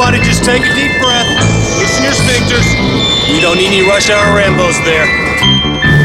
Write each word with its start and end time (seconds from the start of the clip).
Everybody 0.00 0.24
just 0.24 0.44
take 0.44 0.62
a 0.62 0.74
deep 0.74 0.98
breath. 1.02 1.28
Loosen 1.78 2.04
your 2.04 2.14
sphincters. 2.14 2.64
We 3.30 3.38
don't 3.38 3.58
need 3.58 3.66
any 3.66 3.82
rush 3.86 4.08
hour 4.08 4.24
Rambos 4.34 4.82
there. 4.82 5.04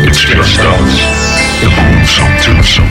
It's 0.05 0.19
just 0.19 0.59
us. 0.59 0.99
The 1.61 1.69
Boomsome 1.69 2.35
Twosome. 2.43 2.89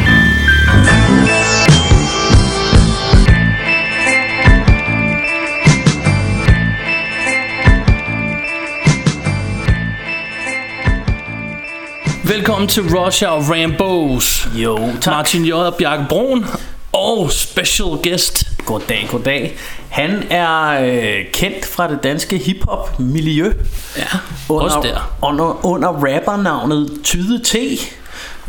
Velkommen 12.25 12.69
til 12.69 12.83
Russia 12.83 13.29
og 13.29 13.51
Rambos. 13.51 14.49
Jo, 14.55 14.79
tak. 15.01 15.15
Martin 15.15 15.45
J. 15.45 15.53
og 15.53 15.75
Bjarke 15.75 16.07
Brun. 16.09 16.47
Og 16.93 17.33
special 17.33 17.89
guest. 18.03 18.45
Goddag, 18.67 19.09
goddag. 19.11 19.57
Han 19.95 20.23
er 20.31 20.81
øh, 20.85 21.25
kendt 21.33 21.67
fra 21.67 21.91
det 21.91 22.03
danske 22.03 22.39
hiphop 22.39 22.99
miljø. 23.01 23.53
Ja, 23.97 24.03
under, 24.49 24.77
også 24.77 24.89
der. 24.89 25.17
Under, 25.23 25.67
under 25.67 25.89
rappernavnet 25.89 26.91
Tyde 27.05 27.43
T. 27.45 27.55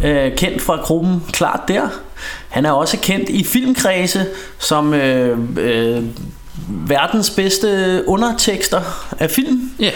Øh, 0.03 0.35
kendt 0.35 0.61
fra 0.61 0.75
gruppen 0.75 1.23
Klart 1.31 1.59
Der. 1.67 1.87
Han 2.49 2.65
er 2.65 2.71
også 2.71 2.97
kendt 3.01 3.29
i 3.29 3.43
filmkredse 3.43 4.25
som 4.59 4.93
øh, 4.93 5.39
øh, 5.57 6.03
verdens 6.67 7.29
bedste 7.29 8.03
undertekster 8.07 8.81
af 9.19 9.31
film. 9.31 9.71
Ja. 9.79 9.91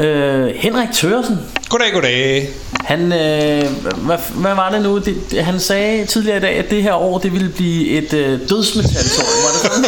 Øh, 0.00 0.46
Henrik 0.56 0.88
Tørsen. 0.92 1.38
Goddag, 1.68 1.92
goddag. 1.92 2.48
Han, 2.84 3.00
øh, 3.00 3.08
hvad, 3.96 4.16
hvad 4.34 4.54
var 4.54 4.70
det 4.70 4.82
nu? 4.82 4.98
Det, 4.98 5.30
det, 5.30 5.44
han 5.44 5.60
sagde 5.60 6.06
tidligere 6.06 6.36
i 6.36 6.40
dag, 6.40 6.56
at 6.56 6.70
det 6.70 6.82
her 6.82 6.92
år 6.92 7.18
det 7.18 7.32
ville 7.32 7.48
blive 7.48 7.88
et 7.88 8.12
øh, 8.12 8.38
dødsmetalsår. 8.48 9.24
Var 9.24 9.50
det 9.52 9.60
sådan? 9.62 9.84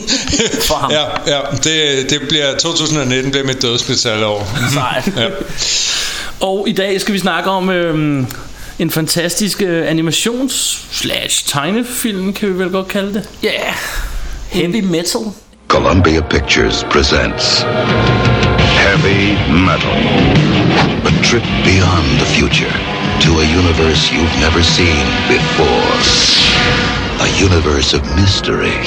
For 0.68 0.74
ham. 0.74 0.90
Ja, 0.90 1.04
ja 1.26 1.40
det, 1.64 2.10
det 2.10 2.20
bliver 2.28 2.56
2019 2.58 3.30
bliver 3.30 3.46
mit 3.46 3.62
dødsmetalår. 3.62 4.48
Sejt. 4.72 5.08
Ja. 5.22 5.28
Og 6.40 6.64
i 6.68 6.72
dag 6.72 7.00
skal 7.00 7.14
vi 7.14 7.18
snakke 7.18 7.50
om 7.50 7.70
øhm, 7.70 8.26
en 8.78 8.90
fantastisk 8.90 9.62
øh, 9.62 9.90
animations-slash-tegnefilm, 9.90 12.32
kan 12.32 12.48
vi 12.48 12.58
vel 12.58 12.70
godt 12.70 12.88
kalde 12.88 13.14
det. 13.14 13.28
Ja. 13.42 13.48
Yeah. 13.48 13.74
Heavy 14.48 14.80
metal. 14.84 15.20
Columbia 15.68 16.20
Pictures 16.20 16.86
presents 16.90 17.66
Heavy 18.86 19.34
Metal. 19.50 19.98
A 21.10 21.12
trip 21.20 21.42
beyond 21.66 22.06
the 22.20 22.28
future 22.38 22.70
to 23.26 23.30
a 23.42 23.44
universe 23.44 24.12
you've 24.12 24.30
never 24.38 24.62
seen 24.62 25.02
before. 25.26 25.90
A 27.18 27.28
universe 27.34 27.94
of 27.94 28.06
mystery. 28.14 28.78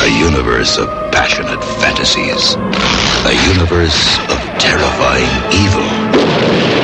A 0.00 0.08
universe 0.18 0.78
of 0.78 0.88
passionate 1.12 1.62
fantasies. 1.84 2.56
A 3.28 3.36
universe 3.52 4.16
of 4.32 4.40
terrifying 4.56 5.36
evil. 5.52 5.84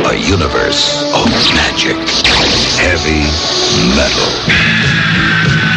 A 0.04 0.16
universe 0.28 1.08
of 1.16 1.24
magic. 1.56 1.96
Heavy 2.84 3.24
Metal. 3.96 5.73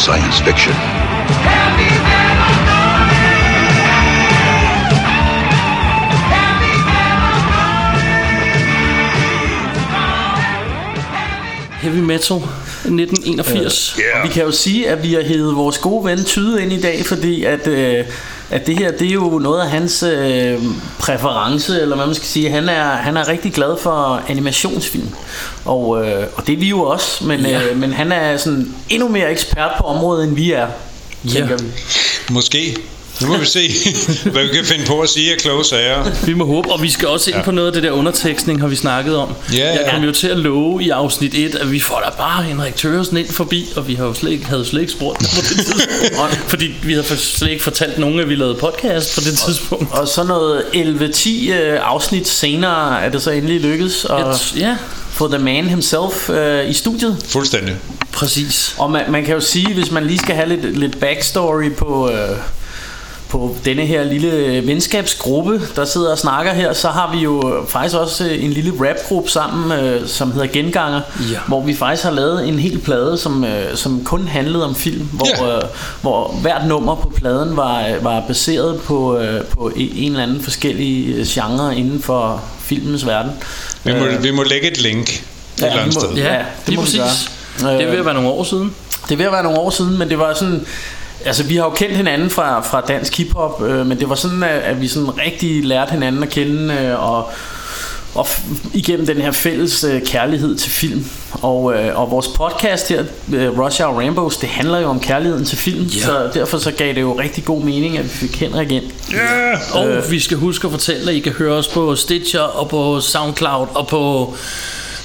Science 0.00 0.40
fiction. 0.40 0.72
heavy 11.82 12.00
metal, 12.00 12.40
heavy 12.98 13.10
metal. 13.10 13.16
Heavy 13.16 13.36
Metal 13.40 13.94
1981. 13.94 13.96
Og 14.14 14.28
vi 14.28 14.32
kan 14.34 14.42
jo 14.44 14.52
sige, 14.52 14.88
at 14.88 15.02
vi 15.02 15.14
har 15.14 15.22
hævet 15.22 15.56
vores 15.56 15.78
gode 15.78 16.04
ven 16.04 16.24
Tyde 16.24 16.62
ind 16.62 16.72
i 16.72 16.80
dag, 16.80 17.06
fordi 17.06 17.44
at, 17.44 17.66
øh, 17.66 18.04
at 18.50 18.66
det 18.66 18.78
her, 18.78 18.90
det 18.92 19.08
er 19.08 19.12
jo 19.12 19.38
noget 19.38 19.60
af 19.60 19.70
hans 19.70 20.02
øh, 20.02 20.58
præference, 20.98 21.80
eller 21.80 21.96
hvad 21.96 22.06
man 22.06 22.14
skal 22.14 22.28
sige. 22.28 22.50
Han 22.50 22.68
er, 22.68 22.84
han 22.84 23.16
er 23.16 23.28
rigtig 23.28 23.52
glad 23.52 23.76
for 23.82 24.22
animationsfilm, 24.28 25.08
og, 25.64 26.06
øh, 26.06 26.26
og 26.36 26.46
det 26.46 26.52
er 26.52 26.56
vi 26.56 26.68
jo 26.68 26.82
også, 26.82 27.24
men, 27.24 27.40
Ja. 27.40 27.62
øh, 27.68 27.76
men 27.76 27.92
han 27.92 28.12
er 28.12 28.36
sådan 28.36 28.74
endnu 28.88 29.08
mere 29.08 29.30
ekspert 29.30 29.70
på 29.78 29.84
området, 29.84 30.24
end 30.28 30.34
vi 30.36 30.52
er, 30.52 30.66
tænker 31.32 31.56
vi. 31.56 31.66
Måske. 32.30 32.76
Nu 33.22 33.28
må 33.28 33.36
vi 33.36 33.46
se, 33.46 33.70
hvad 34.32 34.42
vi 34.42 34.48
kan 34.54 34.64
finde 34.64 34.84
på 34.86 35.00
at 35.00 35.08
sige 35.08 35.32
af 35.32 35.38
kloge 35.38 35.64
sager. 35.64 36.04
Vi 36.26 36.34
må 36.34 36.46
håbe, 36.46 36.72
og 36.72 36.82
vi 36.82 36.90
skal 36.90 37.08
også 37.08 37.30
ind 37.30 37.36
Ja. 37.38 37.42
på 37.44 37.50
noget 37.50 37.66
af 37.66 37.72
det 37.72 37.82
der 37.82 37.90
undertekstning, 37.90 38.60
har 38.60 38.68
vi 38.68 38.76
snakket 38.76 39.16
om. 39.16 39.34
Ja, 39.52 39.66
Jeg 39.68 39.80
ja. 39.86 39.90
kom 39.94 40.02
jo 40.04 40.12
til 40.12 40.28
at 40.28 40.36
love 40.36 40.82
i 40.82 40.90
afsnit 40.90 41.34
1, 41.34 41.54
at 41.54 41.72
vi 41.72 41.80
får 41.80 42.02
da 42.04 42.10
bare 42.18 42.42
Henrik 42.42 42.76
Tøresen 42.76 43.16
ind 43.16 43.28
forbi, 43.28 43.68
og 43.76 43.88
vi 43.88 43.94
har 43.94 44.04
jo 44.04 44.14
slet 44.14 44.30
ikke, 44.32 44.44
havde 44.46 44.64
slet 44.64 44.80
ikke 44.80 44.92
spurgt 44.92 45.18
på 45.18 45.24
det 45.24 45.56
tidspunkt. 45.66 46.34
fordi 46.52 46.74
vi 46.82 46.92
havde 46.92 47.06
slet 47.18 47.50
ikke 47.50 47.62
fortalt 47.62 47.98
nogen, 47.98 48.20
at 48.20 48.28
vi 48.28 48.34
lavede 48.34 48.54
podcast 48.54 49.14
på 49.14 49.20
det 49.20 49.38
tidspunkt. 49.38 49.92
Og 49.92 50.08
så 50.08 50.24
noget 50.24 50.62
11-10 50.74 51.52
øh, 51.52 51.78
afsnit 51.82 52.28
senere 52.28 53.02
er 53.04 53.08
det 53.10 53.22
så 53.22 53.30
endelig 53.30 53.60
lykkedes 53.60 54.04
at 54.10 54.34
Et, 54.34 54.60
ja, 54.60 54.76
få 55.10 55.28
The 55.28 55.38
Man 55.38 55.64
himself 55.68 56.30
øh, 56.30 56.70
i 56.70 56.72
studiet. 56.72 57.16
Fuldstændig. 57.28 57.76
præcis. 58.12 58.74
Og 58.78 58.90
man, 58.90 59.02
man 59.08 59.24
kan 59.24 59.34
jo 59.34 59.40
sige, 59.40 59.74
hvis 59.74 59.90
man 59.90 60.04
lige 60.06 60.18
skal 60.18 60.34
have 60.34 60.48
lidt, 60.48 60.78
lidt 60.78 61.00
backstory 61.00 61.72
på, 61.78 62.10
øh, 62.10 62.36
på 63.30 63.56
denne 63.64 63.82
her 63.86 64.04
lille 64.04 64.66
venskabsgruppe, 64.66 65.60
der 65.76 65.84
sidder 65.84 66.10
og 66.12 66.18
snakker 66.18 66.52
her, 66.52 66.72
så 66.72 66.88
har 66.88 67.12
vi 67.12 67.18
jo 67.18 67.64
faktisk 67.68 67.96
også 67.96 68.24
øh, 68.24 68.44
en 68.44 68.50
lille 68.50 68.72
rapgruppe 68.88 69.30
sammen, 69.30 69.78
øh, 69.78 70.08
som 70.08 70.32
hedder 70.32 70.46
Genganger, 70.46 71.00
Ja. 71.32 71.38
hvor 71.46 71.62
vi 71.62 71.74
faktisk 71.74 72.04
har 72.04 72.10
lavet 72.10 72.48
en 72.48 72.58
hel 72.58 72.78
plade, 72.78 73.18
som, 73.18 73.44
øh, 73.44 73.76
som 73.76 74.04
kun 74.04 74.28
handlede 74.28 74.64
om 74.64 74.74
film, 74.74 75.08
hvor, 75.12 75.46
Ja. 75.46 75.56
øh, 75.56 75.62
hvor 76.00 76.38
hvert 76.42 76.66
nummer 76.66 76.94
på 76.94 77.08
pladen 77.16 77.56
var, 77.56 77.84
var 78.02 78.22
baseret 78.28 78.80
på, 78.80 79.18
øh, 79.18 79.44
på 79.44 79.72
en 79.76 80.10
eller 80.12 80.22
anden 80.22 80.42
forskellige 80.42 81.14
øh, 81.14 81.26
genre 81.26 81.76
inden 81.76 82.02
for 82.02 82.42
filmens 82.60 83.06
verden. 83.06 83.32
Vi 83.84 83.92
må, 83.92 83.98
Øh, 84.06 84.22
vi 84.22 84.30
må 84.30 84.42
lægge 84.42 84.70
et 84.70 84.80
link 84.80 85.08
et 85.08 85.22
eller 85.56 85.72
andet 85.72 85.86
vi 85.86 85.94
må- 85.94 86.00
sted. 86.00 86.16
Ja, 86.24 86.32
Ja, 86.32 86.38
det 86.38 86.44
det 86.66 86.74
må 86.74 86.80
vi 86.80 86.84
præcis. 86.86 87.00
gøre. 87.60 87.72
Det 87.72 87.82
er 87.82 87.86
ved 87.86 87.92
Øh, 87.94 87.98
at 88.00 88.04
være 88.04 88.14
nogle 88.14 88.28
år 88.28 88.44
siden. 88.44 88.74
det 89.08 89.12
er 89.12 89.16
ved 89.16 89.26
at 89.26 89.32
være 89.32 89.42
nogle 89.42 89.58
år 89.58 89.70
siden, 89.70 89.98
men 89.98 90.08
det 90.08 90.18
var 90.18 90.34
sådan... 90.34 90.66
Altså, 91.24 91.42
vi 91.44 91.56
har 91.56 91.64
jo 91.64 91.70
kendt 91.70 91.96
hinanden 91.96 92.30
fra, 92.30 92.60
fra 92.60 92.80
dansk 92.80 93.16
hiphop, 93.16 93.62
øh, 93.62 93.86
men 93.86 94.00
det 94.00 94.08
var 94.08 94.14
sådan, 94.14 94.42
at, 94.42 94.60
at 94.62 94.80
vi 94.80 94.88
sådan 94.88 95.18
rigtig 95.18 95.64
lærte 95.64 95.90
hinanden 95.92 96.22
at 96.22 96.28
kende, 96.28 96.74
øh, 96.74 97.10
og, 97.10 97.30
og 98.14 98.26
igennem 98.74 99.06
den 99.06 99.16
her 99.16 99.32
fælles 99.32 99.84
øh, 99.84 100.02
kærlighed 100.06 100.56
til 100.56 100.70
film. 100.70 101.04
Og, 101.32 101.74
øh, 101.74 102.00
og 102.00 102.10
vores 102.10 102.28
podcast 102.28 102.88
her, 102.88 103.04
øh, 103.32 103.58
Russia 103.58 103.86
og 103.86 103.96
Rambos, 103.98 104.36
det 104.36 104.48
handler 104.48 104.78
jo 104.78 104.86
om 104.88 105.00
kærligheden 105.00 105.44
til 105.44 105.58
film, 105.58 105.84
Ja. 105.84 106.00
så 106.00 106.30
derfor 106.34 106.58
så 106.58 106.70
gav 106.70 106.94
det 106.94 107.00
jo 107.00 107.18
rigtig 107.20 107.44
god 107.44 107.62
mening, 107.62 107.98
at 107.98 108.04
vi 108.04 108.08
fik 108.08 108.40
Henrik 108.40 108.72
ind. 108.72 108.84
Ja. 109.12 109.78
Og 109.78 109.88
øh. 109.88 110.10
vi 110.10 110.20
skal 110.20 110.36
huske 110.36 110.66
at 110.66 110.70
fortælle, 110.70 111.10
at 111.10 111.16
I 111.16 111.20
kan 111.20 111.32
høre 111.32 111.52
os 111.52 111.68
på 111.68 111.96
Stitcher 111.96 112.40
og 112.40 112.68
på 112.68 113.00
Soundcloud 113.00 113.66
og 113.74 113.86
på 113.88 114.34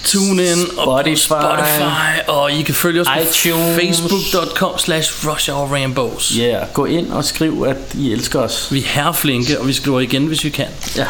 TuneIn 0.06 0.58
og 0.78 0.86
på 0.86 1.16
Spotify. 1.16 1.18
Spotify. 1.18 2.20
Og 2.28 2.52
I 2.52 2.62
kan 2.62 2.76
følge 2.76 3.02
os 3.02 3.08
iTunes. 3.22 3.66
på 3.76 3.80
facebook.com 3.82 4.78
slash 4.78 5.12
Rambos. 5.28 6.34
Ja, 6.38 6.44
yeah, 6.44 6.68
gå 6.74 6.86
ind 6.86 7.12
og 7.12 7.26
skriv, 7.26 7.66
at 7.70 7.78
I 7.94 8.12
elsker 8.12 8.40
os. 8.40 8.68
Vi 8.72 8.80
er 8.80 8.84
herreflinke, 8.88 9.60
og 9.60 9.68
vi 9.68 9.74
skriver 9.74 10.00
igen, 10.00 10.26
hvis 10.26 10.44
vi 10.44 10.50
kan. 10.50 10.66
Ja. 10.96 11.06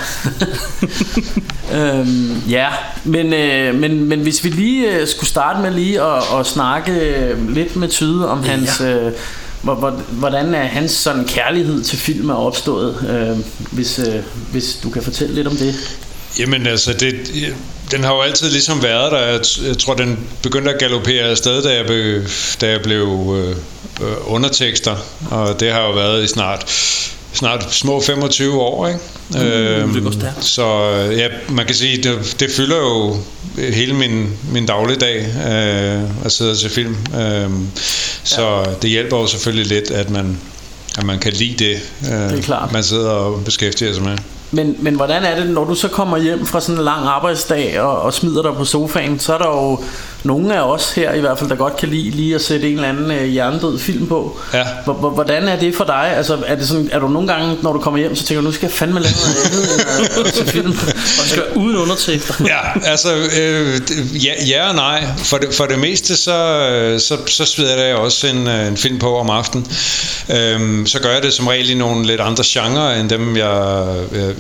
øhm, 2.00 2.42
ja, 2.50 2.68
men, 3.04 3.34
øh, 3.34 3.76
men, 3.76 4.04
men 4.06 4.20
hvis 4.20 4.44
vi 4.44 4.50
lige 4.50 4.92
øh, 4.92 5.08
skulle 5.08 5.30
starte 5.30 5.62
med 5.62 5.72
lige 5.72 6.02
at, 6.02 6.24
at 6.40 6.46
snakke 6.48 6.92
øh, 6.92 7.50
lidt 7.50 7.76
med 7.76 7.90
Tyde 7.90 8.30
om 8.30 8.44
hans... 8.44 8.82
Øh, 8.82 9.12
hvor- 9.62 9.76
hvor- 9.76 10.02
hvordan 10.12 10.54
er 10.56 10.64
hans 10.64 10.92
sådan 10.92 11.26
kærlighed 11.26 11.84
til 11.84 11.98
film 11.98 12.30
er 12.30 12.36
opstået, 12.36 12.96
øh, 13.10 13.46
hvis, 13.72 14.00
øh, 14.00 14.16
hvis 14.52 14.80
du 14.84 14.90
kan 14.90 15.04
fortælle 15.04 15.36
lidt 15.36 15.48
om 15.48 15.56
det. 15.56 15.76
Jamen 16.40 16.68
altså, 16.68 16.94
det, 16.94 17.14
den 17.92 18.04
har 18.04 18.14
jo 18.14 18.22
altid 18.22 18.50
ligesom 18.52 18.84
været 18.84 19.12
der. 19.12 19.20
Jeg, 19.20 19.40
t- 19.40 19.68
jeg 19.68 19.78
tror, 19.78 19.94
den 19.94 20.20
begyndte 20.44 20.74
at 20.74 20.80
galopere 20.80 21.24
afsted, 21.24 21.64
da 21.64 21.74
jeg, 21.76 21.86
be, 21.86 22.24
da 22.62 22.70
jeg 22.72 22.82
blev 22.82 23.36
øh, 23.38 23.56
øh, 24.08 24.16
undertekster. 24.34 24.96
Og 25.32 25.60
det 25.60 25.72
har 25.72 25.82
jo 25.82 25.92
været 25.92 26.24
i 26.24 26.28
snart 26.28 26.72
snart 27.34 27.74
små 27.74 28.02
25 28.02 28.62
år, 28.62 28.88
ikke? 28.88 29.00
Øhm, 29.46 29.94
det 29.94 30.04
går 30.04 30.12
stærkt. 30.12 30.46
Så 30.46 30.66
øh, 30.66 31.18
ja, 31.18 31.28
man 31.50 31.66
kan 31.66 31.76
sige, 31.76 32.04
det, 32.04 32.36
det 32.40 32.52
fylder 32.52 32.78
jo 32.78 33.18
hele 33.74 33.94
min, 33.94 34.30
min 34.52 34.66
dagligdag 34.66 35.18
øh, 35.20 36.26
at 36.26 36.32
sidde 36.32 36.52
og 36.52 36.58
se 36.58 36.70
film. 36.70 36.96
Øh, 37.20 37.50
så 38.24 38.66
det 38.82 38.90
hjælper 38.90 39.18
jo 39.18 39.28
selvfølgelig 39.28 39.68
lidt, 39.68 39.92
at 39.92 40.10
man 40.10 40.38
at 40.98 41.04
man 41.04 41.20
kan 41.20 41.34
lide 41.34 41.66
det, 41.66 41.80
øh, 42.14 42.30
Det 42.30 42.40
er 42.40 42.42
klart. 42.42 42.72
man 42.72 42.84
sidder 42.84 43.10
og 43.10 43.46
beskæftiger 43.46 43.94
sig 43.94 44.04
med. 44.04 44.18
Men, 44.52 44.76
men 44.80 44.96
hvordan 44.96 45.24
er 45.24 45.36
det, 45.36 45.50
når 45.50 45.64
du 45.64 45.76
så 45.76 45.88
kommer 45.88 46.18
hjem 46.18 46.46
fra 46.46 46.62
sådan 46.62 46.80
en 46.80 46.86
lang 46.86 47.08
arbejdsdag 47.08 47.82
og, 47.82 48.02
og 48.02 48.14
smider 48.14 48.42
dig 48.42 48.54
på 48.54 48.66
sofaen, 48.66 49.20
så 49.20 49.34
er 49.34 49.38
der 49.38 49.48
jo 49.48 49.80
nogle 50.26 50.56
af 50.56 50.62
os 50.62 50.92
her 50.92 51.14
i 51.14 51.20
hvert 51.20 51.40
fald, 51.40 51.50
der 51.50 51.56
godt 51.56 51.78
kan 51.78 51.90
lide 51.90 52.10
lige 52.10 52.36
at 52.36 52.42
sætte 52.42 52.68
en 52.70 52.76
eller 52.76 52.90
anden 52.90 53.12
øh, 53.12 53.26
hjernedød 53.26 53.80
film 53.80 54.08
på. 54.08 54.40
Ja. 54.54 54.64
Hvor- 54.84 54.94
hvor- 54.94 55.10
Hvordan 55.10 55.48
er 55.48 55.60
det 55.60 55.76
for 55.76 55.84
dig? 55.84 56.14
Altså, 56.18 56.38
er, 56.46 56.56
det 56.56 56.68
sådan, 56.68 56.90
er 56.92 57.00
du 57.00 57.08
nogle 57.08 57.28
gange, 57.34 57.58
når 57.62 57.74
du 57.74 57.80
kommer 57.80 58.00
hjem, 58.00 58.16
så 58.16 58.24
tænker 58.26 58.42
du, 58.42 58.48
nu 58.48 58.52
skal 58.54 58.66
jeg 58.66 58.74
fandme 58.74 59.00
lave 59.00 59.14
noget 59.26 59.46
andet 59.46 59.74
end 59.74 60.20
at- 60.20 60.28
at 60.28 60.36
se 60.36 60.46
film? 60.46 60.72
Og 61.22 61.26
skal 61.28 61.44
uden 61.56 61.78
undertekster. 61.78 62.34
Ja, 62.56 62.90
altså, 62.90 63.16
øh, 63.40 63.82
ja, 64.26 64.34
ja 64.48 64.70
og 64.70 64.76
nej. 64.76 65.04
For 65.18 65.38
det, 65.38 65.54
for 65.54 65.66
det 65.66 65.80
meste, 65.80 66.16
så, 66.18 66.34
øh, 66.72 67.00
så, 67.00 67.18
så 67.28 67.46
smider 67.46 67.84
jeg 67.86 67.96
også 67.96 68.28
en, 68.28 68.48
øh, 68.48 68.68
en 68.68 68.78
film 68.78 69.00
på 69.00 69.18
om 69.18 69.30
aftenen. 69.30 69.68
Øhm, 70.30 70.86
så 70.88 71.00
gør 71.00 71.14
jeg 71.14 71.24
det 71.24 71.34
som 71.34 71.48
regel 71.48 71.70
i 71.70 71.74
nogle 71.74 72.06
lidt 72.08 72.22
andre 72.22 72.44
genrer, 72.48 73.00
end 73.00 73.10
dem, 73.10 73.38
jeg, 73.38 73.86
jeg, 74.16 74.34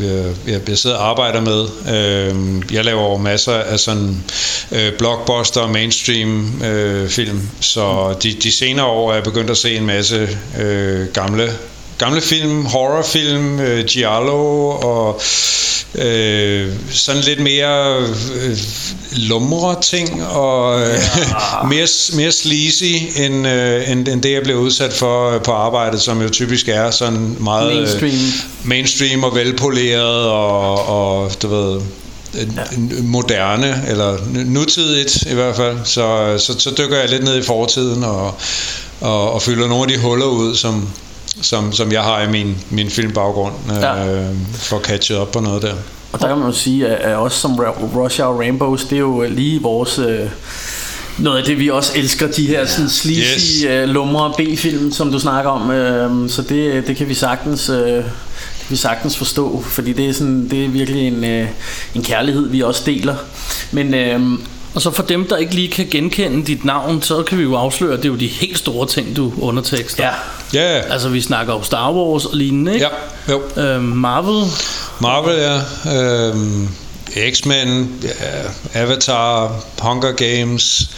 jeg, 0.47 0.59
jeg, 0.67 0.77
sidder 0.77 0.95
og 0.97 1.09
arbejder 1.09 1.41
med. 1.41 1.65
Øhm, 1.95 2.63
jeg 2.71 2.85
laver 2.85 3.17
masser 3.17 3.53
af 3.53 3.79
sådan 3.79 4.23
øh, 4.71 4.93
blockbuster, 4.97 5.67
mainstream 5.75 6.62
øh, 6.63 7.10
film, 7.10 7.42
så 7.60 8.16
de, 8.24 8.33
de 8.33 8.51
senere 8.51 8.86
år 8.86 9.10
er 9.10 9.16
jeg 9.16 9.24
begyndt 9.24 9.50
at 9.50 9.57
se 9.57 9.75
en 9.75 9.86
masse 9.86 10.30
øh, 10.60 11.07
gamle 11.13 11.51
gamle 11.98 12.22
film, 12.22 12.66
horrorfilm, 12.66 13.60
øh, 13.60 13.86
giallo 13.86 14.69
og 14.69 15.22
øh, 15.95 16.69
sådan 16.92 17.22
lidt 17.22 17.39
mere 17.39 17.98
øh, 18.42 18.57
lumre 19.12 19.81
ting 19.81 20.25
og 20.25 20.81
øh, 20.81 20.98
mere, 21.72 21.88
mere 22.16 22.31
sleazy 22.31 23.19
end, 23.21 23.48
øh, 23.48 23.92
end, 23.92 24.07
end 24.07 24.21
det 24.21 24.31
jeg 24.31 24.44
blev 24.44 24.57
udsat 24.57 24.94
for 24.94 25.31
øh, 25.31 25.42
på 25.42 25.51
arbejdet, 25.51 26.01
som 26.01 26.21
jo 26.21 26.30
typisk 26.30 26.68
er 26.68 26.92
sådan 26.92 27.38
meget 27.39 27.71
øh, 27.71 27.78
Mainstream. 27.78 28.13
mainstream 28.63 29.24
og 29.24 29.36
velpoleret 29.36 30.25
og, 30.25 30.88
og 30.88 31.31
du 31.42 31.48
ved 31.48 31.81
ja. 32.35 33.01
moderne 33.03 33.83
eller 33.87 34.17
nutidigt 34.45 35.23
i 35.31 35.33
hvert 35.33 35.55
fald 35.55 35.77
så, 35.83 36.35
så, 36.37 36.59
så 36.59 36.69
dykker 36.77 36.97
jeg 36.97 37.09
lidt 37.09 37.23
ned 37.23 37.37
i 37.37 37.43
fortiden 37.43 38.03
og, 38.03 38.33
og, 39.01 39.31
og 39.33 39.41
fylder 39.41 39.67
nogle 39.67 39.83
af 39.83 39.97
de 39.97 40.03
huller 40.03 40.25
ud 40.25 40.55
som, 40.55 40.89
som, 41.41 41.73
som 41.73 41.91
jeg 41.91 42.01
har 42.01 42.21
i 42.21 42.31
min, 42.31 42.57
min 42.69 42.89
filmbaggrund 42.89 43.53
Ja. 43.69 44.07
øh, 44.15 44.25
for 44.53 44.77
at 44.77 44.83
catche 44.85 45.17
op 45.17 45.31
på 45.31 45.39
noget 45.39 45.61
der 45.61 45.73
Og 46.11 46.19
der 46.21 46.27
kan 46.27 46.37
man 46.37 46.47
jo 46.47 46.53
sige, 46.53 46.87
at, 46.87 47.17
os 47.17 47.33
som 47.33 47.59
Rush 47.95 48.21
Hour 48.21 48.39
Rainbows, 48.39 48.83
det 48.83 48.95
er 48.95 48.99
jo 48.99 49.25
lige 49.29 49.61
vores... 49.61 49.99
Øh, 49.99 50.19
noget 51.17 51.37
af 51.37 51.43
det, 51.43 51.59
vi 51.59 51.69
også 51.69 51.91
elsker, 51.95 52.27
de 52.27 52.47
her 52.47 52.65
sådan 52.65 52.89
sleazy, 52.89 53.63
Yes. 53.63 53.63
øh, 53.69 53.87
lumre 53.89 54.33
B-film, 54.37 54.91
som 54.91 55.11
du 55.11 55.19
snakker 55.19 55.51
om. 55.51 55.71
Øh, 55.71 56.29
så 56.29 56.41
det, 56.41 56.87
det 56.87 56.97
kan 56.97 57.09
vi 57.09 57.13
sagtens... 57.13 57.69
Øh, 57.69 57.85
kan 57.85 58.03
vi 58.69 58.75
sagtens 58.75 59.17
forstå, 59.17 59.63
fordi 59.67 59.94
det 59.94 60.09
er, 60.09 60.13
sådan, 60.13 60.50
det 60.50 60.65
er 60.65 60.69
virkelig 60.69 61.07
en, 61.07 61.23
øh, 61.23 61.47
en 61.95 62.03
kærlighed, 62.03 62.50
vi 62.50 62.62
også 62.62 62.81
deler. 62.85 63.15
Men 63.71 63.94
øh, 63.94 64.21
Og 64.73 64.81
så 64.81 64.91
for 64.91 65.03
dem, 65.03 65.27
der 65.27 65.38
ikke 65.38 65.56
lige 65.56 65.67
kan 65.71 65.88
genkende 65.91 66.45
dit 66.45 66.65
navn, 66.65 67.01
så 67.01 67.23
kan 67.23 67.38
vi 67.38 67.44
jo 67.44 67.56
afsløre, 67.56 67.94
at 67.94 67.97
det 68.00 68.06
er 68.06 68.09
jo 68.09 68.15
de 68.19 68.27
helt 68.27 68.57
store 68.57 68.88
ting, 68.88 69.15
du 69.15 69.33
undertekster. 69.41 70.03
ja, 70.03 70.12
Ja, 70.53 70.81
Altså, 70.94 71.09
vi 71.09 71.21
snakker 71.21 71.53
jo 71.53 71.63
Star 71.63 71.94
Wars 71.94 72.25
og 72.25 72.35
lignende, 72.38 72.73
ikke? 72.73 72.88
ja, 73.27 73.33
jo. 73.33 73.63
Øhm, 73.63 73.83
Marvel, 73.83 74.44
Marvel, 75.00 75.35
ja. 75.85 76.27
Øhm, 76.29 76.68
X-Men, 77.33 77.91
ja, 78.03 78.79
Avatar, 78.81 79.56
Hunger 79.81 80.11
Games, 80.11 80.89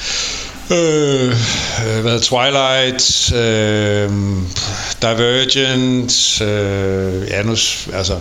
øh, 0.72 1.28
øh, 1.28 2.02
hvad 2.02 2.20
Twilight, 2.20 3.34
øh, 3.34 4.10
Divergent, 5.02 6.42
øh, 6.42 7.28
ja 7.28 7.44
nu, 7.44 7.56
altså... 7.94 8.16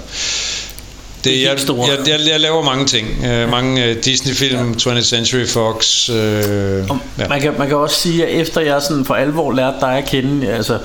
Det, 1.24 1.34
helt 1.34 1.48
jeg, 1.48 1.60
store. 1.60 1.88
jeg, 1.88 2.08
jeg, 2.08 2.20
jeg 2.30 2.40
laver 2.40 2.64
mange 2.64 2.86
ting. 2.86 3.24
Øh, 3.24 3.50
mange 3.50 3.84
øh, 3.84 4.04
Disney-film, 4.04 4.72
20th 4.72 5.00
Century 5.00 5.46
Fox. 5.46 6.08
Øh, 6.10 6.16
Og 6.88 6.98
ja. 7.18 7.28
man, 7.28 7.40
kan, 7.40 7.54
man 7.58 7.68
kan 7.68 7.76
også 7.76 8.00
sige, 8.00 8.26
at 8.26 8.40
efter 8.40 8.60
jeg 8.60 8.82
sådan 8.82 9.04
for 9.04 9.14
alvor 9.14 9.52
lærte 9.52 9.76
dig 9.80 9.98
at 9.98 10.04
kende, 10.04 10.48
altså, 10.48 10.78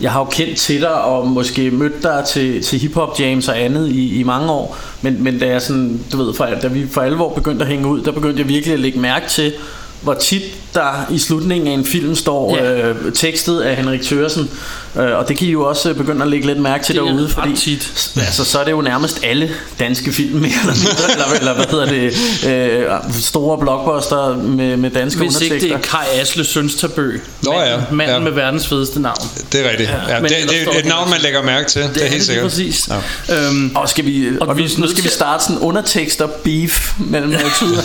jeg 0.00 0.12
har 0.12 0.20
jo 0.20 0.24
kendt 0.24 0.58
til 0.58 0.80
dig 0.80 1.02
og 1.04 1.28
måske 1.28 1.70
mødt 1.70 2.02
dig 2.02 2.24
til, 2.28 2.62
til 2.62 2.78
hiphop 2.78 3.20
jams 3.20 3.48
og 3.48 3.60
andet 3.60 3.88
i, 3.88 4.20
i 4.20 4.22
mange 4.22 4.50
år, 4.52 4.78
men, 5.02 5.22
men 5.22 5.38
da, 5.38 5.46
jeg 5.46 5.62
sådan, 5.62 6.00
du 6.12 6.24
ved, 6.24 6.34
for, 6.34 6.48
da 6.62 6.68
vi 6.68 6.86
for 6.90 7.00
alvor 7.00 7.34
begyndte 7.34 7.64
at 7.64 7.70
hænge 7.70 7.88
ud, 7.88 8.02
der 8.02 8.12
begyndte 8.12 8.40
jeg 8.40 8.48
virkelig 8.48 8.74
at 8.74 8.80
lægge 8.80 8.98
mærke 8.98 9.28
til, 9.28 9.52
hvor 10.02 10.14
tit 10.14 10.42
der 10.74 11.06
i 11.10 11.18
slutningen 11.18 11.68
af 11.68 11.72
en 11.72 11.84
film 11.84 12.14
står 12.16 12.56
Ja. 12.56 12.88
øh, 12.88 13.12
tekstet 13.12 13.60
af 13.60 13.76
Henrik 13.76 14.02
Thøresen, 14.02 14.50
øh, 14.96 15.02
og 15.18 15.28
det 15.28 15.36
kan 15.38 15.46
I 15.46 15.50
jo 15.50 15.64
også 15.68 15.94
begynde 15.94 16.22
at 16.22 16.28
lægge 16.28 16.46
lidt 16.46 16.58
mærke 16.58 16.84
til 16.84 16.94
Det 16.94 17.00
er 17.02 17.06
derude, 17.06 17.28
fordi 17.28 17.56
tit. 17.56 18.12
altså, 18.16 18.44
så 18.44 18.58
er 18.58 18.64
det 18.64 18.70
jo 18.72 18.80
nærmest 18.80 19.20
alle 19.24 19.50
danske 19.80 20.12
film, 20.12 20.40
mere 20.40 20.50
eller 20.62 20.74
mindre, 20.74 21.12
eller, 21.12 21.38
eller 21.40 21.54
hvad 21.54 21.64
hedder 21.70 21.86
det, 21.86 22.86
øh, 23.12 23.12
store 23.20 23.58
blockbuster 23.58 24.36
med, 24.36 24.76
med 24.76 24.90
danske 24.90 25.18
hvis 25.20 25.40
ikke 25.40 25.54
undertekster. 25.54 25.78
det 25.78 25.86
er 25.86 25.98
Kai 26.14 26.20
Asle 26.20 26.44
Sønstabø. 26.44 27.18
Nå 27.42 27.52
ja, 27.52 27.58
Manden, 27.76 27.96
manden 27.96 28.14
ja. 28.16 28.20
med 28.20 28.32
verdens 28.32 28.66
fedeste 28.66 29.00
navn. 29.00 29.16
Det 29.52 29.66
er 29.66 29.70
rigtigt. 29.70 29.90
Ja, 30.08 30.20
men 30.20 30.30
det, 30.30 30.36
det 30.50 30.74
er 30.74 30.78
et 30.78 30.86
navn, 30.86 31.10
man 31.10 31.20
lægger 31.20 31.42
mærke 31.42 31.68
til. 31.68 31.82
Det, 31.82 31.94
Det 31.94 32.02
er 32.04 32.08
helt 32.08 32.14
det 32.20 32.26
sikkert. 32.26 32.44
præcis. 32.44 32.88
Ja. 33.28 33.46
Øhm, 33.46 33.72
Og 33.74 33.88
skal 33.88 34.04
vi, 34.04 34.28
og, 34.40 34.48
Og 34.48 34.56
nu, 34.56 34.62
vi 34.62 34.74
nu 34.78 34.88
skal 34.88 35.04
vi 35.04 35.08
starte 35.08 35.44
sådan 35.44 35.58
undertekster 35.58 36.26
beef 36.26 36.92
mellem 36.98 37.32
tyder. 37.56 37.80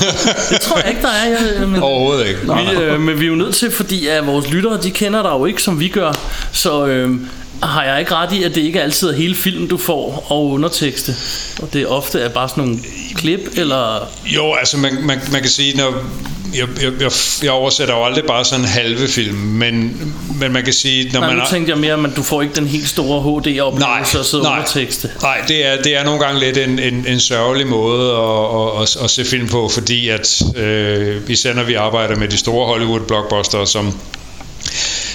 det 0.50 0.62
tror 0.62 0.78
jeg 0.78 0.90
ikke, 0.90 1.02
der 1.02 1.08
er. 1.08 1.30
Jeg, 1.60 1.68
men, 1.68 1.82
Overhovedet 1.82 2.28
ikke. 2.28 2.40
vi, 2.42 2.83
øh, 2.84 3.02
men 3.02 3.20
vi 3.20 3.26
er 3.26 3.30
jo 3.30 3.36
nødt 3.36 3.56
til, 3.56 3.72
fordi 3.72 4.08
at 4.08 4.28
vores 4.28 4.52
lyttere, 4.52 4.82
de 4.84 4.92
kender 4.92 5.22
dig 5.22 5.32
jo 5.32 5.46
ikke, 5.46 5.64
som 5.64 5.80
vi 5.80 5.88
gør. 5.88 6.12
Så 6.52 6.86
øh, 6.88 7.12
har 7.68 7.84
jeg 7.84 8.00
ikke 8.00 8.16
ret 8.16 8.34
i, 8.34 8.44
at 8.44 8.56
det 8.56 8.62
ikke 8.62 8.82
altid 8.82 9.10
er 9.10 9.14
hele 9.16 9.36
filmen, 9.36 9.68
du 9.68 9.78
får 9.78 10.26
og 10.30 10.46
undertekste. 10.50 11.16
Og 11.62 11.74
det 11.74 11.88
ofte 11.88 12.20
er 12.20 12.30
bare 12.30 12.50
sådan 12.50 12.64
nogle 12.64 12.80
klip, 13.16 13.40
eller... 13.56 14.08
Jo, 14.26 14.54
altså 14.54 14.78
man, 14.78 14.94
man, 15.02 15.20
man 15.32 15.42
kan 15.42 15.50
sige, 15.50 15.78
når 15.78 15.94
jeg, 16.56 16.68
jeg, 16.84 16.92
jeg, 17.02 17.12
jeg 17.44 17.52
oversætter 17.52 17.96
jo 17.96 18.04
aldrig 18.06 18.24
bare 18.26 18.46
sådan 18.46 18.66
en 18.66 18.70
halve 18.70 19.08
film, 19.08 19.36
men, 19.38 20.02
men 20.40 20.52
man 20.54 20.64
kan 20.64 20.74
sige, 20.74 21.10
når 21.14 21.20
Nej, 21.20 21.30
man 21.30 21.36
nu 21.38 21.42
har- 21.42 21.50
tænkte 21.50 21.72
jeg 21.72 21.80
mere, 21.80 21.94
at 22.10 22.16
du 22.16 22.24
får 22.24 22.42
ikke 22.42 22.56
den 22.56 22.68
helt 22.68 22.88
store 22.88 23.22
HD-oplevelse 23.22 24.20
og 24.20 24.26
sidde 24.26 24.44
og 24.44 24.52
undertekste. 24.52 25.10
nej 25.22 25.38
det, 25.48 25.66
er, 25.66 25.82
det 25.82 25.96
er 25.96 26.04
nogle 26.04 26.20
gange 26.20 26.40
lidt 26.40 26.58
en, 26.58 26.80
en, 26.80 27.06
en 27.08 27.20
sørgelig 27.20 27.68
måde 27.68 28.12
at, 28.12 28.82
at, 28.82 28.98
at, 28.98 29.04
at 29.04 29.10
se 29.10 29.26
film 29.26 29.48
på, 29.50 29.70
fordi 29.70 30.10
at 30.10 30.42
øh, 30.58 31.22
især 31.30 31.54
når 31.54 31.64
vi 31.64 31.74
arbejder 31.74 32.16
med 32.16 32.28
de 32.28 32.38
store 32.38 32.68
Hollywood-blockbustere, 32.68 33.68
som 33.68 33.94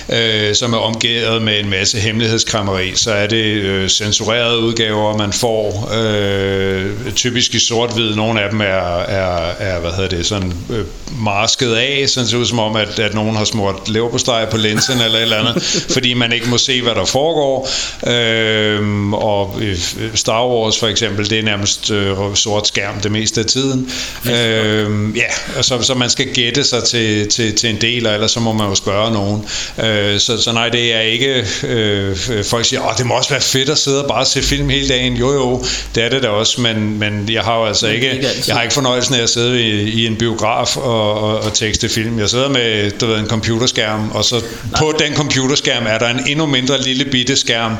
øh, 0.08 0.54
som 0.54 0.72
er 0.72 0.78
omgivet 0.78 1.42
med 1.42 1.60
en 1.60 1.70
masse 1.70 1.98
hemmelighedskrammeri, 1.98 2.92
så 2.94 3.12
er 3.12 3.26
det 3.26 3.44
øh, 3.44 3.88
censurerede 3.88 4.58
udgaver, 4.58 5.16
man 5.16 5.32
får, 5.32 5.88
øh, 5.94 7.12
typisk 7.14 7.54
i 7.54 7.58
sort-hvid. 7.58 8.14
Nogle 8.14 8.42
af 8.42 8.50
dem 8.50 8.60
er, 8.60 8.98
er, 8.98 9.54
er 9.58 9.80
hvad 9.80 9.90
hedder 9.90 10.08
det, 10.08 10.26
sådan 10.26 10.52
øh, 10.70 10.84
masket 11.24 11.74
af, 11.74 12.04
så 12.08 12.20
det 12.20 12.28
ser 12.28 12.38
ud 12.38 12.46
som 12.46 12.58
om, 12.58 12.76
at, 12.76 12.98
at 12.98 13.14
nogen 13.14 13.36
har 13.36 13.44
smurt 13.44 13.88
leverpostej 13.88 14.50
på 14.50 14.56
linsen 14.56 15.00
eller 15.00 15.18
et 15.18 15.22
eller 15.22 15.36
andet, 15.36 15.62
fordi 15.94 16.14
man 16.14 16.32
ikke 16.32 16.48
må 16.48 16.58
se, 16.58 16.82
hvad 16.82 16.94
der 16.94 17.04
foregår. 17.04 17.68
Øh, 18.06 19.12
og 19.12 19.58
øh, 19.60 19.78
Star 20.14 20.46
Wars 20.46 20.78
for 20.78 20.86
eksempel, 20.86 21.30
det 21.30 21.38
er 21.38 21.42
nærmest 21.42 21.90
øh, 21.90 22.16
sort 22.34 22.68
skærm 22.68 23.00
det 23.00 23.12
meste 23.12 23.40
af 23.40 23.46
tiden. 23.46 23.90
Øh, 24.26 25.16
ja, 25.16 25.56
og 25.56 25.64
så, 25.64 25.82
så 25.82 25.94
man 25.94 26.10
skal 26.10 26.34
gætte 26.34 26.64
sig 26.64 26.84
til, 26.84 27.28
til, 27.28 27.54
til 27.54 27.70
en 27.70 27.80
del, 27.80 28.06
og 28.06 28.14
ellers 28.14 28.30
så 28.30 28.40
må 28.40 28.52
man 28.52 28.68
jo 28.68 28.74
spørge 28.74 29.12
nogen. 29.12 29.44
Øh, 29.78 29.97
så, 30.18 30.42
så 30.42 30.52
nej, 30.52 30.68
det 30.68 30.94
er 30.94 31.00
ikke... 31.00 31.46
Øh, 31.62 32.16
folk 32.44 32.64
siger, 32.64 32.86
Åh, 32.86 32.92
det 32.98 33.06
må 33.06 33.14
også 33.14 33.30
være 33.30 33.40
fedt 33.40 33.68
at 33.68 33.78
sidde 33.78 34.02
og 34.02 34.08
bare 34.08 34.24
se 34.24 34.42
film 34.42 34.68
hele 34.68 34.88
dagen. 34.88 35.16
Jo 35.16 35.32
jo, 35.32 35.64
det 35.94 36.04
er 36.04 36.08
det 36.08 36.22
da 36.22 36.28
også, 36.28 36.60
men, 36.60 36.98
men 36.98 37.28
jeg 37.32 37.42
har 37.42 37.58
jo 37.58 37.64
altså 37.64 37.86
ikke... 37.88 38.12
ikke. 38.12 38.28
Jeg 38.46 38.56
har 38.56 38.62
ikke 38.62 38.74
fornøjelsen 38.74 39.14
af 39.14 39.22
at 39.22 39.30
sidde 39.30 39.62
i, 39.62 39.90
i 39.90 40.06
en 40.06 40.16
biograf 40.16 40.76
og, 40.76 41.20
og, 41.22 41.40
og 41.40 41.54
tekste 41.54 41.88
film. 41.88 42.18
Jeg 42.18 42.28
sidder 42.28 42.48
med 42.48 42.90
du 42.90 43.06
ved, 43.06 43.18
en 43.18 43.26
computerskærm, 43.26 44.10
og 44.10 44.24
så 44.24 44.42
på 44.78 44.94
den 44.98 45.14
computerskærm 45.16 45.86
er 45.86 45.98
der 45.98 46.08
en 46.08 46.20
endnu 46.26 46.46
mindre 46.46 46.82
lille 46.82 47.04
bitte 47.04 47.36
skærm 47.36 47.76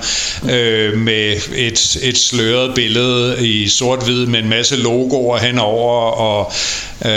øh, 0.50 0.98
med 0.98 1.36
et, 1.54 1.96
et 2.02 2.18
sløret 2.18 2.74
billede 2.74 3.46
i 3.46 3.68
sort-hvid 3.68 4.26
med 4.26 4.38
en 4.38 4.48
masse 4.48 4.76
logoer 4.76 5.38
henover, 5.38 6.10
og 6.10 6.52
øh, 7.04 7.10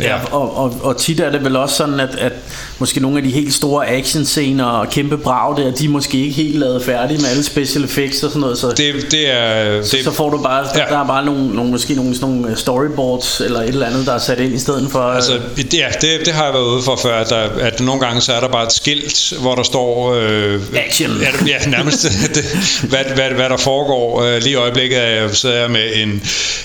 ja. 0.00 0.12
Ja, 0.12 0.18
og, 0.30 0.56
og, 0.56 0.76
og 0.82 0.96
tit 0.96 1.20
er 1.20 1.30
det 1.30 1.44
vel 1.44 1.56
også 1.56 1.76
sådan, 1.76 2.00
at, 2.00 2.14
at 2.18 2.32
måske 2.78 3.00
nogle 3.00 3.16
af 3.18 3.22
de 3.24 3.30
helt 3.30 3.54
store 3.54 3.88
actionscener 3.88 4.64
og 4.64 4.90
kæmpe 4.90 5.16
brag 5.18 5.56
der, 5.56 5.70
de 5.74 5.84
er 5.84 5.88
måske 5.88 6.18
ikke 6.18 6.32
helt 6.34 6.58
lavet 6.58 6.84
færdige 6.84 7.18
med 7.20 7.28
alle 7.30 7.42
special 7.42 7.84
effects 7.84 8.22
og 8.22 8.30
sådan 8.30 8.40
noget, 8.40 8.58
så, 8.58 8.68
det, 8.68 8.94
Det, 9.10 9.30
er... 9.30 9.82
så, 9.82 9.96
Det, 9.96 10.04
så 10.04 10.10
får 10.12 10.30
du 10.30 10.42
bare, 10.42 10.64
der, 10.64 10.70
Ja. 10.80 10.84
der 10.94 10.98
er 11.02 11.06
bare 11.06 11.24
nogle, 11.24 11.54
nogle, 11.54 11.70
måske 11.70 11.94
nogle, 11.94 12.14
sådan 12.14 12.34
nogle 12.34 12.56
storyboards 12.56 13.40
eller 13.40 13.60
et 13.60 13.68
eller 13.68 13.86
andet, 13.86 14.06
der 14.06 14.14
er 14.14 14.18
sat 14.18 14.40
ind 14.40 14.54
i 14.54 14.58
stedet 14.58 14.88
for... 14.92 14.98
Altså, 14.98 15.32
ja, 15.72 15.86
det, 16.00 16.20
det 16.24 16.34
har 16.34 16.44
jeg 16.44 16.54
været 16.54 16.64
ude 16.64 16.82
for 16.82 16.96
før, 17.02 17.14
at, 17.20 17.30
der, 17.30 17.36
at 17.60 17.80
nogle 17.80 18.00
gange 18.00 18.20
så 18.20 18.32
er 18.32 18.40
der 18.40 18.48
bare 18.48 18.66
et 18.66 18.72
skilt, 18.72 19.32
hvor 19.40 19.54
der 19.54 19.62
står... 19.62 20.14
Øh, 20.14 20.60
Action. 20.86 21.10
Ja, 21.20 21.28
ja 21.46 21.70
nærmest, 21.70 22.02
det, 22.34 22.44
hvad, 22.82 23.04
hvad, 23.14 23.30
hvad 23.30 23.48
der 23.48 23.56
foregår. 23.56 24.22
Øh, 24.22 24.42
lige 24.42 24.52
i 24.52 24.54
øjeblikket 24.54 24.98
er 24.98 25.06
jeg, 25.06 25.36
sidder 25.36 25.60
jeg 25.60 25.70
med 25.70 25.90
en, 25.94 26.22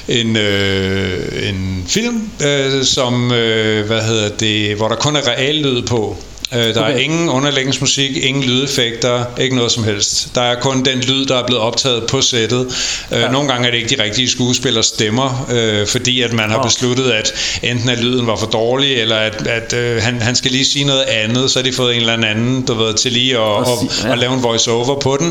en, 0.07 0.35
øh, 0.35 1.49
en 1.49 1.83
film, 1.87 2.29
øh, 2.45 2.83
som, 2.83 3.31
øh, 3.31 3.85
hvad 3.87 4.01
hedder 4.01 4.29
det, 4.29 4.75
hvor 4.75 4.87
der 4.87 4.95
kun 4.95 5.15
er 5.15 5.27
reallyd 5.27 5.81
på. 5.81 6.06
Øh, 6.53 6.73
der 6.73 6.81
okay. 6.81 6.93
er 6.93 6.97
ingen 6.97 7.29
underlægningsmusik, 7.29 8.17
ingen 8.17 8.43
lydeffekter, 8.43 9.25
ikke 9.39 9.55
noget 9.55 9.71
som 9.71 9.83
helst. 9.83 10.35
Der 10.35 10.41
er 10.41 10.59
kun 10.59 10.85
den 10.85 10.99
lyd, 10.99 11.25
der 11.25 11.35
er 11.35 11.45
blevet 11.45 11.61
optaget 11.61 12.03
på 12.07 12.21
sættet. 12.21 12.67
Ja. 13.11 13.31
Nogle 13.31 13.49
gange 13.49 13.67
er 13.67 13.71
det 13.71 13.77
ikke 13.77 13.95
de 13.97 14.03
rigtige 14.03 14.29
skuespillers 14.29 14.85
stemmer, 14.85 15.47
øh, 15.51 15.87
fordi 15.87 16.21
at 16.21 16.33
man 16.33 16.49
har 16.49 16.63
besluttet, 16.63 17.11
at 17.11 17.33
enten 17.63 17.89
at 17.89 17.99
lyden 17.99 18.27
var 18.27 18.35
for 18.35 18.47
dårlig, 18.47 18.95
eller 18.95 19.15
at, 19.15 19.47
at 19.47 19.73
øh, 19.73 20.01
han, 20.01 20.21
han 20.21 20.35
skal 20.35 20.51
lige 20.51 20.65
sige 20.65 20.85
noget 20.85 21.01
andet, 21.01 21.51
så 21.51 21.59
har 21.59 21.63
de 21.63 21.73
fået 21.73 21.95
en 21.95 21.99
eller 22.01 22.27
anden, 22.27 22.61
du 22.61 22.73
ved, 22.73 22.93
til 22.93 23.11
lige 23.11 23.37
at, 23.39 23.61
at, 23.61 23.67
ja. 24.03 24.11
at 24.11 24.17
lave 24.17 24.33
en 24.33 24.43
voice-over 24.43 24.99
på 24.99 25.17
den. 25.19 25.27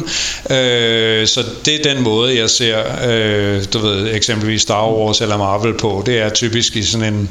Øh, 0.57 1.27
så 1.27 1.45
det 1.65 1.87
er 1.87 1.95
den 1.95 2.03
måde, 2.03 2.39
jeg 2.39 2.51
ser, 2.51 2.79
øh, 3.09 3.65
du 3.73 3.79
ved, 3.79 4.15
eksempelvis 4.15 4.63
Star 4.63 4.91
Wars 4.91 5.21
eller 5.21 5.37
Marvel 5.37 5.75
på. 5.75 6.03
Det 6.07 6.19
er 6.19 6.29
typisk 6.29 6.77
i 6.77 6.83
sådan 6.83 7.15
en 7.15 7.31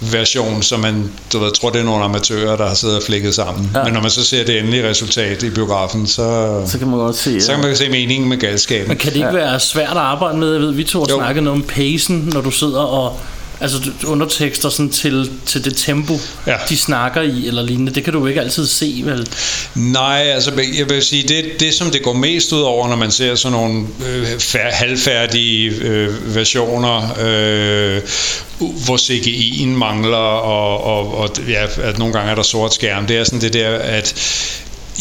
version, 0.00 0.62
som 0.62 0.80
man 0.80 1.10
du 1.32 1.38
ved, 1.38 1.52
tror, 1.52 1.70
det 1.70 1.80
er 1.80 1.84
nogle 1.84 2.04
amatører, 2.04 2.56
der 2.56 2.66
har 2.68 2.74
siddet 2.74 2.96
og 2.96 3.02
flækket 3.02 3.34
sammen. 3.34 3.70
Ja. 3.74 3.84
Men 3.84 3.92
når 3.92 4.00
man 4.00 4.10
så 4.10 4.24
ser 4.24 4.44
det 4.44 4.58
endelige 4.58 4.88
resultat 4.88 5.42
i 5.42 5.50
biografen, 5.50 6.06
så, 6.06 6.62
Så 6.66 6.78
kan 6.78 6.88
man 6.88 6.98
godt 6.98 7.16
se, 7.16 7.40
så 7.40 7.52
kan 7.52 7.60
man 7.60 7.76
se 7.76 7.88
meningen 7.88 8.28
med 8.28 8.36
galskaben. 8.36 8.88
Men 8.88 8.96
kan 8.96 9.08
det 9.08 9.16
ikke 9.16 9.28
ja. 9.28 9.34
være 9.34 9.60
svært 9.60 9.90
at 9.90 9.96
arbejde 9.96 10.38
med? 10.38 10.52
Jeg 10.52 10.60
ved, 10.60 10.72
vi 10.72 10.84
to 10.84 10.98
har 10.98 11.06
Jo. 11.10 11.16
snakket 11.16 11.42
noget 11.42 11.58
om 11.60 11.66
pacen, 11.68 12.30
når 12.32 12.40
du 12.40 12.50
sidder 12.50 12.80
og 12.80 13.20
altså 13.60 13.78
undertekster 14.06 14.68
sådan 14.68 14.90
til, 14.90 15.30
til 15.46 15.64
det 15.64 15.76
tempo, 15.76 16.20
Ja. 16.46 16.54
de 16.68 16.76
snakker 16.76 17.22
i, 17.22 17.46
eller 17.46 17.62
lignende. 17.62 17.94
Det 17.94 18.04
kan 18.04 18.12
du 18.12 18.18
jo 18.18 18.26
ikke 18.26 18.40
altid 18.40 18.66
se, 18.66 19.02
vel? 19.04 19.28
Nej, 19.74 20.18
altså 20.34 20.52
jeg 20.78 20.90
vil 20.90 21.02
sige, 21.02 21.28
det, 21.28 21.44
det 21.60 21.74
som 21.74 21.90
det 21.90 22.02
går 22.02 22.12
mest 22.12 22.52
ud 22.52 22.60
over, 22.60 22.88
når 22.88 22.96
man 22.96 23.10
ser 23.10 23.34
sådan 23.34 23.52
nogle 23.58 23.86
øh, 24.08 24.26
fær, 24.38 24.70
halvfærdige 24.70 25.70
øh, 25.70 26.34
versioner, 26.34 27.02
øh, 27.20 28.02
hvor 28.58 28.96
CGI'en 28.96 29.66
mangler, 29.66 30.16
og, 30.16 30.84
og, 30.84 31.18
og 31.18 31.30
ja, 31.48 31.66
at 31.82 31.98
nogle 31.98 32.14
gange 32.14 32.30
er 32.30 32.34
der 32.34 32.42
sort 32.42 32.74
skærm, 32.74 33.06
det 33.06 33.16
er 33.16 33.24
sådan 33.24 33.40
det 33.40 33.52
der, 33.52 33.70
at 33.70 34.14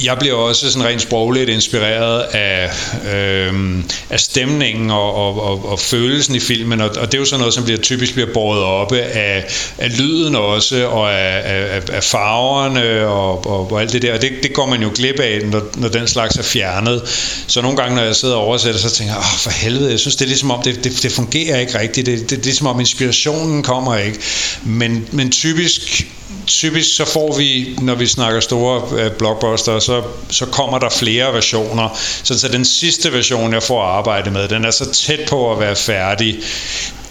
jeg 0.03 0.17
bliver 0.19 0.35
også 0.35 0.71
sådan 0.71 0.87
rent 0.87 1.01
sprogligt 1.01 1.49
inspireret 1.49 2.21
af, 2.21 2.71
øh, 3.15 3.83
af 4.09 4.19
stemningen 4.19 4.91
og, 4.91 5.15
og, 5.15 5.41
og, 5.43 5.71
og 5.71 5.79
følelsen 5.79 6.35
i 6.35 6.39
filmen, 6.39 6.81
og, 6.81 6.89
og 6.89 7.05
det 7.11 7.13
er 7.13 7.19
jo 7.19 7.25
sådan 7.25 7.39
noget, 7.39 7.53
som 7.53 7.63
bliver 7.63 7.79
typisk 7.79 8.13
bliver 8.13 8.33
båret 8.33 8.63
oppe 8.63 9.01
af, 9.01 9.45
af 9.77 9.97
lyden 9.97 10.35
også, 10.35 10.85
og 10.85 11.13
af, 11.13 11.41
af, 11.75 11.81
af 11.91 12.03
farverne 12.03 13.07
og, 13.07 13.45
og, 13.47 13.71
og 13.71 13.81
alt 13.81 13.93
det 13.93 14.01
der, 14.01 14.13
og 14.13 14.21
det, 14.21 14.31
det 14.43 14.53
går 14.53 14.65
man 14.65 14.81
jo 14.81 14.91
glip 14.95 15.19
af, 15.19 15.41
når, 15.45 15.61
når 15.77 15.87
den 15.87 16.07
slags 16.07 16.35
er 16.35 16.43
fjernet. 16.43 17.01
Så 17.47 17.61
nogle 17.61 17.77
gange, 17.77 17.95
når 17.95 18.03
jeg 18.03 18.15
sidder 18.15 18.35
og 18.35 18.41
oversætter, 18.41 18.79
så 18.79 18.89
tænker 18.89 19.13
jeg, 19.13 19.19
åh 19.19 19.39
for 19.39 19.49
helvede, 19.49 19.91
jeg 19.91 19.99
synes, 19.99 20.15
det 20.15 20.25
er 20.25 20.29
ligesom 20.29 20.51
om, 20.51 20.61
det, 20.63 20.83
det, 20.83 21.03
det 21.03 21.11
fungerer 21.11 21.59
ikke 21.59 21.79
rigtigt, 21.79 22.05
det, 22.05 22.19
det, 22.19 22.29
det 22.29 22.39
er 22.39 22.43
ligesom 22.43 22.67
om 22.67 22.79
inspirationen 22.79 23.63
kommer 23.63 23.97
ikke. 23.97 24.19
Men, 24.63 25.07
men 25.11 25.31
typisk 25.31 26.07
typisk 26.48 26.96
så 26.96 27.05
får 27.05 27.38
vi, 27.38 27.75
når 27.81 27.96
vi 27.96 28.07
snakker 28.07 28.39
store 28.39 29.03
øh, 29.03 29.12
blockbuster, 29.12 29.79
så, 29.79 30.03
så 30.29 30.46
kommer 30.46 30.79
der 30.79 30.89
flere 30.89 31.34
versioner. 31.34 31.98
Så, 32.24 32.39
så 32.39 32.48
den 32.48 32.65
sidste 32.65 33.13
version, 33.13 33.53
jeg 33.53 33.63
får 33.63 33.84
at 33.84 33.89
arbejde 33.89 34.31
med, 34.31 34.48
den 34.48 34.65
er 34.65 34.72
så 34.72 34.91
tæt 34.91 35.19
på 35.29 35.51
at 35.51 35.60
være 35.60 35.75
færdig, 35.75 36.36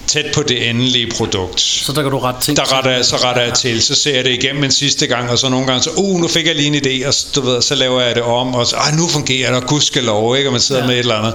tæt 0.07 0.27
på 0.35 0.43
det 0.43 0.71
endelige 0.71 1.11
produkt. 1.17 1.61
Så 1.61 1.93
der 1.93 2.03
kan 2.03 2.11
du 2.11 2.19
ret 2.19 2.37
ting 2.37 2.57
Der 2.57 2.77
retter 2.77 2.91
jeg, 2.91 3.05
så 3.05 3.17
retter 3.17 3.43
jeg 3.43 3.55
til, 3.55 3.83
så 3.83 3.95
ser 3.95 4.15
jeg 4.15 4.25
det 4.25 4.33
igennem 4.33 4.65
en 4.65 4.71
sidste 4.71 5.07
gang, 5.07 5.31
og 5.31 5.39
så 5.39 5.49
nogle 5.49 5.67
gange 5.67 5.83
så, 5.83 5.91
uh, 5.97 6.21
nu 6.21 6.29
fik 6.29 6.47
jeg 6.47 6.57
lige 6.57 6.67
en 6.67 6.75
idé, 6.75 7.07
og 7.07 7.15
så, 7.15 7.27
du 7.35 7.41
ved, 7.41 7.63
så 7.63 7.75
laver 7.75 8.01
jeg 8.01 8.15
det 8.15 8.23
om, 8.23 8.55
og 8.55 8.67
så, 8.67 8.77
nu 8.99 9.09
fungerer 9.09 9.53
det, 9.53 9.63
og 9.63 9.69
gudskelov, 9.69 10.37
ikke, 10.37 10.49
og 10.49 10.53
man 10.53 10.61
sidder 10.61 10.81
ja. 10.81 10.87
med 10.87 10.95
et 10.95 10.99
eller 10.99 11.15
andet. 11.15 11.35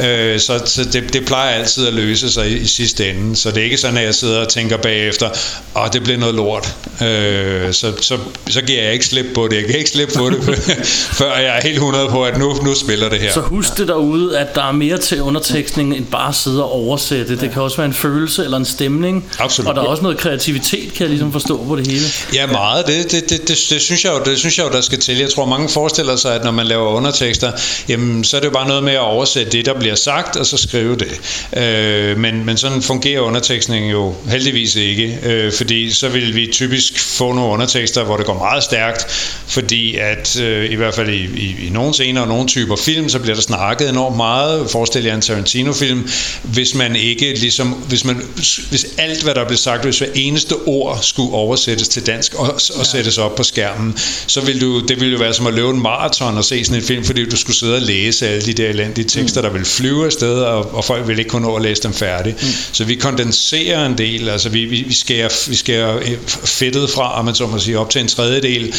Øh, 0.00 0.40
så 0.40 0.62
så 0.66 0.84
det, 0.84 1.12
det 1.12 1.26
plejer 1.26 1.50
altid 1.50 1.86
at 1.86 1.94
løse 1.94 2.30
sig 2.30 2.50
i, 2.50 2.56
i 2.56 2.66
sidste 2.66 3.10
ende, 3.10 3.36
så 3.36 3.50
det 3.50 3.58
er 3.58 3.64
ikke 3.64 3.78
sådan, 3.78 3.96
at 3.96 4.04
jeg 4.04 4.14
sidder 4.14 4.40
og 4.40 4.48
tænker 4.48 4.76
bagefter, 4.76 5.28
åh, 5.76 5.88
det 5.92 6.02
blev 6.02 6.18
noget 6.18 6.34
lort. 6.34 6.76
Øh, 7.02 7.72
så, 7.72 7.92
så, 8.00 8.18
så 8.48 8.60
giver 8.60 8.82
jeg 8.82 8.92
ikke 8.92 9.06
slip 9.06 9.26
på 9.34 9.48
det, 9.48 9.56
jeg 9.56 9.64
kan 9.64 9.78
ikke 9.78 9.90
slippe 9.90 10.14
på 10.14 10.30
det, 10.30 10.42
før 11.20 11.36
jeg 11.36 11.56
er 11.56 11.62
helt 11.62 11.74
100 11.74 12.08
på, 12.08 12.24
at 12.24 12.38
nu, 12.38 12.54
nu 12.64 12.74
spiller 12.74 13.08
det 13.08 13.20
her. 13.20 13.32
Så 13.32 13.40
husk 13.40 13.78
det 13.78 13.88
derude, 13.88 14.38
at 14.38 14.54
der 14.54 14.68
er 14.68 14.72
mere 14.72 14.98
til 14.98 15.22
undertekstning 15.22 15.96
end 15.96 16.06
bare 16.06 16.28
at 16.28 16.34
sidde 16.34 16.64
og 16.64 16.72
oversætte. 16.72 17.40
Det 17.40 17.50
kan 17.50 17.62
også 17.62 17.76
være 17.76 17.86
en 17.86 17.94
følelse 18.12 18.44
eller 18.44 18.56
en 18.56 18.64
stemning. 18.64 19.24
Absolut. 19.38 19.68
Og 19.68 19.74
der 19.74 19.82
er 19.82 19.86
også 19.86 20.02
noget 20.02 20.18
kreativitet, 20.18 20.92
kan 20.94 21.00
jeg 21.00 21.08
ligesom 21.08 21.32
forstå 21.32 21.64
på 21.64 21.76
det 21.76 21.86
hele. 21.86 22.04
Ja, 22.34 22.46
meget. 22.46 22.86
Det, 22.86 23.12
det, 23.12 23.30
det, 23.30 23.48
det, 23.48 23.48
det, 23.70 23.80
synes 23.80 24.04
jeg 24.04 24.12
jo, 24.12 24.30
det 24.30 24.38
synes 24.38 24.58
jeg 24.58 24.66
jo, 24.66 24.72
der 24.72 24.80
skal 24.80 24.98
til. 24.98 25.18
Jeg 25.18 25.30
tror, 25.30 25.46
mange 25.46 25.68
forestiller 25.68 26.16
sig, 26.16 26.34
at 26.34 26.44
når 26.44 26.50
man 26.50 26.66
laver 26.66 26.88
undertekster, 26.88 27.52
jamen, 27.88 28.24
så 28.24 28.36
er 28.36 28.40
det 28.40 28.48
jo 28.48 28.52
bare 28.52 28.68
noget 28.68 28.84
med 28.84 28.92
at 28.92 29.00
oversætte 29.00 29.52
det, 29.52 29.66
der 29.66 29.74
bliver 29.78 29.94
sagt, 29.94 30.36
og 30.36 30.46
så 30.46 30.56
skrive 30.56 30.96
det. 30.96 31.20
Øh, 31.56 32.18
men, 32.18 32.44
men 32.44 32.56
sådan 32.56 32.82
fungerer 32.82 33.20
undertekstning 33.20 33.92
jo 33.92 34.14
heldigvis 34.28 34.74
ikke, 34.74 35.18
øh, 35.22 35.52
fordi 35.52 35.90
så 35.90 36.08
vil 36.08 36.34
vi 36.34 36.48
typisk 36.52 37.00
få 37.00 37.32
nogle 37.32 37.52
undertekster, 37.52 38.04
hvor 38.04 38.16
det 38.16 38.26
går 38.26 38.38
meget 38.38 38.62
stærkt, 38.62 39.06
fordi 39.46 39.96
at 39.96 40.40
øh, 40.40 40.70
i 40.70 40.74
hvert 40.74 40.94
fald 40.94 41.08
i, 41.08 41.24
i, 41.36 41.66
i 41.66 41.70
nogle 41.70 41.94
scener 41.94 42.20
og 42.20 42.28
nogle 42.28 42.46
typer 42.46 42.76
film, 42.76 43.08
så 43.08 43.18
bliver 43.18 43.34
der 43.34 43.42
snakket 43.42 43.88
enormt 43.88 44.16
meget. 44.16 44.70
Forestil 44.70 45.04
jer 45.04 45.14
en 45.14 45.20
Tarantino-film, 45.20 46.08
hvis 46.42 46.74
man 46.74 46.96
ikke 46.96 47.34
ligesom, 47.34 47.68
hvis 47.68 48.01
man, 48.04 48.22
hvis 48.68 48.86
alt, 48.98 49.22
hvad 49.22 49.34
der 49.34 49.46
blev 49.46 49.56
sagt, 49.56 49.84
hvis 49.84 49.98
hver 49.98 50.08
eneste 50.14 50.54
ord 50.66 50.98
skulle 51.02 51.32
oversættes 51.32 51.88
til 51.88 52.06
dansk 52.06 52.34
og, 52.34 52.46
og 52.46 52.60
ja. 52.78 52.84
sættes 52.84 53.18
op 53.18 53.34
på 53.34 53.42
skærmen, 53.42 53.98
så 54.26 54.40
ville 54.40 54.60
du, 54.60 54.80
det 54.80 55.00
ville 55.00 55.12
jo 55.12 55.18
være 55.18 55.34
som 55.34 55.46
at 55.46 55.54
løbe 55.54 55.70
en 55.70 55.82
maraton 55.82 56.36
og 56.36 56.44
se 56.44 56.64
sådan 56.64 56.80
en 56.80 56.86
film, 56.86 57.04
fordi 57.04 57.28
du 57.28 57.36
skulle 57.36 57.56
sidde 57.56 57.74
og 57.74 57.82
læse 57.82 58.28
alle 58.28 58.42
de 58.42 58.52
der 58.52 58.68
elendige 58.68 59.08
tekster, 59.08 59.40
mm. 59.40 59.44
der 59.44 59.52
ville 59.52 59.66
flyve 59.66 60.06
afsted, 60.06 60.34
og, 60.34 60.74
og 60.74 60.84
folk 60.84 61.08
ville 61.08 61.20
ikke 61.20 61.30
kunne 61.30 61.42
nå 61.42 61.56
at 61.56 61.62
læse 61.62 61.82
dem 61.82 61.92
færdigt. 61.92 62.42
Mm. 62.42 62.48
Så 62.72 62.84
vi 62.84 62.94
kondenserer 62.94 63.86
en 63.86 63.98
del, 63.98 64.28
altså 64.28 64.48
vi, 64.48 64.64
vi, 64.64 64.82
vi, 64.82 64.94
skærer, 64.94 65.48
vi 65.48 65.54
skærer 65.54 65.96
øh, 65.96 66.18
fedtet 66.44 66.90
fra, 66.90 67.18
om 67.18 67.24
man 67.24 67.34
så 67.34 67.46
må 67.46 67.58
sige, 67.58 67.78
op 67.78 67.90
til 67.90 68.00
en 68.00 68.08
tredjedel, 68.08 68.74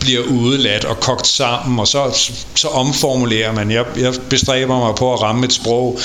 bliver 0.00 0.22
udeladt 0.22 0.84
og 0.84 1.00
kogt 1.00 1.26
sammen, 1.26 1.78
og 1.78 1.88
så, 1.88 2.30
så 2.54 2.68
omformulerer 2.68 3.52
man. 3.52 3.70
Jeg, 3.70 3.84
jeg 3.96 4.14
bestræber 4.30 4.78
mig 4.78 4.94
på 4.94 5.14
at 5.14 5.22
ramme 5.22 5.46
et 5.46 5.52
sprog 5.52 6.00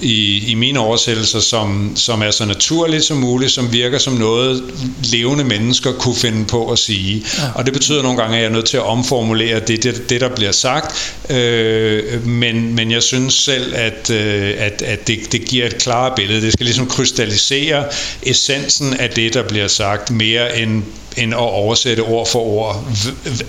i, 0.00 0.44
i 0.50 0.54
mine 0.54 0.80
oversættelser, 0.80 1.40
som, 1.40 1.92
som 1.96 2.22
er 2.22 2.30
så 2.30 2.44
naturligt 2.44 3.04
som 3.04 3.16
muligt, 3.16 3.52
som 3.52 3.72
virker 3.72 3.98
som 3.98 4.12
noget, 4.12 4.62
levende 5.04 5.44
mennesker 5.44 5.92
kunne 5.92 6.16
finde 6.16 6.44
på 6.44 6.72
at 6.72 6.78
sige. 6.78 7.24
Ja. 7.38 7.42
Og 7.54 7.66
det 7.66 7.72
betyder 7.72 8.02
nogle 8.02 8.18
gange, 8.18 8.36
at 8.36 8.42
jeg 8.42 8.48
er 8.48 8.52
nødt 8.52 8.66
til 8.66 8.76
at 8.76 8.82
omformulere 8.82 9.60
det, 9.60 9.82
det, 9.82 10.10
det 10.10 10.20
der 10.20 10.28
bliver 10.28 10.52
sagt, 10.52 11.14
øh, 11.30 12.26
men, 12.26 12.74
men 12.74 12.90
jeg 12.90 13.02
synes 13.02 13.34
selv, 13.34 13.74
at, 13.76 14.10
øh, 14.10 14.54
at, 14.58 14.82
at 14.82 15.06
det, 15.06 15.32
det 15.32 15.44
giver 15.44 15.66
et 15.66 15.78
klart 15.78 16.12
billede. 16.16 16.40
Det 16.40 16.52
skal 16.52 16.66
ligesom 16.66 16.86
krystallisere 16.86 17.84
essensen 18.22 18.94
af 18.94 19.10
det, 19.10 19.34
der 19.34 19.42
bliver 19.42 19.68
sagt, 19.68 20.10
mere 20.10 20.58
end 20.58 20.82
end 21.16 21.34
at 21.34 21.38
oversætte 21.38 22.00
ord 22.00 22.28
for 22.28 22.38
ord 22.38 22.84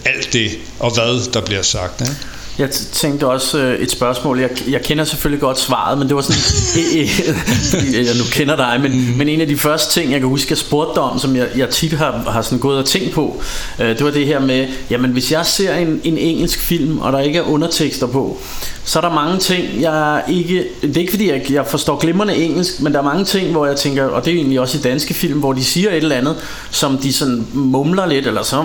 alt 0.06 0.34
det 0.34 0.52
og 0.80 0.94
hvad 0.94 1.32
der 1.34 1.42
bliver 1.42 1.62
sagt. 1.62 2.02
Ikke? 2.02 2.14
Jeg 2.58 2.72
tænkte 2.72 3.28
også 3.28 3.60
øh, 3.60 3.80
et 3.80 3.92
spørgsmål. 3.92 4.40
Jeg, 4.40 4.50
jeg 4.70 4.82
kender 4.82 5.04
selvfølgelig 5.04 5.42
godt 5.42 5.60
svaret, 5.60 5.98
men 5.98 6.08
det 6.08 6.16
var 6.16 6.22
sådan, 6.22 6.42
øh, 6.78 8.00
øh, 8.00 8.06
jeg 8.06 8.16
nu 8.16 8.24
kender 8.32 8.56
dig, 8.56 8.80
men, 8.82 9.18
men 9.18 9.30
en 9.30 9.42
af 9.42 9.48
de 9.48 9.58
første 9.58 10.00
ting, 10.00 10.12
jeg 10.12 10.20
kan 10.20 10.30
huske, 10.30 10.48
jeg 10.50 10.58
spurgte 10.58 10.96
dig 10.96 11.04
om, 11.04 11.20
som 11.20 11.36
jeg, 11.36 11.48
jeg 11.58 11.70
tit 11.70 11.94
har, 11.94 12.12
har 12.12 12.42
sådan 12.42 12.60
gået 12.60 12.78
og 12.78 12.86
tænkt 12.86 13.12
på, 13.12 13.42
øh, 13.80 13.90
det 13.90 14.06
var 14.06 14.12
det 14.12 14.26
her 14.26 14.40
med, 14.40 14.68
jamen 14.90 15.12
hvis 15.12 15.32
jeg 15.32 15.46
ser 15.46 15.74
en, 15.74 16.02
en 16.04 16.18
engelsk 16.18 16.60
film, 16.60 17.00
og 17.00 17.14
der 17.14 17.20
ikke 17.20 17.40
er 17.40 17.44
undertekster 17.44 18.08
på, 18.08 18.42
så 18.88 19.00
er 19.00 19.02
der 19.02 19.14
mange 19.14 19.40
ting, 19.40 19.82
jeg 19.82 20.24
ikke... 20.28 20.66
Det 20.82 20.98
er 20.98 21.02
ikke 21.02 21.12
fordi, 21.12 21.32
jeg, 21.32 21.52
jeg 21.52 21.66
forstår 21.68 21.98
glimrende 21.98 22.36
engelsk, 22.36 22.82
men 22.82 22.94
der 22.94 23.00
er 23.00 23.04
mange 23.04 23.26
ting, 23.26 23.52
hvor 23.52 23.66
jeg 23.66 23.76
tænker, 23.76 24.06
og 24.06 24.26
det 24.26 24.34
er 24.34 24.36
egentlig 24.36 24.60
også 24.60 24.78
i 24.78 24.82
danske 24.82 25.14
film, 25.14 25.40
hvor 25.40 25.54
de 25.54 25.64
siger 25.64 25.90
et 25.90 25.98
eller 25.98 26.16
andet, 26.16 26.36
som 26.72 26.98
de 26.98 27.14
sådan 27.14 27.48
mumler 27.54 28.06
lidt, 28.06 28.28
eller 28.28 28.44
så... 28.44 28.56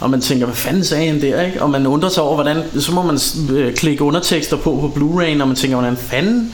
Og 0.00 0.10
man 0.10 0.20
tænker, 0.20 0.46
hvad 0.46 0.56
fanden 0.56 0.84
sagde 0.84 1.06
han 1.06 1.22
der, 1.22 1.42
ikke? 1.42 1.62
Og 1.62 1.70
man 1.70 1.86
undrer 1.86 2.08
sig 2.08 2.22
over, 2.22 2.34
hvordan... 2.34 2.62
Så 2.80 2.92
må 2.92 3.02
man 3.02 3.18
øh, 3.50 3.74
klikke 3.74 4.04
undertekster 4.04 4.56
på 4.56 4.62
på 4.62 4.92
Blu-ray, 4.96 5.40
og 5.40 5.48
man 5.48 5.56
tænker, 5.56 5.76
hvordan 5.76 5.96
fanden... 5.96 6.52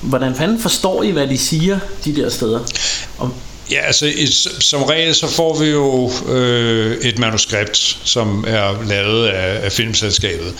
Hvordan 0.00 0.34
fanden 0.34 0.58
forstår 0.58 1.02
I, 1.02 1.10
hvad 1.10 1.26
de 1.26 1.38
siger, 1.38 1.78
de 2.04 2.16
der 2.16 2.28
steder? 2.28 2.60
Og, 3.18 3.30
Ja, 3.70 3.80
altså 3.86 4.12
som 4.60 4.82
regel 4.82 5.14
så 5.14 5.26
får 5.26 5.58
vi 5.58 5.66
jo 5.66 6.12
øh, 6.28 6.96
et 6.96 7.18
manuskript, 7.18 7.98
som 8.04 8.44
er 8.48 8.84
lavet 8.88 9.26
af, 9.26 9.64
af 9.64 9.72
filmselskabet. 9.72 10.54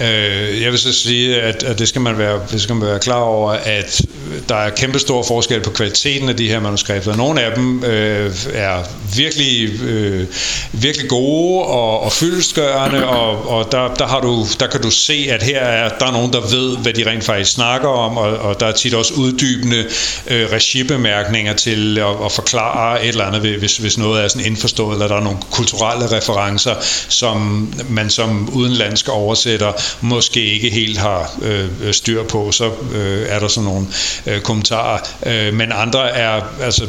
Øh, 0.00 0.62
jeg 0.62 0.70
vil 0.70 0.78
så 0.78 0.92
sige, 0.92 1.42
at, 1.42 1.62
at 1.62 1.78
det, 1.78 1.88
skal 1.88 2.00
man 2.00 2.18
være, 2.18 2.40
det 2.50 2.60
skal 2.60 2.74
man 2.74 2.88
være 2.88 2.98
klar 2.98 3.20
over, 3.20 3.50
at 3.50 4.02
der 4.48 4.54
er 4.54 4.70
kæmpe 4.70 4.98
stor 4.98 5.22
forskel 5.22 5.60
på 5.60 5.70
kvaliteten 5.70 6.28
af 6.28 6.36
de 6.36 6.48
her 6.48 6.60
manuskripter. 6.60 7.16
Nogle 7.16 7.42
af 7.42 7.54
dem 7.54 7.84
øh, 7.84 8.32
er 8.52 8.82
virkelig, 9.16 9.82
øh, 9.82 10.26
virkelig 10.72 11.08
gode 11.08 11.64
og, 11.64 12.00
og 12.00 12.12
fyldestgørende, 12.12 13.06
og, 13.06 13.48
og 13.48 13.72
der, 13.72 13.94
der, 13.94 14.06
har 14.06 14.20
du, 14.20 14.46
der 14.60 14.66
kan 14.66 14.82
du 14.82 14.90
se, 14.90 15.26
at 15.30 15.42
her 15.42 15.60
er 15.60 15.88
der 15.98 16.06
er 16.06 16.12
nogen, 16.12 16.32
der 16.32 16.40
ved, 16.40 16.76
hvad 16.76 16.92
de 16.92 17.10
rent 17.10 17.24
faktisk 17.24 17.52
snakker 17.52 17.88
om, 17.88 18.16
og, 18.18 18.38
og 18.38 18.60
der 18.60 18.66
er 18.66 18.72
tit 18.72 18.94
også 18.94 19.14
uddybende 19.14 19.84
øh, 20.26 20.52
regibemærkninger 20.52 21.54
til 21.54 21.98
at, 21.98 22.24
at 22.24 22.32
forklare 22.40 23.02
et 23.02 23.08
eller 23.08 23.24
andet, 23.24 23.58
hvis, 23.58 23.76
hvis 23.76 23.98
noget 23.98 24.24
er 24.24 24.28
sådan 24.28 24.46
indforstået, 24.46 24.92
eller 24.92 25.08
der 25.08 25.16
er 25.16 25.20
nogle 25.20 25.38
kulturelle 25.50 26.16
referencer, 26.16 26.74
som 27.08 27.68
man 27.88 28.10
som 28.10 28.48
udenlandsk 28.52 29.08
oversætter 29.08 29.72
måske 30.00 30.44
ikke 30.44 30.70
helt 30.70 30.98
har 30.98 31.32
øh, 31.42 31.68
styr 31.92 32.22
på, 32.22 32.52
så 32.52 32.70
øh, 32.94 33.26
er 33.28 33.38
der 33.38 33.48
sådan 33.48 33.64
nogle 33.64 33.86
øh, 34.26 34.40
kommentarer. 34.40 34.98
Øh, 35.26 35.54
men 35.54 35.72
andre 35.72 36.10
er, 36.10 36.42
altså, 36.62 36.86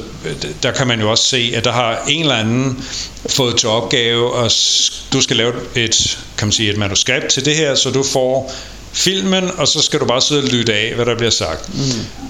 der 0.63 0.71
kan 0.71 0.87
man 0.87 0.99
jo 0.99 1.11
også 1.11 1.23
se, 1.23 1.53
at 1.55 1.65
der 1.65 1.71
har 1.71 1.99
en 2.07 2.21
eller 2.21 2.35
anden 2.35 2.83
fået 3.29 3.57
til 3.57 3.69
opgave, 3.69 4.33
og 4.33 4.51
du 5.13 5.21
skal 5.21 5.35
lave 5.37 5.53
et, 5.75 6.19
kan 6.37 6.47
man 6.47 6.51
sige, 6.51 6.71
et 6.71 6.77
manuskript 6.77 7.27
til 7.27 7.45
det 7.45 7.55
her, 7.55 7.75
så 7.75 7.89
du 7.89 8.03
får 8.03 8.53
filmen, 8.93 9.51
og 9.57 9.67
så 9.67 9.81
skal 9.81 9.99
du 9.99 10.05
bare 10.05 10.21
sidde 10.21 10.41
og 10.43 10.47
lytte 10.47 10.73
af, 10.73 10.91
hvad 10.95 11.05
der 11.05 11.15
bliver 11.15 11.31
sagt. 11.31 11.73
Mm. 11.73 11.81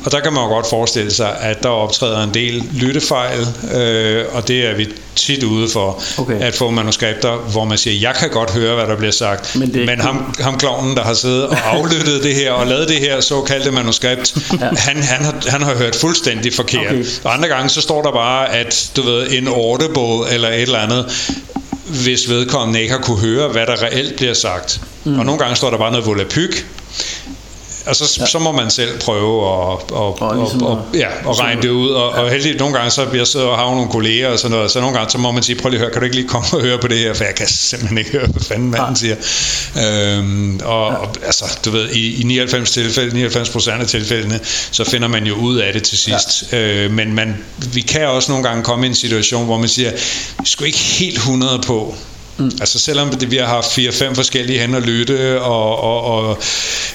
Og 0.05 0.11
der 0.11 0.19
kan 0.19 0.33
man 0.33 0.43
jo 0.43 0.49
godt 0.49 0.69
forestille 0.69 1.11
sig, 1.11 1.37
at 1.41 1.63
der 1.63 1.69
optræder 1.69 2.23
en 2.23 2.33
del 2.33 2.63
lyttefejl, 2.73 3.47
øh, 3.73 4.25
og 4.31 4.47
det 4.47 4.65
er 4.65 4.75
vi 4.75 4.87
tit 5.15 5.43
ude 5.43 5.69
for, 5.69 6.03
Okay. 6.17 6.41
at 6.41 6.55
få 6.55 6.69
manuskripter, 6.69 7.35
hvor 7.35 7.65
man 7.65 7.77
siger, 7.77 7.99
jeg 7.99 8.15
kan 8.19 8.29
godt 8.29 8.51
høre, 8.51 8.75
hvad 8.75 8.85
der 8.85 8.95
bliver 8.97 9.11
sagt, 9.11 9.55
Men 9.55 9.85
men 9.85 10.01
ham, 10.01 10.35
ham 10.39 10.57
klovnen, 10.57 10.95
der 10.97 11.03
har 11.03 11.13
siddet 11.13 11.47
og 11.47 11.57
aflyttet 11.65 12.23
det 12.23 12.35
her, 12.35 12.51
og 12.51 12.67
lavet 12.67 12.87
det 12.89 12.97
her 12.99 13.21
såkaldte 13.21 13.71
manuskript, 13.71 14.35
ja. 14.61 14.69
han, 14.77 15.03
han, 15.03 15.25
har, 15.25 15.35
han 15.47 15.61
har 15.61 15.75
hørt 15.75 15.95
fuldstændig 15.95 16.53
forkert. 16.53 16.91
Okay. 16.91 17.05
Og 17.23 17.33
andre 17.33 17.47
gange, 17.47 17.69
så 17.69 17.81
står 17.81 18.01
der 18.01 18.11
bare, 18.11 18.53
at 18.55 18.91
du 18.95 19.01
ved, 19.01 19.27
en 19.31 19.47
audible 19.47 20.33
eller 20.33 20.49
et 20.49 20.61
eller 20.61 20.79
andet, 20.79 21.05
hvis 22.03 22.29
vedkommende 22.29 22.81
ikke 22.81 22.93
har 22.93 23.01
kunne 23.01 23.19
høre, 23.19 23.47
hvad 23.47 23.65
der 23.65 23.83
reelt 23.83 24.15
bliver 24.15 24.33
sagt. 24.33 24.81
Mm. 25.03 25.19
Og 25.19 25.25
nogle 25.25 25.39
gange 25.39 25.55
står 25.55 25.69
der 25.69 25.77
bare 25.77 25.91
noget 25.91 26.05
volapyk, 26.05 26.67
og 27.85 27.95
så, 27.95 28.17
ja. 28.19 28.25
så 28.25 28.39
må 28.39 28.51
man 28.51 28.71
selv 28.71 28.99
prøve 28.99 29.47
at, 29.47 29.77
at, 29.91 29.97
Og 29.97 30.35
ligesom 30.35 30.63
og, 30.63 30.71
og, 30.71 30.85
ja, 30.93 31.07
at 31.29 31.39
regne 31.39 31.61
det 31.61 31.69
ud. 31.69 31.89
Og, 31.89 32.09
og 32.09 32.29
heldigvis 32.29 32.59
nogle 32.59 32.75
gange, 32.75 32.91
så 32.91 33.07
jeg 33.13 33.27
sidder 33.27 33.45
og 33.45 33.57
har 33.57 33.65
nogle 33.65 33.89
kolleger 33.91 34.29
og 34.29 34.39
sådan 34.39 34.57
noget, 34.57 34.71
så 34.71 34.81
nogle 34.81 34.97
gange, 34.97 35.11
så 35.11 35.17
må 35.17 35.31
man 35.31 35.43
sige, 35.43 35.55
prøv 35.61 35.69
lige 35.69 35.79
at 35.79 35.81
høre, 35.81 35.91
kan 35.91 36.01
du 36.01 36.05
ikke 36.05 36.15
lige 36.15 36.27
komme 36.27 36.47
og 36.53 36.61
høre 36.61 36.77
på 36.77 36.87
det 36.87 36.97
her, 36.97 37.13
for 37.13 37.23
jeg 37.23 37.35
kan 37.35 37.47
simpelthen 37.47 37.97
ikke 37.97 38.11
høre, 38.11 38.27
hvad 38.27 38.41
fanden 38.41 38.71
manden 38.71 38.95
siger. 38.95 39.15
Øhm, 39.77 40.59
og, 40.63 40.87
og 40.87 41.15
altså, 41.25 41.59
du 41.65 41.71
ved, 41.71 41.89
i, 41.89 42.21
i 42.21 42.23
99 42.23 42.71
tilfælde, 42.71 43.13
99 43.13 43.49
procent 43.49 43.81
af 43.81 43.87
tilfældene, 43.87 44.39
så 44.71 44.83
finder 44.83 45.07
man 45.07 45.23
jo 45.23 45.35
ud 45.35 45.57
af 45.57 45.73
det 45.73 45.83
til 45.83 45.97
sidst. 45.97 46.43
Ja. 46.51 46.57
Øh, 46.57 46.91
men 46.91 47.13
man, 47.13 47.37
vi 47.73 47.81
kan 47.81 48.07
også 48.07 48.31
nogle 48.31 48.47
gange 48.47 48.63
komme 48.63 48.85
i 48.85 48.89
en 48.89 48.95
situation, 48.95 49.45
hvor 49.45 49.57
man 49.57 49.69
siger, 49.69 49.91
vi 50.39 50.45
skulle 50.45 50.67
ikke 50.67 50.79
helt 50.79 51.17
100 51.17 51.59
på, 51.67 51.95
Mm. 52.37 52.51
Altså 52.59 52.79
selvom 52.79 53.09
det, 53.09 53.31
vi 53.31 53.37
har 53.37 53.45
haft 53.45 53.73
fire-fem 53.73 54.15
forskellige 54.15 54.59
hen 54.59 54.75
at 54.75 54.83
lytte, 54.83 55.41
og, 55.41 55.79
og, 55.79 56.03
og 56.03 56.37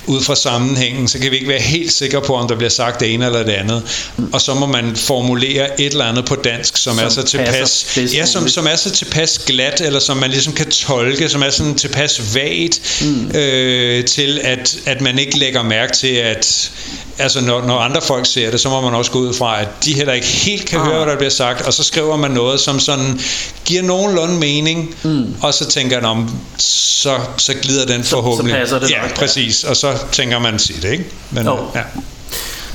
ud 0.07 0.23
fra 0.23 0.35
sammenhængen, 0.35 1.09
så 1.09 1.19
kan 1.19 1.31
vi 1.31 1.37
ikke 1.37 1.49
være 1.49 1.61
helt 1.61 1.93
sikre 1.93 2.21
på, 2.21 2.35
om 2.35 2.49
der 2.49 2.57
bliver 2.57 2.71
sagt 2.71 3.01
det 3.01 3.15
ene 3.15 3.27
eller 3.27 3.43
det 3.43 3.53
andet. 3.53 3.83
Mm. 4.17 4.29
Og 4.33 4.41
så 4.41 4.55
må 4.55 4.67
man 4.67 4.97
formulere 4.97 5.81
et 5.81 5.93
eller 5.93 6.05
andet 6.05 6.25
på 6.25 6.35
dansk, 6.35 6.77
som, 6.77 6.97
som 6.97 7.07
er 7.07 7.09
så 7.09 7.23
tilpas, 7.23 7.99
ja, 8.15 8.27
som, 8.27 8.49
som 8.49 8.67
er 8.67 8.77
så 8.77 8.91
tilpas 8.91 9.39
glat, 9.39 9.81
eller 9.81 10.01
som 10.01 10.17
man 10.17 10.31
ligesom 10.31 10.53
kan 10.53 10.71
tolke, 10.71 11.29
som 11.29 11.43
er 11.43 11.51
sådan 11.51 11.75
tilpas 11.75 12.35
vagt, 12.35 13.03
mm. 13.03 13.37
øh, 13.37 14.05
til 14.05 14.41
at, 14.43 14.77
at 14.87 15.01
man 15.01 15.19
ikke 15.19 15.39
lægger 15.39 15.63
mærke 15.63 15.93
til, 15.93 16.15
at 16.15 16.71
altså 17.19 17.41
når, 17.41 17.67
når 17.67 17.79
andre 17.79 18.03
folk 18.03 18.27
ser 18.27 18.51
det, 18.51 18.61
så 18.61 18.69
må 18.69 18.81
man 18.81 18.95
også 18.95 19.11
gå 19.11 19.19
ud 19.19 19.35
fra, 19.35 19.61
at 19.61 19.69
de 19.85 19.95
heller 19.95 20.13
ikke 20.13 20.27
helt 20.27 20.67
kan 20.69 20.81
ah. 20.81 20.87
høre, 20.87 20.97
hvad 20.97 21.13
der 21.13 21.17
bliver 21.17 21.31
sagt, 21.31 21.67
og 21.67 21.73
så 21.73 21.83
skriver 21.83 22.17
man 22.17 22.31
noget, 22.31 22.61
som 22.61 22.81
sådan 22.81 23.21
giver 23.65 23.83
nogenlunde 23.83 24.35
mening, 24.35 24.95
mm. 25.03 25.35
og 25.41 25.55
så 25.55 25.67
tænker 25.67 26.01
man 26.01 26.11
om, 26.11 26.31
så, 26.59 27.19
så 27.37 27.55
glider 27.63 27.87
den 27.87 28.05
forhåbentlig. 28.05 28.55
passer 28.55 28.79
det 28.79 28.91
ja, 28.91 29.01
nok, 29.03 29.11
ja. 29.11 29.17
præcis, 29.17 29.65
og 29.65 29.77
så 29.77 29.99
tænker 30.13 30.39
man 30.39 30.59
sit, 30.59 30.85
ikke? 30.85 31.05
Men, 31.31 31.47
Jo. 31.47 31.59
ja. 31.75 31.83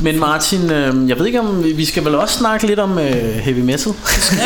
Men 0.01 0.20
Martin, 0.20 0.72
øh, 0.72 1.10
jeg 1.10 1.20
ved 1.20 1.25
ikke 1.25 1.39
om 1.39 1.63
vi 1.77 1.86
skal 1.86 2.05
vel 2.05 2.15
også 2.15 2.38
snakke 2.38 2.67
lidt 2.67 2.79
om 2.79 3.00
øh, 3.00 3.34
heavy 3.36 3.60
metal. 3.60 3.93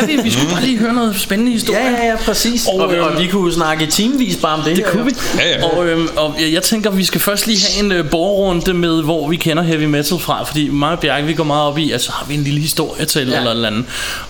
Ja, 0.00 0.06
vi, 0.06 0.22
vi 0.22 0.30
skulle 0.30 0.50
bare 0.50 0.62
lige 0.62 0.78
høre 0.78 0.92
noget 0.94 1.20
spændende 1.20 1.52
historie. 1.52 1.78
ja, 1.80 1.90
ja, 1.90 2.06
ja, 2.06 2.16
præcis. 2.16 2.66
Og, 2.66 2.74
Og, 2.74 2.86
og, 2.86 2.94
øhm, 2.94 3.04
og 3.16 3.22
vi 3.22 3.26
kunne 3.26 3.52
snakke 3.52 3.84
i 3.84 3.86
timevis 3.86 4.36
bare 4.36 4.54
om 4.54 4.62
det, 4.62 4.76
Det 4.76 4.84
her. 4.84 4.92
kunne 4.92 5.04
vi. 5.04 5.10
Ja, 5.38 5.58
ja. 5.58 5.64
Og, 5.66 5.86
øhm, 5.86 6.08
og 6.16 6.34
jeg, 6.40 6.52
jeg 6.52 6.62
tænker, 6.62 6.90
vi 6.90 7.04
skal 7.04 7.20
først 7.20 7.46
lige 7.46 7.58
have 7.70 7.84
en 7.86 7.92
øh, 7.92 8.10
borgerrunde 8.10 8.74
med, 8.74 9.02
hvor 9.02 9.28
vi 9.28 9.36
kender 9.36 9.62
heavy 9.62 9.84
metal 9.84 10.18
fra. 10.18 10.44
Fordi 10.44 10.68
mig 10.68 10.90
og 10.92 10.98
Bjarke, 11.00 11.26
vi 11.26 11.32
går 11.34 11.44
meget 11.44 11.62
op 11.68 11.78
i, 11.78 11.90
altså 11.92 12.12
har 12.12 12.26
vi 12.28 12.34
en 12.34 12.42
lille 12.44 12.60
historie 12.60 13.04
til 13.04 13.28
Ja. 13.28 13.36
eller 13.36 13.50
eller 13.50 13.66
andet. 13.68 13.84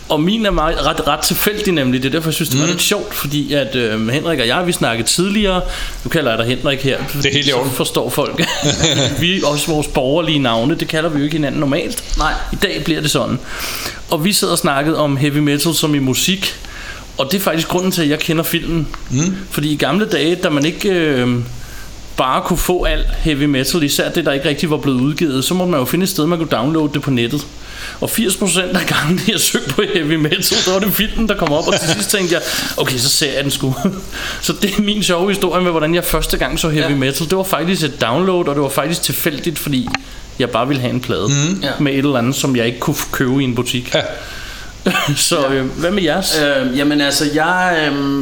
Og 0.09 0.21
min 0.21 0.47
er 0.47 0.51
meget, 0.51 0.87
ret, 0.87 1.07
ret 1.09 1.21
tilfældig 1.21 1.73
nemlig. 1.73 2.03
Det 2.03 2.09
er 2.09 2.13
derfor, 2.13 2.29
jeg 2.31 2.35
synes, 2.35 2.49
det 2.49 2.61
var 2.61 2.67
lidt 2.67 2.83
sjovt. 2.83 3.15
Fordi 3.15 3.53
at 3.53 3.77
øh, 3.77 4.09
Henrik 4.09 4.39
og 4.41 4.47
jeg, 4.49 4.67
vi 4.67 4.73
snakkede 4.73 5.09
tidligere. 5.09 5.61
Nu 6.05 6.09
kalder 6.09 6.31
jeg 6.31 6.39
dig 6.39 6.47
Henrik 6.47 6.81
her. 6.83 6.99
Det 7.13 7.27
er 7.27 7.33
helt 7.33 7.49
i 7.49 7.53
orden. 7.53 7.71
Forstår 7.73 8.11
folk. 8.11 8.45
vi 9.21 9.41
er 9.41 9.47
også 9.47 9.71
vores 9.73 9.87
borgerlige 9.87 10.39
navne. 10.39 10.75
Det 10.75 10.89
kalder 10.89 11.09
vi 11.11 11.16
jo 11.19 11.25
ikke 11.25 11.37
hinanden 11.37 11.61
normalt. 11.61 12.19
Nej. 12.19 12.33
I 12.53 12.57
dag 12.57 12.85
bliver 12.85 13.01
det 13.01 13.11
sådan. 13.11 13.39
Og 14.11 14.25
vi 14.25 14.33
sidder 14.33 14.53
og 14.53 14.59
snakkede 14.59 14.99
om 14.99 15.17
heavy 15.17 15.39
metal 15.39 15.75
som 15.75 15.95
i 15.95 15.99
musik. 15.99 16.55
Og 17.19 17.33
det 17.33 17.39
er 17.39 17.43
faktisk 17.43 17.69
grunden 17.69 17.91
til, 17.91 18.03
at 18.03 18.09
jeg 18.09 18.19
kender 18.19 18.43
filmen. 18.43 18.89
Mm. 19.11 19.37
Fordi 19.51 19.73
i 19.73 19.77
gamle 19.77 20.07
dage, 20.07 20.35
da 20.35 20.51
man 20.51 20.65
ikke 20.65 20.91
øh, 20.91 21.39
bare 22.17 22.43
kunne 22.43 22.59
få 22.59 22.85
al 22.85 23.05
heavy 23.19 23.45
metal, 23.45 23.83
især 23.83 24.11
det, 24.11 24.25
der 24.25 24.33
ikke 24.33 24.49
rigtig 24.49 24.71
var 24.71 24.77
blevet 24.77 25.01
udgivet, 25.01 25.45
så 25.45 25.55
må 25.55 25.67
man 25.67 25.81
jo 25.81 25.87
finde 25.87 26.03
et 26.03 26.09
sted, 26.09 26.27
man 26.27 26.39
kunne 26.39 26.49
downloade 26.49 26.93
det 26.93 27.03
på 27.03 27.11
nettet. 27.11 27.47
Og 28.01 28.11
80% 28.11 28.61
af 28.61 28.87
gangen, 28.87 29.21
jeg 29.29 29.41
søgte 29.41 29.71
på 29.75 29.83
heavy 29.95 30.15
metal, 30.15 30.57
der 30.67 30.73
var 30.73 30.79
det 30.79 30.93
filmen, 30.93 31.29
der 31.29 31.37
kom 31.37 31.53
op, 31.53 31.67
og 31.69 31.81
til 31.81 31.89
sidst 31.89 32.11
tænkte 32.11 32.35
jeg, 32.35 32.43
okay, 32.77 32.97
så 32.97 33.09
ser 33.09 33.33
jeg 33.33 33.43
den 33.43 33.51
sgu. 33.51 33.75
så 34.43 34.53
det 34.63 34.71
er 34.79 34.83
min 34.83 35.03
sjove 35.03 35.29
historie 35.29 35.63
med, 35.63 35.71
hvordan 35.71 35.95
jeg 35.95 36.05
første 36.05 36.37
gang 36.37 36.59
så 36.59 36.69
heavy 36.69 36.91
Ja. 36.91 36.97
metal. 36.97 37.27
Det 37.31 37.37
var 37.37 37.45
faktisk 37.45 37.83
et 37.83 38.01
download, 38.01 38.49
og 38.49 38.55
det 38.55 38.63
var 38.63 38.69
faktisk 38.69 39.03
tilfældigt, 39.03 39.59
fordi 39.59 39.89
jeg 40.39 40.51
bare 40.51 40.69
ville 40.69 40.81
have 40.81 40.93
en 40.95 41.01
plade 41.01 41.29
mm. 41.29 41.61
Ja. 41.63 41.71
med 41.81 41.93
et 41.93 41.99
eller 41.99 42.19
andet, 42.19 42.35
som 42.35 42.57
jeg 42.57 42.67
ikke 42.67 42.79
kunne 42.79 42.97
købe 43.13 43.41
i 43.41 43.45
en 43.45 43.55
butik. 43.55 43.95
Ja. 43.95 44.03
så 45.17 45.47
øh, 45.49 45.67
hvad 45.67 45.91
med 45.91 46.03
jeres? 46.03 46.41
Øh, 46.43 46.79
jamen 46.79 47.01
altså, 47.01 47.25
jeg, 47.35 47.89
øh, 47.93 48.19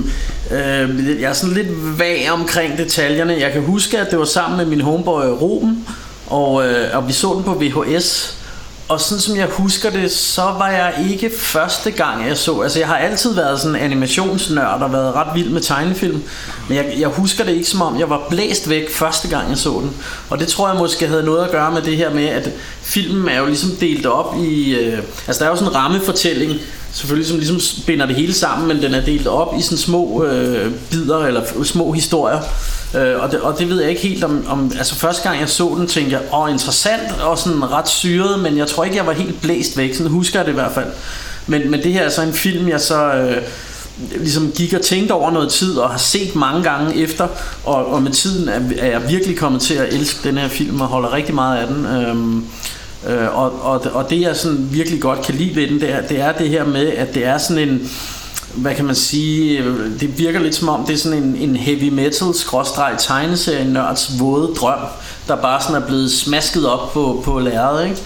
øh, 0.50 1.20
jeg 1.20 1.28
er 1.28 1.32
sådan 1.32 1.54
lidt 1.54 1.98
vag 1.98 2.30
omkring 2.30 2.78
detaljerne. 2.78 3.36
Jeg 3.40 3.52
kan 3.52 3.62
huske, 3.62 3.98
at 3.98 4.10
det 4.10 4.18
var 4.18 4.24
sammen 4.24 4.56
med 4.56 4.66
min 4.66 4.80
homeboy 4.80 5.24
Ruben, 5.24 5.86
og, 6.26 6.66
øh, 6.66 6.96
og 6.96 7.08
vi 7.08 7.12
så 7.12 7.32
den 7.34 7.44
på 7.44 7.54
VHS. 7.62 8.36
Og 8.88 9.00
sådan 9.00 9.20
som 9.20 9.36
jeg 9.36 9.46
husker 9.46 9.90
det, 9.90 10.12
så 10.12 10.42
var 10.42 10.68
jeg 10.68 11.06
ikke 11.10 11.30
første 11.38 11.90
gang, 11.90 12.28
jeg 12.28 12.36
så... 12.36 12.60
Altså, 12.60 12.78
jeg 12.78 12.88
har 12.88 12.96
altid 12.96 13.34
været 13.34 13.60
sådan 13.60 13.76
en 13.76 13.82
animationsnørd 13.82 14.82
og 14.82 14.92
været 14.92 15.14
ret 15.14 15.34
vild 15.34 15.50
med 15.50 15.60
tegnefilm. 15.60 16.22
Men 16.68 16.76
jeg, 16.76 16.94
jeg 16.98 17.08
husker 17.08 17.44
det 17.44 17.52
ikke 17.52 17.68
som 17.68 17.82
om, 17.82 17.98
jeg 17.98 18.10
var 18.10 18.26
blæst 18.30 18.68
væk 18.68 18.90
første 18.90 19.28
gang, 19.28 19.48
jeg 19.48 19.58
så 19.58 19.70
den. 19.70 19.96
Og 20.30 20.38
det 20.38 20.48
tror 20.48 20.68
jeg 20.68 20.78
måske 20.78 21.06
havde 21.06 21.22
noget 21.22 21.44
at 21.44 21.50
gøre 21.50 21.72
med 21.72 21.82
det 21.82 21.96
her 21.96 22.14
med, 22.14 22.26
at 22.26 22.50
filmen 22.82 23.28
er 23.28 23.38
jo 23.38 23.46
ligesom 23.46 23.70
delt 23.70 24.06
op 24.06 24.36
i... 24.38 24.74
Øh, 24.74 25.02
altså, 25.26 25.40
der 25.40 25.44
er 25.44 25.50
jo 25.50 25.56
sådan 25.56 25.72
en 25.72 25.76
rammefortælling, 25.76 26.60
selvfølgelig 26.94 27.28
som 27.28 27.38
ligesom 27.38 27.84
binder 27.86 28.06
det 28.06 28.16
hele 28.16 28.34
sammen, 28.34 28.68
men 28.68 28.82
den 28.82 28.94
er 28.94 29.04
delt 29.04 29.26
op 29.26 29.54
i 29.58 29.62
sådan 29.62 29.78
små 29.78 30.24
øh, 30.24 30.72
bidder 30.90 31.18
eller 31.18 31.42
små 31.64 31.92
historier. 31.92 32.40
Øh, 32.94 33.22
og, 33.22 33.32
det, 33.32 33.40
og 33.40 33.58
det 33.58 33.68
ved 33.68 33.80
jeg 33.80 33.90
ikke 33.90 34.02
helt 34.02 34.24
om, 34.24 34.44
om... 34.48 34.72
Altså 34.78 34.94
første 34.94 35.28
gang 35.28 35.40
jeg 35.40 35.48
så 35.48 35.74
den, 35.78 35.86
tænkte 35.86 36.12
jeg, 36.12 36.22
åh 36.32 36.50
interessant 36.50 37.20
og 37.20 37.38
sådan 37.38 37.70
ret 37.70 37.88
syret, 37.88 38.40
men 38.40 38.58
jeg 38.58 38.66
tror 38.66 38.84
ikke, 38.84 38.96
jeg 38.96 39.06
var 39.06 39.12
helt 39.12 39.40
blæst 39.40 39.76
væk. 39.76 39.94
Sådan 39.94 40.12
husker 40.12 40.38
jeg 40.38 40.46
det 40.46 40.52
i 40.52 40.54
hvert 40.54 40.72
fald. 40.72 40.88
Men, 41.46 41.70
men 41.70 41.82
det 41.82 41.92
her 41.92 42.02
er 42.02 42.10
så 42.10 42.22
en 42.22 42.32
film, 42.32 42.68
jeg 42.68 42.80
så... 42.80 43.12
Øh, 43.14 43.42
ligesom 44.16 44.52
gik 44.52 44.72
og 44.72 44.80
tænkte 44.80 45.12
over 45.12 45.30
noget 45.30 45.52
tid 45.52 45.76
og 45.76 45.90
har 45.90 45.98
set 45.98 46.36
mange 46.36 46.62
gange 46.62 46.96
efter 46.96 47.28
og, 47.64 47.86
og 47.86 48.02
med 48.02 48.12
tiden 48.12 48.48
er, 48.48 48.60
er 48.78 48.86
jeg 48.86 49.08
virkelig 49.08 49.36
kommet 49.36 49.60
til 49.60 49.74
at 49.74 49.94
elske 49.94 50.28
den 50.28 50.38
her 50.38 50.48
film 50.48 50.80
og 50.80 50.86
holder 50.86 51.12
rigtig 51.12 51.34
meget 51.34 51.58
af 51.58 51.66
den 51.66 51.86
øhm, 51.86 52.44
øh, 53.06 53.38
og, 53.38 53.62
og, 53.62 53.86
og 53.92 54.10
det 54.10 54.20
jeg 54.20 54.36
sådan 54.36 54.68
virkelig 54.70 55.00
godt 55.00 55.22
kan 55.22 55.34
lide 55.34 55.56
ved 55.56 55.68
den 55.68 55.80
det 55.80 55.92
er, 55.92 56.00
det 56.00 56.20
er 56.20 56.32
det 56.32 56.48
her 56.48 56.64
med 56.64 56.88
at 56.88 57.14
det 57.14 57.26
er 57.26 57.38
sådan 57.38 57.68
en 57.68 57.90
hvad 58.54 58.74
kan 58.74 58.84
man 58.84 58.94
sige 58.94 59.58
øh, 59.58 60.00
det 60.00 60.18
virker 60.18 60.40
lidt 60.40 60.54
som 60.54 60.68
om 60.68 60.86
det 60.86 60.94
er 60.94 60.98
sådan 60.98 61.18
en, 61.18 61.36
en 61.36 61.56
heavy 61.56 61.88
metal 61.88 62.34
skråstreg 62.34 62.94
tegneserie 62.98 63.64
nørds 63.64 64.10
våde 64.20 64.54
drøm 64.54 64.78
der 65.28 65.36
bare 65.36 65.62
sådan 65.62 65.82
er 65.82 65.86
blevet 65.86 66.12
smasket 66.12 66.68
op 66.68 66.92
på, 66.92 67.22
på 67.24 67.38
lærredet 67.38 67.84
ikke? 67.84 68.00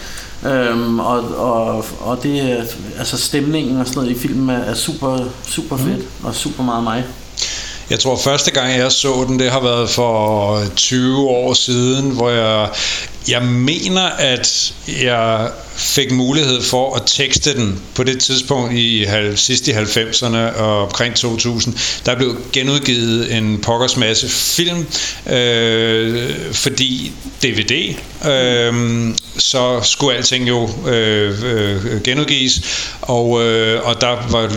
Øhm, 0.46 1.00
og, 1.00 1.20
og, 1.36 1.84
og 2.00 2.22
det 2.22 2.66
altså 2.98 3.18
stemningen 3.18 3.80
og 3.80 3.86
sådan 3.86 4.02
noget 4.02 4.16
i 4.16 4.20
filmen 4.20 4.50
er, 4.50 4.58
er 4.60 4.74
super 4.74 5.18
super 5.46 5.76
fedt 5.76 6.06
og 6.24 6.34
super 6.34 6.62
meget 6.62 6.84
mig. 6.84 7.04
Jeg 7.90 7.98
tror 7.98 8.16
første 8.16 8.50
gang 8.50 8.76
jeg 8.76 8.92
så 8.92 9.24
den, 9.28 9.38
det 9.38 9.50
har 9.50 9.60
været 9.60 9.90
for 9.90 10.60
20 10.76 11.18
år 11.18 11.54
siden, 11.54 12.10
hvor 12.10 12.30
jeg, 12.30 12.68
jeg 13.28 13.42
mener, 13.42 14.02
at 14.02 14.74
jeg 15.02 15.50
fik 15.78 16.10
mulighed 16.10 16.62
for 16.62 16.96
at 16.96 17.02
tekste 17.06 17.54
den 17.54 17.82
på 17.94 18.04
det 18.04 18.18
tidspunkt 18.20 18.72
i 18.72 19.04
halv, 19.04 19.36
sidst 19.36 19.68
i 19.68 19.70
90'erne 19.70 20.36
og 20.36 20.82
omkring 20.82 21.14
2000. 21.14 21.74
Der 22.06 22.16
blev 22.16 22.36
genudgivet 22.52 23.34
en 23.34 23.60
pokkers 23.60 23.96
masse 23.96 24.28
film, 24.28 24.86
øh, 25.26 26.34
fordi 26.52 27.12
DVD, 27.42 27.94
øh, 28.30 29.14
så 29.38 29.80
skulle 29.82 30.16
alting 30.16 30.48
jo 30.48 30.70
øh, 30.86 31.42
øh, 31.44 32.02
genudgives, 32.02 32.60
og, 33.02 33.42
øh, 33.42 33.86
og 33.88 34.00
der 34.00 34.30
var 34.30 34.52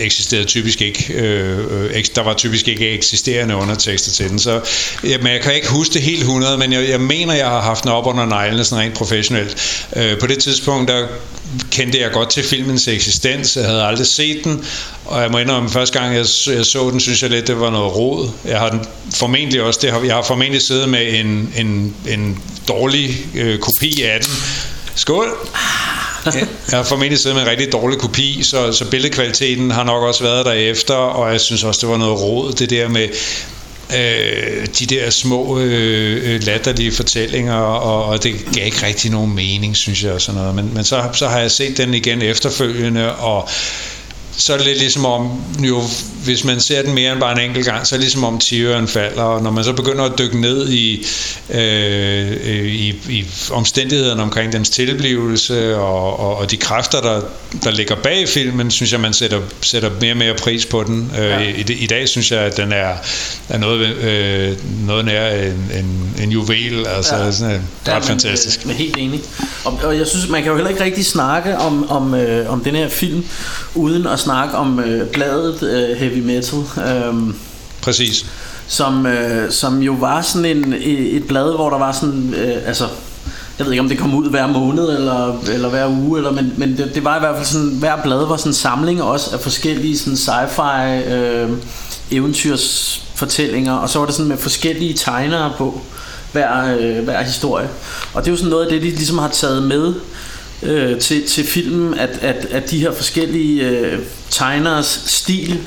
eksisterede 0.00 0.44
typisk 0.44 0.82
ikke, 0.82 1.14
øh, 1.14 1.58
øh, 1.70 2.04
der 2.14 2.22
var 2.22 2.34
typisk 2.34 2.68
ikke 2.68 2.90
eksisterende 2.90 3.56
undertekster 3.56 4.12
til 4.12 4.30
den, 4.30 4.38
så 4.38 4.60
ja, 5.04 5.18
men 5.18 5.32
jeg 5.32 5.40
kan 5.40 5.54
ikke 5.54 5.68
huske 5.68 5.94
det 5.94 6.02
helt 6.02 6.20
100, 6.20 6.58
men 6.58 6.72
jeg, 6.72 6.88
jeg 6.88 7.00
mener, 7.00 7.34
jeg 7.34 7.46
har 7.46 7.60
haft 7.60 7.82
den 7.82 7.90
op 7.90 8.05
op 8.06 8.14
under 8.14 8.24
neglene 8.26 8.64
sådan 8.64 8.84
rent 8.84 8.94
professionelt. 8.94 9.56
Øh, 9.96 10.18
på 10.18 10.26
det 10.26 10.38
tidspunkt, 10.38 10.88
der 10.90 11.06
kendte 11.70 12.00
jeg 12.00 12.10
godt 12.12 12.30
til 12.30 12.42
filmens 12.44 12.88
eksistens. 12.88 13.56
Jeg 13.56 13.64
havde 13.66 13.82
aldrig 13.82 14.06
set 14.06 14.40
den, 14.44 14.64
og 15.04 15.22
jeg 15.22 15.30
må 15.30 15.38
indrømme, 15.38 15.70
første 15.70 15.98
gang 16.00 16.14
jeg, 16.16 16.26
så- 16.26 16.52
jeg 16.52 16.66
så 16.66 16.90
den, 16.90 17.00
synes 17.00 17.22
jeg 17.22 17.30
lidt, 17.30 17.46
det 17.46 17.60
var 17.60 17.70
noget 17.70 17.96
rod. 17.96 18.28
Jeg 18.44 18.58
har 18.58 18.68
den 18.68 18.80
formentlig 19.14 19.62
også, 19.62 19.80
det 19.82 19.92
har, 19.92 20.00
jeg 20.00 20.14
har 20.14 20.22
formentlig 20.22 20.62
siddet 20.62 20.88
med 20.88 21.20
en, 21.20 21.52
en, 21.56 21.94
en 22.08 22.38
dårlig 22.68 23.16
øh, 23.34 23.58
kopi 23.58 24.02
af 24.02 24.20
den. 24.20 24.32
Skål! 24.94 25.28
Jeg 26.70 26.78
har 26.78 26.82
formentlig 26.82 27.18
siddet 27.18 27.36
med 27.36 27.42
en 27.44 27.50
rigtig 27.50 27.72
dårlig 27.72 27.98
kopi, 27.98 28.40
så, 28.42 28.72
så 28.72 28.84
billedkvaliteten 28.84 29.70
har 29.70 29.84
nok 29.84 30.02
også 30.02 30.22
været 30.22 30.46
derefter, 30.46 30.94
og 30.94 31.32
jeg 31.32 31.40
synes 31.40 31.64
også, 31.64 31.80
det 31.80 31.88
var 31.88 31.96
noget 31.96 32.20
råd, 32.20 32.52
det 32.52 32.70
der 32.70 32.88
med 32.88 33.08
øh, 33.94 34.66
de 34.78 34.86
der 34.86 35.10
små 35.10 35.58
øh, 35.58 36.34
øh, 36.34 36.42
latterlige 36.42 36.92
fortællinger, 36.92 37.54
og, 37.54 38.04
og 38.04 38.22
det 38.22 38.34
gav 38.54 38.66
ikke 38.66 38.86
rigtig 38.86 39.10
nogen 39.10 39.34
mening, 39.34 39.76
synes 39.76 40.04
jeg, 40.04 40.12
og 40.12 40.20
sådan 40.20 40.40
noget. 40.40 40.54
Men, 40.54 40.74
men 40.74 40.84
så, 40.84 41.08
så 41.12 41.28
har 41.28 41.40
jeg 41.40 41.50
set 41.50 41.76
den 41.76 41.94
igen 41.94 42.22
efterfølgende, 42.22 43.16
og 43.16 43.48
så 44.36 44.52
er 44.52 44.56
det 44.56 44.66
lidt 44.66 44.78
ligesom 44.78 45.04
om, 45.04 45.42
jo, 45.58 45.82
hvis 46.24 46.44
man 46.44 46.60
ser 46.60 46.82
den 46.82 46.94
mere 46.94 47.12
end 47.12 47.20
bare 47.20 47.32
en 47.42 47.48
enkelt 47.50 47.66
gang, 47.66 47.86
så 47.86 47.94
er 47.94 47.96
det 47.96 48.04
ligesom 48.04 48.24
om 48.24 48.38
Tyrion 48.38 48.88
falder, 48.88 49.22
og 49.22 49.42
når 49.42 49.50
man 49.50 49.64
så 49.64 49.72
begynder 49.72 50.04
at 50.04 50.12
dykke 50.18 50.40
ned 50.40 50.68
i, 50.68 51.06
øh, 51.50 52.30
øh, 52.30 52.66
i, 52.66 52.88
i 53.08 53.24
omstændighederne 53.50 54.22
omkring 54.22 54.52
dens 54.52 54.70
tilblivelse, 54.70 55.76
og, 55.76 56.20
og, 56.20 56.36
og 56.36 56.50
de 56.50 56.56
kræfter, 56.56 57.00
der, 57.00 57.20
der 57.64 57.70
ligger 57.70 57.94
bag 57.94 58.28
filmen, 58.28 58.70
synes 58.70 58.92
jeg, 58.92 59.00
man 59.00 59.12
sætter, 59.12 59.40
sætter 59.62 59.90
mere 60.00 60.12
og 60.12 60.16
mere 60.16 60.34
pris 60.34 60.66
på 60.66 60.82
den. 60.82 61.12
Øh, 61.18 61.24
Ja. 61.26 61.38
i, 61.38 61.64
I 61.72 61.86
dag 61.86 62.08
synes 62.08 62.32
jeg, 62.32 62.40
at 62.40 62.56
den 62.56 62.72
er, 62.72 62.94
er 63.48 63.58
noget, 63.58 63.80
øh, 63.96 64.56
noget 64.86 65.04
nær 65.04 65.28
en, 65.30 65.70
en, 65.78 66.14
en 66.22 66.30
juvel, 66.30 66.86
altså 66.86 67.16
Ja. 67.16 67.24
ja. 67.24 67.30
sådan, 67.32 67.62
Ja, 67.86 67.92
ret 67.96 68.02
men, 68.02 68.08
fantastisk. 68.08 68.60
Øh, 68.66 68.70
helt 68.72 68.96
enig. 68.98 69.20
Og, 69.64 69.78
og 69.82 69.98
jeg 69.98 70.06
synes, 70.06 70.28
man 70.28 70.42
kan 70.42 70.50
jo 70.50 70.56
heller 70.56 70.70
ikke 70.70 70.84
rigtig 70.84 71.06
snakke 71.06 71.58
om, 71.58 71.90
om, 71.90 72.14
øh, 72.14 72.52
om 72.52 72.64
den 72.64 72.74
her 72.74 72.88
film, 72.88 73.24
uden 73.74 74.06
at 74.06 74.20
snakke 74.26 74.56
om 74.56 74.80
øh, 74.80 75.08
bladet 75.08 75.62
øh, 75.62 75.96
Heavy 75.96 76.18
Metal. 76.18 76.58
Øh, 76.58 77.14
Præcis. 77.82 78.26
som, 78.66 79.06
øh, 79.06 79.50
som 79.50 79.82
jo 79.82 79.92
var 79.92 80.22
sådan 80.22 80.44
en, 80.44 80.74
et 80.82 81.26
blad, 81.26 81.54
hvor 81.54 81.70
der 81.70 81.78
var 81.78 81.92
sådan, 81.92 82.34
øh, 82.34 82.56
altså, 82.66 82.84
jeg 83.58 83.66
ved 83.66 83.72
ikke 83.72 83.82
om 83.82 83.88
det 83.88 83.98
kom 83.98 84.14
ud 84.14 84.30
hver 84.30 84.46
måned 84.46 84.96
eller, 84.96 85.40
eller 85.54 85.68
hver 85.68 85.88
uge, 85.88 86.18
eller, 86.18 86.30
men, 86.30 86.52
men 86.56 86.76
det, 86.76 86.94
det 86.94 87.04
var 87.04 87.16
i 87.16 87.20
hvert 87.20 87.36
fald 87.36 87.46
sådan, 87.46 87.68
hver 87.68 88.02
blad 88.02 88.26
var 88.26 88.36
sådan 88.36 88.50
en 88.50 88.54
samling 88.54 89.02
også 89.02 89.30
af 89.34 89.40
forskellige 89.40 89.98
sådan 89.98 90.14
sci-fi 90.14 91.12
øh, 91.14 91.50
eventyrsfortællinger, 92.10 93.72
og 93.72 93.90
så 93.90 93.98
var 93.98 94.06
det 94.06 94.14
sådan 94.14 94.28
med 94.28 94.36
forskellige 94.36 94.94
tegnere 94.94 95.52
på 95.58 95.80
hver, 96.32 96.76
øh, 96.78 97.04
hver 97.04 97.22
historie. 97.22 97.68
Og 98.14 98.22
det 98.22 98.28
er 98.28 98.32
jo 98.32 98.36
sådan 98.36 98.50
noget 98.50 98.64
af 98.64 98.72
det, 98.72 98.82
de 98.82 98.88
ligesom 98.88 99.18
har 99.18 99.28
taget 99.28 99.62
med 99.62 99.94
øh, 100.62 101.00
til, 101.00 101.26
til 101.26 101.44
filmen, 101.44 101.98
at, 101.98 102.18
at, 102.22 102.44
at 102.44 102.70
de 102.70 102.78
her 102.78 102.92
forskellige 102.92 103.68
øh, 103.68 103.98
tegneres 104.30 105.02
stil 105.06 105.60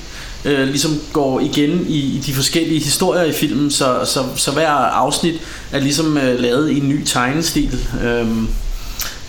øh, 0.46 0.68
ligesom 0.68 1.02
går 1.14 1.40
igen 1.40 1.86
i, 1.90 1.98
i 1.98 2.22
de 2.26 2.34
forskellige 2.34 2.80
historier 2.80 3.24
i 3.24 3.34
filmen, 3.34 3.72
så, 3.72 4.02
så, 4.06 4.26
så 4.36 4.52
hver 4.52 4.70
afsnit 4.70 5.42
er 5.72 5.80
ligesom 5.80 6.18
øh, 6.18 6.40
lavet 6.40 6.72
i 6.72 6.78
en 6.78 6.90
ny 6.90 7.04
tegnestil. 7.04 7.80
Øh 8.04 8.28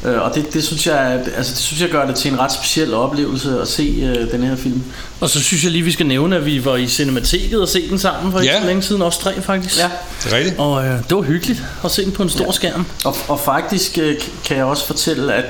øh, 0.04 0.22
og 0.22 0.34
det, 0.34 0.54
det, 0.54 0.64
synes 0.64 0.86
jeg, 0.86 0.98
at- 0.98 1.28
altså, 1.36 1.52
det 1.52 1.58
synes 1.62 1.82
jeg 1.82 1.88
gør 1.90 2.06
det 2.06 2.14
til 2.16 2.32
en 2.32 2.38
ret 2.38 2.52
speciel 2.52 2.94
oplevelse 2.94 3.60
at 3.60 3.68
se 3.68 3.82
øh, 4.16 4.30
den 4.30 4.42
her 4.42 4.56
film. 4.56 4.82
Og 5.20 5.30
så 5.30 5.40
synes 5.40 5.64
jeg 5.64 5.72
lige, 5.72 5.82
vi 5.84 5.92
skal 5.92 6.06
nævne, 6.06 6.36
at 6.36 6.46
vi 6.46 6.64
var 6.64 6.76
i 6.76 6.86
Cinemateket 6.88 7.60
og 7.60 7.68
se 7.68 7.88
den 7.88 7.98
sammen 7.98 8.32
for 8.32 8.40
ikke 8.40 8.54
Ja. 8.54 8.60
så 8.60 8.66
længe 8.66 8.82
siden. 8.82 9.02
Også 9.02 9.20
tre, 9.20 9.42
faktisk. 9.42 9.78
Ja. 9.78 9.90
Det 10.24 10.32
er 10.32 10.36
rigtigt. 10.36 10.58
Og 10.58 10.84
øh, 10.84 10.90
det 11.08 11.16
var 11.16 11.22
hyggeligt 11.22 11.62
at 11.84 11.90
se 11.90 12.04
den 12.04 12.12
på 12.12 12.22
en 12.22 12.28
stor 12.30 12.44
ja. 12.44 12.52
skærm. 12.52 12.86
Og, 13.04 13.16
og 13.28 13.40
faktisk 13.40 13.98
øh, 13.98 14.16
kan 14.44 14.56
jeg 14.56 14.64
også 14.64 14.86
fortælle, 14.86 15.34
at, 15.34 15.44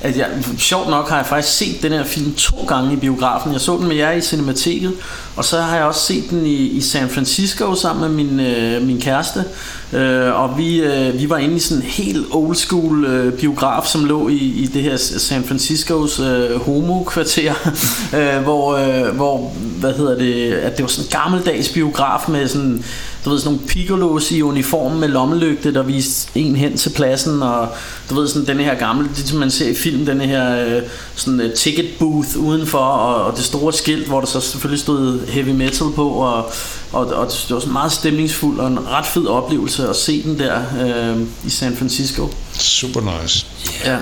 at 0.00 0.16
jeg, 0.16 0.28
sjovt 0.58 0.90
nok 0.90 1.08
har 1.08 1.16
jeg 1.16 1.26
faktisk 1.26 1.56
set 1.56 1.82
den 1.82 1.92
her 1.92 2.04
film 2.04 2.34
to 2.34 2.64
gange 2.68 2.92
i 2.92 2.96
biografen. 2.96 3.52
Jeg 3.52 3.60
så 3.60 3.76
den 3.76 3.88
med 3.88 3.96
jer 3.96 4.12
i 4.12 4.20
Cinemateket, 4.20 4.92
og 5.36 5.44
så 5.44 5.60
har 5.60 5.76
jeg 5.76 5.84
også 5.84 6.00
set 6.00 6.30
den 6.30 6.46
i, 6.46 6.54
i 6.54 6.80
San 6.80 7.08
Francisco 7.08 7.74
sammen 7.74 8.16
med 8.16 8.24
min, 8.24 8.40
øh, 8.40 8.82
min 8.82 9.00
kæreste. 9.00 9.44
Øh, 9.92 10.42
og 10.42 10.58
vi, 10.58 10.80
øh, 10.80 11.20
vi 11.20 11.30
var 11.30 11.38
inde 11.38 11.56
i 11.56 11.58
sådan 11.58 11.82
en 11.82 11.88
helt 11.90 12.26
old 12.30 12.56
school 12.56 13.04
øh, 13.04 13.32
biograf, 13.32 13.86
som 13.86 14.04
lå 14.04 14.28
i, 14.28 14.36
i 14.36 14.66
det 14.66 14.82
her 14.82 14.96
San 14.96 15.44
Franciscos 15.44 16.20
øh, 16.20 16.60
homo-kvarter, 16.60 17.54
øh, 18.18 18.42
hvor, 18.42 18.76
øh, 18.76 19.16
hvor, 19.16 19.52
hvad 19.80 19.92
hedder 19.94 20.18
det, 20.18 20.52
at 20.52 20.76
det 20.76 20.82
var 20.82 20.88
sådan 20.88 21.04
en 21.04 21.10
gammeldags 21.10 21.68
biograf 21.68 22.28
med 22.28 22.48
sådan, 22.48 22.84
du 23.24 23.30
ved, 23.30 23.38
sådan 23.38 23.52
nogle 23.52 23.68
piccolos 23.68 24.30
i 24.30 24.42
uniform 24.42 24.92
med 24.92 25.08
lommelygte, 25.08 25.74
der 25.74 25.82
viste 25.82 26.30
en 26.34 26.56
hen 26.56 26.76
til 26.76 26.90
pladsen, 26.90 27.42
og 27.42 27.68
du 28.10 28.14
ved, 28.14 28.28
sådan 28.28 28.46
den 28.46 28.64
her 28.64 28.74
gamle, 28.74 29.08
det 29.16 29.28
som 29.28 29.38
man 29.38 29.50
ser 29.50 29.68
i 29.68 29.74
film, 29.74 30.06
den 30.06 30.20
her 30.20 30.66
øh, 30.66 30.82
sådan 31.14 31.40
uh, 31.40 31.52
ticket 31.56 31.86
booth 31.98 32.36
udenfor, 32.36 32.78
og, 32.78 33.24
og 33.24 33.36
det 33.36 33.44
store 33.44 33.72
skilt, 33.72 34.06
hvor 34.06 34.20
der 34.20 34.26
så 34.26 34.40
selvfølgelig 34.40 34.80
stod 34.80 35.26
heavy 35.26 35.48
metal 35.48 35.86
på, 35.94 36.08
og, 36.08 36.52
og, 36.92 37.06
og 37.06 37.26
det 37.26 37.54
var 37.54 37.60
sådan 37.60 37.72
meget 37.72 37.92
stemningsfuld 37.92 38.60
og 38.60 38.66
en 38.66 38.88
ret 38.88 39.06
fed 39.06 39.26
oplevelse 39.26 39.88
at 39.88 39.96
se 39.96 40.22
den 40.22 40.38
der 40.38 40.62
øh, 40.80 41.26
i 41.44 41.50
San 41.50 41.76
Francisco. 41.76 42.28
Super 42.52 43.20
nice. 43.22 43.46
Ja. 43.84 43.96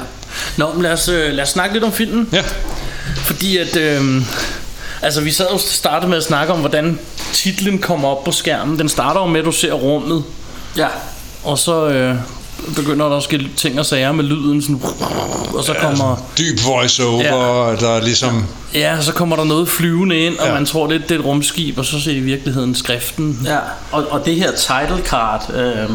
Nå, 0.56 0.72
men 0.72 0.82
lad 0.82 0.92
os, 0.92 1.08
øh, 1.08 1.32
lad 1.32 1.42
os 1.42 1.48
snakke 1.48 1.74
lidt 1.74 1.84
om 1.84 1.92
filmen. 1.92 2.28
Ja. 2.32 2.42
Fordi 3.16 3.56
at... 3.56 3.76
Øh, 3.76 4.22
altså, 5.02 5.20
vi 5.20 5.30
sad 5.32 5.46
jo 5.52 5.58
startet 5.58 6.08
med 6.08 6.16
at 6.18 6.24
snakke 6.24 6.52
om, 6.52 6.60
hvordan 6.60 6.98
titlen 7.32 7.78
kommer 7.78 8.08
op 8.08 8.24
på 8.24 8.32
skærmen. 8.32 8.78
Den 8.78 8.88
starter 8.88 9.20
jo 9.20 9.26
med, 9.26 9.40
at 9.40 9.46
du 9.46 9.52
ser 9.52 9.72
rummet. 9.72 10.24
Ja. 10.76 10.86
Og 11.44 11.58
så 11.58 11.86
øh, 11.88 12.14
begynder 12.76 13.08
der 13.08 13.16
at 13.16 13.22
ske 13.22 13.48
ting 13.56 13.78
og 13.78 13.86
sager 13.86 14.12
med 14.12 14.24
lyden. 14.24 14.62
Sådan, 14.62 14.80
og 15.54 15.64
så 15.64 15.74
kommer... 15.80 16.16
Dyb 16.38 16.58
voice-over, 16.66 17.22
Ja. 17.70 17.76
der 17.76 17.90
er 17.96 18.00
ligesom... 18.02 18.44
Ja, 18.74 19.00
så 19.00 19.12
kommer 19.12 19.36
der 19.36 19.44
noget 19.44 19.68
flyvende 19.68 20.18
ind, 20.18 20.38
og 20.38 20.46
Ja. 20.46 20.54
man 20.54 20.66
tror 20.66 20.90
lidt, 20.90 21.02
det 21.08 21.14
er 21.14 21.18
et 21.18 21.24
rumskib, 21.24 21.78
og 21.78 21.84
så 21.84 22.00
ser 22.00 22.12
i 22.12 22.20
virkeligheden 22.20 22.74
skriften. 22.74 23.40
Ja, 23.44 23.58
og, 23.92 24.04
og 24.10 24.24
det 24.26 24.34
her 24.36 24.50
title 24.52 25.04
card, 25.06 25.50
øh, 25.54 25.90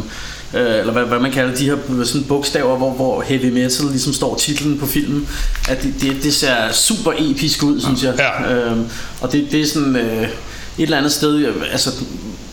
øh, 0.53 0.79
eller 0.79 0.93
hvad, 0.93 1.03
hvad 1.03 1.19
man 1.19 1.31
kalder 1.31 1.55
de 1.55 1.65
her 1.65 1.75
sådan 2.05 2.23
bogstaver, 2.23 2.77
hvor, 2.77 2.91
hvor 2.93 3.21
heavy 3.21 3.45
metal 3.45 3.85
ligesom 3.85 4.13
står 4.13 4.35
titlen 4.35 4.77
på 4.79 4.85
filmen, 4.87 5.27
at 5.69 5.83
det, 5.83 5.93
det, 6.01 6.23
det 6.23 6.33
ser 6.33 6.55
super 6.73 7.11
episk 7.17 7.63
ud, 7.63 7.81
synes 7.81 8.03
jeg. 8.03 8.13
Ja. 8.17 8.53
Øh, 8.53 8.77
og 9.21 9.31
det, 9.31 9.47
det 9.51 9.61
er 9.61 9.65
sådan 9.65 9.95
øh, 9.95 10.23
et 10.23 10.29
eller 10.77 10.97
andet 10.97 11.11
sted, 11.11 11.35
øh, 11.35 11.55
altså 11.71 11.91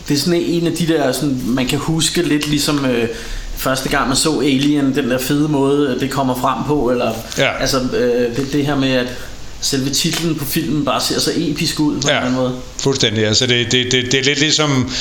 det 0.07 0.13
er 0.13 0.19
sådan 0.19 0.41
en 0.41 0.67
af 0.67 0.73
de 0.73 0.87
der, 0.87 1.11
sådan, 1.11 1.41
man 1.45 1.67
kan 1.67 1.79
huske 1.79 2.21
lidt 2.21 2.47
ligesom... 2.49 2.85
Øh, 2.85 3.07
Første 3.57 3.89
gang 3.89 4.07
man 4.07 4.17
så 4.17 4.39
Alien, 4.39 4.95
den 4.95 5.09
der 5.09 5.17
fede 5.17 5.47
måde, 5.47 5.97
det 5.99 6.11
kommer 6.11 6.35
frem 6.35 6.63
på, 6.67 6.91
eller 6.91 7.13
Ja. 7.37 7.61
altså 7.61 7.79
øh, 7.79 8.35
det, 8.35 8.53
det 8.53 8.65
her 8.65 8.75
med, 8.75 8.91
at 8.91 9.07
selve 9.61 9.89
titlen 9.89 10.35
på 10.35 10.45
filmen 10.45 10.85
bare 10.85 11.01
ser 11.01 11.19
så 11.19 11.31
episk 11.35 11.79
ud 11.79 11.93
på 11.93 11.97
en 11.97 12.03
Ja. 12.07 12.09
eller 12.09 12.21
anden 12.21 12.35
måde. 12.35 12.53
Fuldstændig. 12.79 13.25
Altså 13.27 13.47
det, 13.47 13.71
det, 13.71 13.91
det, 13.91 14.11
det 14.11 14.19
er 14.19 14.23
lidt 14.23 14.39
ligesom, 14.39 14.71
øh, 14.83 14.91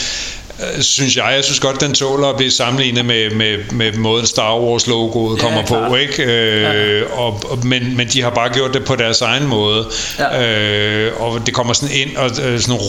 synes 0.80 1.16
jeg, 1.16 1.32
jeg 1.34 1.44
synes 1.44 1.60
godt, 1.60 1.80
den 1.80 1.94
tåler 1.94 2.28
at 2.28 2.36
blive 2.36 2.50
sammenlignet 2.50 3.04
med, 3.04 3.30
med, 3.30 3.58
med 3.72 3.92
måden 3.92 4.26
Star 4.26 4.58
Wars-logoet 4.60 5.36
Ja, 5.38 5.42
kommer 5.42 5.62
på, 5.62 5.74
klart. 5.74 6.00
ikke? 6.00 6.22
Øh, 6.24 7.02
og, 7.12 7.42
og, 7.50 7.66
men, 7.66 7.96
men 7.96 8.08
de 8.08 8.22
har 8.22 8.30
bare 8.30 8.52
gjort 8.52 8.74
det 8.74 8.84
på 8.84 8.96
deres 8.96 9.20
egen 9.20 9.46
måde. 9.46 9.86
Ja. 10.18 10.42
Øh, 10.42 11.20
og 11.20 11.46
det 11.46 11.54
kommer 11.54 11.72
sådan 11.72 11.96
ind 11.96 12.16
og, 12.16 12.30
øh, 12.42 12.60
sådan 12.60 12.80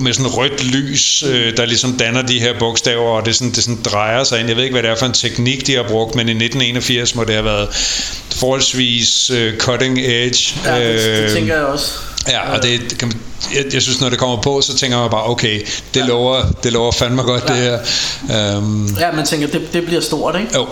med 0.00 0.12
sådan 0.12 0.30
rødt 0.30 0.64
lys, 0.74 1.22
øh, 1.22 1.56
der 1.56 1.66
ligesom 1.66 1.96
danner 1.96 2.22
de 2.22 2.40
her 2.40 2.58
bogstaver, 2.58 3.10
og 3.10 3.26
det, 3.26 3.34
sådan, 3.36 3.52
det 3.52 3.64
sådan 3.64 3.82
drejer 3.84 4.24
sig 4.24 4.40
ind. 4.40 4.48
Jeg 4.48 4.56
ved 4.56 4.64
ikke, 4.64 4.74
hvad 4.74 4.82
det 4.82 4.90
er 4.90 4.96
for 4.96 5.06
en 5.06 5.12
teknik, 5.12 5.66
de 5.66 5.74
har 5.74 5.82
brugt, 5.88 6.14
men 6.14 6.28
i 6.28 6.30
1981 6.32 7.14
må 7.14 7.24
det 7.24 7.34
have 7.34 7.44
været 7.44 7.68
forholdsvis 8.36 9.30
øh, 9.30 9.56
cutting 9.58 9.98
edge. 9.98 10.54
Ja, 10.64 10.92
det, 10.92 11.00
det 11.04 11.22
Øh, 11.24 11.30
tænker 11.30 11.54
jeg 11.54 11.64
også. 11.64 11.92
Ja, 12.28 12.52
og 12.56 12.62
det, 12.62 12.98
kan 12.98 13.12
jeg, 13.54 13.64
jeg 13.74 13.82
synes, 13.82 14.00
når 14.00 14.08
det 14.08 14.18
kommer 14.18 14.42
på, 14.42 14.60
så 14.60 14.76
tænker 14.76 14.98
man 14.98 15.10
bare, 15.10 15.28
okay, 15.28 15.60
det, 15.94 16.00
ja. 16.00 16.06
lover, 16.06 16.42
det 16.62 16.72
lover 16.72 16.92
fandme 16.92 17.22
godt, 17.22 17.44
ja. 17.48 17.54
det 17.54 17.80
her. 18.28 18.58
Um, 18.58 18.96
Ja, 19.00 19.12
man 19.12 19.26
tænker, 19.26 19.46
det, 19.46 19.72
det 19.72 19.84
bliver 19.84 20.00
stort, 20.00 20.40
ikke? 20.40 20.54
jo, 20.54 20.66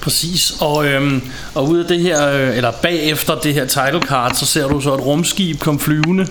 Præcis, 0.00 0.52
og, 0.60 0.86
øhm, 0.86 1.22
og 1.54 1.68
ud 1.68 1.78
af 1.78 1.84
det 1.84 2.00
her, 2.00 2.28
øh, 2.28 2.56
eller 2.56 2.70
bagefter 2.70 3.34
det 3.34 3.54
her 3.54 3.66
title 3.66 4.00
card, 4.00 4.34
så 4.34 4.46
ser 4.46 4.68
du 4.68 4.80
så 4.80 4.94
et 4.94 5.00
rumskib 5.00 5.60
komme 5.60 5.80
flyvende, 5.80 6.26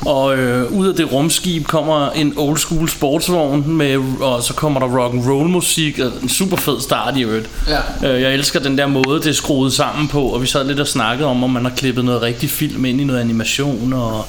og 0.00 0.38
øh, 0.38 0.72
ud 0.72 0.88
af 0.88 0.94
det 0.94 1.12
rumskib 1.12 1.66
kommer 1.66 2.10
en 2.10 2.34
old 2.36 2.58
school 2.58 2.88
sportsvogn, 2.88 3.64
med, 3.68 3.98
og 4.20 4.42
så 4.42 4.54
kommer 4.54 4.80
der 4.80 4.86
rock 4.86 5.14
and 5.14 5.30
roll 5.30 5.48
musik, 5.48 5.98
og 5.98 6.12
en 6.22 6.28
super 6.28 6.56
fed 6.56 6.80
start 6.80 7.16
i 7.16 7.22
øvrigt. 7.24 7.50
Ja. 7.68 8.14
Øh, 8.14 8.22
jeg 8.22 8.34
elsker 8.34 8.60
den 8.60 8.78
der 8.78 8.86
måde, 8.86 9.20
det 9.20 9.26
er 9.26 9.32
skruet 9.32 9.72
sammen 9.72 10.08
på, 10.08 10.22
og 10.22 10.42
vi 10.42 10.46
sad 10.46 10.64
lidt 10.64 10.80
og 10.80 10.88
snakkede 10.88 11.28
om, 11.28 11.44
om 11.44 11.50
man 11.50 11.64
har 11.64 11.72
klippet 11.76 12.04
noget 12.04 12.22
rigtig 12.22 12.50
film 12.50 12.84
ind 12.84 13.00
i 13.00 13.04
noget 13.04 13.20
animation, 13.20 13.92
og 13.92 14.26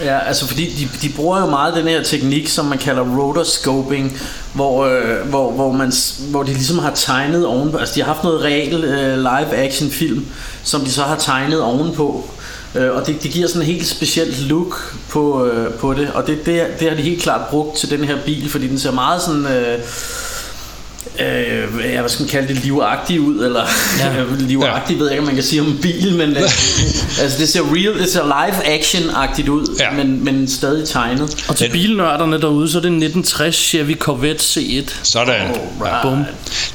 Ja, 0.00 0.18
altså 0.18 0.46
fordi 0.46 0.88
de, 1.02 1.08
de 1.08 1.12
bruger 1.12 1.40
jo 1.40 1.46
meget 1.46 1.74
den 1.74 1.88
her 1.88 2.02
teknik, 2.02 2.48
som 2.48 2.64
man 2.64 2.78
kalder 2.78 3.18
rotoscoping, 3.18 4.20
hvor, 4.54 4.84
øh, 4.84 5.28
hvor, 5.28 5.50
hvor, 5.52 5.72
man, 5.72 5.92
hvor 6.30 6.42
de 6.42 6.52
ligesom 6.52 6.78
har 6.78 6.92
tegnet 6.94 7.46
ovenpå, 7.46 7.76
altså 7.76 7.94
de 7.94 8.00
har 8.00 8.06
haft 8.06 8.24
noget 8.24 8.42
real 8.42 8.84
øh, 8.84 9.18
live 9.18 9.56
action 9.56 9.90
film, 9.90 10.26
som 10.62 10.80
de 10.80 10.92
så 10.92 11.02
har 11.02 11.16
tegnet 11.16 11.62
ovenpå. 11.62 12.30
Øh, 12.74 12.90
og 12.90 13.06
det, 13.06 13.22
det 13.22 13.30
giver 13.30 13.48
sådan 13.48 13.62
en 13.62 13.66
helt 13.66 13.86
specielt 13.86 14.40
look 14.40 14.96
på, 15.08 15.46
øh, 15.46 15.74
på 15.74 15.94
det, 15.94 16.10
og 16.14 16.26
det, 16.26 16.46
det, 16.46 16.66
det 16.80 16.88
har 16.88 16.96
de 16.96 17.02
helt 17.02 17.22
klart 17.22 17.48
brugt 17.50 17.76
til 17.76 17.90
den 17.90 18.04
her 18.04 18.16
bil, 18.24 18.50
fordi 18.50 18.68
den 18.68 18.78
ser 18.78 18.90
meget 18.90 19.22
sådan... 19.22 19.46
Øh, 19.46 19.78
øh, 21.20 21.92
ja, 21.92 22.00
hvad 22.00 22.08
skal 22.08 22.22
man 22.22 22.30
kalde 22.30 22.48
det, 22.48 22.64
livagtig 22.64 23.20
ud, 23.20 23.44
eller 23.44 23.64
ja. 24.00 24.24
livagtig, 24.48 24.98
ved 24.98 25.06
jeg 25.06 25.12
ikke, 25.12 25.20
om 25.20 25.26
man 25.26 25.34
kan 25.34 25.44
sige 25.44 25.60
om 25.60 25.66
en 25.66 25.78
bil, 25.82 26.14
men 26.16 26.30
øh, 26.36 26.42
altså 27.22 27.36
det 27.38 27.48
ser 27.48 27.60
real, 27.60 27.98
det 27.98 28.12
ser 28.12 28.22
live 28.24 28.78
action-agtigt 28.78 29.48
ud, 29.48 29.76
Ja. 29.80 29.90
men, 29.90 30.24
men 30.24 30.48
stadig 30.48 30.88
tegnet. 30.88 31.44
Og 31.48 31.56
til 31.56 31.70
bilnørderne 31.70 32.40
derude, 32.40 32.70
så 32.70 32.78
er 32.78 32.82
det 32.82 32.88
en 32.88 32.94
1960 33.02 33.56
Chevy 33.56 33.96
Corvette 33.98 34.42
C1. 34.44 34.94
Sådan. 35.02 35.50
Right. 35.80 36.02
Bum. 36.02 36.24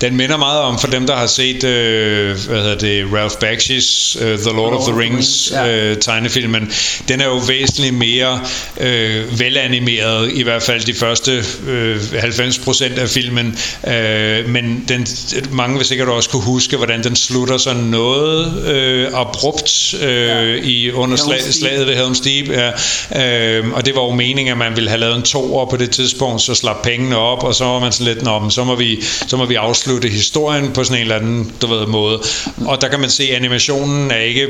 Den 0.02 0.16
minder 0.18 0.38
meget 0.38 0.62
om, 0.62 0.80
for 0.80 0.88
dem 0.88 1.08
der 1.08 1.16
har 1.16 1.28
set, 1.28 1.64
øh, 1.64 2.38
hvad 2.48 2.62
hedder 2.62 2.78
det, 2.78 3.06
Ralph 3.14 3.36
Bakshi's 3.36 4.24
uh, 4.24 4.40
The 4.40 4.52
Lord 4.52 4.74
of 4.74 4.88
the 4.88 5.00
Rings 5.00 5.52
ja. 5.52 5.68
øh, 5.68 5.98
tegnefilmen. 5.98 6.72
Den 7.08 7.22
er 7.22 7.26
jo 7.26 7.38
væsentligt 7.48 7.94
mere 7.94 8.40
øh, 8.80 9.40
velanimeret, 9.40 10.32
i 10.34 10.44
hvert 10.44 10.64
fald 10.64 10.82
de 10.82 10.94
første 10.94 11.44
øh, 11.68 11.98
90% 12.14 13.00
af 13.00 13.10
filmen. 13.10 13.58
Øh, 13.88 14.29
men 14.48 14.86
den, 14.88 15.08
mange 15.52 15.78
vil 15.78 15.86
sikkert 15.86 16.08
også 16.08 16.30
kunne 16.30 16.44
huske, 16.44 16.78
hvordan 16.78 17.04
den 17.04 17.16
slutter 17.16 17.58
sådan 17.58 17.84
noget 17.84 18.68
øh, 18.68 19.08
abrupt 19.14 19.94
øh, 20.02 20.28
ja. 20.28 20.42
i 20.44 20.92
under 20.92 21.18
slag, 21.18 21.42
slaget 21.42 21.88
ved 21.88 21.96
Helm's 21.96 22.24
Deep. 22.24 22.50
Ja. 22.50 23.58
Øh, 23.58 23.74
og 23.74 23.86
det 23.86 23.96
var 23.96 24.02
jo 24.02 24.12
meningen, 24.12 24.52
at 24.52 24.58
man 24.58 24.76
ville 24.76 24.90
have 24.90 25.00
lavet 25.00 25.16
en 25.16 25.22
toer 25.22 25.66
på 25.66 25.78
det 25.78 25.92
tidspunkt, 25.92 26.42
så 26.42 26.56
slap 26.56 26.82
pengene 26.84 27.18
op, 27.18 27.44
og 27.44 27.56
så 27.56 27.66
var 27.66 27.80
man 27.80 27.92
sådan 27.92 28.14
lidt, 28.14 28.26
men 28.42 28.52
så 28.52 28.64
må 28.64 28.76
vi, 28.76 29.04
så 29.28 29.38
må 29.38 29.46
vi 29.46 29.56
afslutte 29.56 30.10
historien 30.10 30.72
på 30.74 30.84
sådan 30.84 30.98
en 30.98 31.02
eller 31.02 31.16
anden, 31.16 31.52
du 31.62 31.68
ved, 31.68 31.86
måde. 31.86 32.22
Og 32.66 32.82
der 32.82 32.88
kan 32.88 33.00
man 33.00 33.10
se, 33.10 33.24
at 33.24 33.36
animationen 33.36 34.12
er 34.12 34.20
ikke, 34.20 34.48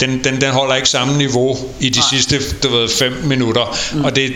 den, 0.00 0.24
den, 0.24 0.40
den 0.40 0.50
holder 0.50 0.74
ikke 0.74 0.88
samme 0.88 1.18
niveau 1.18 1.58
i 1.80 1.88
de 1.88 2.00
sidste, 2.10 2.40
du 2.62 2.68
ved, 2.68 2.88
fem 2.88 3.12
minutter. 3.24 3.76
Mm. 3.92 4.04
Og 4.04 4.16
det 4.16 4.24
er 4.24 4.30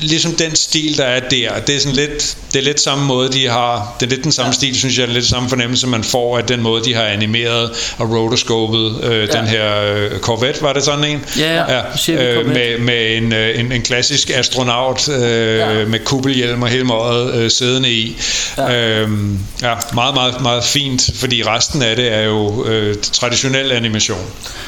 ligesom 0.00 0.32
den 0.32 0.56
stil, 0.56 0.96
der 0.96 1.04
er 1.04 1.20
der, 1.20 1.60
det 1.60 1.76
er 1.76 1.80
sådan 1.80 1.96
lidt, 1.96 2.36
det 2.52 2.58
er 2.58 2.62
lidt 2.62 2.80
samme 2.80 3.04
måde, 3.04 3.32
de 3.32 3.46
har, 3.46 3.87
det 4.00 4.06
er 4.06 4.10
lidt 4.10 4.24
den 4.24 4.32
samme 4.32 4.48
ja. 4.48 4.52
stil, 4.52 4.76
synes 4.76 4.98
jeg, 4.98 5.08
lidt 5.08 5.26
samme 5.26 5.48
fornemmelse, 5.48 5.86
man 5.86 6.04
får 6.04 6.38
af 6.38 6.44
den 6.44 6.62
måde, 6.62 6.84
de 6.84 6.94
har 6.94 7.02
animeret 7.02 7.94
og 7.98 8.10
rotoscopet 8.10 9.04
øh, 9.04 9.18
ja. 9.20 9.26
den 9.26 9.46
her 9.46 9.82
øh, 9.82 10.20
Corvette, 10.20 10.62
var 10.62 10.72
det 10.72 10.82
sådan 10.82 11.04
en? 11.04 11.24
Ja, 11.38 11.82
Chevy 11.96 12.18
øh, 12.18 12.46
med, 12.46 12.78
med 12.78 13.16
en, 13.16 13.32
øh, 13.32 13.60
en, 13.60 13.72
en 13.72 13.82
klassisk 13.82 14.30
astronaut 14.30 15.08
øh, 15.08 15.48
Ja. 15.58 15.78
ja. 15.78 15.86
med 15.86 15.98
kuppelhjelm 15.98 16.62
og 16.62 16.68
hele 16.68 16.84
måde 16.84 17.32
øh, 17.34 17.50
siddende 17.50 17.90
i. 17.90 18.16
Ja. 18.58 19.00
Øhm, 19.00 19.38
ja, 19.62 19.74
meget, 19.94 20.14
meget, 20.14 20.40
meget 20.42 20.64
fint, 20.64 21.10
fordi 21.14 21.42
resten 21.42 21.82
af 21.82 21.96
det 21.96 22.12
er 22.12 22.22
jo 22.22 22.64
øh, 22.64 22.96
traditionel 23.02 23.72
animation. 23.72 24.18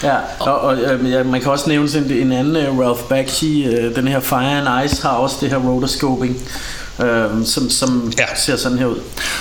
Ja, 0.02 0.16
og, 0.38 0.60
og 0.60 0.76
øh, 0.76 1.10
ja, 1.10 1.22
man 1.22 1.40
kan 1.40 1.50
også 1.50 1.68
nævne 1.68 1.88
sådan 1.88 2.10
en 2.10 2.32
anden 2.32 2.68
uh, 2.68 2.78
Ralph 2.78 3.02
Bakshi, 3.02 3.68
uh, 3.68 3.94
den 3.94 4.08
her 4.08 4.20
Fire 4.20 4.58
and 4.58 4.84
Ice 4.84 5.02
har 5.02 5.10
også 5.10 5.36
det 5.40 5.50
her 5.50 5.58
rotoscoping, 5.58 6.36
uh, 7.04 7.46
som, 7.46 7.70
som 7.70 8.12
ja. 8.18 8.22
Ja. 8.30 8.34
ser 8.36 8.56
sådan 8.56 8.78
her 8.78 8.86
ud. 8.86 8.96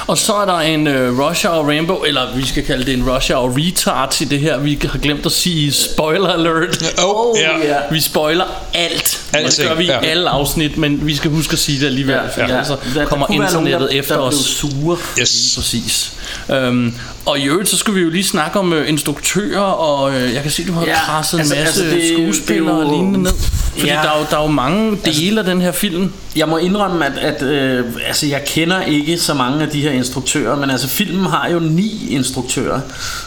Og 0.07 0.17
så 0.17 0.33
er 0.33 0.45
der 0.45 0.59
en 0.59 0.87
uh, 0.87 1.19
Russia 1.29 1.49
og 1.49 1.67
Rambo, 1.67 2.03
eller 2.03 2.35
vi 2.35 2.45
skal 2.47 2.65
kalde 2.65 2.85
det 2.85 2.93
en 2.93 3.09
Russia 3.09 3.35
og 3.35 3.53
Retard 3.57 4.21
i 4.21 4.25
det 4.25 4.39
her. 4.39 4.57
Vi 4.57 4.79
har 4.91 4.99
glemt 4.99 5.25
at 5.25 5.31
sige 5.31 5.73
spoiler 5.73 6.29
alert. 6.29 6.83
Oh, 7.05 7.37
ja. 7.39 7.77
Vi 7.91 8.01
spoiler 8.01 8.45
alt. 8.73 9.21
Og 9.33 9.37
det 9.39 9.45
Alting, 9.45 9.67
gør 9.69 9.75
vi 9.75 9.83
i 9.83 9.87
ja. 9.87 9.99
alle 10.05 10.29
afsnit, 10.29 10.77
men 10.77 11.07
vi 11.07 11.15
skal 11.15 11.31
huske 11.31 11.53
at 11.53 11.59
sige 11.59 11.79
det 11.79 11.85
alligevel, 11.85 12.13
ja, 12.15 12.21
fordi 12.21 12.39
ja. 12.39 12.45
ellers 12.45 12.67
så 12.67 12.75
Der- 12.93 12.99
der 12.99 13.05
kommer 13.05 13.27
være 13.29 13.37
nogen, 13.37 13.47
internettet 13.67 13.89
der- 13.91 13.99
efter 13.99 14.15
der 14.15 14.21
os. 14.21 14.35
sure. 14.35 14.97
Yes. 15.19 15.53
Præcis. 15.55 16.11
Øhm, 16.51 16.93
og 17.29 17.39
i 17.39 17.43
øvrigt, 17.47 17.69
så 17.69 17.77
skulle 17.77 17.95
vi 17.99 18.01
jo 18.05 18.09
lige 18.09 18.23
snakke 18.23 18.59
om 18.59 18.73
øh, 18.73 18.89
instruktører, 18.89 19.59
og 19.59 20.11
øh, 20.15 20.33
jeg 20.33 20.41
kan 20.41 20.51
se, 20.51 20.67
du 20.67 20.73
har 20.73 20.85
Ja, 20.85 20.95
presset 21.07 21.39
altså- 21.39 21.53
en 21.55 21.59
masse 21.63 21.83
altså, 21.83 21.95
det- 21.95 22.13
skuespillere 22.13 22.75
det 22.75 22.81
er 22.81 22.81
jo- 22.83 22.87
og 22.89 22.93
lignende 22.97 23.19
ned. 23.23 23.31
Fordi 23.77 23.87
Ja. 23.91 23.93
der, 24.03 24.09
er 24.09 24.19
jo, 24.19 24.25
der 24.31 24.37
er 24.37 24.41
jo 24.41 24.47
mange 24.47 24.97
dele 25.05 25.39
af 25.39 25.45
den 25.45 25.61
her 25.61 25.71
film. 25.71 26.11
Jeg 26.35 26.47
må 26.47 26.57
indrømme, 26.57 27.05
at, 27.05 27.17
at 27.17 27.41
øh, 27.43 27.85
altså, 28.07 28.25
jeg 28.27 28.41
kender 28.47 28.81
ikke 28.81 29.17
så 29.17 29.33
mange 29.33 29.61
af 29.63 29.69
de 29.69 29.81
her 29.81 29.91
instruktører, 29.91 30.55
men 30.55 30.69
altså 30.69 30.87
filmen 30.87 31.25
har 31.25 31.49
jo 31.53 31.59
ni 31.59 32.07
instruktører, 32.09 32.79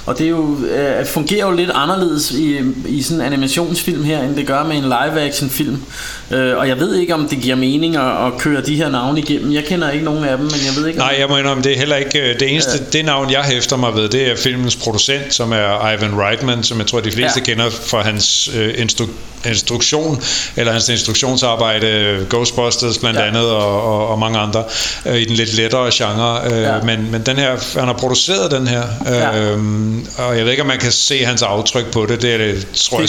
og 0.06 0.18
det 0.18 0.24
er 0.26 0.30
jo, 0.30 0.56
øh, 0.64 1.06
fungerer 1.06 1.46
jo 1.46 1.56
lidt 1.56 1.70
anderledes 1.74 2.30
i, 2.30 2.58
i 2.88 3.02
sådan 3.02 3.20
en 3.20 3.26
animationsfilm 3.32 4.04
her, 4.04 4.22
end 4.22 4.36
det 4.36 4.46
gør 4.46 4.64
med 4.64 4.76
en 4.76 4.82
live-action 4.84 5.50
film. 5.50 5.78
Øh, 6.30 6.56
og 6.58 6.68
jeg 6.68 6.80
ved 6.80 6.94
ikke, 6.94 7.14
om 7.14 7.28
det 7.28 7.40
giver 7.40 7.56
mening 7.56 7.96
at, 7.96 8.26
at 8.26 8.32
køre 8.38 8.60
de 8.60 8.76
her 8.76 8.90
navne 8.90 9.20
igennem. 9.20 9.52
Jeg 9.52 9.64
kender 9.64 9.90
ikke 9.90 10.04
nogen 10.04 10.24
af 10.24 10.36
dem, 10.36 10.44
men 10.46 10.54
jeg 10.66 10.76
ved 10.76 10.86
ikke, 10.88 11.00
om 11.00 11.06
Nej, 11.06 11.16
jeg 11.20 11.28
må 11.28 11.36
indrømme, 11.36 11.62
det 11.62 11.72
er 11.72 11.78
heller 11.78 11.96
ikke 11.96 12.18
øh, 12.20 12.40
det 12.40 12.52
eneste, 12.52 12.70
det 12.92 13.04
navn 13.04 13.30
jeg 13.30 13.42
hæfter 13.42 13.76
mig 13.76 13.91
ved, 13.96 14.08
det 14.08 14.30
er 14.30 14.36
filmens 14.36 14.76
producent, 14.76 15.34
som 15.34 15.52
er 15.52 15.90
Ivan 15.92 16.18
Reitman, 16.20 16.62
som 16.62 16.78
jeg 16.78 16.86
tror 16.86 17.00
de 17.00 17.12
fleste 17.12 17.40
Ja. 17.46 17.50
ja. 17.50 17.54
kender 17.54 17.70
fra 17.86 18.02
hans 18.02 18.50
øh, 18.56 18.74
instru- 18.74 19.10
instruktion, 19.48 20.22
eller 20.56 20.72
hans 20.72 20.88
instruktionsarbejde, 20.88 22.26
Ghostbusters 22.30 22.98
blandt 22.98 23.18
Ja. 23.18 23.22
ja. 23.24 23.28
andet, 23.28 23.46
og, 23.50 23.82
og, 23.82 24.08
og 24.08 24.18
mange 24.18 24.38
andre, 24.38 24.64
øh, 25.06 25.16
i 25.16 25.24
den 25.24 25.36
lidt 25.36 25.54
lettere 25.54 25.90
genre. 25.92 26.46
Øh, 26.46 26.52
Ja. 26.62 26.74
ja. 26.74 26.82
men, 26.82 27.10
men 27.10 27.22
den 27.26 27.36
her, 27.36 27.78
han 27.78 27.86
har 27.88 27.92
produceret 27.92 28.50
den 28.50 28.66
her, 28.66 28.82
Ja. 29.06 29.38
øh, 29.40 29.58
og 30.18 30.36
jeg 30.36 30.44
ved 30.44 30.50
ikke, 30.50 30.62
om 30.62 30.68
man 30.68 30.78
kan 30.78 30.92
se 30.92 31.24
hans 31.24 31.42
aftryk 31.42 31.86
på 31.90 32.06
det, 32.06 32.22
det 32.22 32.34
er 32.34 32.38
det, 32.38 32.66
tror 32.74 33.00
jeg, 33.00 33.08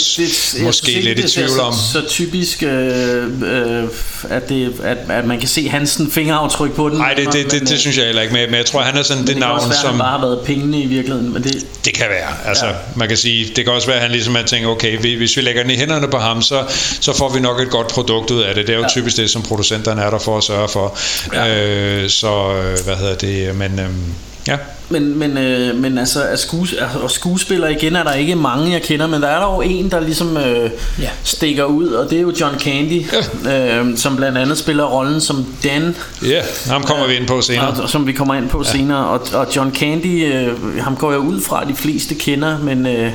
jeg 0.58 0.66
måske 0.66 0.92
ikke, 0.92 1.02
lidt 1.04 1.20
i 1.20 1.22
det 1.22 1.32
ser 1.32 1.48
tvivl 1.48 1.60
om. 1.60 1.74
Så, 1.74 1.80
så 1.94 2.02
typisk, 2.08 2.64
øh, 2.64 3.24
øh, 3.46 3.84
at, 4.30 4.50
det, 4.50 4.74
at, 4.84 4.98
at 5.10 5.26
man 5.26 5.40
kan 5.40 5.48
se 5.50 5.70
hans 5.70 6.02
fingeraftryk 6.12 6.72
på 6.72 6.90
den. 6.90 6.98
Nej, 6.98 7.14
det, 7.14 7.26
det, 7.26 7.34
men, 7.34 7.46
det, 7.46 7.62
øh, 7.62 7.68
det 7.68 7.80
synes 7.80 7.98
jeg 7.98 8.06
heller 8.06 8.22
ikke, 8.22 8.34
men 8.34 8.44
men 8.54 8.58
jeg 8.58 8.66
tror, 8.66 8.82
han 8.82 8.98
er 8.98 9.04
sådan 9.04 9.22
det, 9.22 9.30
det 9.30 9.38
navn, 9.38 9.60
være, 9.70 9.74
som... 9.82 9.98
bare 9.98 10.10
har 10.10 10.22
været 10.22 10.40
pengene 10.64 10.84
i 10.84 10.88
virkeligheden, 10.88 11.34
men 11.34 11.44
det, 11.44 11.66
Det 11.86 11.94
kan 11.94 12.06
være. 12.10 12.30
Altså, 12.50 12.66
Ja. 12.66 12.72
man 12.96 13.08
kan 13.08 13.18
sige, 13.18 13.52
det 13.56 13.64
kan 13.66 13.74
også 13.74 13.88
være, 13.88 13.96
at 13.96 14.02
han 14.02 14.12
ligesom 14.12 14.36
har 14.36 14.44
tænkt, 14.44 14.68
okay, 14.68 14.98
vi- 15.02 15.16
hvis 15.16 15.38
vi 15.38 15.42
lægger 15.42 15.62
den 15.62 15.72
i 15.72 15.76
hænderne 15.76 16.08
på 16.08 16.18
ham, 16.18 16.42
så, 16.42 16.64
så 17.02 17.14
får 17.18 17.30
vi 17.34 17.40
nok 17.40 17.60
et 17.60 17.70
godt 17.70 17.88
produkt 17.88 18.32
ud 18.32 18.42
af 18.42 18.56
det. 18.56 18.68
Det 18.68 18.74
er 18.74 18.78
jo 18.78 18.84
Ja. 18.84 18.90
typisk 18.90 19.18
det, 19.18 19.30
som 19.30 19.42
producenterne 19.42 20.02
er 20.02 20.10
der 20.10 20.20
for 20.20 20.38
at 20.38 20.44
sørge 20.44 20.70
for. 20.70 20.98
Ja. 21.34 21.56
Øh, 21.66 22.10
så, 22.10 22.54
øh, 22.56 22.86
hvad 22.86 22.96
hedder 22.96 23.16
det, 23.16 23.56
men 23.56 23.80
øhm, 23.80 24.14
ja. 24.48 24.58
Men, 24.90 25.20
men, 25.20 25.38
øh, 25.38 25.76
men 25.76 25.98
altså, 25.98 26.22
af 26.24 26.40
skues, 26.40 26.76
og 27.04 27.12
skuespillere 27.12 27.72
igen 27.72 27.96
er 27.96 28.04
der 28.04 28.14
ikke 28.14 28.36
mange, 28.36 28.72
jeg 28.72 28.82
kender, 28.82 29.08
men 29.08 29.22
der 29.22 29.28
er 29.28 29.42
dog 29.42 29.68
en, 29.68 29.92
der 29.92 30.00
ligesom 30.00 30.38
øh, 30.38 30.70
Ja. 31.00 31.10
stikker 31.24 31.64
ud, 31.64 31.88
og 31.88 32.10
det 32.10 32.18
er 32.18 32.22
jo 32.22 32.34
John 32.42 32.60
Candy, 32.60 33.04
øh, 33.52 33.98
som 33.98 34.16
blandt 34.16 34.38
andet 34.38 34.58
spiller 34.58 34.84
rollen 34.86 35.22
som 35.22 35.46
Dan, 35.64 35.96
Ja, 36.26 36.42
ham 36.70 36.84
kommer 36.84 37.08
vi 37.08 37.14
ind 37.16 37.28
på 37.28 37.42
senere. 37.42 37.68
og, 37.68 37.90
som 37.90 38.08
vi 38.08 38.12
kommer 38.12 38.34
ind 38.34 38.50
på 38.50 38.64
ja. 38.66 38.72
senere. 38.72 39.06
Og, 39.08 39.22
og 39.34 39.48
John 39.56 39.76
Candy, 39.76 40.34
øh, 40.34 40.80
ham 40.84 40.96
går 40.96 41.12
jeg 41.12 41.20
ud 41.20 41.42
fra, 41.42 41.62
at 41.62 41.68
de 41.68 41.76
fleste 41.76 42.16
kender, 42.16 42.60
men, 42.60 42.86
øh, 42.88 43.12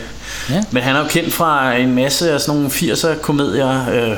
Ja. 0.51 0.63
men 0.71 0.83
han 0.83 0.97
er 0.97 1.01
jo 1.01 1.07
kendt 1.09 1.33
fra 1.35 1.75
en 1.77 1.95
masse 1.95 2.33
af 2.33 2.41
sådan 2.41 2.55
nogle 2.55 2.71
80'er 2.71 3.15
komedier. 3.23 3.89
Øh, 3.95 4.17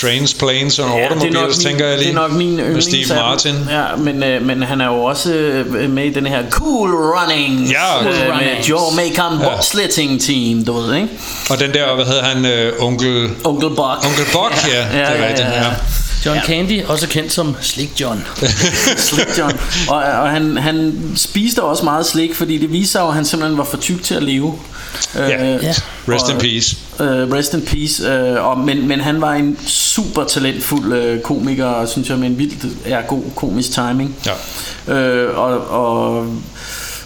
Trains, 0.00 0.34
Planes 0.34 0.78
and 0.78 0.88
Ja, 0.94 1.02
Automobiles, 1.02 1.56
min, 1.58 1.66
tænker 1.66 1.86
jeg 1.86 1.98
lige. 1.98 2.08
Det 2.08 2.16
er 2.16 2.20
nok 2.20 2.32
min 2.32 2.56
Med 2.56 2.64
yndlings 2.64 3.06
Steve. 3.06 3.20
Martin. 3.20 3.54
Ja, 3.70 3.96
men, 3.98 4.22
øh, 4.22 4.42
men 4.42 4.62
han 4.62 4.80
er 4.80 4.86
jo 4.86 5.04
også 5.04 5.32
øh, 5.32 5.90
med 5.90 6.04
i 6.04 6.10
den 6.12 6.26
her 6.26 6.50
Cool 6.50 6.90
Running 6.94 7.70
Ja, 7.70 8.02
Cool 8.02 8.12
øh, 8.12 8.18
med 8.20 8.32
Runnings. 8.32 8.70
Joe 8.70 8.80
Macon 8.96 9.40
ja. 9.42 9.48
bobsledding 9.48 10.20
team, 10.20 10.64
du 10.64 10.72
ved, 10.80 10.94
ikke? 10.94 11.08
Og 11.50 11.60
den 11.60 11.74
der, 11.74 11.94
hvad 11.94 12.04
hedder 12.04 12.22
han, 12.24 12.46
øh, 12.46 12.72
onkel... 12.82 13.30
Onkel 13.44 13.68
Buck. 13.68 13.80
Onkel 14.06 14.24
Buck, 14.32 14.54
ja, 14.72 14.98
det 14.98 15.08
er 15.22 15.28
rigtigt, 15.28 15.48
ja. 15.48 15.64
John 16.26 16.38
Candy, 16.46 16.84
også 16.84 17.08
kendt 17.08 17.32
som 17.32 17.56
Slick 17.60 18.00
John. 18.00 18.24
Slik 18.96 19.38
John. 19.38 19.52
Og, 19.88 19.96
og 19.96 20.30
han, 20.30 20.56
han 20.56 20.92
spiste 21.16 21.62
også 21.62 21.84
meget 21.84 22.06
slik, 22.06 22.34
fordi 22.34 22.58
det 22.58 22.72
viser 22.72 22.90
sig 22.92 23.02
at 23.02 23.14
han 23.14 23.24
simpelthen 23.24 23.58
var 23.58 23.64
for 23.64 23.76
tyk 23.76 24.02
til 24.02 24.14
at 24.14 24.22
leve. 24.22 24.54
Ja. 25.16 25.56
Ja. 25.56 25.74
Rest 26.08 26.28
in 26.28 26.34
og- 26.34 26.40
peace. 26.40 26.76
Uh, 27.00 27.06
rest 27.06 27.54
in 27.54 27.62
peace. 27.62 28.02
Uh, 28.36 28.44
og, 28.46 28.58
men, 28.58 28.88
men 28.88 29.00
han 29.00 29.20
var 29.20 29.32
en 29.34 29.58
super 29.66 30.24
talentfuld 30.24 31.14
uh, 31.14 31.20
komiker, 31.22 31.86
synes 31.86 32.08
jeg, 32.10 32.18
med 32.18 32.28
en 32.28 32.38
vildt 32.38 32.66
er 32.84 33.02
god 33.02 33.22
komisk 33.36 33.70
timing. 33.70 34.16
Ja. 34.26 35.28
Uh, 35.30 35.38
og, 35.38 35.66
og, 35.68 36.26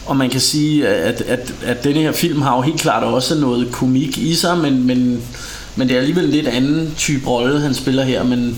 og 0.07 0.17
man 0.17 0.31
kan 0.31 0.41
sige, 0.41 0.89
at, 0.89 1.21
at, 1.21 1.53
at 1.65 1.85
denne 1.85 2.01
her 2.01 2.13
film 2.13 2.43
har 2.43 2.57
jo 2.57 2.63
helt 2.63 2.81
klart 2.81 3.03
også 3.03 3.35
noget 3.35 3.73
komik 3.73 4.19
i 4.19 4.35
sig, 4.35 4.59
men, 4.59 4.87
men, 4.87 5.23
men 5.77 5.89
det 5.89 5.95
er 5.95 6.01
alligevel 6.01 6.25
en 6.25 6.31
lidt 6.31 6.49
anden 6.49 6.95
type 6.99 7.27
rolle, 7.29 7.61
han 7.61 7.75
spiller 7.75 8.05
her, 8.05 8.23
men, 8.25 8.57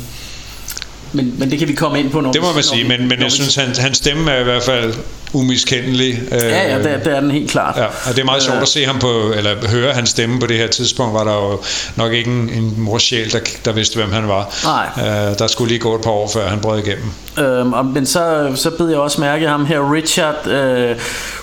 men, 1.12 1.35
men 1.38 1.51
det 1.51 1.59
kan 1.59 1.68
vi 1.68 1.73
komme 1.73 2.01
ind 2.01 2.11
på, 2.11 2.21
når 2.21 2.33
Det 2.33 2.40
må 2.42 2.49
vi- 2.49 2.55
man 2.55 2.62
sige, 2.64 2.83
vi- 2.83 2.88
men, 2.88 3.01
men 3.09 3.18
jeg 3.18 3.25
vi- 3.25 3.31
synes, 3.31 3.55
han, 3.55 3.68
hans 3.79 3.97
stemme 3.97 4.31
er 4.31 4.40
i 4.40 4.44
hvert 4.44 4.62
fald 4.62 4.94
umiskendelig. 5.33 6.21
Øh, 6.33 6.38
Ja, 6.42 6.68
ja, 6.77 6.79
det, 6.79 7.05
det 7.05 7.16
er 7.16 7.21
den 7.21 7.31
helt 7.31 7.51
klart. 7.51 7.77
Ja, 7.77 7.85
og 7.85 7.92
det 8.11 8.18
er 8.18 8.25
meget 8.25 8.42
sjovt 8.42 8.59
at 8.62 8.68
se 8.68 8.85
ham 8.87 8.99
på, 8.99 9.33
eller 9.37 9.68
høre 9.68 9.92
hans 9.94 10.09
stemme 10.11 10.40
på 10.40 10.47
det 10.47 10.57
her 10.57 10.66
tidspunkt, 10.66 11.14
var 11.14 11.25
der 11.25 11.35
jo 11.35 11.61
nok 11.97 12.12
ikke 12.12 12.31
en, 12.31 12.51
en 12.51 12.75
morsjæl, 12.77 13.33
der, 13.33 13.38
der 13.64 13.73
vidste, 13.73 13.97
hvem 13.97 14.12
han 14.12 14.29
var. 14.29 14.55
Nej. 14.64 15.07
Øh, 15.31 15.38
der 15.38 15.47
skulle 15.47 15.68
lige 15.68 15.79
gå 15.79 15.94
et 15.94 16.01
par 16.01 16.11
år, 16.11 16.31
før 16.33 16.49
han 16.49 16.61
brød 16.61 16.79
igennem. 16.79 17.11
Øhm, 17.38 17.73
og, 17.73 17.85
men 17.87 18.07
så, 18.07 18.53
så 18.55 18.71
bed 18.71 18.88
jeg 18.88 18.99
også 18.99 19.21
mærke 19.21 19.49
ham 19.49 19.66
her, 19.66 19.92
Richard 19.94 20.47
øh, 20.47 20.97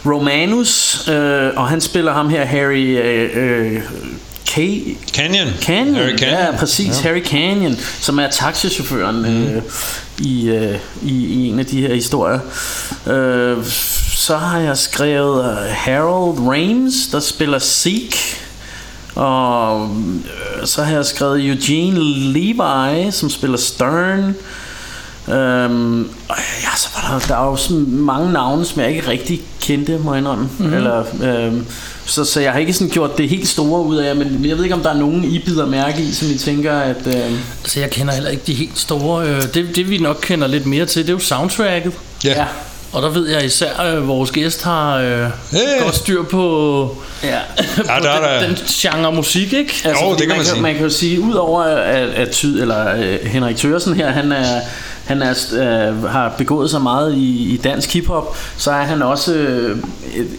Romanus, 0.05 1.07
øh, 1.09 1.49
og 1.55 1.67
han 1.67 1.81
spiller 1.81 2.13
ham 2.13 2.29
her, 2.29 2.45
Harry 2.45 2.97
øh, 2.97 3.29
øh, 3.35 3.81
K. 4.55 4.97
Canyon. 5.13 5.47
Canyon. 5.61 5.95
Harry 5.95 6.17
Canyon. 6.17 6.39
Ja, 6.39 6.57
præcis, 6.57 7.03
ja. 7.03 7.07
Harry 7.07 7.23
Canyon, 7.23 7.77
som 7.99 8.19
er 8.19 8.29
taxichaufføren 8.29 9.15
mm. 9.15 9.47
øh, 9.47 9.61
i, 10.19 10.49
øh, 10.49 10.77
i, 11.03 11.25
i 11.25 11.47
en 11.47 11.59
af 11.59 11.65
de 11.65 11.81
her 11.81 11.93
historier. 11.93 12.39
Øh, 13.07 13.65
så 14.15 14.37
har 14.37 14.59
jeg 14.59 14.77
skrevet 14.77 15.45
øh, 15.45 15.57
Harold 15.69 16.39
Rames, 16.39 16.93
der 17.11 17.19
spiller 17.19 17.59
Zeke. 17.59 18.37
Og 19.15 19.89
øh, 20.59 20.67
så 20.67 20.83
har 20.83 20.95
jeg 20.95 21.05
skrevet 21.05 21.45
Eugene 21.45 21.99
Levi, 22.33 23.11
som 23.11 23.29
spiller 23.29 23.57
Stern. 23.57 24.35
Øhm, 25.27 26.09
og 26.29 26.37
ja, 26.63 26.75
så 26.77 26.89
var 26.95 27.19
der, 27.19 27.27
der 27.27 27.35
er 27.35 27.45
jo 27.45 27.55
sådan 27.55 27.85
mange 27.87 28.31
navne, 28.31 28.65
som 28.65 28.81
jeg 28.81 28.89
ikke 28.89 29.07
rigtig 29.07 29.41
kendte, 29.65 29.97
må 29.97 30.13
jeg 30.13 30.19
indrømme. 30.19 30.49
Mm. 30.59 30.73
Eller, 30.73 31.03
øhm, 31.23 31.65
så, 32.05 32.25
så 32.25 32.41
jeg 32.41 32.51
har 32.51 32.59
ikke 32.59 32.73
sådan 32.73 32.89
gjort 32.91 33.17
det 33.17 33.29
helt 33.29 33.47
store 33.47 33.81
ud 33.81 33.95
af, 33.97 34.15
men 34.15 34.33
men 34.41 34.45
jeg 34.49 34.57
ved 34.57 34.63
ikke, 34.63 34.75
om 34.75 34.81
der 34.81 34.89
er 34.89 34.97
nogen, 34.97 35.23
I 35.23 35.39
bider 35.39 35.65
mærke 35.65 36.01
i, 36.01 36.11
som 36.11 36.27
I 36.31 36.37
tænker, 36.37 36.73
at... 36.73 37.07
Øhm, 37.07 37.37
Altså, 37.63 37.79
jeg 37.79 37.89
kender 37.89 38.13
heller 38.13 38.29
ikke 38.29 38.43
de 38.47 38.53
helt 38.53 38.79
store. 38.79 39.27
Øh, 39.27 39.41
det, 39.53 39.75
det 39.75 39.89
vi 39.89 39.97
nok 39.97 40.19
kender 40.21 40.47
lidt 40.47 40.65
mere 40.65 40.85
til, 40.85 41.01
det 41.01 41.09
er 41.09 41.13
jo 41.13 41.19
soundtracket. 41.19 41.93
ja. 42.23 42.45
Og 42.93 43.01
der 43.01 43.09
ved 43.09 43.27
jeg 43.29 43.45
især, 43.45 43.73
at 43.79 43.97
øh, 43.97 44.07
vores 44.07 44.31
gæst 44.31 44.63
har 44.63 44.97
øh, 44.97 45.27
Hey. 45.51 45.83
godt 45.83 45.95
styr 45.95 46.23
på, 46.23 46.95
ja. 47.23 47.29
Ja, 47.29 47.39
på 47.99 48.03
der 48.03 48.09
er 48.09 48.39
der... 48.39 48.47
den, 48.47 48.55
den 48.55 48.65
genre 48.69 49.11
musik, 49.11 49.53
ikke? 49.53 49.73
Altså, 49.85 50.03
Jo, 50.05 50.11
det 50.11 50.19
kan 50.19 50.27
man 50.27 50.37
kan, 50.37 50.45
sige. 50.45 50.61
Man 50.61 50.73
kan 50.73 50.83
jo 50.83 50.89
sige, 50.89 51.21
udover 51.21 51.61
at, 51.63 52.09
at 52.09 52.29
Tyd, 52.29 52.61
eller 52.61 52.95
øh, 52.97 53.19
Henrik 53.25 53.55
Thørsen 53.57 53.95
her, 53.95 54.09
han 54.11 54.31
er 54.31 54.59
han 55.05 55.21
er, 55.21 55.33
øh, 55.53 56.03
har 56.03 56.33
begået 56.37 56.69
sig 56.69 56.81
meget 56.81 57.13
i, 57.15 57.53
i 57.53 57.57
dansk 57.57 57.93
hiphop, 57.93 58.37
så 58.57 58.71
er 58.71 58.81
han 58.83 59.01
også 59.01 59.33
øh, 59.33 59.77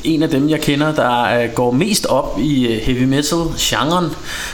en 0.04 0.22
af 0.22 0.28
dem, 0.30 0.48
jeg 0.50 0.60
kender, 0.60 0.94
der 0.94 1.42
øh, 1.42 1.48
går 1.54 1.70
mest 1.70 2.06
op 2.06 2.38
i 2.40 2.66
øh, 2.66 2.80
heavy 2.82 3.04
metal-genren. 3.04 4.10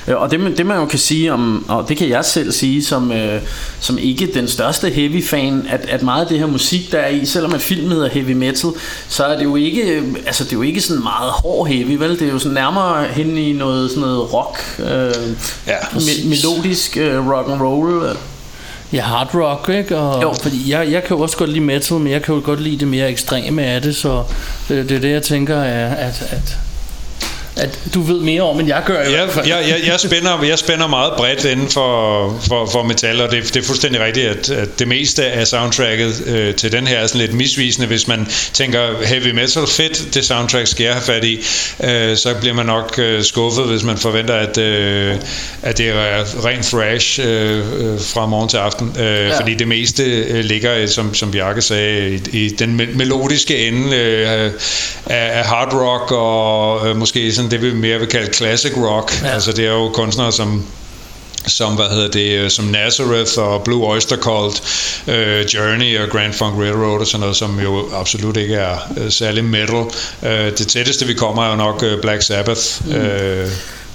Øh, 0.08 0.16
og 0.16 0.30
det, 0.30 0.40
man- 0.40 0.56
det 0.56 0.66
man 0.66 0.78
jo 0.78 0.84
kan 0.86 0.98
sige 0.98 1.32
om, 1.32 1.64
og 1.68 1.88
det 1.88 1.96
kan 1.96 2.08
jeg 2.08 2.24
selv 2.24 2.52
sige 2.52 2.84
som, 2.84 3.12
øh, 3.12 3.40
som 3.80 3.98
ikke 3.98 4.30
den 4.34 4.48
største 4.48 4.90
heavy-fan, 4.90 5.66
at, 5.68 5.80
at 5.88 6.02
meget 6.02 6.22
af 6.22 6.26
det 6.28 6.38
her 6.38 6.46
musik, 6.46 6.92
der 6.92 6.98
er 6.98 7.08
i, 7.08 7.24
selvom 7.26 7.54
at 7.54 7.60
filmen 7.60 7.92
hedder 7.92 8.08
heavy 8.08 8.32
metal, 8.32 8.70
så 9.08 9.24
er 9.24 9.36
det 9.36 9.44
jo 9.44 9.56
ikke, 9.56 9.82
øh, 9.82 10.02
altså 10.26 10.44
det 10.44 10.52
er 10.52 10.56
jo 10.56 10.62
ikke 10.62 10.80
sådan 10.80 11.02
meget 11.02 11.30
hård 11.30 11.68
heavy, 11.68 11.96
vel? 11.98 12.10
Det 12.18 12.28
er 12.28 12.32
jo 12.32 12.38
sådan 12.38 12.54
nærmere 12.54 13.04
hen 13.04 13.36
i 13.38 13.52
noget, 13.52 13.90
sådan 13.90 14.00
noget 14.02 14.32
rock, 14.34 14.58
øh, 14.78 15.12
Ja. 15.66 15.76
me- 15.78 16.28
melodisk 16.28 16.96
øh, 16.96 17.28
rock 17.30 17.48
and 17.50 17.60
roll. 17.62 18.16
Ja, 18.92 19.00
hard 19.02 19.34
rock, 19.34 19.68
ikke? 19.68 19.98
Og, 19.98 20.22
Jo. 20.22 20.32
Fordi 20.42 20.70
jeg, 20.70 20.92
jeg 20.92 21.04
kan 21.04 21.16
jo 21.16 21.22
også 21.22 21.36
godt 21.36 21.50
lide 21.50 21.64
metal, 21.64 21.98
men 21.98 22.12
jeg 22.12 22.22
kan 22.22 22.34
jo 22.34 22.40
godt 22.44 22.60
lide 22.60 22.78
det 22.78 22.88
mere 22.88 23.10
ekstreme 23.10 23.62
af 23.62 23.82
det, 23.82 23.96
så 23.96 24.24
det, 24.68 24.88
det 24.88 24.96
er 24.96 25.00
det, 25.00 25.10
jeg 25.10 25.22
tænker, 25.22 25.56
er, 25.56 25.94
at, 25.94 26.22
at, 26.30 26.58
at 27.56 27.78
du 27.94 28.02
ved 28.02 28.20
mere 28.20 28.42
om, 28.42 28.60
end 28.60 28.68
jeg 28.68 28.82
gør 28.86 29.02
i 29.02 29.02
Jeg, 29.02 29.10
hvert 29.10 29.30
fald. 29.30 29.46
jeg, 29.46 29.64
jeg, 29.68 29.80
jeg, 29.86 30.00
spænder, 30.00 30.42
jeg 30.42 30.58
spænder 30.58 30.86
meget 30.86 31.12
bredt 31.16 31.44
inden 31.44 31.68
for, 31.68 32.40
for, 32.48 32.66
for 32.72 32.82
metal, 32.82 33.20
og 33.20 33.30
det, 33.30 33.54
det 33.54 33.62
er 33.62 33.66
fuldstændig 33.66 34.00
rigtigt, 34.00 34.26
at, 34.26 34.50
at 34.50 34.78
det 34.78 34.88
meste 34.88 35.24
af 35.24 35.46
soundtracket 35.46 36.22
øh, 36.26 36.54
til 36.54 36.72
den 36.72 36.86
her 36.86 36.98
er 36.98 37.06
sådan 37.06 37.20
lidt 37.20 37.34
misvisende. 37.34 37.86
Hvis 37.86 38.08
man 38.08 38.26
tænker 38.52 39.04
heavy 39.06 39.30
metal, 39.30 39.66
fedt, 39.66 40.14
det 40.14 40.24
soundtrack 40.24 40.66
skal 40.66 40.84
jeg 40.84 40.92
have 40.92 41.02
fat 41.04 41.24
i, 41.24 41.40
øh, 41.84 42.16
så 42.16 42.34
bliver 42.40 42.54
man 42.54 42.66
nok 42.66 42.94
øh, 42.98 43.22
skuffet, 43.24 43.64
hvis 43.64 43.82
man 43.82 43.96
forventer, 43.98 44.34
at, 44.34 44.58
øh, 44.58 45.16
at 45.62 45.78
det 45.78 45.88
er 45.88 46.44
ren 46.44 46.62
thrash 46.62 47.20
øh, 47.24 47.58
øh, 47.58 48.00
fra 48.00 48.26
morgen 48.26 48.48
til 48.48 48.56
aften. 48.56 48.96
Øh, 48.98 49.04
ja. 49.04 49.38
Fordi 49.40 49.54
det 49.54 49.68
meste 49.68 50.02
øh, 50.04 50.44
ligger, 50.44 50.74
øh, 50.76 50.88
som, 50.88 51.14
som 51.14 51.30
Bjarke 51.30 51.62
sagde, 51.62 52.20
i, 52.32 52.44
i 52.44 52.48
den 52.48 52.80
me- 52.80 52.96
melodiske 52.96 53.68
ende 53.68 53.96
øh, 53.96 54.30
af, 54.30 54.50
af 55.06 55.44
hard 55.44 55.72
rock 55.74 56.12
og 56.12 56.88
øh, 56.88 56.96
måske 56.96 57.32
sådan 57.32 57.41
det, 57.50 57.62
vi 57.62 57.74
mere 57.74 57.98
vil 57.98 58.08
kalde 58.08 58.32
classic 58.32 58.72
rock. 58.76 59.22
Ja. 59.22 59.28
Altså 59.28 59.52
det 59.52 59.66
er 59.66 59.72
jo 59.72 59.88
kunstnere 59.88 60.32
som 60.32 60.64
som 61.46 61.74
hvad 61.74 61.86
hedder 61.86 62.08
det 62.08 62.38
øh, 62.38 62.50
som 62.50 62.64
Nazareth 62.64 63.38
og 63.38 63.64
Blue 63.64 63.86
Oyster 63.86 64.16
Cult, 64.16 64.62
øh, 65.06 65.44
Journey 65.54 65.98
og 65.98 66.08
Grand 66.08 66.32
Funk 66.32 66.58
Railroad 66.58 67.00
og 67.00 67.06
sådan 67.06 67.20
noget, 67.20 67.36
som 67.36 67.60
jo 67.60 67.84
absolut 67.94 68.36
ikke 68.36 68.54
er 68.54 68.76
øh, 68.96 69.10
særlig 69.10 69.44
metal. 69.44 69.84
Øh, 70.22 70.58
det 70.58 70.68
tætteste 70.68 71.06
vi 71.06 71.14
kommer 71.14 71.44
er 71.44 71.50
jo 71.50 71.56
nok 71.56 71.82
øh, 71.82 72.00
Black 72.00 72.22
Sabbath. 72.22 72.60
Mm. 72.86 72.92
Øh, 72.92 73.48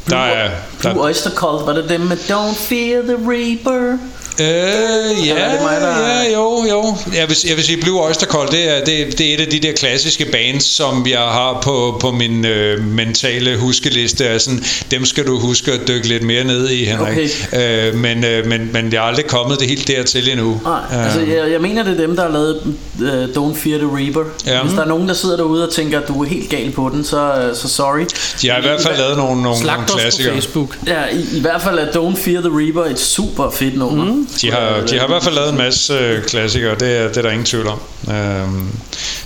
der 0.10 0.17
er 0.17 0.49
der, 0.83 0.91
Blue 0.91 1.05
Oyster 1.05 1.29
Cult, 1.29 1.65
var 1.65 1.73
det 1.73 1.89
dem 1.89 2.01
med 2.01 2.17
Don't 2.17 2.67
Fear 2.69 3.01
the 3.01 3.17
Reaper? 3.31 3.97
Øh, 4.39 5.28
ja, 5.28 5.34
er 5.36 5.52
det 5.52 5.62
mig, 5.62 5.78
der- 5.82 6.08
ja, 6.08 6.34
jo, 6.34 6.65
jo. 6.69 6.95
Jeg 7.15 7.30
vil, 7.30 7.38
jeg 7.47 7.56
vil 7.56 7.63
sige, 7.63 7.82
Blue 7.82 8.02
Oyster 8.08 8.26
Cult, 8.26 8.52
det 8.52 8.69
er, 8.78 8.86
det, 8.86 9.17
det 9.17 9.30
er 9.30 9.34
et 9.34 9.39
af 9.41 9.47
de 9.47 9.60
der 9.60 9.71
klassiske 9.71 10.26
bands, 10.32 10.63
som 10.63 11.08
jeg 11.10 11.19
har 11.19 11.60
på, 11.63 11.97
på 12.02 12.12
min 12.12 12.45
øh, 12.45 12.86
mentale 12.86 13.58
huskeliste. 13.58 14.26
Er 14.26 14.38
sådan, 14.38 14.63
dem 14.91 15.06
skal 15.06 15.28
du 15.28 15.39
huske 15.39 15.71
at 15.71 15.80
dykke 15.88 16.08
lidt 16.08 16.23
mere 16.23 16.43
ned 16.43 16.69
i, 16.69 16.86
Henrik. 16.86 17.47
Øh, 17.54 17.95
men, 17.95 18.23
øh, 18.26 18.45
men, 18.47 18.69
men 18.73 18.93
jeg 18.93 18.97
er 18.97 19.02
aldrig 19.02 19.26
kommet 19.26 19.60
det 19.60 19.67
helt 19.67 19.88
dertil 19.88 20.30
endnu. 20.32 20.62
Nej, 20.63 20.80
altså 21.06 21.19
jeg, 21.19 21.52
jeg 21.52 21.62
mener, 21.62 21.84
det 21.84 21.93
er 21.93 21.97
dem, 22.08 22.15
der 22.15 22.23
har 22.23 22.32
lavet 22.32 22.56
uh, 23.00 23.08
Don't 23.52 23.58
Fear 23.60 23.78
the 23.78 23.88
Reaper. 23.97 24.23
Ja. 24.45 24.62
Hvis 24.63 24.73
der 24.73 24.82
er 24.82 24.88
nogen, 24.88 25.08
der 25.08 25.13
sidder 25.13 25.38
derude 25.38 25.67
og 25.67 25.73
tænker, 25.73 26.00
at 26.02 26.08
du 26.08 26.23
er 26.23 26.28
helt 26.28 26.50
gal 26.50 26.71
på 26.71 26.89
den, 26.93 27.04
så, 27.04 27.34
øh, 27.34 27.56
så 27.56 27.67
sorry. 27.67 28.06
De 28.41 28.50
har 28.50 28.58
i 28.58 28.62
hvert 28.62 28.82
fald 28.82 28.97
lavet 28.97 29.17
nogle, 29.17 29.41
nogle, 29.41 29.60
nogle 29.65 29.84
os 29.86 29.91
på 29.91 29.97
klassikere. 29.97 30.34
Facebook. 30.34 30.78
Ja, 30.88 31.02
i, 31.13 31.38
i 31.38 31.41
hvert 31.41 31.62
fald 31.62 31.80
er 31.80 31.86
Don't 31.86 32.23
Fear 32.23 32.41
the 32.41 32.50
Reaper 32.60 32.84
et 32.84 33.00
super 33.00 33.50
fedt 33.50 33.78
nummer. 33.78 34.06
Mm. 34.06 34.27
De 34.42 34.52
har, 34.52 34.84
de 34.90 34.98
har 34.98 35.06
i 35.06 35.08
hvert 35.08 35.24
fald 35.24 35.36
lavet 35.36 35.50
en 35.50 35.58
masse 35.58 35.94
øh, 35.94 36.24
klassikere, 36.24 36.76
det 36.80 36.98
er, 36.98 37.08
det 37.08 37.18
er 37.18 37.22
der 37.22 37.32
ingen 37.32 37.46
tvivl 37.46 37.68
om. 37.68 37.80
Øhm, 38.16 38.70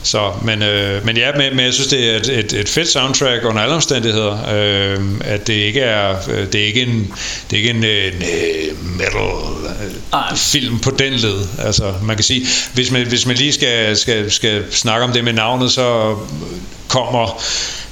så, 0.04 0.32
men, 0.42 0.62
øh, 0.62 1.06
men 1.06 1.18
ja, 1.18 1.32
men, 1.38 1.56
men 1.56 1.66
jeg 1.66 1.74
synes, 1.74 1.88
det 1.88 2.10
er 2.10 2.18
et, 2.18 2.30
et, 2.30 2.54
et 2.54 2.70
fedt 2.70 2.88
soundtrack 2.88 3.46
under 3.46 3.62
alle 3.62 3.76
omstændigheder. 3.76 4.38
Øh, 4.56 5.00
at 5.24 5.48
det 5.48 5.54
ikke 5.54 5.80
er, 5.80 6.16
øh, 6.30 6.52
det 6.52 6.62
er 6.62 6.66
ikke 6.66 6.82
en, 6.82 7.14
det 7.50 7.58
er 7.58 7.58
ikke 7.58 7.70
en, 7.70 7.84
øh, 7.84 8.06
en 8.06 8.98
metal 8.98 10.38
film 10.38 10.80
på 10.80 10.92
den 10.92 11.14
led. 11.14 11.48
Altså, 11.60 11.94
man 12.04 12.16
kan 12.16 12.24
sige, 12.24 12.48
hvis 12.74 12.92
man, 12.92 13.08
hvis 13.08 13.26
man 13.26 13.36
lige 13.36 13.54
skal, 13.54 13.98
skal, 13.98 14.32
skal 14.32 14.64
snakke 14.72 15.06
om 15.06 15.12
det 15.12 15.24
med 15.24 15.34
navnet, 15.34 15.72
så 15.72 16.16
kommer 16.88 17.42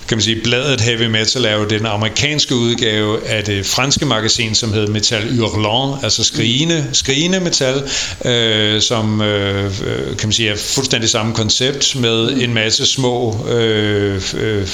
kan 0.09 0.17
man 0.17 0.23
sige, 0.23 0.41
bladet 0.43 0.81
Heavy 0.81 1.05
Metal 1.05 1.45
er 1.45 1.55
jo 1.55 1.65
den 1.65 1.85
amerikanske 1.85 2.55
udgave 2.55 3.27
af 3.27 3.43
det 3.43 3.65
franske 3.65 4.05
magasin, 4.05 4.55
som 4.55 4.73
hedder 4.73 4.91
Metal 4.91 5.37
Hurlant, 5.37 6.03
altså 6.03 6.23
skrigende, 6.23 6.89
skrigende 6.93 7.39
metal, 7.39 7.89
øh, 8.25 8.81
som 8.81 9.21
øh, 9.21 9.65
øh, 9.65 10.17
kan 10.17 10.27
man 10.27 10.31
sige 10.31 10.49
er 10.49 10.55
fuldstændig 10.57 11.09
samme 11.09 11.33
koncept 11.33 11.95
med 11.95 12.29
en 12.31 12.53
masse 12.53 12.85
små 12.85 13.47
øh, 13.47 14.21
øh, 14.37 14.67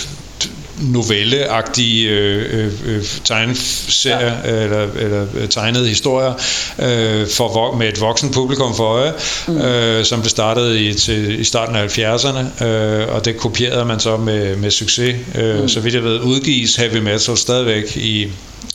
novelleagtige 0.82 2.10
øh, 2.10 2.72
øh, 2.86 3.04
tegneserier 3.24 4.34
ja. 4.44 4.64
eller, 4.64 4.88
eller 5.00 5.26
øh, 5.36 5.50
tegnede 5.50 5.88
historier 5.88 6.34
øh, 6.80 7.28
for, 7.28 7.76
med 7.76 7.88
et 7.88 8.02
voksen 8.02 8.32
publikum 8.32 8.76
for 8.76 8.84
øje, 8.84 9.14
mm. 9.48 9.58
øh, 9.58 10.06
som 10.06 10.22
blev 10.22 10.30
startet 10.30 10.76
i, 10.76 10.94
til, 10.94 11.40
i 11.40 11.44
starten 11.44 11.76
af 11.76 11.98
70'erne, 11.98 12.66
øh, 12.66 13.16
og 13.16 13.26
det 13.26 13.38
kopierede 13.38 13.86
man 13.86 14.00
så 14.00 14.18
med, 14.18 14.56
med 14.56 14.72
succes. 14.72 15.16
Øh, 15.36 15.62
mm. 15.62 15.70
Så 15.70 15.80
vidt 15.80 15.96
jeg 15.96 16.04
ved, 16.04 16.20
udgives 16.20 16.76
heavy 16.76 16.98
metal 16.98 17.38
stadigvæk 17.38 17.98
i, 17.98 18.28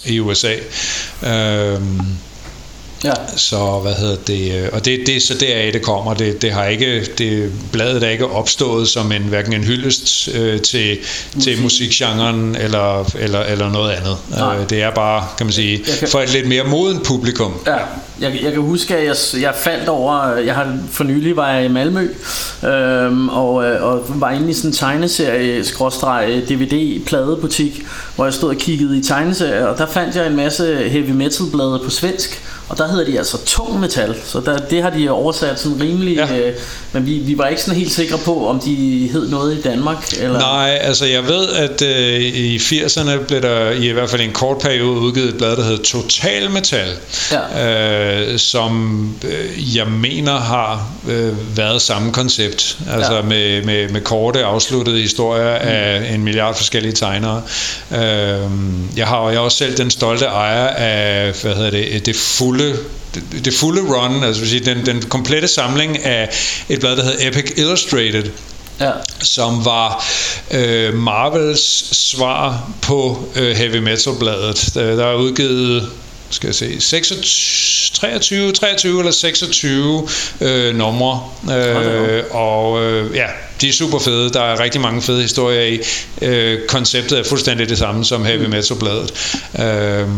i 0.05 0.21
USA. 0.21 0.55
Øh, 1.23 1.81
Ja. 3.05 3.13
så 3.37 3.79
hvad 3.83 3.95
hedder 3.95 4.17
det, 4.27 4.55
øh, 4.63 4.69
og 4.73 4.85
det, 4.85 5.01
det 5.07 5.17
er 5.17 5.21
så 5.21 5.35
deraf 5.35 5.71
det 5.73 5.83
kommer. 5.83 6.15
Det, 6.15 6.43
det 6.43 6.53
har 6.53 6.65
ikke, 6.67 7.05
det, 7.19 7.53
bladet 7.73 8.03
er 8.03 8.09
ikke 8.09 8.27
opstået 8.27 8.89
som 8.89 9.13
en, 9.13 9.23
hverken 9.23 9.53
en 9.53 9.65
hyldest 9.65 10.29
øh, 10.35 10.61
til, 10.61 10.99
til 11.43 11.63
musikgenren 11.63 12.57
eller, 12.57 13.11
eller, 13.19 13.41
eller 13.41 13.71
noget 13.73 13.91
andet. 13.93 14.17
Nej. 14.31 14.57
Øh, 14.57 14.71
det 14.71 14.83
er 14.83 14.91
bare, 14.91 15.27
kan 15.37 15.47
man 15.47 15.53
sige, 15.53 15.85
kan- 16.01 16.09
for 16.09 16.21
et 16.21 16.33
lidt 16.33 16.49
mere 16.49 16.65
moden 16.65 17.01
publikum. 17.05 17.53
Ja, 17.67 17.77
jeg, 18.21 18.41
jeg 18.43 18.53
kan 18.53 18.63
huske, 18.63 18.97
at 18.97 19.07
jeg, 19.07 19.43
jeg 19.43 19.55
faldt 19.55 19.89
over, 19.89 20.37
jeg 20.37 20.55
har 20.55 20.77
for 20.91 21.05
nylig 21.05 21.37
var 21.37 21.51
jeg 21.51 21.65
i 21.65 21.69
Malmø, 21.69 22.09
øhm, 22.65 23.29
og, 23.29 23.65
øh, 23.65 23.83
og 23.83 24.05
var 24.09 24.31
inde 24.31 24.51
i 24.51 24.53
sådan 24.53 24.71
en 24.71 24.75
tegneserie, 24.75 25.65
skråstreg, 25.65 26.43
DVD-pladebutik, 26.49 27.83
hvor 28.17 28.25
jeg 28.25 28.35
stod 28.35 28.49
og 28.49 28.57
kiggede 28.57 28.99
i 28.99 29.03
tegneserier, 29.03 29.67
og 29.67 29.79
der 29.79 29.87
fandt 29.87 30.17
jeg 30.17 30.27
en 30.27 30.37
masse 30.37 30.77
heavy 30.89 31.11
metal 31.11 31.47
blade 31.53 31.81
på 31.85 31.91
svensk, 31.91 32.43
og 32.69 32.79
der 32.79 32.89
hedder 32.89 33.05
de 33.05 33.19
altså 33.19 33.45
tung 33.45 33.81
metal, 33.81 34.15
så 34.25 34.41
der, 34.41 34.59
det 34.59 34.83
har 34.83 34.91
de 34.91 35.11
oversat 35.11 35.61
sådan 35.61 35.81
rimelig, 35.81 36.17
Ja. 36.17 36.35
ja. 36.35 36.49
øh, 36.49 36.55
men 36.93 37.07
vi, 37.07 37.13
vi 37.19 37.39
var 37.39 37.47
ikke 37.47 37.63
sådan 37.63 37.79
helt 37.79 37.93
sikre 37.93 38.19
på, 38.19 38.47
om 38.49 38.61
de 38.61 39.09
hed 39.13 39.29
noget 39.31 39.59
i 39.59 39.61
Danmark, 39.61 40.13
eller... 40.21 40.39
Nej, 40.39 40.79
altså 40.81 41.07
jeg 41.07 41.29
ved, 41.29 41.49
at 41.49 41.83
øh, 41.83 42.21
i 42.21 42.57
80'erne 42.57 43.25
blev 43.27 43.43
der 43.43 43.71
i 43.71 43.89
hvert 43.89 44.11
fald 44.11 44.23
en 44.23 44.33
kort 44.33 44.59
periode 44.59 45.01
udgivet 45.01 45.29
et 45.29 45.37
blad, 45.37 45.57
der 45.57 45.63
hed 45.63 45.79
Total 45.79 46.51
Metal, 46.51 46.89
øh, 46.89 48.10
som 48.39 49.05
øh, 49.25 49.77
jeg 49.77 49.87
mener 49.87 50.39
har 50.39 50.87
øh, 51.09 51.57
været 51.57 51.83
samme 51.83 52.13
koncept, 52.13 52.79
altså 52.91 53.15
Ja. 53.15 53.23
med, 53.23 53.65
med, 53.65 53.89
med 53.89 54.01
korte 54.01 54.45
afsluttede 54.45 55.01
historier 55.01 55.63
mm. 55.63 55.69
af 55.69 56.15
en 56.15 56.25
milliard 56.25 56.57
forskellige 56.57 56.93
tegnere. 56.93 57.43
Øh, 57.91 57.99
jeg 58.97 59.07
har 59.07 59.29
jeg 59.29 59.37
er 59.37 59.41
også 59.41 59.57
selv 59.59 59.77
den 59.77 59.91
stolte 59.91 60.25
ejer 60.25 60.67
af, 60.67 61.33
hvad 61.43 61.55
hedder 61.55 61.71
det, 61.71 62.07
det 62.07 62.17
fulde 62.17 62.77
det, 63.15 63.45
det 63.45 63.55
fulde 63.55 63.81
run, 63.83 64.25
altså 64.25 64.41
vil 64.41 64.51
sige, 64.51 64.65
den, 64.75 64.87
den 64.87 65.03
komplette 65.03 65.49
samling 65.49 66.05
af 66.05 66.29
et 66.69 66.81
blad, 66.81 66.97
der 66.97 67.05
hedder 67.05 67.29
Epic 67.29 67.53
Illustrated, 67.57 68.25
Ja. 68.81 68.91
som 69.23 69.65
var 69.65 70.05
øh, 70.51 70.95
Marvels 70.95 71.97
svar 71.97 72.71
på 72.83 73.29
øh, 73.37 73.57
Heavy 73.57 73.77
Metal 73.77 74.13
bladet. 74.19 74.71
Der, 74.75 74.97
der 74.97 75.07
er 75.07 75.15
udgivet 75.15 75.89
skal 76.31 76.49
jeg 76.49 76.55
se, 76.55 76.81
26, 76.81 77.95
23, 77.95 78.53
23 78.53 78.99
eller 78.99 79.13
26 79.13 80.09
øh, 80.41 80.75
numre. 80.75 81.23
Øh, 81.57 82.25
og 82.31 82.83
øh, 82.83 83.15
ja, 83.17 83.27
de 83.61 83.69
er 83.69 83.73
super 83.73 83.99
fede. 83.99 84.31
Der 84.31 84.41
er 84.43 84.61
rigtig 84.61 84.81
mange 84.81 85.03
fede 85.03 85.23
historier 85.23 85.63
i. 85.63 85.79
Øh, 86.23 86.59
konceptet 86.69 87.19
er 87.19 87.25
fuldstændig 87.29 87.69
det 87.69 87.79
samme 87.79 88.05
som 88.05 88.25
Heavy 88.25 88.47
Metal-bladet. 88.47 89.13
Øh, 89.59 90.09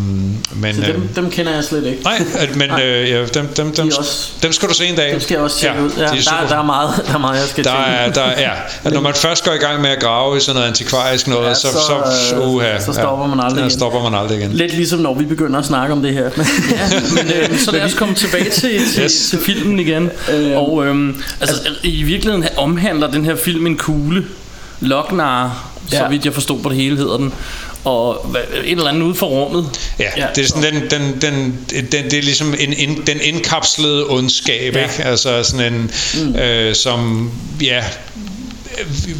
men, 0.56 0.74
Så 0.74 0.80
øh, 0.80 0.86
dem, 0.94 1.08
dem 1.16 1.30
kender 1.30 1.54
jeg 1.54 1.64
slet 1.64 1.86
ikke. 1.86 2.02
Nej, 2.02 2.22
men 2.54 2.70
øh, 2.80 3.10
ja, 3.10 3.24
dem, 3.26 3.46
dem, 3.46 3.74
dem, 3.74 3.90
De 3.90 3.98
også- 3.98 4.28
dem 4.42 4.52
skal 4.52 4.68
du 4.68 4.74
se 4.74 4.86
en 4.86 4.96
dag. 4.96 5.12
Dem 5.12 5.20
skal 5.20 5.34
jeg 5.34 5.42
også 5.42 5.58
tjekke 5.58 5.82
ud. 5.82 5.90
Ja, 5.96 6.02
de 6.02 6.06
er 6.06 6.08
der, 6.40 6.48
der, 6.48 6.58
er 6.58 6.62
meget, 6.62 7.02
der 7.06 7.14
er 7.14 7.18
meget, 7.18 7.40
jeg 7.40 7.48
skal 7.48 7.64
der 7.64 7.70
er, 7.72 8.12
der 8.12 8.22
er, 8.22 8.40
ja. 8.84 8.90
Når 8.90 9.00
man 9.00 9.14
først 9.14 9.44
går 9.44 9.52
i 9.52 9.56
gang 9.56 9.82
med 9.82 9.90
at 9.90 10.00
grave 10.00 10.36
i 10.36 10.40
sådan 10.40 10.54
noget 10.54 10.68
antikvarisk 10.68 11.28
noget, 11.28 11.48
Ja, 11.48 11.54
så, 11.54 11.68
så, 11.72 12.02
så, 12.28 12.36
øh, 12.36 12.48
uha, 12.48 12.80
så 12.80 12.92
stopper 12.92 13.26
man 13.26 13.40
aldrig 13.40 13.58
ja, 13.58 13.64
igen. 13.66 13.70
stopper 13.78 14.02
man 14.10 14.14
aldrig 14.20 14.38
igen. 14.38 14.52
Lidt 14.52 14.74
ligesom 14.74 14.98
når 15.00 15.14
vi 15.14 15.24
begynder 15.24 15.58
at 15.58 15.64
snakke 15.66 15.92
om 15.92 16.02
det 16.02 16.12
her. 16.14 16.30
Men, 17.16 17.32
øh, 17.32 17.58
så 17.58 17.70
lad 17.72 17.82
os 17.82 17.94
komme 17.94 18.14
tilbage 18.14 18.50
til, 18.50 18.70
til, 18.94 19.02
Yes. 19.04 19.12
til 19.30 19.38
filmen 19.38 19.80
igen. 19.80 20.10
Øhm, 20.32 20.52
og 20.56 20.86
øhm, 20.86 21.22
altså, 21.40 21.56
i 21.82 22.02
virkeligheden 22.02 22.44
omhandler 22.56 23.10
den 23.10 23.24
her 23.24 23.31
film 23.38 23.66
en 23.66 23.76
kugle. 23.76 24.24
Loknar, 24.80 25.70
så 25.90 25.96
Ja. 25.96 26.08
vidt 26.08 26.24
jeg 26.24 26.34
forstod 26.34 26.62
på 26.62 26.68
det 26.68 26.76
hele 26.76 26.96
hedder 26.96 27.16
den. 27.16 27.32
Og 27.84 28.36
et 28.64 28.70
eller 28.72 28.88
andet 28.88 29.02
ude 29.02 29.14
for 29.14 29.26
rummet. 29.26 29.66
Ja, 29.98 30.04
Ja. 30.16 30.26
det 30.34 30.44
er 30.44 30.48
sådan 30.48 30.74
den, 30.74 30.90
den, 30.90 31.20
den, 31.22 31.58
den, 31.92 32.04
det 32.10 32.14
er 32.14 32.22
ligesom 32.22 32.54
en, 32.58 32.72
en, 32.72 33.02
den 33.06 33.18
indkapslede 33.22 34.06
ondskab, 34.08 34.74
ja. 34.74 34.82
ikke? 34.82 35.04
Altså 35.04 35.42
sådan 35.42 35.72
en, 35.74 35.90
mm. 36.14 36.36
øh, 36.36 36.74
som, 36.74 37.30
ja, 37.62 37.84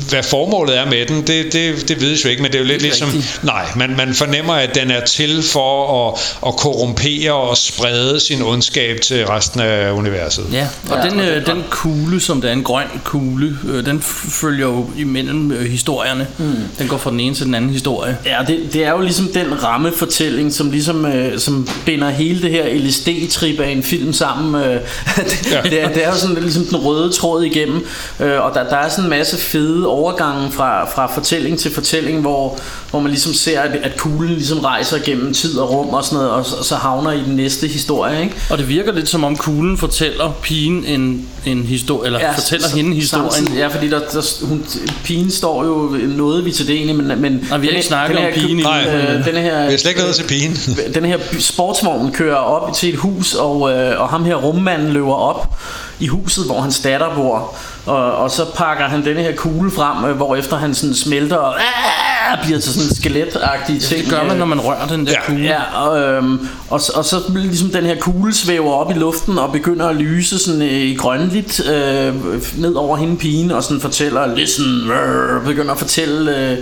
hvad 0.09 0.23
formålet 0.23 0.79
er 0.79 0.85
med 0.85 1.07
den, 1.07 1.27
det, 1.27 1.53
det, 1.53 1.89
det 1.89 2.01
vides 2.01 2.25
jo 2.25 2.29
ikke, 2.31 2.43
men 2.43 2.53
det 2.53 2.59
er 2.59 2.63
jo 2.63 2.67
lidt 2.67 2.83
Ikke 2.83 2.85
ligesom, 2.85 3.09
rigtigt. 3.09 3.41
nej, 3.45 3.67
man, 3.77 3.97
man 3.97 4.15
fornemmer, 4.15 4.55
at 4.55 4.75
den 4.75 4.91
er 4.91 5.05
til 5.05 5.43
for 5.43 6.09
at, 6.09 6.21
at 6.47 6.57
korrumpere 6.57 7.33
og 7.33 7.57
sprede 7.57 8.21
sin 8.21 8.43
ondskab 8.43 9.01
til 9.01 9.27
resten 9.27 9.61
af 9.61 9.91
universet. 9.93 10.45
Ja, 10.53 10.67
og 10.91 10.99
Ja, 11.05 11.11
den, 11.11 11.21
og 11.21 11.27
øh, 11.27 11.47
den 11.47 11.65
kugle, 11.71 12.21
som 12.21 12.41
der 12.41 12.49
er 12.49 12.53
en 12.53 12.63
grøn 12.63 12.87
kugle, 13.05 13.59
øh, 13.69 13.87
den 13.87 14.03
følger 14.41 14.67
jo 14.67 14.91
imellem 14.99 15.53
øh, 15.53 15.71
historierne. 15.71 16.27
Mm. 16.39 16.55
Den 16.79 16.89
går 16.89 16.97
fra 16.97 17.11
den 17.11 17.21
ene 17.21 17.35
til 17.35 17.47
den 17.47 17.55
anden 17.55 17.71
historie. 17.71 18.17
Ja, 18.27 18.39
det, 18.47 18.61
det 18.73 18.85
er 18.85 18.91
jo 18.91 19.01
ligesom 19.01 19.29
den 19.35 19.63
rammefortælling, 19.63 20.53
som 20.53 20.71
ligesom 20.71 21.07
øh, 21.07 21.39
som 21.39 21.69
binder 21.87 22.11
hele 22.11 22.43
det 22.43 22.51
her 22.51 22.65
LSD-trip 22.75 23.61
af 23.61 23.69
en 23.71 23.83
film 23.83 24.13
sammen. 24.13 24.63
Øh, 24.63 24.81
det, 25.17 25.53
ja. 25.53 25.61
det, 25.71 25.83
er, 25.83 25.89
det 25.89 26.05
er 26.05 26.09
jo 26.11 26.17
sådan 26.17 26.37
ligesom 26.43 26.65
den 26.65 26.77
røde 26.77 27.13
tråd 27.13 27.45
igennem, 27.45 27.87
øh, 28.21 28.41
og 28.41 28.55
der, 28.55 28.69
der 28.69 28.77
er 28.77 28.89
sådan 28.89 29.05
en 29.05 29.11
masse 29.11 29.39
fede 29.43 29.87
overgange 29.87 30.51
fra, 30.51 30.85
fra 30.91 31.07
fortælling 31.15 31.59
til 31.59 31.75
fortælling, 31.75 32.21
hvor, 32.21 32.59
hvor 32.91 33.01
man 33.01 33.11
ligesom 33.11 33.35
ser, 33.35 33.61
at, 33.61 33.71
at 33.83 33.97
kuglen 33.97 34.31
ligesom 34.35 34.59
rejser 34.59 34.99
gennem 35.05 35.35
tid 35.35 35.59
og 35.59 35.71
rum 35.73 35.89
og 35.89 36.05
sådan 36.05 36.17
noget, 36.17 36.31
og, 36.31 36.47
så- 36.47 36.57
og 36.57 36.65
så 36.65 36.75
havner 36.75 37.13
i 37.13 37.21
den 37.21 37.37
næste 37.37 37.67
historie, 37.67 38.23
ikke? 38.23 38.35
Og 38.51 38.59
det 38.59 38.69
virker 38.69 38.93
lidt 38.93 39.09
som 39.09 39.25
om 39.25 39.37
kuglen 39.37 39.79
fortæller 39.79 40.33
pigen 40.43 40.85
en, 40.85 41.29
en 41.47 41.63
historie, 41.63 42.07
eller 42.07 42.21
ja, 42.21 42.33
fortæller 42.33 42.69
s- 42.69 42.73
hende 42.73 42.95
historien. 42.95 43.31
samtidig- 43.33 43.59
Ja, 43.59 43.67
fordi 43.67 43.89
der, 43.91 43.99
der, 44.13 44.47
hun, 44.47 44.65
pigen 45.05 45.31
står 45.31 45.65
jo 45.65 45.97
noget 46.17 46.45
vi 46.45 46.53
til 46.53 46.67
det 46.67 46.75
egentlig, 46.77 46.97
men, 46.97 47.21
men 47.21 47.47
Nej, 47.49 47.59
vi 47.59 47.67
har 47.67 47.75
ikke 47.75 47.87
snakket 47.87 48.19
om 48.19 48.25
pigen 48.35 48.51
endnu. 48.51 48.63
Nej. 48.63 48.85
øh, 48.97 49.25
den 49.27 49.35
her, 49.37 49.65
Vi 49.65 49.71
har 49.71 49.79
slet 49.79 49.91
ikke 49.91 50.01
noget 50.01 50.17
til 50.17 50.25
pigen. 50.25 50.59
den 50.95 51.05
her 51.05 51.19
sportsvogn 51.39 52.13
kører 52.13 52.37
op 52.37 52.75
til 52.75 52.89
et 52.89 52.97
hus, 52.97 53.35
og, 53.35 53.73
øh, 53.73 54.01
og 54.01 54.09
ham 54.09 54.25
her 54.25 54.35
rummanden 54.35 54.89
løber 54.93 55.15
op 55.15 55.55
i 56.01 56.07
huset, 56.07 56.45
hvor 56.47 56.61
hans 56.61 56.81
datter 56.81 57.15
bor. 57.15 57.55
Og, 57.87 58.17
og 58.17 58.31
så 58.31 58.45
pakker 58.57 58.85
han 58.85 59.05
denne 59.05 59.23
her 59.23 59.37
kugle 59.37 59.71
frem, 59.71 60.11
øh, 60.11 60.17
hvor 60.17 60.37
efter 60.37 60.57
han 60.57 60.75
sådan 60.75 60.95
smelter 60.95 61.37
og 61.37 61.55
ah, 61.61 62.39
bliver 62.45 62.59
til 62.59 62.73
sådan 62.73 62.89
en 62.89 62.95
skeletagtige 62.97 63.81
ting. 63.81 64.01
Det 64.03 64.11
gør 64.11 64.23
man, 64.23 64.33
øh, 64.33 64.39
når 64.39 64.47
man 64.47 64.61
rører 64.61 64.87
den 64.87 65.07
der 65.07 65.13
Ja. 65.13 65.27
kugle. 65.27 65.45
Ja, 65.45 65.63
og, 65.83 66.01
øhm, 66.01 66.49
og, 66.71 66.81
så- 66.81 66.93
og 66.97 67.05
så 67.05 67.17
ligesom 67.35 67.71
den 67.71 67.85
her 67.87 67.97
kugle 68.01 68.35
svæver 68.35 68.73
op 68.73 68.91
i 68.91 68.95
luften 68.95 69.39
og 69.39 69.53
begynder 69.53 69.87
at 69.89 69.97
lyse 69.97 70.39
sådan 70.39 70.63
øh, 70.63 70.69
i 70.69 70.95
grønligt 70.95 71.61
øh, 71.67 72.15
ned 72.61 72.75
over 72.75 72.97
hende 72.97 73.17
pigen 73.17 73.51
og 73.51 73.63
sådan 73.63 73.81
fortæller, 73.81 74.35
listen, 74.35 74.65
rrr, 74.89 75.45
begynder 75.45 75.73
at 75.73 75.79
fortælle 75.79 76.37
øh, 76.51 76.59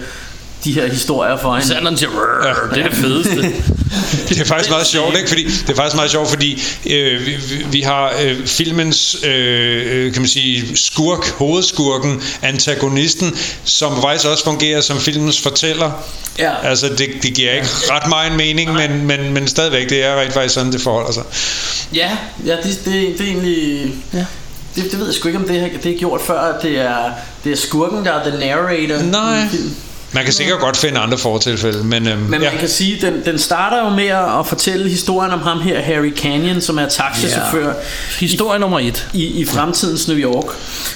de 0.64 0.72
her 0.72 0.88
historier 0.92 1.36
for 1.36 1.54
hende. 1.54 1.66
Sanderen 1.68 1.96
siger, 1.96 2.10
"Rrr", 2.10 2.74
det 2.74 2.82
er 2.84 2.88
det 2.88 2.96
fedeste. 2.96 3.52
Det 4.28 4.40
er 4.40 4.44
faktisk 4.44 4.70
meget 4.70 4.86
sjovt, 4.86 5.16
ikke? 5.16 5.28
Fordi, 5.28 5.44
det 5.44 5.70
er 5.70 5.74
faktisk 5.74 5.96
meget 5.96 6.10
sjovt, 6.10 6.28
fordi 6.28 6.62
øh, 6.86 7.26
vi, 7.26 7.36
vi- 7.70 7.80
har 7.80 8.12
øh, 8.22 8.46
filmens, 8.46 9.24
øh, 9.24 10.12
kan 10.12 10.22
man 10.22 10.28
sige, 10.28 10.76
skurk, 10.76 11.30
hovedskurken, 11.30 12.22
antagonisten, 12.42 13.36
som 13.64 14.02
faktisk 14.02 14.26
også 14.28 14.44
fungerer 14.44 14.80
som 14.80 14.98
filmens 14.98 15.40
fortæller. 15.40 15.90
Ja. 16.38 16.50
Altså, 16.68 16.88
det, 16.88 17.08
det 17.22 17.34
giver 17.34 17.52
ikke 17.52 17.66
ret 17.90 18.08
meget 18.08 18.32
mening, 18.36 18.72
men, 18.72 19.06
men, 19.06 19.32
men 19.32 19.48
stadigvæk, 19.48 19.88
det 19.90 20.04
er 20.04 20.16
rigtig 20.16 20.34
faktisk 20.34 20.54
sådan, 20.54 20.72
det 20.72 20.80
forholder 20.80 21.12
sig. 21.12 21.22
Ja, 21.94 22.10
ja 22.46 22.56
det, 22.56 22.80
det, 22.84 22.94
det 23.18 23.20
er 23.20 23.24
egentlig... 23.24 23.92
Ja. 24.14 24.24
Det, 24.76 24.84
det 24.90 24.98
ved 24.98 25.06
jeg 25.06 25.14
sgu 25.14 25.28
ikke, 25.28 25.38
om 25.38 25.48
det, 25.48 25.60
har- 25.60 25.68
det 25.82 25.94
er 25.94 25.98
gjort 25.98 26.20
før, 26.26 26.40
at 26.40 26.62
det 26.62 26.78
er, 26.80 27.10
det 27.44 27.52
er 27.52 27.56
skurken, 27.56 28.04
der 28.04 28.12
er 28.12 28.30
the 28.30 28.38
narrator. 28.38 29.02
Nej. 29.02 29.46
Man 30.12 30.24
kan 30.24 30.32
sikkert 30.32 30.60
godt 30.60 30.76
finde 30.76 30.98
andre 30.98 31.18
fortilfælde, 31.18 31.84
men, 31.84 32.08
øhm, 32.08 32.20
Men 32.20 32.42
ja. 32.42 32.50
man 32.50 32.58
kan 32.60 32.68
sige, 32.68 33.06
den, 33.06 33.24
den 33.24 33.38
starter 33.38 33.84
jo 33.84 33.88
med 33.88 34.08
at 34.40 34.46
fortælle 34.46 34.88
historien 34.88 35.32
om 35.32 35.40
ham 35.40 35.60
her, 35.60 35.80
Harry 35.80 36.16
Canyon, 36.16 36.60
som 36.60 36.78
er 36.78 36.88
taxichauffør 36.88 37.72
Historie 38.18 38.58
nummer 38.58 38.78
et. 38.78 39.08
i, 39.12 39.26
i 39.26 39.44
fremtidens 39.44 40.08
New 40.08 40.16
York. 40.16 40.44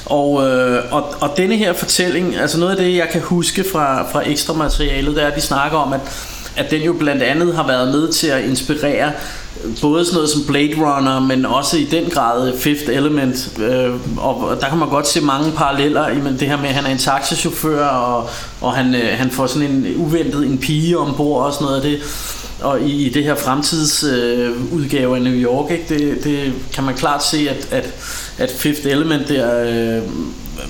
Og, 0.05 0.49
øh, 0.49 0.83
og, 0.91 1.15
og 1.21 1.35
denne 1.37 1.57
her 1.57 1.73
fortælling, 1.73 2.37
altså 2.37 2.59
noget 2.59 2.77
af 2.77 2.85
det, 2.85 2.97
jeg 2.97 3.09
kan 3.13 3.21
huske 3.21 3.65
fra, 3.73 4.13
fra 4.13 4.23
ekstra 4.29 4.53
materialet, 4.53 5.17
det 5.17 5.23
er, 5.23 5.29
at 5.29 5.37
de 5.37 5.41
snakker 5.41 5.79
om, 5.79 5.93
at, 5.93 6.01
at 6.57 6.71
den 6.71 6.83
jo 6.83 6.93
blandt 6.93 7.23
andet 7.23 7.57
har 7.57 7.67
været 7.67 7.89
med 7.89 8.13
til 8.13 8.27
at 8.27 8.45
inspirere 8.45 9.13
både 9.83 10.05
sådan 10.05 10.15
noget 10.15 10.31
som 10.31 10.45
Blade 10.47 10.75
Runner, 10.77 11.21
men 11.21 11.47
også 11.47 11.77
i 11.77 11.85
den 11.85 12.11
grad 12.11 12.59
Fifth 12.59 12.89
Element. 12.89 13.59
Øh, 13.59 13.95
og 14.17 14.57
der 14.61 14.69
kan 14.69 14.79
man 14.79 14.89
godt 14.89 15.07
se 15.07 15.21
mange 15.21 15.53
paralleller 15.53 16.09
i 16.09 16.37
det 16.39 16.49
her 16.49 16.57
med, 16.57 16.69
at 16.69 16.75
han 16.75 16.85
er 16.87 16.91
en 16.91 16.99
taxichauffør, 16.99 17.87
og, 17.87 18.29
og 18.61 18.73
han, 18.73 18.95
øh, 18.95 19.19
han 19.19 19.31
får 19.31 19.47
sådan 19.47 19.71
en 19.71 19.97
uventet 19.97 20.47
en 20.47 20.59
pige 20.59 20.99
ombord 20.99 21.47
og 21.47 21.53
sådan 21.53 21.65
noget 21.65 21.77
af 21.77 21.83
det. 21.83 22.01
Og 22.61 22.81
i, 22.81 23.07
i 23.07 23.09
det 23.09 23.25
her 23.25 23.35
fremtidsudgave 23.35 25.11
øh, 25.11 25.17
af 25.17 25.23
New 25.23 25.35
York, 25.35 25.71
ikke, 25.71 25.85
det, 25.89 26.25
det 26.25 26.53
kan 26.73 26.85
man 26.85 26.95
klart 26.95 27.25
se, 27.25 27.49
at, 27.51 27.69
at, 27.71 27.95
at 28.39 28.51
Fifth 28.51 28.87
Element 28.87 29.29
der, 29.29 29.65
øh, 29.97 30.03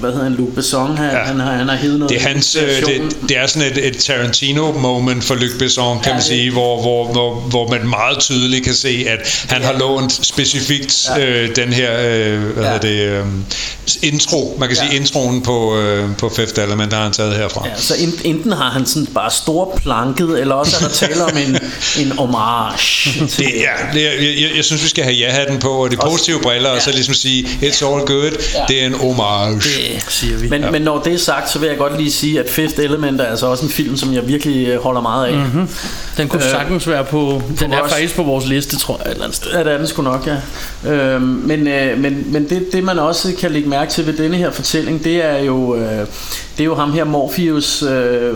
hvad 0.00 0.10
hedder 0.10 0.24
han, 0.24 0.34
Luc 0.34 0.48
Besson, 0.54 0.96
han, 0.96 1.10
Ja. 1.10 1.16
ja. 1.18 1.24
han, 1.24 1.40
har, 1.40 1.52
han 1.52 1.68
har 1.68 1.76
hævet 1.76 1.98
noget 1.98 2.10
Det 2.10 2.22
er, 2.22 2.28
hans, 2.28 2.56
øh, 2.56 2.62
det, 2.86 3.16
det 3.28 3.36
er 3.36 3.46
sådan 3.46 3.72
et, 3.72 3.86
et 3.86 3.96
Tarantino-moment 3.98 5.24
for 5.24 5.34
Luc 5.34 5.50
Besson, 5.58 5.98
kan 6.00 6.06
Ja, 6.10 6.12
man 6.14 6.22
sige, 6.22 6.50
hvor, 6.52 6.80
hvor, 6.82 7.12
hvor, 7.12 7.34
hvor 7.34 7.68
man 7.70 7.88
meget 7.88 8.18
tydeligt 8.18 8.64
kan 8.64 8.74
se, 8.74 9.06
at 9.08 9.46
han 9.48 9.62
har 9.62 9.78
lånt 9.78 10.26
specifikt 10.26 11.08
Ja. 11.16 11.24
øh, 11.26 11.56
den 11.56 11.72
her 11.72 11.92
øh, 12.00 12.42
hvad 12.42 12.64
Ja. 12.64 12.72
ja. 12.72 12.78
det, 12.78 12.88
øh, 13.18 13.24
intro, 14.02 14.56
man 14.60 14.68
kan 14.68 14.76
Ja. 14.78 14.82
sige 14.88 14.96
introen 15.00 15.42
på, 15.42 15.78
øh, 15.78 16.08
på 16.18 16.28
Fifth 16.36 16.62
Element, 16.62 16.90
der 16.90 16.96
har 16.96 17.04
han 17.04 17.12
taget 17.12 17.34
herfra. 17.36 17.66
Ja, 17.68 17.72
så 17.80 17.94
en- 17.98 18.20
enten 18.24 18.52
har 18.52 18.70
han 18.70 18.86
sådan 18.86 19.06
bare 19.06 19.30
stor 19.30 19.78
planket, 19.82 20.40
eller 20.40 20.54
også 20.54 20.76
er 20.76 20.88
der 20.88 20.94
tale 20.94 21.24
om 21.24 21.36
en, 21.36 21.58
en 22.06 22.12
homage. 22.18 23.20
Det, 23.20 23.40
ja, 23.40 23.72
det, 23.94 24.02
jeg, 24.02 24.12
jeg, 24.40 24.50
jeg 24.56 24.64
synes, 24.64 24.82
vi 24.84 24.88
skal 24.88 25.04
have 25.04 25.16
ja-hatten 25.16 25.58
på, 25.58 25.68
og 25.70 25.90
de 25.90 25.96
positive 25.96 26.40
briller, 26.40 26.70
og 26.70 26.82
så 26.82 26.90
ligesom 26.92 27.14
sige, 27.14 27.44
it's 27.62 27.86
all 27.86 28.00
good, 28.06 28.30
Ja. 28.54 28.60
det 28.68 28.82
er 28.82 28.86
en 28.86 28.94
homage. 28.94 29.54
Det 29.54 29.93
siger 30.08 30.38
vi. 30.38 30.48
Men, 30.48 30.62
ja. 30.62 30.70
men 30.70 30.82
når 30.82 31.02
det 31.02 31.12
er 31.14 31.18
sagt, 31.18 31.50
så 31.50 31.58
vil 31.58 31.68
jeg 31.68 31.78
godt 31.78 31.96
lige 31.98 32.10
sige, 32.12 32.40
at 32.40 32.50
Fifth 32.50 32.80
Element 32.80 33.20
er 33.20 33.24
altså 33.24 33.46
også 33.46 33.64
en 33.64 33.70
film, 33.70 33.96
som 33.96 34.14
jeg 34.14 34.28
virkelig 34.28 34.68
øh, 34.68 34.82
holder 34.82 35.00
meget 35.00 35.26
af. 35.26 35.34
Mm-hmm. 35.36 35.68
Den 36.16 36.28
kunne 36.28 36.44
Øh, 36.44 36.50
sagtens 36.50 36.88
være 36.88 37.04
på... 37.04 37.42
Den 37.60 37.72
er 37.72 37.88
faktisk 37.88 38.16
på 38.16 38.22
vores 38.22 38.46
liste, 38.46 38.78
tror 38.78 38.96
jeg, 38.98 39.06
et 39.06 39.10
eller 39.10 39.24
andet 39.24 39.36
sted. 39.36 39.50
Ja, 39.52 39.58
det 39.58 39.72
er 39.72 39.78
den 39.78 39.86
sgu 39.86 40.02
nok, 40.02 40.26
ja. 40.26 40.36
Øhm, 40.92 41.22
men 41.22 41.68
øh, 41.68 41.98
men, 41.98 42.24
men 42.32 42.48
det, 42.48 42.72
det, 42.72 42.84
man 42.84 42.98
også 42.98 43.32
kan 43.40 43.50
lægge 43.50 43.68
mærke 43.68 43.90
til 43.90 44.06
ved 44.06 44.12
denne 44.12 44.36
her 44.36 44.50
fortælling, 44.50 45.04
det 45.04 45.24
er 45.24 45.38
jo, 45.38 45.74
øh, 45.76 45.82
det 46.56 46.60
er 46.60 46.64
jo 46.64 46.74
ham 46.74 46.92
her 46.92 47.04
Morpheus, 47.04 47.82
øh, 47.82 48.34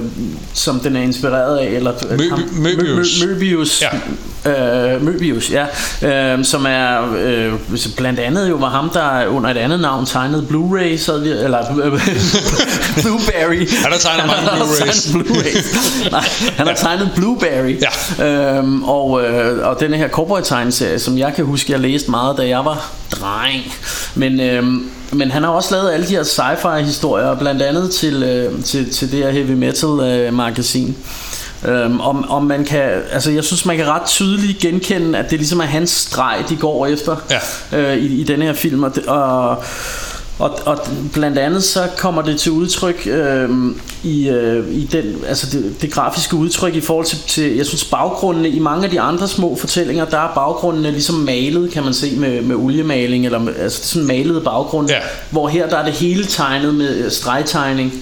som 0.54 0.80
den 0.80 0.96
er 0.96 1.00
inspireret 1.02 1.58
af. 1.58 1.66
Eller, 1.66 1.92
Mø- 1.92 2.30
ham, 2.30 2.38
Möbius. 2.38 3.22
Mø- 3.22 3.24
Mø- 3.24 3.34
Möbius. 3.34 3.82
Ja. 3.82 4.94
Øh, 4.94 5.02
Möbius, 5.02 5.52
ja. 5.52 6.36
Øh, 6.36 6.44
som 6.44 6.66
er 6.68 7.14
øh, 7.18 7.52
blandt 7.96 8.20
andet 8.20 8.48
jo 8.50 8.54
var 8.54 8.68
ham, 8.70 8.90
der 8.90 9.26
under 9.26 9.50
et 9.50 9.56
andet 9.56 9.80
navn 9.80 10.06
tegnede 10.06 10.46
Blu-ray, 10.50 10.96
så, 10.98 11.12
eller 11.44 11.58
Blueberry. 13.02 13.68
Han 13.82 13.92
har 13.92 13.98
tegnet 13.98 14.26
mange 14.26 14.48
Han 14.48 14.58
har 14.58 14.64
Blu-rays. 14.66 15.10
tegnet 15.12 15.26
Blu-rays. 15.26 16.10
Nej, 16.10 16.24
han 16.56 16.66
har 16.66 16.74
tegnet 16.74 17.10
Blueberry. 17.16 17.78
Ja. 18.18 18.26
Øhm, 18.56 18.82
og, 18.84 19.22
øh, 19.24 19.68
og 19.68 19.80
denne 19.80 19.96
her 19.96 20.08
cowboy 20.08 20.40
tegneserie, 20.44 20.98
som 20.98 21.18
jeg 21.18 21.32
kan 21.36 21.44
huske, 21.44 21.72
jeg 21.72 21.80
læste 21.80 22.10
meget, 22.10 22.38
da 22.38 22.48
jeg 22.48 22.64
var 22.64 22.90
dreng. 23.10 23.72
Men, 24.14 24.40
øhm, 24.40 24.90
men 25.12 25.30
han 25.30 25.42
har 25.42 25.50
også 25.50 25.74
lavet 25.74 25.90
alle 25.92 26.06
de 26.06 26.10
her 26.16 26.22
sci-fi 26.22 26.82
historier, 26.84 27.34
blandt 27.34 27.62
andet 27.62 27.90
til, 27.90 28.22
øh, 28.22 28.62
til, 28.64 28.90
til 28.92 29.12
det 29.12 29.18
her 29.24 29.30
heavy 29.30 29.50
metal 29.50 29.88
øh, 30.00 30.34
magasin. 30.34 30.96
Øhm, 31.68 32.00
om, 32.00 32.30
om 32.30 32.42
man 32.42 32.64
kan, 32.64 32.90
altså 33.12 33.30
jeg 33.30 33.44
synes 33.44 33.64
man 33.66 33.76
kan 33.76 33.86
ret 33.86 34.02
tydeligt 34.06 34.58
genkende 34.58 35.18
At 35.18 35.30
det 35.30 35.38
ligesom 35.38 35.60
er 35.60 35.64
hans 35.64 35.90
streg 35.90 36.44
de 36.48 36.56
går 36.56 36.86
efter 36.86 37.16
Ja. 37.72 37.78
øh, 37.78 37.96
i, 37.96 38.20
i 38.20 38.24
denne 38.24 38.44
her 38.44 38.52
film 38.52 38.82
Og, 38.82 38.94
det, 38.94 39.06
og, 39.06 39.62
Og, 40.38 40.58
og 40.66 40.78
blandt 41.12 41.38
andet 41.38 41.64
så 41.64 41.88
kommer 41.98 42.22
det 42.22 42.40
til 42.40 42.52
udtryk 42.52 43.06
øh, 43.06 43.50
i, 44.04 44.28
øh, 44.28 44.68
i 44.74 44.84
den, 44.92 45.04
altså 45.28 45.46
det, 45.52 45.82
det 45.82 45.92
grafiske 45.92 46.36
udtryk 46.36 46.74
i 46.74 46.80
forhold 46.80 47.06
til, 47.06 47.18
til, 47.26 47.56
jeg 47.56 47.66
synes 47.66 47.84
baggrundene 47.84 48.48
i 48.48 48.58
mange 48.58 48.84
af 48.84 48.90
de 48.90 49.00
andre 49.00 49.28
små 49.28 49.56
fortællinger, 49.56 50.04
der 50.04 50.18
er 50.18 50.34
baggrundene 50.34 50.90
ligesom 50.90 51.14
malet, 51.14 51.70
kan 51.70 51.84
man 51.84 51.94
se 51.94 52.16
med, 52.16 52.42
med 52.42 52.56
oliemaling, 52.56 53.24
eller 53.24 53.38
med, 53.38 53.56
altså 53.56 53.88
sådan 53.88 54.06
malede 54.06 54.40
baggrunde, 54.40 54.92
Ja. 54.92 54.98
hvor 55.30 55.48
her 55.48 55.68
der 55.68 55.76
er 55.76 55.84
det 55.84 55.92
hele 55.94 56.24
tegnet 56.24 56.74
med 56.74 56.96
øh, 56.96 57.10
stregtegning. 57.10 57.92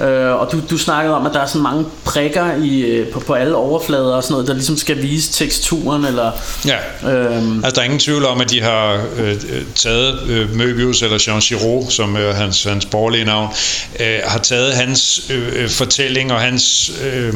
Øh, 0.00 0.32
og 0.32 0.52
du, 0.52 0.60
du 0.70 0.78
snakkede 0.78 1.14
om, 1.14 1.26
at 1.26 1.32
der 1.34 1.40
er 1.40 1.46
sådan 1.46 1.62
mange 1.62 1.84
prikker 2.04 2.54
i, 2.64 2.80
øh, 2.80 3.08
på, 3.08 3.20
på 3.20 3.34
alle 3.34 3.56
overflader 3.56 4.14
og 4.14 4.22
sådan 4.22 4.32
noget, 4.32 4.48
der 4.48 4.54
ligesom 4.54 4.76
skal 4.76 5.02
vise 5.02 5.32
teksturen, 5.32 6.04
eller... 6.04 6.32
Ja. 6.66 7.10
Øhm, 7.12 7.64
Altså, 7.64 7.74
der 7.74 7.80
er 7.80 7.84
ingen 7.84 8.00
tvivl 8.00 8.24
om, 8.24 8.40
at 8.40 8.50
de 8.50 8.62
har 8.62 9.04
øh, 9.16 9.30
øh, 9.30 9.62
taget 9.74 10.20
øh, 10.28 10.50
Möbius, 10.50 11.04
eller 11.04 11.24
Jean 11.26 11.40
Giraud, 11.40 11.90
som 11.90 12.16
er 12.16 12.32
hans, 12.32 12.64
hans 12.64 12.84
borgerlige 12.86 13.24
navn, 13.24 13.48
øh, 14.00 14.18
har 14.24 14.38
taget 14.38 14.74
hans 14.74 15.22
øh, 15.30 15.62
øh, 15.62 15.68
fortælling 15.68 16.32
og 16.32 16.40
hans, 16.40 16.92
øh, 17.04 17.34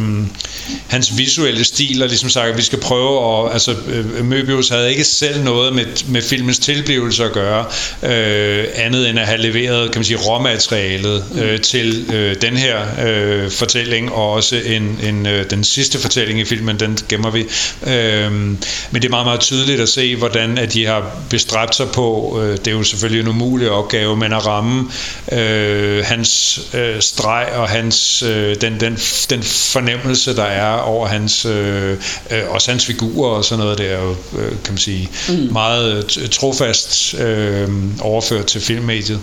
hans 0.88 1.18
visuelle 1.18 1.64
stil, 1.64 2.03
og 2.03 2.09
ligesom 2.09 2.28
sagt, 2.28 2.49
at 2.49 2.57
vi 2.57 2.62
skal 2.62 2.80
prøve 2.80 3.45
at... 3.47 3.53
Altså, 3.53 3.74
øh, 3.88 4.30
Möbius 4.30 4.74
havde 4.74 4.91
ikke 4.91 5.05
selv 5.05 5.43
noget 5.45 5.74
med, 5.74 5.86
med 6.09 6.22
filmens 6.22 6.59
tilblivelse 6.59 7.24
at 7.24 7.32
gøre, 7.32 7.64
øh, 8.03 8.64
andet 8.74 9.09
end 9.09 9.18
at 9.18 9.26
have 9.26 9.41
leveret, 9.41 9.93
kan 9.93 9.99
man 9.99 10.05
sige, 10.05 10.18
råmaterialet 10.18 11.24
øh, 11.41 11.61
til 11.61 12.07
øh, 12.12 12.30
den 12.35 12.57
her 12.57 12.78
øh, 13.07 13.51
fortælling, 13.51 14.12
og 14.12 14.33
også 14.33 14.57
en, 14.57 14.99
en, 15.03 15.26
øh, 15.26 15.51
den 15.51 15.64
sidste 15.64 15.99
fortælling 15.99 16.41
i 16.41 16.45
filmen, 16.45 16.81
den 16.81 16.99
gemmer 17.09 17.31
vi. 17.31 17.41
Øh, 17.87 18.33
men 18.33 18.59
det 18.93 19.05
er 19.05 19.09
meget, 19.11 19.26
meget 19.26 19.41
tydeligt 19.41 19.81
at 19.81 19.89
se, 19.89 20.16
hvordan 20.16 20.59
at 20.59 20.72
de 20.72 20.87
har 20.87 21.16
bestræbt 21.31 21.74
sig 21.74 21.87
på, 21.91 22.39
øh, 22.43 22.59
det 22.59 22.66
er 22.66 22.72
jo 22.72 22.83
selvfølgelig 22.83 23.20
en 23.22 23.28
umulig 23.28 23.70
opgave, 23.70 24.16
men 24.16 24.33
at 24.33 24.47
ramme 24.47 24.91
øh, 25.33 26.05
hans 26.05 26.61
øh, 26.74 27.01
streg 27.01 27.49
og 27.55 27.68
hans, 27.68 28.22
øh, 28.22 28.57
den, 28.61 28.81
den, 28.81 28.97
den 29.31 29.43
fornemmelse, 29.43 30.37
der 30.37 30.45
er 30.45 30.72
over 30.72 31.07
hans, 31.07 31.45
øh, 31.45 31.97
øh, 32.31 32.43
også 32.49 32.70
hans 32.70 32.87
figurer 32.87 33.31
og 33.31 33.45
sådan 33.45 33.64
noget, 33.64 33.78
det 33.78 33.93
er 33.93 33.99
jo, 34.03 34.11
øh, 34.39 34.49
kan 34.49 34.72
man 34.72 34.78
sige, 34.78 35.09
mm. 35.28 35.49
meget 35.53 36.05
t- 36.05 36.28
trofast 36.28 37.14
øh, 37.14 37.68
overført 38.01 38.47
til 38.47 38.61
filmmediet. 38.61 39.20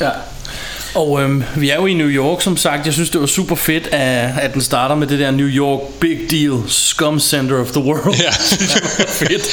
ja. 0.00 0.10
Og 0.94 1.22
øhm, 1.22 1.44
vi 1.56 1.70
er 1.70 1.74
jo 1.74 1.86
i 1.86 1.94
New 1.94 2.08
York, 2.08 2.42
som 2.42 2.56
sagt. 2.56 2.86
Jeg 2.86 2.94
synes, 2.94 3.10
det 3.10 3.20
var 3.20 3.26
super 3.26 3.56
fedt, 3.56 3.86
at, 3.86 4.30
at 4.40 4.52
den 4.54 4.62
starter 4.62 4.94
med 4.94 5.06
det 5.06 5.18
der 5.18 5.30
New 5.30 5.46
York 5.46 5.80
Big 6.00 6.18
Deal, 6.30 6.52
Scum 6.68 7.20
Center 7.20 7.60
of 7.60 7.66
the 7.70 7.80
World. 7.80 8.14
Ja. 8.18 8.30
fedt. 9.26 9.46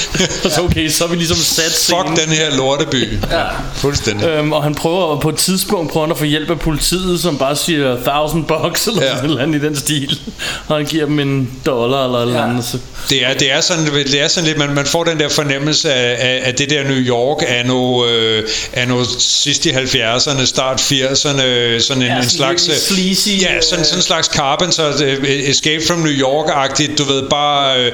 Så 0.53 0.61
okay, 0.61 0.89
så 0.89 1.03
er 1.03 1.07
vi 1.07 1.15
ligesom 1.15 1.37
sat 1.37 1.71
scenen. 1.71 2.03
Fuck 2.07 2.25
den 2.25 2.33
her 2.35 2.55
lorteby. 2.57 3.17
Ja. 3.31 3.43
Fuldstændig. 3.73 4.27
Øhm, 4.27 4.51
og 4.51 4.63
han 4.63 4.75
prøver 4.75 5.19
på 5.19 5.29
et 5.29 5.35
tidspunkt 5.35 5.91
prøver 5.91 6.05
han 6.05 6.11
at 6.11 6.17
få 6.17 6.25
hjælp 6.25 6.49
af 6.49 6.59
politiet, 6.59 7.19
som 7.19 7.37
bare 7.37 7.55
siger 7.55 7.93
1000 7.97 8.45
bucks 8.45 8.87
eller 8.87 9.03
Ja. 9.03 9.15
sådan 9.15 9.29
noget 9.29 9.41
andet 9.41 9.63
i 9.63 9.65
den 9.65 9.75
stil. 9.75 10.19
Og 10.67 10.75
han 10.77 10.85
giver 10.85 11.05
dem 11.05 11.19
en 11.19 11.51
dollar 11.65 12.05
eller 12.05 12.21
eller 12.21 12.35
Ja. 12.41 12.49
andet. 12.49 12.65
Så. 12.65 12.77
Det 13.09 13.25
er, 13.25 13.33
det 13.33 13.51
er 13.51 13.61
sådan, 13.61 13.85
det 13.85 14.21
er 14.21 14.27
sådan 14.27 14.47
lidt, 14.47 14.57
man, 14.57 14.73
man 14.75 14.85
får 14.85 15.03
den 15.03 15.19
der 15.19 15.29
fornemmelse 15.29 15.93
af, 15.93 16.15
af, 16.29 16.41
af 16.47 16.53
det 16.55 16.69
der 16.69 16.83
New 16.83 16.97
York 16.97 17.37
er 17.47 17.63
nu, 17.63 18.05
øh, 18.07 18.43
er 18.73 18.85
nu 18.85 19.03
sidst 19.19 19.65
i 19.65 19.69
70'erne, 19.69 20.45
start 20.45 20.81
80'erne, 20.81 21.24
sådan 21.33 22.01
en, 22.01 22.07
Ja, 22.07 22.17
en 22.17 22.23
sådan 22.23 22.29
slags... 22.29 22.67
lidt 22.67 22.79
sleazy, 22.79 23.41
ja, 23.41 23.61
sådan, 23.61 23.79
øh, 23.79 23.85
sådan 23.85 23.97
en 23.99 24.01
slags 24.01 24.27
Carpenter, 24.27 24.87
øh, 25.03 25.49
Escape 25.49 25.83
from 25.87 25.99
New 25.99 26.11
York-agtigt, 26.13 26.97
du 26.97 27.03
ved, 27.03 27.23
bare, 27.29 27.79
øh, 27.79 27.91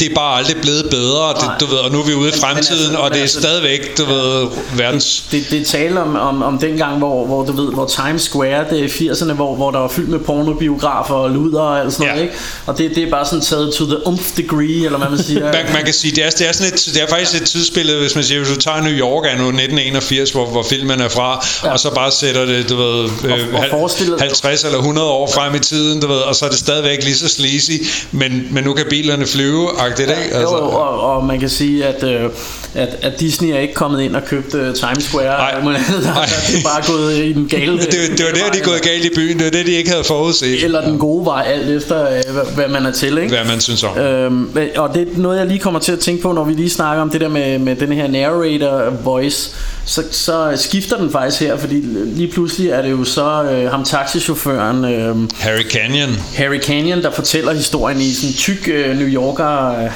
det 0.00 0.10
er 0.10 0.14
bare 0.14 0.38
aldrig 0.38 0.56
blevet 0.62 0.86
bedre, 0.90 1.28
det, 1.34 1.50
du 1.60 1.66
ved, 1.66 1.76
og 1.78 1.92
nu 1.92 2.00
er 2.00 2.06
vi 2.06 2.14
ude 2.14 2.28
i 2.28 2.32
men 2.32 2.40
fremtiden, 2.40 2.84
altså- 2.84 2.98
og 2.98 3.10
det 3.10 3.16
er 3.16 3.22
altså- 3.22 3.40
stadigvæk, 3.40 3.98
du 3.98 4.04
ved, 4.04 4.46
verdens... 4.76 5.24
Det, 5.30 5.44
det 5.50 5.66
taler 5.66 6.00
om, 6.00 6.16
om, 6.16 6.42
om 6.42 6.58
den 6.58 6.76
gang, 6.76 6.98
hvor, 6.98 7.26
hvor 7.26 7.42
du 7.44 7.52
ved, 7.52 7.72
hvor 7.72 7.86
Times 7.86 8.22
Square, 8.22 8.64
det 8.70 8.84
er 8.84 8.88
80'erne, 8.88 9.32
hvor, 9.32 9.54
hvor 9.56 9.70
der 9.70 9.78
var 9.78 9.88
fyldt 9.88 10.08
med 10.08 10.18
pornobiografer 10.18 11.14
og 11.14 11.30
luder 11.30 11.60
og 11.60 11.80
alt 11.80 11.92
sådan 11.92 12.06
noget, 12.06 12.18
Ja. 12.20 12.22
ikke? 12.24 12.34
Og 12.66 12.78
det, 12.78 12.94
det 12.94 13.02
er 13.02 13.10
bare 13.10 13.24
sådan 13.26 13.40
taget 13.40 13.74
to 13.74 13.84
the 13.86 14.06
umph 14.06 14.24
degree, 14.36 14.84
eller 14.84 14.98
hvad 14.98 15.08
man 15.10 15.18
siger. 15.22 15.44
Man, 15.60 15.72
man 15.72 15.84
kan 15.84 15.94
sige, 15.94 16.16
det 16.16 16.24
er, 16.24 16.30
det 16.30 16.48
er, 16.48 16.52
sådan 16.52 16.72
et, 16.72 16.80
det 16.94 17.02
er 17.02 17.06
faktisk 17.08 17.42
et 17.42 17.48
tidsbillede, 17.48 18.00
hvis 18.00 18.14
man 18.14 18.24
siger, 18.24 18.38
hvis 18.40 18.54
du 18.54 18.60
tager 18.60 18.80
New 18.82 18.92
York 18.92 19.24
er 19.24 19.36
nu 19.38 19.48
1981, 19.48 20.30
hvor, 20.30 20.46
hvor 20.46 20.62
filmen 20.62 21.00
er 21.00 21.08
fra, 21.08 21.46
Ja. 21.62 21.68
ja. 21.68 21.72
og 21.72 21.80
så 21.80 21.94
bare 21.94 22.10
sætter 22.12 22.44
det, 22.44 22.68
du 22.70 22.76
ved, 22.76 23.04
øh, 23.04 23.54
og 23.54 23.64
forestillet- 23.70 24.20
50 24.20 24.64
eller 24.64 24.78
100 24.78 25.08
år 25.08 25.30
frem 25.34 25.54
i 25.54 25.58
tiden, 25.58 26.00
du 26.00 26.06
ved, 26.06 26.16
og 26.16 26.34
så 26.34 26.44
er 26.44 26.48
det 26.48 26.58
stadigvæk 26.58 27.04
lige 27.04 27.14
så 27.14 27.28
sleazy, 27.28 27.70
men, 28.12 28.48
men 28.50 28.64
nu 28.64 28.72
kan 28.74 28.84
bilerne 28.90 29.26
flyve, 29.26 29.68
agtigt, 29.78 30.08
ikke? 30.10 30.22
Altså, 30.36 30.56
jo, 30.56 30.62
og, 30.62 31.00
og 31.00 31.24
man 31.24 31.40
kan 31.40 31.48
sige, 31.48 31.84
at, 31.86 32.02
øh, 32.02 32.30
at, 32.74 32.88
at 33.02 33.20
Disney 33.20 33.48
er 33.48 33.58
ikke 33.58 33.74
kommet 33.74 34.00
ind 34.02 34.16
og 34.16 34.24
købt 34.24 34.54
uh, 34.54 34.60
Times 34.60 35.04
Square. 35.04 35.24
Nej. 35.26 35.34
og 35.34 35.54
alt 35.54 35.64
muligt 35.64 35.82
andet. 35.88 36.02
Der, 36.04 36.14
Nej. 36.14 36.26
det 36.48 36.58
er 36.58 36.62
bare 36.62 36.82
gået 36.96 37.16
i 37.18 37.32
den 37.32 37.48
gale 37.48 37.78
det, 37.78 37.92
det 37.92 38.24
var 38.26 38.32
der, 38.44 38.50
de 38.52 38.58
er 38.58 38.64
gået 38.64 38.82
galt 38.82 39.04
i 39.04 39.10
byen, 39.14 39.36
det 39.38 39.44
var 39.44 39.50
det, 39.50 39.66
de 39.66 39.72
ikke 39.72 39.90
havde 39.90 40.04
forudset, 40.04 40.64
Eller 40.64 40.80
den 40.80 40.98
gode 40.98 41.24
vej, 41.26 41.44
alt 41.46 41.70
efter 41.70 42.02
øh, 42.02 42.32
hvad, 42.32 42.44
hvad 42.54 42.68
man 42.68 42.86
er 42.86 42.92
til, 42.92 43.18
ikke? 43.18 43.28
hvad 43.36 43.44
man 43.48 43.60
synes 43.60 43.82
om. 43.82 43.98
Øhm, 43.98 44.50
og 44.76 44.94
det 44.94 45.02
er 45.02 45.06
noget, 45.16 45.38
jeg 45.38 45.46
lige 45.46 45.58
kommer 45.58 45.80
til 45.80 45.92
at 45.92 45.98
tænke 45.98 46.22
på, 46.22 46.32
når 46.32 46.44
vi 46.44 46.52
lige 46.52 46.70
snakker 46.70 47.02
om 47.02 47.10
det 47.10 47.20
der 47.20 47.28
med, 47.28 47.58
med 47.58 47.76
den 47.76 47.92
her 47.92 48.06
narrator 48.08 48.90
voice. 49.04 49.50
Så, 49.84 50.02
så 50.10 50.52
skifter 50.56 50.96
den 50.96 51.10
faktisk 51.12 51.40
her, 51.40 51.56
fordi 51.58 51.74
lige 52.06 52.28
pludselig 52.28 52.59
er 52.68 52.82
det 52.82 52.90
jo 52.90 53.04
så 53.04 53.42
øh, 53.42 53.70
ham 53.70 53.84
taxichaufføren 53.84 54.84
øh, 54.84 55.16
Harry 55.38 55.70
Canyon, 55.70 56.10
Harry 56.36 56.60
Canyon, 56.60 57.02
der 57.02 57.10
fortæller 57.10 57.52
historien 57.52 58.00
i 58.00 58.14
sådan 58.14 58.30
en 58.30 58.36
tyk 58.36 58.68
øh, 58.68 58.96
New 58.98 59.08
Yorker 59.08 59.68
øh, 59.68 59.90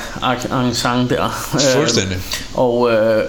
der. 1.10 1.50
Øh, 1.54 1.60
Fuldstændig. 1.60 2.16
og 2.54 2.92
øh, 2.92 3.24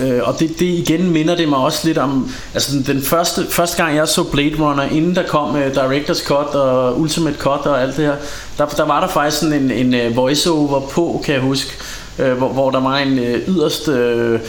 øh, 0.00 0.20
og 0.22 0.40
det, 0.40 0.58
det 0.58 0.66
igen 0.66 1.10
minder 1.10 1.36
det 1.36 1.48
mig 1.48 1.58
også 1.58 1.86
lidt 1.86 1.98
om 1.98 2.30
altså 2.54 2.76
den, 2.76 2.82
den 2.86 3.02
første, 3.02 3.46
første 3.50 3.82
gang 3.82 3.96
jeg 3.96 4.08
så 4.08 4.22
Blade 4.22 4.54
Runner 4.58 4.82
inden 4.82 5.16
der 5.16 5.26
kom 5.26 5.56
øh, 5.56 5.66
Director's 5.66 6.26
Cut 6.26 6.54
og 6.54 7.00
Ultimate 7.00 7.36
Cut 7.38 7.60
og 7.66 7.82
alt 7.82 7.96
det 7.96 8.04
her 8.04 8.16
der, 8.58 8.66
der 8.66 8.84
var 8.84 9.00
der 9.00 9.08
faktisk 9.08 9.38
sådan 9.38 9.62
en, 9.62 9.70
en 9.70 9.94
øh, 9.94 10.16
voiceover 10.16 10.80
på 10.80 11.22
kan 11.24 11.34
jeg 11.34 11.42
huske 11.42 11.70
øh, 12.18 12.32
hvor, 12.32 12.48
hvor 12.48 12.70
der 12.70 12.80
var 12.80 12.98
en 12.98 13.18
øh, 13.18 13.48
yderst 13.48 13.88
øh, 13.88 14.40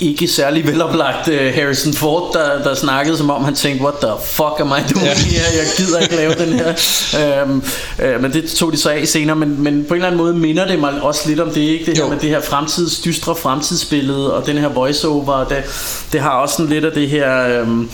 ikke 0.00 0.28
særlig 0.28 0.66
veloplagt 0.66 1.28
uh, 1.28 1.34
Harrison 1.54 1.92
Ford, 1.94 2.30
der, 2.34 2.62
der 2.62 2.74
snakkede 2.74 3.16
som 3.16 3.30
om 3.30 3.44
han 3.44 3.54
tænkte, 3.54 3.84
what 3.84 3.94
the 4.02 4.10
fuck 4.24 4.60
am 4.60 4.68
I 4.68 4.92
doing 4.94 5.08
her? 5.08 5.42
Jeg 5.56 5.66
gider 5.76 5.98
ikke 6.00 6.16
lave 6.16 6.34
den 6.34 6.52
her. 6.52 7.42
Um, 7.44 7.64
uh, 7.98 8.22
men 8.22 8.32
det 8.32 8.50
tog 8.50 8.72
de 8.72 8.76
så 8.76 8.90
af 8.90 9.08
senere, 9.08 9.36
men, 9.36 9.62
men 9.62 9.84
på 9.88 9.94
en 9.94 9.98
eller 9.98 10.06
anden 10.06 10.18
måde 10.18 10.34
minder 10.34 10.66
det 10.66 10.78
mig 10.78 11.02
også 11.02 11.28
lidt 11.28 11.40
om 11.40 11.50
det, 11.50 11.60
ikke? 11.60 11.86
Det 11.86 11.96
her 11.96 12.04
Jo. 12.04 12.10
med 12.10 12.18
det 12.18 12.30
her 12.30 12.40
fremtids, 12.40 12.98
dystre 13.00 13.36
fremtidsbillede, 13.36 14.34
og 14.34 14.46
den 14.46 14.58
her 14.58 14.68
voiceover, 14.68 15.44
det, 15.44 15.56
det 16.12 16.20
har 16.20 16.30
også 16.30 16.56
sådan 16.56 16.70
lidt 16.70 16.84
af 16.84 16.92
det 16.92 17.08
her... 17.08 17.60
Um, 17.62 17.90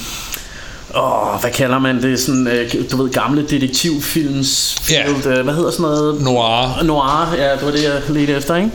Åh, 0.96 1.40
hvad 1.40 1.50
kalder 1.50 1.78
man 1.78 2.02
det? 2.02 2.20
Sådan, 2.20 2.46
øh, 2.46 2.74
du 2.90 3.02
ved, 3.02 3.10
gamle 3.12 3.46
detektivfilms 3.50 4.76
field, 4.82 5.26
øh, 5.26 5.44
Hvad 5.44 5.54
hedder 5.54 5.70
sådan 5.70 5.82
noget? 5.82 6.20
Noir, 6.22 6.82
Noir, 6.82 7.34
ja, 7.38 7.52
det 7.52 7.64
var 7.64 7.70
det, 7.70 7.82
jeg 7.82 8.02
ledte 8.08 8.32
efter, 8.32 8.56
ikke? 8.56 8.70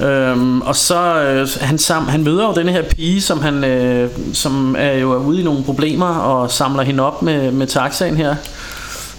Øhm, 0.00 0.60
og 0.60 0.76
så 0.76 1.22
øh, 1.22 1.48
han, 1.60 1.78
sam, 1.78 2.08
han 2.08 2.24
møder 2.24 2.46
jo 2.46 2.54
denne 2.54 2.72
her 2.72 2.82
pige, 2.82 3.22
som 3.22 3.40
han 3.40 3.64
øh, 3.64 4.10
som 4.32 4.76
er 4.78 4.92
jo 4.92 5.16
ude 5.16 5.40
i 5.40 5.44
nogle 5.44 5.64
problemer 5.64 6.06
og 6.06 6.50
samler 6.50 6.82
hende 6.82 7.02
op 7.02 7.22
med, 7.22 7.52
med 7.52 7.66
taxaen 7.66 8.16
her. 8.16 8.34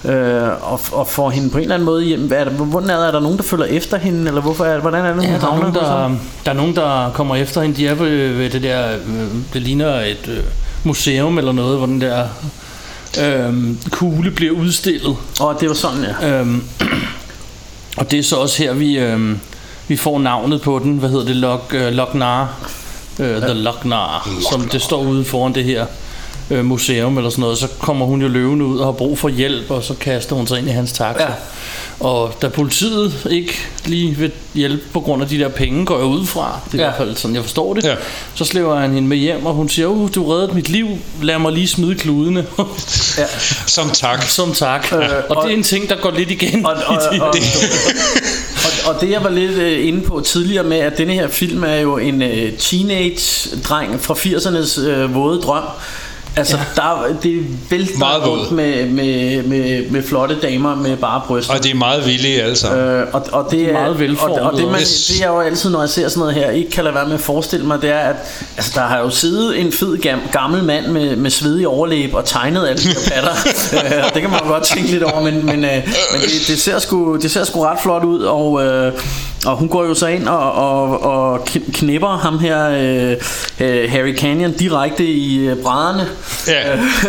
Øh, 0.06 0.72
og, 0.72 0.80
og 0.92 1.08
får 1.08 1.30
hende 1.30 1.50
på 1.50 1.58
en 1.58 1.62
eller 1.62 1.76
anden 1.76 1.86
måde 1.86 2.04
hjem. 2.04 2.32
Er 2.36 2.44
der, 2.44 2.52
hvordan 2.52 2.90
er 2.90 2.96
der, 2.98 3.08
er 3.08 3.12
der 3.12 3.20
nogen, 3.20 3.38
der 3.38 3.44
følger 3.44 3.66
efter 3.66 3.98
hende? 3.98 4.28
Eller 4.28 4.42
hvorfor 4.42 4.66
er, 4.66 4.80
hvordan 4.80 5.06
er 5.06 5.14
det, 5.14 5.24
Ja, 5.24 5.30
der, 5.30 5.52
er 5.52 5.60
nogen, 5.60 5.74
der, 5.74 6.16
der 6.46 6.52
er 6.52 6.56
nogen, 6.56 6.76
der 6.76 7.12
kommer 7.14 7.36
efter 7.36 7.62
hende. 7.62 7.76
De 7.76 7.88
er 7.88 7.94
ved, 7.94 8.34
ved 8.34 8.50
det 8.50 8.64
der, 8.64 8.92
øh, 8.94 9.28
det 9.54 9.62
ligner 9.62 10.00
et 10.00 10.28
øh, 10.28 10.44
museum 10.84 11.38
eller 11.38 11.52
noget, 11.52 11.78
hvor 11.78 11.86
den 11.86 12.02
der 12.02 12.28
øh, 13.22 13.54
kugle 13.92 14.32
bliver 14.32 14.54
udstillet. 14.54 15.16
Og 15.40 15.58
det 15.60 15.70
var 15.70 15.76
sådan, 15.76 16.06
ja. 16.22 16.40
Øhm, 16.40 16.64
og 17.98 18.12
det 18.12 18.20
er 18.20 18.24
så 18.24 18.36
også 18.36 18.64
her, 18.64 18.74
vi, 18.74 18.98
øhm, 18.98 19.40
vi 19.90 19.98
får 19.98 20.20
navnet 20.20 20.62
på 20.62 20.80
den. 20.84 20.98
Hvad 20.98 21.10
hedder 21.10 21.26
det? 21.26 21.36
Lok, 21.36 21.72
øh, 21.76 21.92
Loknar. 21.94 22.70
Øh, 23.20 23.42
The 23.42 23.54
Loknar. 23.54 24.30
Som 24.52 24.62
det 24.68 24.82
står 24.82 25.02
ude 25.02 25.26
foran 25.26 25.56
det 25.56 25.64
her 25.64 25.86
øh, 26.52 26.66
museum 26.66 27.18
eller 27.18 27.30
sådan 27.30 27.42
noget. 27.42 27.58
Så 27.58 27.68
kommer 27.80 28.06
hun 28.06 28.22
jo 28.22 28.28
løvende 28.28 28.66
ud 28.66 28.80
og 28.80 28.86
har 28.86 28.92
brug 28.92 29.20
for 29.20 29.30
hjælp, 29.30 29.72
og 29.72 29.84
så 29.84 29.94
kaster 29.94 30.36
hun 30.36 30.48
sig 30.48 30.60
ind 30.60 30.68
i 30.68 30.72
hans 30.72 30.92
taxa. 30.92 31.24
Ja. 31.24 31.30
Og 32.00 32.34
da 32.42 32.48
politiet 32.48 33.28
ikke 33.32 33.54
lige 33.86 34.16
vil 34.18 34.32
hjælpe 34.54 34.84
på 34.94 35.00
grund 35.00 35.22
af 35.24 35.28
de 35.30 35.40
der 35.40 35.48
penge, 35.50 35.86
går 35.86 35.98
jeg 35.98 36.06
ud 36.06 36.26
fra, 36.26 36.60
det 36.72 36.80
er 36.80 36.84
Ja. 36.84 36.84
i 36.84 36.88
hvert 36.90 36.98
fald 36.98 37.16
sådan, 37.16 37.36
jeg 37.36 37.44
forstår 37.44 37.74
det, 37.74 37.84
Ja. 37.84 37.96
så 38.36 38.46
slæver 38.46 38.80
han 38.80 38.94
hende 38.94 39.08
med 39.08 39.18
hjem, 39.18 39.46
og 39.46 39.54
hun 39.54 39.70
siger, 39.70 39.88
uh, 39.88 40.10
du 40.16 40.32
reddede 40.32 40.54
mit 40.54 40.70
liv, 40.70 40.88
lad 41.22 41.40
mig 41.40 41.52
lige 41.52 41.68
smide 41.68 41.96
kludene, 41.96 42.46
ja. 43.18 43.26
som 43.76 43.90
tak. 43.90 44.24
som 44.24 44.54
tak. 44.54 44.94
Øh, 44.94 45.00
og, 45.30 45.38
og- 45.38 45.44
det 45.44 45.54
er 45.54 45.58
en 45.58 45.64
ting, 45.64 45.90
der 45.90 45.96
går 45.96 46.12
lidt 46.12 46.32
igen. 46.32 46.66
Og, 46.66 46.74
og, 46.88 46.94
i 47.14 47.18
de- 47.18 47.22
og, 47.22 47.28
og, 47.28 47.34
og 48.66 48.94
og 48.94 49.02
det 49.02 49.10
jeg 49.10 49.24
var 49.24 49.30
lidt 49.30 49.52
øh, 49.52 49.88
inde 49.88 50.02
på 50.02 50.22
tidligere 50.22 50.64
med, 50.64 50.78
at 50.78 50.98
denne 50.98 51.14
her 51.14 51.28
film 51.28 51.64
er 51.64 51.76
jo 51.76 51.98
en 51.98 52.22
øh, 52.22 52.58
teenage-dreng 52.58 54.02
fra 54.02 54.14
80'ernes 54.14 54.82
øh, 54.88 55.16
våde 55.16 55.42
drøm. 55.42 55.64
Altså, 56.36 56.58
ja. 56.58 56.64
der, 56.76 57.16
det 57.24 57.46
vælter 57.72 57.98
Meget 58.00 58.22
våd. 58.24 58.30
rundt 58.40 58.52
med, 58.52 58.86
med, 58.90 59.44
med, 59.44 59.90
med 59.90 60.04
flotte 60.04 60.36
damer 60.42 60.76
med 60.76 60.98
bare 60.98 61.22
bryster. 61.28 61.54
Og 61.54 61.64
de 61.64 61.70
er 61.72 61.76
meget 61.76 62.06
villige 62.06 62.42
alle 62.44 62.56
sammen. 62.56 62.82
Øh, 62.86 63.08
og, 63.14 63.26
og 63.32 63.48
det 63.52 63.62
er 63.70 63.74
Meget 63.74 63.90
og, 63.90 64.00
velformet 64.00 64.40
og 64.40 64.58
det, 64.58 64.68
man, 64.68 64.80
det 64.80 65.22
er 65.24 65.28
jo 65.28 65.40
altid, 65.40 65.70
når 65.70 65.80
jeg 65.80 65.90
ser 65.90 66.08
sådan 66.08 66.20
noget 66.20 66.36
her, 66.36 66.50
ikke 66.52 66.72
kan 66.72 66.84
lade 66.84 66.96
være 66.96 67.06
med 67.06 67.14
at 67.14 67.20
forestille 67.22 67.66
mig, 67.66 67.82
det 67.82 67.90
er, 67.90 68.00
at 68.00 68.16
altså, 68.58 68.72
der 68.76 68.82
har 68.82 69.00
jo 69.00 69.10
siddet 69.10 69.60
en 69.62 69.72
fed 69.72 69.98
gam, 69.98 70.20
gammel 70.32 70.64
mand 70.64 70.88
med, 70.88 71.16
med 71.16 71.30
svedig 71.32 71.68
overlæb 71.68 72.14
og 72.14 72.26
tegnet 72.26 72.68
alle 72.68 72.82
de 72.84 72.88
her 72.88 73.12
patter. 73.14 73.32
øh, 73.98 74.14
det 74.14 74.22
kan 74.22 74.30
man 74.30 74.40
jo 74.44 74.48
godt 74.48 74.64
tænke 74.64 74.92
lidt 74.92 75.04
over, 75.04 75.22
men, 75.24 75.46
men, 75.46 75.64
øh, 75.66 75.72
men 76.14 76.22
det, 76.22 76.48
det, 76.48 76.60
ser 76.62 76.80
sgu, 76.80 77.16
det 77.16 77.32
ser 77.32 77.44
sgu 77.44 77.62
ret 77.62 77.78
flot 77.84 78.04
ud, 78.04 78.22
og, 78.22 78.64
øh, 78.66 78.94
og 79.46 79.58
hun 79.58 79.70
går 79.70 79.84
jo 79.86 79.94
så 79.94 80.08
ind 80.08 80.28
og, 80.28 80.52
og, 80.52 81.04
og 81.04 81.40
kn- 81.50 81.72
knipper 81.74 82.18
ham 82.18 82.40
her, 82.40 82.70
øh, 82.70 83.16
øh, 83.60 83.92
Harry 83.92 84.16
Canyon, 84.18 84.52
direkte 84.52 85.06
i 85.06 85.38
øh, 85.38 85.58
brædderne. 85.58 86.08
Ja. 86.48 86.64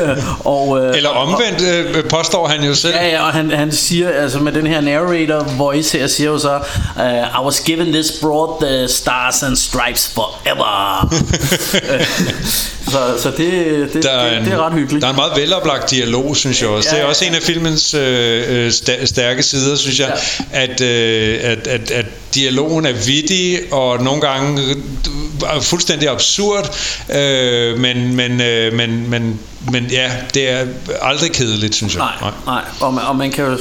og, 0.54 0.80
øh, 0.80 0.96
Eller 0.96 1.10
omvendt 1.10 1.62
øh, 1.62 2.04
påstår 2.04 2.48
han 2.48 2.62
jo 2.62 2.74
selv. 2.74 2.94
Ja, 2.94 3.08
ja, 3.08 3.22
og 3.22 3.32
han, 3.32 3.50
han 3.50 3.72
siger, 3.72 4.10
altså 4.10 4.38
med 4.38 4.52
den 4.52 4.66
her 4.66 4.80
narrator 4.80 5.54
voice 5.56 5.98
her, 5.98 6.06
siger 6.06 6.30
jo 6.30 6.38
så, 6.38 6.56
uh, 6.96 7.42
I 7.42 7.44
was 7.44 7.60
given 7.60 7.92
this 7.92 8.12
broad 8.20 8.60
the 8.62 8.88
stars 8.88 9.42
and 9.42 9.56
stripes 9.56 10.14
forever. 10.14 11.08
Så 12.90 13.22
så 13.22 13.30
det, 13.30 13.92
det, 13.92 14.02
Der 14.02 14.10
er, 14.10 14.28
det, 14.28 14.38
en, 14.38 14.44
det 14.44 14.52
er 14.52 14.66
ret 14.66 14.72
hyggeligt. 14.72 15.02
Der 15.02 15.08
er 15.08 15.12
en 15.12 15.16
meget 15.16 15.32
veloplagt 15.36 15.90
dialog, 15.90 16.36
synes 16.36 16.62
jeg 16.62 16.68
også. 16.68 16.88
Ja, 16.88 16.94
det 16.94 17.00
er 17.00 17.04
ja, 17.04 17.08
også 17.08 17.24
en 17.24 17.34
af 17.34 17.42
filmens 17.42 17.94
øh, 17.94 18.66
øh, 18.66 18.72
stærke 19.04 19.42
sider, 19.42 19.76
synes 19.76 20.00
jeg, 20.00 20.18
at, 20.52 20.80
øh, 20.80 21.38
at, 21.42 21.66
at, 21.66 21.90
at 21.90 22.06
dialogen 22.34 22.86
er 22.86 22.92
vittig 22.92 23.60
og 23.72 24.02
nogle 24.02 24.20
gange 24.20 24.62
øh, 24.62 25.62
fuldstændig 25.62 26.08
absurd, 26.08 26.76
øh, 27.14 27.78
men, 27.78 28.16
men, 28.16 28.40
øh, 28.40 28.72
men, 28.72 29.10
men, 29.10 29.40
men 29.72 29.84
ja, 29.84 30.10
det 30.34 30.50
er 30.50 30.66
aldrig 31.02 31.32
kedeligt, 31.32 31.74
synes 31.74 31.94
jeg. 31.94 32.02
Nej, 32.20 32.30
nej. 32.46 32.62
Og, 32.80 32.94
man, 32.94 33.04
og 33.04 33.16
man 33.16 33.30
kan 33.30 33.44
jo 33.44 33.58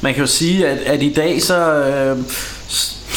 man 0.00 0.14
kan 0.14 0.20
jo 0.20 0.26
sige, 0.26 0.68
at, 0.68 0.78
at 0.78 1.02
i 1.02 1.12
dag 1.12 1.42
så 1.42 1.56
øh, 1.74 2.18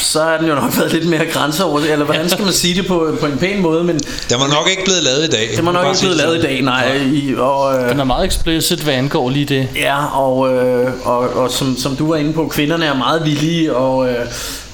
så 0.02 0.22
er 0.22 0.38
den 0.38 0.48
jo 0.48 0.56
nok 0.56 0.78
været 0.78 0.94
lidt 0.94 1.06
mere 1.10 1.26
grænseover, 1.26 1.80
eller 1.80 2.06
hvordan 2.06 2.30
skal 2.30 2.44
man 2.46 2.54
sige 2.54 2.76
det 2.76 2.88
på, 2.88 3.16
på 3.20 3.26
en 3.26 3.38
pæn 3.38 3.62
måde, 3.62 3.84
men 3.84 4.00
Den 4.30 4.40
var 4.40 4.48
nok 4.48 4.68
ikke 4.70 4.84
blevet 4.86 5.04
lavet 5.04 5.24
i 5.24 5.30
dag. 5.30 5.50
det 5.56 5.64
må 5.64 5.72
nok 5.72 5.86
ikke 5.88 6.00
blive 6.00 6.16
lavet 6.16 6.38
i 6.38 6.42
dag, 6.42 6.62
nej. 6.62 6.96
I, 7.14 7.34
og, 7.38 7.76
øh, 7.84 7.90
Den 7.90 8.00
er 8.00 8.04
meget 8.04 8.28
explicit, 8.28 8.80
hvad 8.80 8.94
angår 8.94 9.30
lige 9.30 9.46
det. 9.46 9.68
Ja, 9.76 10.06
og, 10.20 10.54
øh, 10.54 10.92
og, 11.04 11.18
og 11.20 11.52
som, 11.52 11.78
som 11.78 11.96
du 11.96 12.08
var 12.10 12.16
inde 12.16 12.34
på, 12.34 12.48
kvinderne 12.48 12.86
er 12.86 12.94
meget 12.96 13.26
villige, 13.26 13.76
og, 13.76 14.10
øh, 14.10 14.26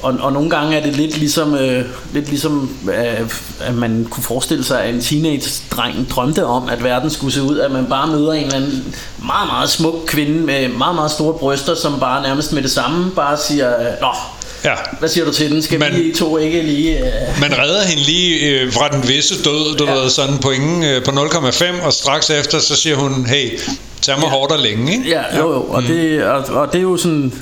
og, 0.02 0.14
og 0.20 0.34
nogle 0.34 0.50
gange 0.50 0.78
er 0.78 0.84
det 0.84 0.96
lidt 0.96 1.18
ligesom, 1.18 1.56
øh, 1.56 1.86
lidt 2.14 2.30
ligesom 2.30 2.70
øh, 2.90 3.30
at 3.62 3.74
man 3.76 4.08
kunne 4.10 4.24
forestille 4.24 4.64
sig, 4.64 4.82
at 4.84 4.94
en 4.94 5.02
teenage-dreng 5.02 6.08
drømte 6.10 6.46
om, 6.46 6.70
at 6.70 6.84
verden 6.84 7.10
skulle 7.10 7.34
se 7.34 7.42
ud, 7.42 7.60
at 7.60 7.72
man 7.72 7.86
bare 7.86 8.08
møder 8.08 8.34
en 8.34 8.44
eller 8.44 8.56
anden 8.56 8.96
meget, 9.26 9.48
meget 9.48 9.70
smuk 9.70 9.94
kvinde 10.08 10.40
med 10.40 10.68
meget, 10.70 10.96
meget 10.96 11.12
store 11.12 11.34
bryster, 11.34 11.76
som 11.76 12.00
bare 12.00 12.24
nærmest 12.24 12.54
med 12.54 12.62
det 12.62 12.72
samme 12.72 13.12
bare 13.12 13.38
siger, 13.38 13.74
Nå, 14.02 14.08
Ja. 14.64 14.74
hvad 15.00 15.10
siger 15.10 15.26
du 15.26 15.32
til 15.34 15.52
den? 15.52 15.62
Skal 15.62 15.80
Man- 15.80 15.94
vi 15.96 16.14
to 16.18 16.38
ikke 16.38 16.62
lige... 16.62 16.98
Øh, 17.00 17.06
Man 17.42 17.58
redder 17.60 17.84
hende 17.84 18.04
lige 18.04 18.40
øh, 18.50 18.74
fra 18.74 18.88
den 18.90 19.08
visse 19.08 19.44
død, 19.44 19.78
du 19.78 19.86
Ja. 19.86 19.94
ved, 19.94 20.10
sådan 20.10 20.38
på, 20.38 20.52
ingen, 20.52 20.84
øh, 20.84 21.04
på 21.04 21.12
0,5, 21.12 21.86
og 21.86 21.94
straks 21.94 22.30
efter, 22.30 22.60
så 22.60 22.76
siger 22.76 22.96
hun, 22.96 23.26
hey, 23.26 23.60
tag 24.02 24.16
mig 24.16 24.24
ja. 24.26 24.30
hårdt 24.30 24.52
og 24.52 24.60
længe, 24.60 24.92
ikke? 24.98 25.10
Ja, 25.10 25.38
jo, 25.38 25.54
jo, 25.54 25.64
og, 25.64 25.84
det, 25.84 26.24
og, 26.24 26.46
og 26.62 26.74
det 26.74 26.78
er 26.80 26.84
jo 26.84 26.98
sådan, 26.98 27.34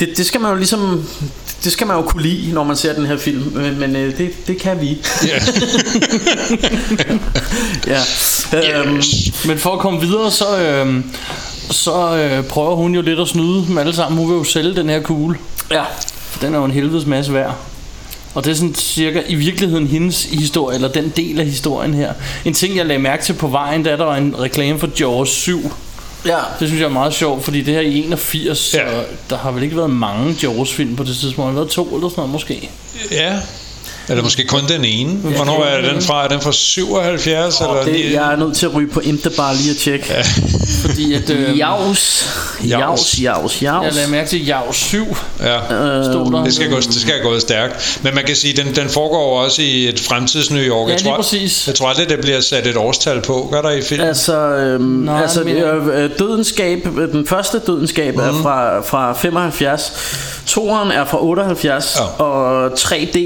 det, 0.00 0.08
det 0.16 0.26
skal 0.26 0.40
man 0.40 0.50
jo 0.50 0.56
ligesom, 0.56 1.04
det 1.64 1.72
skal 1.72 1.86
man 1.86 1.96
jo 1.96 2.02
kunne 2.02 2.22
lide, 2.22 2.52
når 2.52 2.64
man 2.64 2.76
ser 2.76 2.92
den 2.92 3.06
her 3.06 3.16
film, 3.16 3.52
men, 3.54 3.80
men 3.80 3.96
øh, 3.96 4.18
det, 4.18 4.46
det 4.46 4.58
kan 4.60 4.80
vi. 4.80 4.98
Ja. 5.26 5.38
ja. 8.52 8.80
Øhm, 8.80 9.02
Men 9.46 9.58
for 9.58 9.70
at 9.72 9.78
komme 9.78 10.00
videre, 10.00 10.30
så, 10.30 10.58
øh, 10.58 11.04
så 11.70 12.16
øh, 12.16 12.44
prøver 12.44 12.74
hun 12.76 12.94
jo 12.94 13.02
lidt 13.02 13.20
at 13.20 13.28
snyde 13.28 13.64
dem 13.68 13.78
alle 13.78 13.94
sammen. 13.94 14.18
Hun 14.18 14.30
vil 14.30 14.36
jo 14.36 14.44
sælge 14.44 14.76
den 14.76 14.88
her 14.88 15.00
kugle. 15.02 15.36
ja. 15.70 15.82
For 16.30 16.40
den 16.40 16.54
er 16.54 16.58
jo 16.58 16.64
en 16.64 16.70
helvedes 16.70 17.06
masse 17.06 17.32
værd. 17.34 17.56
Og 18.34 18.44
det 18.44 18.50
er 18.50 18.54
sådan 18.54 18.74
cirka 18.74 19.22
i 19.28 19.34
virkeligheden 19.34 19.86
hendes 19.86 20.24
historie, 20.24 20.74
eller 20.74 20.88
den 20.88 21.12
del 21.16 21.40
af 21.40 21.46
historien 21.46 21.94
her. 21.94 22.12
En 22.44 22.54
ting, 22.54 22.76
jeg 22.76 22.86
lagde 22.86 23.02
mærke 23.02 23.24
til 23.24 23.32
på 23.32 23.48
vejen, 23.48 23.82
da 23.82 23.90
der 23.90 24.04
var 24.04 24.16
en 24.16 24.40
reklame 24.40 24.78
for 24.78 24.88
Jaws 25.00 25.28
7. 25.28 25.72
Ja. 26.26 26.38
Det 26.60 26.68
synes 26.68 26.80
jeg 26.80 26.86
er 26.86 26.92
meget 26.92 27.14
sjovt, 27.14 27.44
fordi 27.44 27.62
det 27.62 27.74
her 27.74 27.80
er 27.80 27.84
i 27.84 27.98
81, 27.98 28.74
ja. 28.74 28.84
Der 29.30 29.36
har 29.36 29.50
vel 29.50 29.62
ikke 29.62 29.76
været 29.76 29.90
mange 29.90 30.36
Jaws-film 30.42 30.96
på 30.96 31.04
det 31.04 31.16
tidspunkt. 31.16 31.38
Der 31.38 31.52
har 31.52 31.60
været 31.60 31.70
to 31.70 31.94
eller 31.94 32.08
sådan 32.08 32.20
noget 32.20 32.32
måske. 32.32 32.70
ja. 33.10 33.40
Eller 34.08 34.22
måske 34.22 34.44
kun 34.46 34.60
den 34.68 34.84
ene. 34.84 35.12
Hvornår 35.12 35.64
er 35.64 35.92
den 35.92 36.02
fra? 36.02 36.24
Er 36.24 36.28
den 36.28 36.40
fra 36.40 36.52
77? 36.52 37.60
eller 37.60 37.84
Det, 37.84 38.12
jeg 38.12 38.32
er 38.32 38.36
nødt 38.36 38.56
til 38.56 38.66
at 38.66 38.74
ryge 38.74 38.88
på 38.88 39.00
Interbar 39.00 39.52
lige 39.52 39.70
at 39.70 39.76
tjekke. 39.76 40.06
Ja. 40.10 40.22
Fordi 40.88 41.14
at... 41.14 41.30
Øh, 41.30 41.58
Jaus. 41.58 42.28
Jaus, 42.68 43.18
jaus, 43.22 43.62
Jeg 43.62 43.72
jaus. 43.84 43.94
lagde 43.94 44.10
mærke 44.10 44.28
til 44.28 44.46
Jaws 44.46 44.76
7, 44.76 45.16
Ja. 45.40 45.58
stod 46.04 46.32
der. 46.32 46.44
Det 46.44 46.54
skal, 46.54 46.70
gå, 46.70 46.76
det 46.76 46.94
skal 47.00 47.22
gå 47.22 47.38
stærkt. 47.40 48.00
Men 48.02 48.14
man 48.14 48.24
kan 48.24 48.36
sige, 48.36 48.56
den, 48.56 48.74
den 48.76 48.88
foregår 48.88 49.40
også 49.44 49.62
i 49.62 49.88
et 49.88 50.00
fremtids 50.00 50.50
New 50.50 50.62
York. 50.62 50.88
Ja, 50.88 50.92
jeg 50.92 51.00
lige 51.00 51.10
tror, 51.10 51.16
præcis. 51.16 51.66
Jeg 51.66 51.74
tror 51.74 51.88
aldrig, 51.88 52.08
det 52.08 52.20
bliver 52.20 52.40
sat 52.40 52.66
et 52.66 52.76
årstal 52.76 53.20
på. 53.20 53.48
Gør 53.52 53.62
der 53.62 53.70
i 53.70 53.82
filmen? 53.82 54.06
Altså, 54.08 54.36
øhm, 54.38 54.82
Nej, 54.84 55.22
altså 55.22 55.42
øh, 55.42 56.10
dødenskab, 56.18 56.86
øh, 56.98 57.12
den 57.12 57.26
første 57.26 57.58
dødenskab 57.58 58.14
mm. 58.14 58.20
er 58.20 58.32
fra, 58.42 58.80
fra 58.80 59.12
75, 59.12 59.92
toeren 60.46 60.90
er 60.90 61.04
fra 61.04 61.22
78, 61.24 61.96
Ja. 62.18 62.24
og 62.24 62.66
3D, 62.72 63.18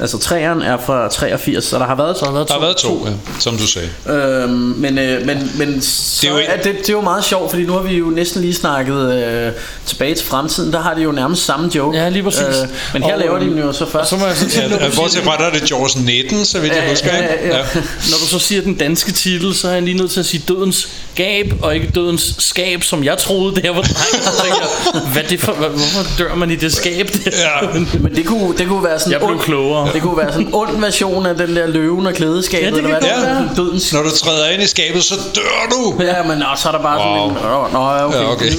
altså 0.00 0.15
treeren 0.18 0.62
er 0.62 0.76
fra 0.86 1.08
83, 1.08 1.64
så 1.64 1.78
der 1.78 1.84
har 1.86 1.94
været 1.94 2.16
Så 2.18 2.24
har 2.24 2.32
der 2.32 2.38
været 2.38 2.48
Der 2.48 2.54
to. 2.54 2.60
har 2.60 2.66
været 2.66 2.76
to, 2.76 3.06
ja, 3.06 3.12
som 3.40 3.56
du 3.56 3.66
sagde. 3.66 3.88
Øhm, 4.08 4.50
men, 4.52 4.98
øh, 4.98 5.26
men, 5.26 5.50
men 5.58 5.82
så 5.82 6.18
Det 6.22 6.28
er 6.28 6.32
jo 6.32 6.38
ikke- 6.38 6.52
er 6.52 6.62
det, 6.62 6.74
det 6.78 6.88
er 6.88 6.92
jo 6.92 7.00
meget 7.00 7.24
sjovt, 7.24 7.50
fordi 7.50 7.64
nu 7.64 7.72
har 7.72 7.80
vi 7.82 7.94
jo 7.96 8.04
næsten 8.06 8.40
lige 8.42 8.54
snakket 8.54 9.12
øh, 9.14 9.52
tilbage 9.86 10.14
til 10.14 10.26
fremtiden. 10.26 10.72
Der 10.72 10.80
har 10.80 10.94
de 10.94 11.02
jo 11.02 11.12
nærmest 11.12 11.44
samme 11.44 11.70
joke. 11.74 11.98
Ja, 11.98 12.08
lige 12.08 12.22
præcis. 12.22 12.44
men 12.92 13.02
her 13.02 13.12
Og, 13.14 13.18
laver 13.20 13.38
de 13.38 13.44
øh, 13.44 13.50
den 13.50 13.58
jo 13.58 13.72
så 13.72 13.84
Og 13.84 13.90
først. 13.90 14.10
så 14.10 14.16
må 14.16 14.26
jeg 14.26 14.36
så 14.36 14.46
Ja, 14.60 14.68
bortset 14.96 15.22
fra, 15.24 15.36
der 15.36 15.44
er 15.44 15.50
det 15.52 15.70
Jaws 15.70 15.96
19, 15.96 16.44
så 16.44 16.60
vidt 16.60 16.72
jeg 16.72 16.82
Ja, 16.84 16.90
husker. 16.90 17.16
ja, 17.16 17.22
ikke? 17.22 17.46
ja, 17.48 17.56
ja. 17.56 17.64
når 18.10 18.16
du 18.22 18.26
så 18.28 18.38
siger 18.38 18.62
den 18.62 18.74
danske 18.74 19.12
titel, 19.12 19.54
så 19.54 19.68
er 19.68 19.72
jeg 19.72 19.82
lige 19.82 19.96
nødt 19.96 20.10
til 20.10 20.20
at 20.20 20.26
sige 20.26 20.42
Dødens 20.48 20.88
Gab, 21.14 21.52
og 21.62 21.74
ikke 21.74 21.88
Dødens 21.94 22.34
Skab, 22.38 22.84
som 22.84 23.04
jeg 23.04 23.18
troede, 23.18 23.54
det 23.54 23.62
her 23.62 23.70
var 23.70 23.80
dreng. 23.82 24.24
Så 24.24 24.42
tænker 24.42 24.58
jeg, 24.94 25.00
hvad 25.12 25.22
er 25.22 25.28
det 25.28 25.40
for, 25.40 25.52
hvad, 25.52 25.68
hvorfor 25.68 26.06
dør 26.18 26.34
man 26.34 26.50
i 26.50 26.56
det 26.56 26.72
skab? 26.74 27.10
Ja. 27.26 27.68
Men 28.00 28.16
det 28.16 28.26
kunne, 28.26 28.56
det 28.58 28.68
kunne 28.68 28.84
være 28.84 28.98
sådan 28.98 29.12
Jeg 29.12 29.20
blev 29.20 29.38
klogere. 29.40 29.92
Det 29.92 30.02
kunne 30.06 30.18
være 30.18 30.32
sådan 30.32 30.46
en 30.46 30.54
ond 30.54 30.80
version 30.80 31.26
af 31.26 31.34
den 31.36 31.56
der 31.56 31.66
løven 31.66 32.06
og 32.06 32.14
klædeskabet. 32.14 32.66
Ja, 32.66 32.70
det 32.70 32.76
eller 32.78 32.90
kan 32.90 33.00
hvad 33.00 33.10
godt 33.10 33.26
det 33.26 33.36
være. 33.36 33.48
Dødens 33.56 33.92
Når 33.92 34.02
du 34.02 34.10
træder 34.10 34.48
ind 34.48 34.62
i 34.62 34.66
skabet, 34.66 35.04
så 35.04 35.14
dør 35.34 35.66
du! 35.70 36.02
Ja, 36.04 36.22
men 36.22 36.42
og 36.42 36.58
så 36.58 36.68
er 36.68 36.72
der 36.72 36.82
bare 36.82 36.98
Wow. 37.20 37.34
sådan 37.34 37.66
en... 37.66 37.72
Nå, 37.72 37.78
ja, 37.90 38.06
okay. 38.06 38.18
Ja, 38.18 38.32
okay. 38.32 38.50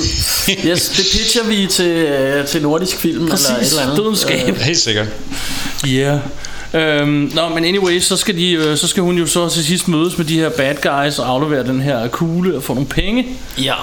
yes, 0.65 0.89
det 0.89 1.05
pitcher 1.13 1.43
vi 1.43 1.67
til, 1.67 1.91
øh, 1.91 2.45
til 2.47 2.61
nordisk 2.61 2.97
film 2.97 3.23
eller 3.23 3.35
et 3.35 3.55
Præcis, 3.57 3.71
eller 3.71 3.83
andet. 3.83 3.97
Dødens 3.97 4.19
Skab. 4.19 4.57
Helt 4.57 4.77
sikkert. 4.79 5.07
Ja. 5.87 6.19
Yeah. 6.73 7.01
Øhm, 7.01 7.31
nå, 7.35 7.49
men 7.53 7.65
anyway, 7.65 7.99
så 7.99 8.17
skal, 8.17 8.37
de, 8.37 8.51
øh, 8.51 8.77
så 8.77 8.87
skal 8.87 9.03
hun 9.03 9.17
jo 9.17 9.25
så 9.27 9.49
til 9.49 9.65
sidst 9.65 9.87
mødes 9.87 10.17
med 10.17 10.25
de 10.25 10.39
her 10.39 10.49
bad 10.49 10.75
guys 10.75 11.19
og 11.19 11.29
aflevere 11.29 11.63
den 11.63 11.81
her 11.81 12.07
kugle 12.07 12.57
og 12.57 12.63
få 12.63 12.73
nogle 12.73 12.87
penge. 12.89 13.27
Øh, 13.57 13.65
ja. 13.65 13.73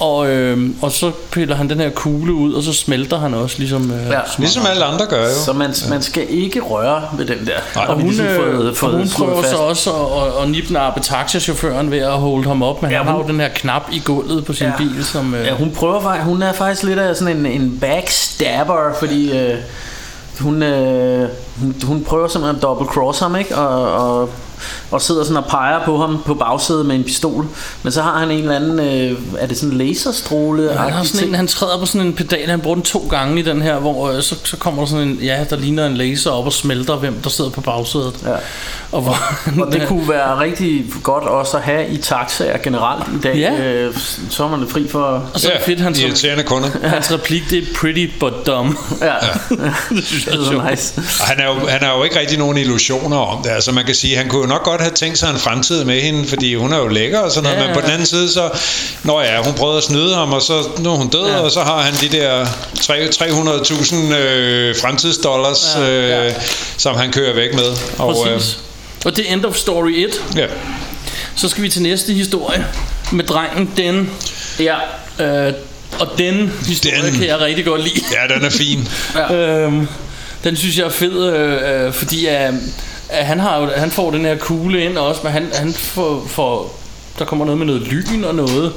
Og, 0.00 0.28
øhm, 0.28 0.76
og 0.82 0.92
så 0.92 1.10
piller 1.30 1.56
han 1.56 1.70
den 1.70 1.80
her 1.80 1.90
kugle 1.90 2.32
ud, 2.32 2.52
og 2.52 2.62
så 2.62 2.72
smelter 2.72 3.18
han 3.18 3.34
også, 3.34 3.58
ligesom... 3.58 3.90
Øh, 3.92 4.10
Ja. 4.10 4.20
Ligesom 4.38 4.62
alle 4.70 4.84
andre 4.84 5.06
gør 5.06 5.22
jo. 5.22 5.28
Så 5.44 5.52
man, 5.52 5.74
man 5.90 6.02
skal 6.02 6.26
ikke 6.28 6.60
røre 6.60 7.02
ved 7.16 7.26
den 7.26 7.38
der. 7.38 7.52
Nej. 7.74 7.84
Har 7.84 7.86
Og 7.86 7.94
hun, 7.94 8.02
ligesom 8.06 8.26
øh, 8.26 8.36
fået- 8.36 8.68
og 8.70 8.76
fået 8.76 8.96
hun 8.96 9.08
slået 9.08 9.28
prøver 9.30 9.42
fast. 9.42 9.54
så 9.54 9.60
også 9.62 9.90
at, 9.92 10.22
at, 10.38 10.42
at 10.44 10.50
nipnappe 10.50 11.00
taxachaufføren 11.00 11.90
ved 11.90 11.98
at 11.98 12.12
holde 12.12 12.44
ham 12.48 12.62
op, 12.62 12.82
men 12.82 12.90
Ja, 12.90 12.96
ja, 12.96 13.02
han 13.02 13.06
har 13.12 13.16
hun- 13.16 13.26
jo 13.26 13.32
den 13.32 13.40
her 13.40 13.48
knap 13.48 13.82
i 13.92 14.02
gulvet 14.04 14.44
på 14.44 14.52
sin 14.52 14.66
Ja. 14.66 14.72
ja. 14.72 14.76
bil, 14.78 15.04
som... 15.04 15.34
Øh, 15.34 15.46
Ja, 15.46 15.54
hun 15.54 15.70
prøver 15.70 16.00
faktisk, 16.02 16.24
hun 16.24 16.42
er 16.42 16.52
faktisk 16.52 16.82
lidt 16.82 16.98
af 16.98 17.16
sådan 17.16 17.36
en, 17.36 17.46
en 17.46 17.78
backstabber, 17.80 18.94
fordi 18.98 19.38
øh, 19.38 19.54
hun, 20.40 20.62
øh, 20.62 21.28
hun, 21.60 21.74
hun 21.84 22.04
prøver 22.04 22.28
simpelthen 22.28 22.56
at 22.56 22.62
double 22.62 22.86
cross 22.86 23.18
ham, 23.20 23.36
ikke? 23.36 23.56
Og, 23.56 23.92
og, 24.20 24.30
og 24.90 25.02
sidder 25.02 25.24
sådan 25.24 25.36
og 25.36 25.44
peger 25.44 25.84
på 25.84 25.98
ham 25.98 26.22
på 26.26 26.34
bagsædet 26.34 26.86
med 26.86 26.96
en 26.96 27.04
pistol. 27.04 27.46
Men 27.82 27.92
så 27.92 28.02
har 28.02 28.18
han 28.18 28.30
en 28.30 28.38
eller 28.38 28.56
anden, 28.56 28.80
øh, 28.80 29.18
er 29.38 29.46
det 29.46 29.56
sådan 29.56 29.72
en 29.72 29.78
laserstråle? 29.78 30.72
han, 30.72 30.92
har 30.92 31.04
sådan 31.04 31.28
en, 31.28 31.34
han 31.34 31.46
træder 31.46 31.78
på 31.78 31.86
sådan 31.86 32.06
en 32.06 32.12
pedal, 32.12 32.50
han 32.50 32.60
bruger 32.60 32.74
den 32.74 32.84
to 32.84 33.06
gange 33.10 33.40
i 33.40 33.42
den 33.42 33.62
her, 33.62 33.78
hvor 33.78 34.10
øh, 34.10 34.22
så, 34.22 34.36
så 34.44 34.56
kommer 34.56 34.82
der 34.82 34.88
sådan 34.88 35.08
en, 35.08 35.18
ja, 35.22 35.44
der 35.50 35.56
ligner 35.56 35.86
en 35.86 35.96
laser 35.96 36.30
op 36.30 36.46
og 36.46 36.52
smelter, 36.52 36.96
hvem 36.96 37.20
der 37.24 37.30
sidder 37.30 37.50
på 37.50 37.60
bagsædet. 37.60 38.14
Ja. 38.24 38.34
Og, 38.92 39.02
hvor, 39.02 39.16
Og 39.64 39.72
det 39.72 39.88
kunne 39.88 40.08
være 40.08 40.40
rigtig 40.40 40.84
godt 41.02 41.24
også 41.24 41.56
at 41.56 41.62
have 41.62 41.88
i 41.88 41.96
taxaer 41.96 42.58
generelt 42.58 43.04
i 43.18 43.20
dag. 43.22 43.36
Ja. 43.36 43.52
Øh, 43.60 43.94
så 44.30 44.44
er 44.44 44.48
man 44.48 44.68
fri 44.68 44.88
for... 44.88 45.00
og 45.34 45.40
så 45.40 45.50
er 45.50 45.56
det 45.56 45.64
fedt, 45.64 45.80
han 45.80 45.94
så, 45.94 46.06
irriterende 46.06 46.42
kunder. 46.44 46.68
hans 46.94 47.12
replik, 47.12 47.42
det 47.50 47.58
er 47.58 47.66
pretty 47.80 48.06
but 48.20 48.32
dumb. 48.46 48.78
Ja, 49.00 49.14
det 49.96 50.04
synes 50.04 50.26
jeg 50.26 50.32
det 50.32 50.40
er 50.46 50.50
sjovt. 50.50 50.70
nice. 50.70 50.92
Og 50.96 51.26
Han 51.26 51.40
er, 51.40 51.44
jo, 51.46 51.66
han 51.68 51.82
har 51.82 51.96
jo 51.96 52.04
ikke 52.04 52.20
rigtig 52.20 52.38
nogen 52.38 52.56
illusioner 52.58 53.16
om 53.16 53.42
det. 53.42 53.50
Altså 53.50 53.72
man 53.72 53.84
kan 53.84 53.94
sige, 53.94 54.16
han 54.16 54.28
kunne 54.28 54.40
jo 54.42 54.46
nok 54.54 54.64
godt 54.64 54.80
have 54.80 54.92
tænkt 54.94 55.18
sig 55.18 55.30
en 55.30 55.38
fremtid 55.38 55.84
med 55.84 56.00
hende, 56.00 56.28
fordi 56.28 56.54
hun 56.54 56.72
er 56.72 56.78
jo 56.78 56.88
lækker 56.88 57.18
og 57.18 57.30
sådan 57.32 57.42
noget. 57.50 57.58
Ja, 57.58 57.66
Men 57.66 57.74
på 57.74 57.80
ja. 57.80 57.84
den 57.86 57.92
anden 57.92 58.06
side, 58.06 58.32
så... 58.32 58.50
Nå 59.02 59.20
ja, 59.20 59.42
hun 59.42 59.54
prøvede 59.54 59.78
at 59.78 59.84
snyde 59.84 60.14
ham, 60.14 60.32
og 60.32 60.42
så 60.42 60.68
nu 60.78 60.90
er 60.92 60.96
hun 60.96 61.08
død, 61.08 61.26
Ja. 61.26 61.36
og 61.38 61.50
så 61.50 61.60
har 61.62 61.82
han 61.82 61.94
de 61.94 62.08
der 62.08 62.46
tre- 62.80 63.08
300.000 63.08 64.14
øh, 64.14 64.76
fremtidsdollars, 64.76 65.66
Ja, 65.76 65.82
ja. 66.08 66.26
øh, 66.26 66.32
som 66.76 66.96
han 66.96 67.12
kører 67.12 67.34
væk 67.34 67.54
med. 67.54 67.76
Og, 67.98 68.14
Præcis. 68.36 68.58
Og 69.04 69.16
det 69.16 69.28
er 69.28 69.32
end 69.32 69.44
of 69.44 69.56
story 69.56 69.90
1. 69.90 70.22
ja. 70.36 70.46
Så 71.36 71.48
skal 71.48 71.62
vi 71.62 71.68
til 71.68 71.82
næste 71.82 72.12
historie 72.12 72.66
med 73.12 73.24
drengen 73.24 73.70
Den. 73.76 74.10
Ja. 74.60 74.76
Øh, 75.20 75.52
og 75.98 76.08
den 76.18 76.52
historie 76.66 77.02
Den. 77.02 77.14
kan 77.14 77.26
jeg 77.26 77.40
rigtig 77.40 77.64
godt 77.64 77.82
lide. 77.82 78.00
Ja, 78.12 78.34
den 78.34 78.44
er 78.44 78.50
fin. 78.50 78.88
Øhm, 79.36 79.88
den 80.44 80.56
synes 80.56 80.78
jeg 80.78 80.84
er 80.86 80.90
fed, 80.90 81.32
øh, 81.34 81.86
øh, 81.86 81.92
fordi 81.92 82.26
at 82.26 82.54
han, 83.10 83.40
har 83.40 83.58
jo, 83.60 83.70
han 83.76 83.90
får 83.90 84.10
den 84.10 84.24
her 84.24 84.36
kugle 84.38 84.84
ind 84.84 84.98
også, 84.98 85.20
men 85.24 85.32
han, 85.32 85.48
han 85.54 85.72
får, 85.72 86.26
får, 86.30 86.80
der 87.18 87.24
kommer 87.24 87.44
noget 87.44 87.58
med 87.58 87.66
noget 87.66 87.82
lyn 87.82 88.24
og 88.24 88.34
noget, 88.34 88.72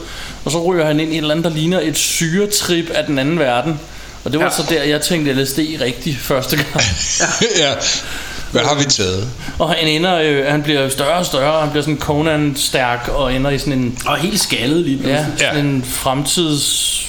og 0.45 0.51
så 0.51 0.63
ryger 0.63 0.85
han 0.85 0.99
ind 0.99 1.09
i 1.09 1.13
et 1.13 1.17
eller 1.17 1.31
andet, 1.31 1.43
der 1.45 1.57
ligner 1.57 1.79
et 1.79 1.97
syretrip 1.97 2.89
af 2.89 3.05
den 3.05 3.19
anden 3.19 3.39
verden. 3.39 3.79
Og 4.25 4.31
det 4.31 4.39
var 4.39 4.45
Ja. 4.45 4.51
så 4.51 4.63
der, 4.69 4.83
jeg 4.83 5.01
tænkte 5.01 5.33
LSD 5.33 5.59
rigtig 5.81 6.17
første 6.21 6.55
gang. 6.55 6.83
ja. 7.63 7.71
Hvad 8.51 8.61
har 8.61 8.75
vi 8.75 8.83
taget? 8.83 9.27
Og 9.59 9.69
han 9.69 9.87
ender, 9.87 10.15
øh, 10.15 10.45
han 10.45 10.63
bliver 10.63 10.89
større 10.89 11.17
og 11.19 11.25
større, 11.25 11.61
han 11.61 11.69
bliver 11.69 11.83
sådan 11.83 11.97
Conan-stærk 11.99 13.09
og 13.13 13.33
ender 13.33 13.49
i 13.51 13.57
sådan 13.59 13.73
en, 13.73 13.97
Og 14.05 14.17
helt 14.17 14.39
skaldet 14.39 14.85
lige 14.85 14.97
ja, 15.09 15.23
pludselig. 15.23 15.39
sådan 15.53 15.65
en 15.65 15.83
fremtids... 15.87 17.01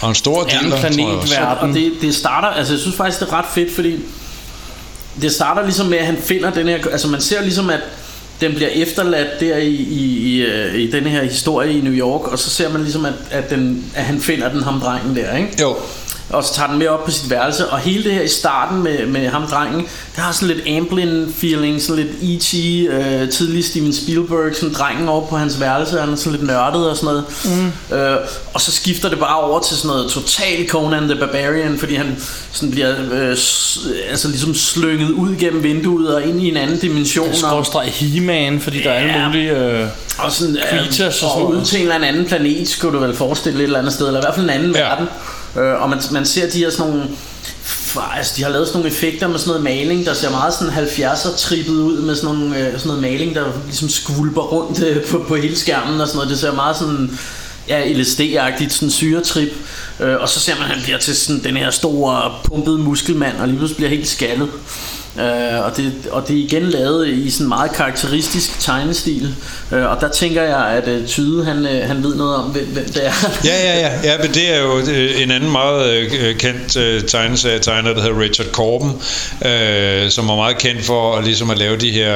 Og 0.00 0.08
en 0.08 0.14
stor 0.14 0.46
Ja, 0.50 0.58
en 0.58 0.64
dealer, 0.64 0.80
planet 0.80 0.96
tror 0.96 1.04
jeg 1.06 1.18
også. 1.18 1.34
hver- 1.36 1.44
Og 1.46 1.68
det, 1.68 1.92
det 2.00 2.14
starter, 2.14 2.48
altså 2.48 2.72
jeg 2.72 2.80
synes 2.80 2.96
faktisk 2.96 3.20
det 3.20 3.28
er 3.28 3.32
ret 3.32 3.44
fedt, 3.54 3.74
fordi 3.74 3.96
det 5.22 5.32
starter 5.32 5.62
ligesom 5.62 5.86
med, 5.86 5.98
at 5.98 6.06
han 6.06 6.16
finder 6.16 6.50
den 6.50 6.68
her, 6.68 6.78
altså 6.92 7.08
man 7.08 7.20
ser 7.20 7.42
ligesom, 7.42 7.70
at 7.70 7.80
den 8.40 8.54
bliver 8.54 8.68
efterladt 8.68 9.40
der 9.40 9.56
i, 9.56 9.74
i, 9.74 10.18
i, 10.18 10.42
øh, 10.42 10.74
i 10.74 10.90
den 10.90 11.04
her 11.04 11.22
historie 11.22 11.78
i 11.78 11.80
New 11.80 11.92
York, 11.92 12.32
og 12.32 12.38
så 12.38 12.50
ser 12.50 12.72
man 12.72 12.82
ligesom, 12.82 13.04
at, 13.04 13.12
at, 13.30 13.50
den, 13.50 13.92
at 13.94 14.04
han 14.04 14.20
finder 14.20 14.48
den 14.48 14.62
ham 14.62 14.80
drengen 14.80 15.16
der, 15.16 15.36
ikke? 15.36 15.48
Jo, 15.60 15.76
og 16.30 16.44
så 16.44 16.54
tager 16.54 16.68
den 16.68 16.78
med 16.78 16.86
op 16.86 17.04
på 17.04 17.10
sit 17.10 17.30
værelse 17.30 17.68
Og 17.68 17.78
hele 17.78 18.04
det 18.04 18.12
her 18.12 18.22
i 18.22 18.28
starten 18.28 18.82
med, 18.82 19.06
med 19.06 19.28
ham 19.28 19.46
drengen 19.46 19.80
Det 19.80 20.24
har 20.24 20.32
sådan 20.32 20.56
lidt 20.56 20.76
Amblin 20.76 21.34
feeling 21.36 21.82
Sådan 21.82 22.04
lidt 22.04 22.42
E.T. 22.42 22.54
Øh, 22.54 23.30
tidlig 23.30 23.64
Steven 23.64 23.92
Spielberg 23.92 24.56
Sådan 24.56 24.74
drengen 24.74 25.08
over 25.08 25.26
på 25.26 25.36
hans 25.36 25.60
værelse 25.60 26.00
Han 26.00 26.12
er 26.12 26.16
sådan 26.16 26.32
lidt 26.32 26.46
nørdet 26.46 26.90
og 26.90 26.96
sådan 26.96 27.06
noget 27.06 27.24
mm. 27.90 27.96
øh, 27.96 28.16
Og 28.54 28.60
så 28.60 28.72
skifter 28.72 29.08
det 29.08 29.18
bare 29.18 29.40
over 29.40 29.60
til 29.60 29.76
sådan 29.76 29.88
noget 29.88 30.10
Total 30.10 30.68
Conan 30.68 31.08
the 31.08 31.16
Barbarian 31.20 31.78
Fordi 31.78 31.94
han 31.94 32.16
sådan 32.52 32.70
bliver 32.70 32.94
øh, 33.12 33.30
Altså 34.10 34.28
ligesom 34.28 34.54
slynget 34.54 35.10
ud 35.10 35.36
gennem 35.36 35.62
vinduet 35.62 36.14
Og 36.14 36.22
ind 36.22 36.42
i 36.42 36.48
en 36.48 36.56
anden 36.56 36.78
dimension 36.78 37.34
Skråstreg 37.34 37.88
He-Man, 37.92 38.60
fordi 38.60 38.82
der 38.82 38.90
er 38.90 38.94
alle 38.94 39.26
mulige... 39.26 39.56
Øh, 39.56 39.86
og 40.18 40.32
sådan, 40.32 40.56
Creatures 40.70 41.22
og 41.22 41.28
og, 41.28 41.34
sådan 41.34 41.46
og 41.46 41.50
ud 41.50 41.64
til 41.64 41.80
en 41.80 41.92
eller 41.92 42.08
anden 42.08 42.24
planet 42.24 42.68
Skulle 42.68 42.98
du 42.98 43.04
vel 43.04 43.16
forestille 43.16 43.58
et 43.58 43.64
eller 43.64 43.78
andet 43.78 43.92
sted 43.92 44.06
Eller 44.06 44.20
i 44.20 44.24
hvert 44.24 44.34
fald 44.34 44.44
en 44.44 44.50
anden 44.50 44.74
ja. 44.74 44.80
verden 44.80 45.06
øh, 45.56 45.82
Og 45.82 45.90
man, 45.90 45.98
man 46.12 46.26
ser 46.26 46.50
de 46.50 46.58
her 46.58 46.70
sådan 46.70 46.92
nogle 46.92 47.08
Altså 48.16 48.34
de 48.36 48.42
har 48.42 48.50
lavet 48.50 48.66
sådan 48.66 48.78
nogle 48.78 48.94
effekter 48.94 49.28
med 49.28 49.38
sådan 49.38 49.48
noget 49.48 49.64
maling 49.64 50.06
Der 50.06 50.14
ser 50.14 50.30
meget 50.30 50.54
sådan 50.54 50.74
70'er 50.74 51.36
trippet 51.36 51.72
ud 51.72 52.02
Med 52.02 52.16
sådan, 52.16 52.36
nogle, 52.36 52.58
øh, 52.58 52.72
sådan 52.72 52.86
noget 52.86 53.02
maling 53.02 53.34
Der 53.34 53.44
ligesom 53.66 53.88
skvulper 53.88 54.42
rundt 54.42 54.82
øh, 54.82 55.04
på, 55.04 55.24
på 55.28 55.36
hele 55.36 55.56
skærmen 55.56 56.00
Og 56.00 56.06
sådan 56.06 56.16
noget 56.16 56.30
Det 56.30 56.38
ser 56.38 56.52
meget 56.52 56.76
sådan 56.76 57.18
ja, 57.68 57.92
LSD-agtigt, 57.92 58.72
sådan 58.72 58.90
syretrip. 58.90 59.48
Øh, 60.00 60.16
og 60.20 60.28
så 60.28 60.40
ser 60.40 60.54
man, 60.54 60.64
at 60.64 60.70
han 60.70 60.82
bliver 60.82 60.98
til 60.98 61.16
sådan 61.16 61.44
den 61.44 61.56
her 61.56 61.70
store 61.70 62.32
pumpede 62.44 62.78
muskelmand, 62.78 63.36
og 63.36 63.48
lige 63.48 63.56
pludselig 63.56 63.76
bliver 63.76 63.90
helt 63.90 64.08
skaldet. 64.08 64.48
Øh, 65.20 65.64
og, 65.64 65.76
det, 65.76 65.92
og 66.10 66.28
det 66.28 66.36
er 66.36 66.44
igen 66.44 66.62
lavet 66.62 67.08
i 67.08 67.30
sådan 67.30 67.48
meget 67.48 67.72
karakteristisk 67.72 68.60
tegnestil. 68.60 69.34
Øh, 69.72 69.90
og 69.90 70.00
der 70.00 70.08
tænker 70.08 70.42
jeg, 70.42 70.66
at 70.66 70.88
øh, 70.88 71.06
Tyde, 71.06 71.44
han, 71.44 71.66
øh, 71.66 71.86
han 71.86 72.02
ved 72.02 72.16
noget 72.16 72.36
om, 72.36 72.50
hvem, 72.50 72.66
hvem 72.66 72.84
det 72.84 73.06
er. 73.06 73.12
Ja, 73.44 73.62
ja, 73.62 73.80
ja. 73.80 74.12
ja 74.12 74.18
men 74.22 74.34
det 74.34 74.54
er 74.54 74.60
jo 74.60 74.78
øh, 74.78 75.22
en 75.22 75.30
anden 75.30 75.52
meget 75.52 75.90
øh, 75.90 76.36
kendt 76.36 76.76
øh, 76.76 77.02
tegneserietegner, 77.02 77.94
der 77.94 78.02
hedder 78.02 78.20
Richard 78.20 78.46
Corben, 78.46 78.90
øh, 79.50 80.10
som 80.10 80.28
er 80.28 80.36
meget 80.36 80.58
kendt 80.58 80.84
for 80.84 81.16
at, 81.16 81.24
ligesom 81.24 81.50
at 81.50 81.58
lave 81.58 81.76
de 81.76 81.90
her... 81.90 82.14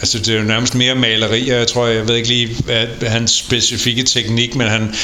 Altså, 0.00 0.18
det 0.18 0.28
er 0.28 0.38
jo 0.38 0.44
nærmest 0.44 0.74
mere 0.74 0.94
malerier, 0.94 1.56
jeg 1.56 1.66
tror, 1.66 1.86
jeg 1.86 2.08
ved 2.08 2.14
ikke 2.14 2.28
lige, 2.28 2.56
hvad 2.64 3.08
hans 3.08 3.30
specifikke 3.30 4.02
teknik, 4.02 4.54
men 4.54 4.66
han, 4.68 4.94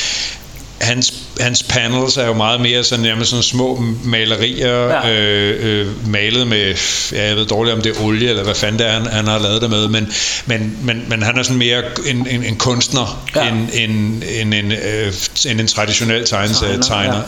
hans, 0.82 1.14
hans 1.40 1.62
panels 1.62 2.16
er 2.16 2.26
jo 2.26 2.32
meget 2.32 2.60
mere 2.60 2.84
sådan, 2.84 3.02
nærmest 3.04 3.30
sådan 3.30 3.42
små 3.42 3.82
malerier, 4.04 4.78
Ja. 4.86 5.10
øh, 5.10 5.80
øh, 5.80 6.08
malet 6.08 6.46
med, 6.46 6.74
ja, 7.12 7.26
jeg 7.28 7.36
ved 7.36 7.46
dårligt 7.46 7.76
om 7.76 7.82
det 7.82 7.96
er 7.96 8.04
olie, 8.04 8.28
eller 8.28 8.44
hvad 8.44 8.54
fanden 8.54 8.78
det 8.78 8.86
er, 8.86 8.90
han, 8.92 9.06
han 9.06 9.26
har 9.26 9.38
lavet 9.38 9.62
det 9.62 9.70
med, 9.70 9.88
men, 9.88 10.08
men, 10.46 10.78
men, 10.84 11.04
men 11.08 11.22
han 11.22 11.38
er 11.38 11.42
sådan 11.42 11.58
mere 11.58 11.82
en, 12.06 12.26
en, 12.30 12.44
en 12.44 12.56
kunstner, 12.56 13.22
Ja. 13.36 13.48
end, 13.48 13.68
end, 13.74 14.22
end, 14.40 14.54
en, 14.54 14.72
øh, 14.72 15.12
end 15.50 15.60
en 15.60 15.66
traditionel 15.66 16.26
tegneserietegner. 16.26 16.82
Tegner, 16.82 17.22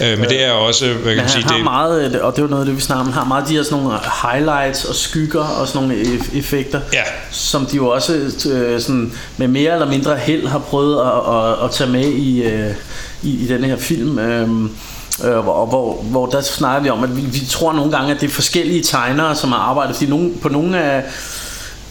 Ja. 0.00 0.06
Ja. 0.06 0.12
Øh, 0.12 0.18
men 0.18 0.28
det 0.28 0.44
er 0.44 0.50
også, 0.50 0.84
hvad 0.86 0.94
kan 0.96 1.06
Men 1.06 1.16
man 1.16 1.28
sige, 1.28 1.42
har 1.44 1.54
det, 1.54 1.64
meget, 1.64 2.14
øh, 2.14 2.24
og 2.24 2.36
det 2.36 2.42
var 2.44 2.50
noget 2.50 2.62
af 2.62 2.66
det, 2.66 2.76
vi 2.76 2.80
snakkede 2.80 3.00
om, 3.08 3.12
han 3.12 3.14
har 3.22 3.28
meget 3.28 3.48
de 3.48 3.54
her 3.54 3.62
sådan 3.62 3.78
nogle 3.78 3.98
highlights 4.32 4.84
og 4.84 4.94
skygger 4.94 5.40
og 5.44 5.68
sådan 5.68 5.88
nogle 5.88 6.02
eff- 6.02 6.38
effekter, 6.38 6.80
Ja. 6.92 7.02
som 7.30 7.66
de 7.66 7.76
jo 7.76 7.88
også 7.88 8.12
øh, 8.50 8.80
sådan, 8.80 9.12
med 9.36 9.48
mere 9.48 9.72
eller 9.72 9.86
mindre 9.90 10.16
held 10.16 10.46
har 10.46 10.58
prøvet 10.58 11.00
at, 11.00 11.34
at, 11.36 11.64
at 11.64 11.70
tage 11.70 11.90
med 11.90 12.04
i, 12.12 12.42
øh, 12.42 12.74
i, 13.24 13.44
i 13.44 13.46
den 13.46 13.64
her 13.64 13.76
film. 13.76 14.18
Øhm, 14.18 14.70
øh, 15.24 15.38
hvor, 15.38 15.66
hvor, 15.66 16.02
hvor 16.02 16.26
der 16.26 16.40
snakker 16.40 16.82
vi 16.82 16.88
om, 16.88 17.04
at 17.04 17.16
vi, 17.16 17.20
vi 17.20 17.46
tror 17.50 17.72
nogle 17.72 17.92
gange, 17.92 18.14
at 18.14 18.20
det 18.20 18.26
er 18.26 18.30
forskellige 18.30 18.82
tegnere, 18.82 19.36
som 19.36 19.52
har 19.52 19.58
arbejdet, 19.58 19.96
fordi 19.96 20.10
nogle, 20.10 20.30
på 20.42 20.48
nogle 20.48 20.82
af 20.82 21.04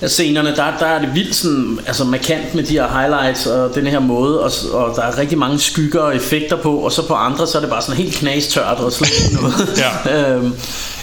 af 0.04 0.10
scenerne, 0.10 0.56
der, 0.56 0.78
der 0.80 0.86
er 0.86 1.00
det 1.00 1.16
vildt 1.16 1.36
sådan, 1.36 1.80
altså 1.88 2.04
markant 2.04 2.56
med 2.56 2.64
de 2.64 2.74
her 2.74 2.88
highlights 2.88 3.46
og 3.46 3.76
den 3.76 3.88
her 3.88 4.00
måde, 4.00 4.44
og, 4.44 4.52
og 4.74 4.96
der 4.96 5.02
er 5.02 5.18
rigtig 5.18 5.38
mange 5.38 5.60
skygger 5.60 6.00
og 6.00 6.16
effekter 6.16 6.56
på, 6.56 6.76
og 6.78 6.92
så 6.92 7.08
på 7.08 7.14
andre, 7.14 7.48
så 7.48 7.58
er 7.58 7.62
det 7.62 7.70
bare 7.70 7.82
sådan 7.82 7.98
helt 7.98 8.16
knastørt 8.16 8.78
og 8.78 8.94
slet 8.94 9.24
ikke 9.24 9.42
noget. 9.42 9.84
Ja. 10.08 10.12
øhm, 10.36 10.54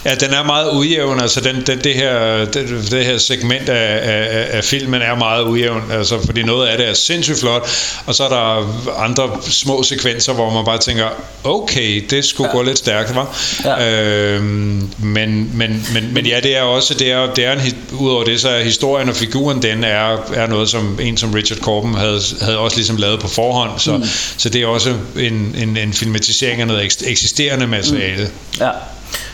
Ja, 0.04 0.14
den 0.14 0.34
er 0.34 0.42
meget 0.42 0.70
ujævn, 0.72 1.20
altså 1.20 1.40
den, 1.40 1.62
den, 1.66 1.78
det, 1.84 1.94
her, 1.94 2.44
det, 2.44 2.90
det 2.90 3.04
her 3.04 3.18
segment 3.18 3.68
af, 3.68 3.98
af, 4.02 4.46
af 4.56 4.64
filmen 4.64 5.02
er 5.02 5.14
meget 5.14 5.42
ujævn, 5.42 5.82
altså 5.92 6.26
fordi 6.26 6.42
noget 6.42 6.68
af 6.68 6.78
det 6.78 6.88
er 6.88 6.94
sindssygt 6.94 7.40
flot, 7.40 7.70
og 8.06 8.14
så 8.14 8.24
er 8.24 8.28
der 8.28 8.66
andre 8.98 9.30
små 9.42 9.82
sekvenser, 9.82 10.32
hvor 10.32 10.50
man 10.50 10.64
bare 10.64 10.78
tænker, 10.78 11.08
okay, 11.44 12.04
det 12.10 12.24
skulle 12.24 12.50
ja. 12.50 12.56
gå 12.56 12.62
lidt 12.62 12.78
stærkt, 12.78 13.14
var. 13.14 13.38
Ja. 13.64 13.90
Øhm, 13.90 14.90
men, 14.98 15.50
men, 15.54 15.86
men, 15.92 16.14
men 16.14 16.26
ja, 16.26 16.40
det 16.42 16.56
er 16.56 16.62
også, 16.62 16.94
det 16.94 17.10
er, 17.10 17.34
det 17.34 17.44
er 17.44 17.52
en, 17.52 17.60
udover 17.92 18.24
det, 18.24 18.40
så 18.40 18.48
er 18.48 18.62
historien 18.62 19.08
og 19.08 19.16
figuren, 19.16 19.62
den 19.62 19.84
er, 19.84 20.16
er 20.34 20.46
noget, 20.46 20.68
som 20.68 20.98
en 21.02 21.16
som 21.16 21.30
Richard 21.34 21.58
Corben 21.58 21.94
havde, 21.94 22.20
havde 22.40 22.58
også 22.58 22.76
ligesom 22.76 22.96
lavet 22.96 23.20
på 23.20 23.28
forhånd, 23.28 23.70
så, 23.78 23.96
mm. 23.96 24.04
så 24.36 24.48
det 24.48 24.62
er 24.62 24.66
også 24.66 24.94
en, 25.18 25.56
en, 25.58 25.76
en 25.76 25.92
filmatisering 25.92 26.60
af 26.60 26.66
noget 26.66 26.82
eks- 26.82 27.10
eksisterende 27.10 27.66
materiale. 27.66 28.30
Ja, 28.60 28.70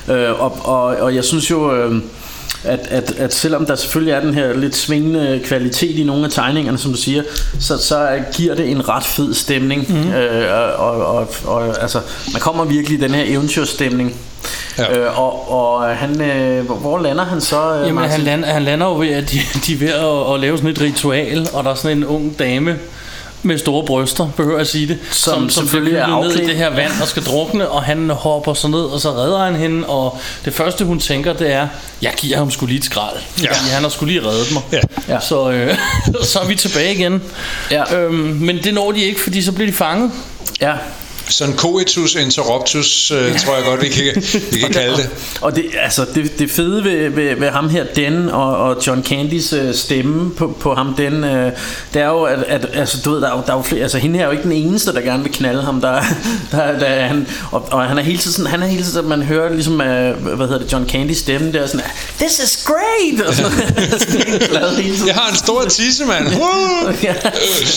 øh, 0.08 0.40
og, 0.40 0.58
og, 0.64 0.82
og 0.82 1.14
jeg 1.14 1.24
synes 1.24 1.50
jo, 1.50 1.74
øh, 1.74 2.02
at, 2.64 2.80
at, 2.90 3.10
at 3.18 3.34
selvom 3.34 3.66
der 3.66 3.74
selvfølgelig 3.74 4.12
er 4.12 4.20
den 4.20 4.34
her 4.34 4.56
lidt 4.56 4.76
svingende 4.76 5.40
kvalitet 5.44 5.98
i 5.98 6.04
nogle 6.04 6.24
af 6.24 6.30
tegningerne, 6.30 6.78
som 6.78 6.90
du 6.90 6.96
siger, 6.96 7.22
så, 7.60 7.78
så 7.78 8.22
giver 8.32 8.54
det 8.54 8.70
en 8.70 8.88
ret 8.88 9.04
fed 9.04 9.34
stemning. 9.34 9.86
Mm. 9.88 10.12
Øh, 10.12 10.80
og, 10.80 10.90
og, 10.90 11.16
og, 11.16 11.28
og 11.46 11.82
altså, 11.82 12.00
man 12.32 12.40
kommer 12.40 12.64
virkelig 12.64 12.98
i 12.98 13.02
den 13.02 13.14
her 13.14 13.24
eventyrstemning. 13.26 14.14
Ja. 14.78 14.98
Øh, 14.98 15.18
og, 15.18 15.52
og 15.52 15.96
han, 15.96 16.20
øh, 16.20 16.70
hvor, 16.70 16.98
lander 16.98 17.24
han 17.24 17.40
så? 17.40 17.74
Øh, 17.74 17.80
Jamen, 17.80 17.94
Martin? 17.94 18.10
han 18.10 18.20
lander, 18.20 18.48
han 18.48 18.62
lander 18.62 18.86
jo 18.86 18.98
ved, 18.98 19.08
at 19.08 19.30
de, 19.30 19.38
de 19.66 19.72
er 19.72 19.78
ved 19.78 19.88
at, 19.88 20.34
at 20.34 20.40
lave 20.40 20.56
sådan 20.56 20.70
et 20.70 20.80
ritual, 20.80 21.48
og 21.52 21.64
der 21.64 21.70
er 21.70 21.74
sådan 21.74 21.96
en 21.96 22.04
ung 22.04 22.38
dame 22.38 22.76
med 23.46 23.58
store 23.58 23.86
bryster, 23.86 24.28
behøver 24.36 24.56
jeg 24.56 24.60
at 24.60 24.66
sige 24.66 24.88
det, 24.88 24.98
Som 25.10 25.34
som, 25.34 25.50
som 25.50 25.64
selvfølgelig 25.64 25.92
bliver 25.92 26.18
er 26.18 26.22
ned 26.22 26.36
i 26.36 26.46
det 26.46 26.56
her 26.56 26.70
vand 26.70 26.92
og 27.02 27.08
skal 27.08 27.22
drukne, 27.22 27.68
og 27.68 27.82
han 27.82 28.10
hopper 28.10 28.54
så 28.54 28.68
ned, 28.68 28.80
og 28.80 29.00
så 29.00 29.12
redder 29.12 29.44
han 29.44 29.56
hende, 29.56 29.86
og 29.86 30.18
det 30.44 30.54
første 30.54 30.84
hun 30.84 31.00
tænker, 31.00 31.32
det 31.32 31.52
er, 31.52 31.68
jeg 32.02 32.12
giver 32.16 32.36
ham 32.36 32.50
sgu 32.50 32.66
lige 32.66 32.78
et 32.78 32.84
skrald, 32.84 33.16
ja. 33.42 33.52
fordi 33.52 33.70
han 33.70 33.82
har 33.82 33.88
sgu 33.88 34.06
lige 34.06 34.26
reddet 34.26 34.52
mig. 34.52 34.62
Ja. 34.72 34.80
Ja. 35.14 35.20
Så, 35.20 35.50
øh, 35.50 35.76
så 36.32 36.38
er 36.38 36.46
vi 36.46 36.54
tilbage 36.54 36.94
igen. 36.94 37.22
Ja. 37.70 37.96
Øhm, 37.96 38.14
men 38.14 38.58
det 38.64 38.74
når 38.74 38.92
de 38.92 39.00
ikke, 39.00 39.20
fordi 39.20 39.42
så 39.42 39.52
bliver 39.52 39.70
de 39.70 39.76
fanget. 39.76 40.10
Ja, 40.60 40.72
Sådan 41.28 41.56
coitus 41.56 42.14
interruptus, 42.14 43.10
øh, 43.10 43.38
tror 43.38 43.54
jeg 43.54 43.64
godt, 43.64 43.82
vi 43.82 43.88
kan, 43.88 44.04
vi 44.52 44.58
kan 44.58 44.70
kalde 44.70 44.96
det. 44.96 45.10
Og 45.40 45.56
det, 45.56 45.64
altså, 45.82 46.06
det, 46.14 46.38
det 46.38 46.50
fede 46.50 46.84
ved, 46.84 47.08
ved, 47.10 47.34
ved 47.36 47.48
ham 47.50 47.68
her, 47.68 47.84
Den, 47.96 48.28
og, 48.28 48.56
og 48.56 48.86
John 48.86 49.04
Candys 49.04 49.52
øh, 49.52 49.74
stemme 49.74 50.30
på, 50.30 50.56
på 50.60 50.74
ham, 50.74 50.94
Den, 50.94 51.24
øh, 51.24 51.52
det 51.94 52.02
er 52.02 52.06
jo, 52.06 52.22
at, 52.22 52.38
at 52.42 52.66
altså, 52.74 52.98
du 53.04 53.10
ved, 53.10 53.20
der 53.20 53.28
er 53.28 53.36
jo, 53.36 53.42
der 53.46 53.52
er 53.52 53.56
jo 53.56 53.62
flere, 53.62 53.82
altså 53.82 53.98
hende 53.98 54.16
her 54.16 54.22
er 54.22 54.26
jo 54.26 54.32
ikke 54.32 54.42
den 54.42 54.52
eneste, 54.52 54.92
der 54.92 55.00
gerne 55.00 55.22
vil 55.22 55.32
knalde 55.32 55.62
ham, 55.62 55.80
der, 55.80 56.02
der, 56.50 56.78
der 56.78 56.86
er 56.86 57.06
han, 57.08 57.26
og, 57.52 57.68
og 57.70 57.82
han 57.84 57.98
er 57.98 58.02
hele 58.02 58.18
tiden 58.18 58.32
sådan, 58.32 58.50
han 58.50 58.62
er 58.62 58.66
hele 58.66 58.82
tiden, 58.82 59.08
man 59.08 59.22
hører 59.22 59.52
ligesom, 59.52 59.80
øh, 59.80 60.16
hvad 60.22 60.46
hedder 60.46 60.58
det, 60.58 60.72
John 60.72 60.88
Candys 60.88 61.18
stemme 61.18 61.52
der, 61.52 61.66
sådan, 61.66 61.86
this 62.18 62.38
is 62.38 62.64
great, 62.66 63.28
og 63.28 63.34
sådan, 63.34 63.52
glad 64.50 64.76
hele 64.76 64.94
tiden. 64.94 65.08
Jeg 65.08 65.14
har 65.14 65.30
en 65.30 65.36
stor 65.36 65.64
tisse, 65.64 66.04
mand. 66.04 66.26
Ja, 67.02 67.14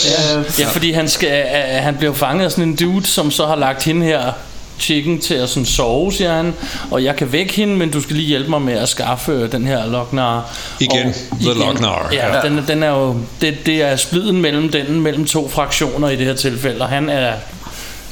ja, 0.05 0.43
Ja, 0.59 0.67
fordi 0.67 0.91
han, 0.91 1.09
skal, 1.09 1.29
øh, 1.29 1.83
han 1.83 1.95
bliver 1.97 2.13
fanget 2.13 2.45
af 2.45 2.51
sådan 2.51 2.63
en 2.63 2.75
dude, 2.75 3.05
som 3.05 3.31
så 3.39 3.45
har 3.45 3.55
lagt 3.55 3.83
hende 3.83 4.05
her 4.05 4.31
chicken 4.79 5.19
til 5.19 5.33
at 5.33 5.49
sådan 5.49 5.65
sove, 5.65 6.13
siger 6.13 6.33
han. 6.33 6.53
Og 6.91 7.03
jeg 7.03 7.15
kan 7.15 7.31
vække 7.31 7.53
hende, 7.53 7.75
men 7.75 7.91
du 7.91 8.01
skal 8.01 8.15
lige 8.15 8.27
hjælpe 8.27 8.49
mig 8.49 8.61
med 8.61 8.73
at 8.73 8.89
skaffe 8.89 9.31
øh, 9.31 9.51
den 9.51 9.67
her 9.67 9.87
Lochnar. 9.87 10.57
Igen, 10.79 11.07
Og, 11.07 11.37
The 11.39 11.53
Lochnar. 11.53 12.09
Ja, 12.11 12.35
Ja. 12.35 12.41
Den, 12.49 12.63
den 12.67 12.83
er 12.83 12.89
jo, 12.89 13.15
det, 13.41 13.65
det 13.65 13.81
er 13.81 13.95
spliden 13.95 14.41
mellem 14.41 14.71
den, 14.71 15.01
mellem 15.01 15.25
to 15.25 15.49
fraktioner 15.49 16.09
i 16.09 16.15
det 16.15 16.25
her 16.25 16.33
tilfælde, 16.33 16.81
og 16.81 16.89
han 16.89 17.09
er 17.09 17.33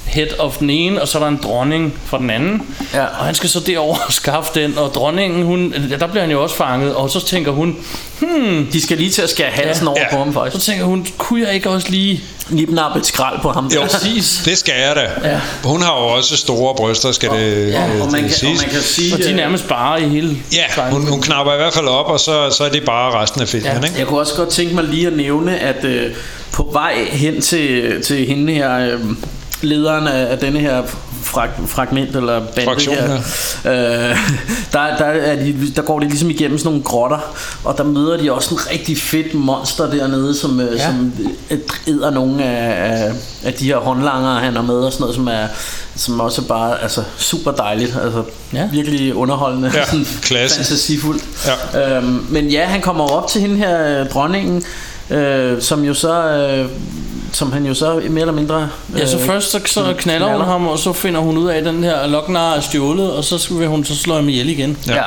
head 0.08 0.40
of 0.40 0.58
den 0.58 0.70
ene, 0.70 1.02
og 1.02 1.08
så 1.08 1.18
er 1.18 1.22
der 1.22 1.30
en 1.30 1.40
dronning 1.44 1.94
fra 2.06 2.18
den 2.18 2.30
anden. 2.30 2.62
Ja. 2.94 3.04
Og 3.04 3.26
han 3.26 3.36
skal 3.36 3.50
så 3.50 3.60
derover 3.60 3.98
og 4.08 4.14
skaffe 4.14 4.52
den, 4.62 4.78
og 4.78 4.94
dronningen, 4.94 5.44
hun, 5.44 5.74
ja, 5.90 5.96
der 5.96 6.08
bliver 6.08 6.22
han 6.22 6.32
jo 6.32 6.44
også 6.44 6.56
fanget, 6.56 6.96
og 6.96 7.10
så 7.10 7.26
tænker 7.26 7.52
hun, 7.52 7.76
De 8.74 8.82
skal 8.82 8.98
lige 8.98 9.10
til 9.10 9.22
at 9.22 9.30
skære 9.30 9.52
halsen 9.52 9.84
ja. 9.86 9.90
over 9.90 10.00
Ja. 10.00 10.12
på 10.12 10.18
ham 10.18 10.34
så 10.34 10.40
faktisk. 10.40 10.66
tænker 10.66 10.86
hun, 10.86 11.08
kunne 11.18 11.42
jeg 11.46 11.54
ikke 11.54 11.70
også 11.70 11.90
lige... 11.92 12.22
Nipnappe 12.50 13.00
et 13.00 13.06
skrald 13.06 13.40
på 13.42 13.50
ham. 13.52 13.68
Jo. 13.76 13.82
Præcis. 13.82 14.42
det 14.46 14.58
skal 14.58 14.74
jeg 14.88 14.96
da. 14.96 15.30
Ja. 15.30 15.40
Hun 15.64 15.82
har 15.82 15.92
jo 16.00 16.06
også 16.08 16.38
store 16.38 16.76
bryster, 16.76 17.12
skal 17.12 17.30
det, 17.30 17.72
Ja, 17.72 17.88
øh, 17.88 18.02
og, 18.02 18.12
man 18.12 18.14
det 18.14 18.20
kan, 18.20 18.26
og 18.26 18.32
siges. 18.32 18.62
man 18.62 18.70
kan 18.72 18.82
sige... 18.82 19.14
Og 19.14 19.20
de 19.20 19.24
er 19.24 19.30
øh, 19.30 19.36
nærmest 19.36 19.68
bare 19.68 20.02
i 20.04 20.10
hele... 20.10 20.38
Ja, 20.54 20.90
hun, 20.92 21.08
hun 21.08 21.22
knapper 21.22 21.54
i 21.54 21.58
hvert 21.58 21.74
fald 21.74 21.88
op, 21.88 22.06
og 22.06 22.20
så, 22.20 22.50
så 22.58 22.64
er 22.64 22.70
det 22.70 22.84
bare 22.86 23.22
resten 23.22 23.42
af 23.42 23.48
filmen, 23.48 23.72
Ja. 23.72 23.88
ikke? 23.88 24.00
Jeg 24.00 24.08
kunne 24.08 24.20
også 24.20 24.36
godt 24.36 24.50
tænke 24.50 24.76
mig 24.76 24.84
lige 24.84 25.08
at 25.08 25.14
nævne, 25.18 25.60
at 25.60 25.84
øh, 25.86 26.12
på 26.52 26.70
vej 26.74 26.94
hen 27.12 27.42
til, 27.42 27.94
til 28.04 28.26
hende 28.28 28.54
her, 28.54 28.78
øh, 28.80 29.00
lederen 29.62 30.08
af, 30.08 30.32
af 30.32 30.38
denne 30.38 30.60
her 30.60 30.82
frag, 31.24 31.50
fragment 31.68 32.16
eller 32.16 32.40
bande 32.40 32.66
Fraktion, 32.72 32.96
her, 32.96 33.16
øh, 33.66 34.18
der, 34.74 34.98
der, 34.98 35.06
er 35.06 35.36
de, 35.36 35.56
der 35.76 35.82
går 35.82 36.00
de 36.00 36.08
ligesom 36.08 36.30
igennem 36.30 36.58
sådan 36.58 36.70
nogle 36.70 36.84
grotter, 36.84 37.20
og 37.64 37.78
der 37.78 37.84
møder 37.84 38.18
de 38.18 38.32
også 38.34 38.54
en 38.56 38.60
rigtig 38.72 38.98
fedt 38.98 39.34
monster 39.34 39.90
dernede, 39.92 40.36
som, 40.36 40.60
øh, 40.60 40.76
Ja. 40.78 40.86
som 40.86 41.14
øh, 41.52 41.58
æder 41.88 42.10
nogle 42.10 42.44
af, 42.44 42.92
af, 42.94 43.12
af 43.44 43.54
de 43.54 43.66
her 43.66 43.78
håndlanger, 43.78 44.36
han 44.40 44.56
har 44.56 44.62
med 44.64 44.76
og 44.76 44.92
sådan 44.92 45.02
noget, 45.04 45.16
som 45.16 45.28
er 45.28 45.48
som 45.96 46.20
også 46.20 46.42
er 46.42 46.46
bare 46.46 46.82
altså, 46.84 47.04
super 47.18 47.52
dejligt, 47.52 47.98
altså 48.04 48.24
Ja. 48.54 48.70
virkelig 48.72 49.16
underholdende, 49.16 49.72
Ja, 49.74 49.86
sådan 49.86 50.08
klasse. 50.22 50.56
fantasifuldt. 50.58 51.24
Ja. 51.74 51.98
Øhm, 51.98 52.26
men 52.30 52.48
ja, 52.48 52.66
han 52.66 52.82
kommer 52.82 53.04
op 53.12 53.28
til 53.28 53.42
hende 53.42 53.56
her, 53.58 54.02
øh, 54.02 54.10
dronningen, 54.10 54.64
øh, 55.10 55.62
som 55.62 55.84
jo 55.84 55.94
så, 55.94 56.24
øh, 56.24 56.70
som 57.32 57.52
han 57.52 57.66
jo 57.66 57.74
så 57.74 58.02
mere 58.10 58.22
eller 58.22 58.34
mindre... 58.34 58.70
Øh, 58.94 59.00
Ja, 59.00 59.06
så 59.06 59.20
først 59.20 59.52
så, 59.52 59.60
så 59.66 59.94
knaller 59.98 60.28
hun 60.28 60.46
ham, 60.46 60.68
og 60.68 60.80
så 60.80 60.94
finder 60.94 61.20
hun 61.20 61.38
ud 61.38 61.50
af, 61.50 61.58
at 61.58 61.66
den 61.66 61.84
her 61.84 62.08
Loknar 62.08 62.54
er 62.56 62.60
stjålet, 62.62 63.14
og 63.14 63.24
så 63.24 63.54
vil 63.54 63.68
hun 63.68 63.86
så 63.86 63.96
slå 63.96 64.16
ham 64.16 64.30
ihjel 64.30 64.50
igen. 64.50 64.78
Ja. 64.88 65.04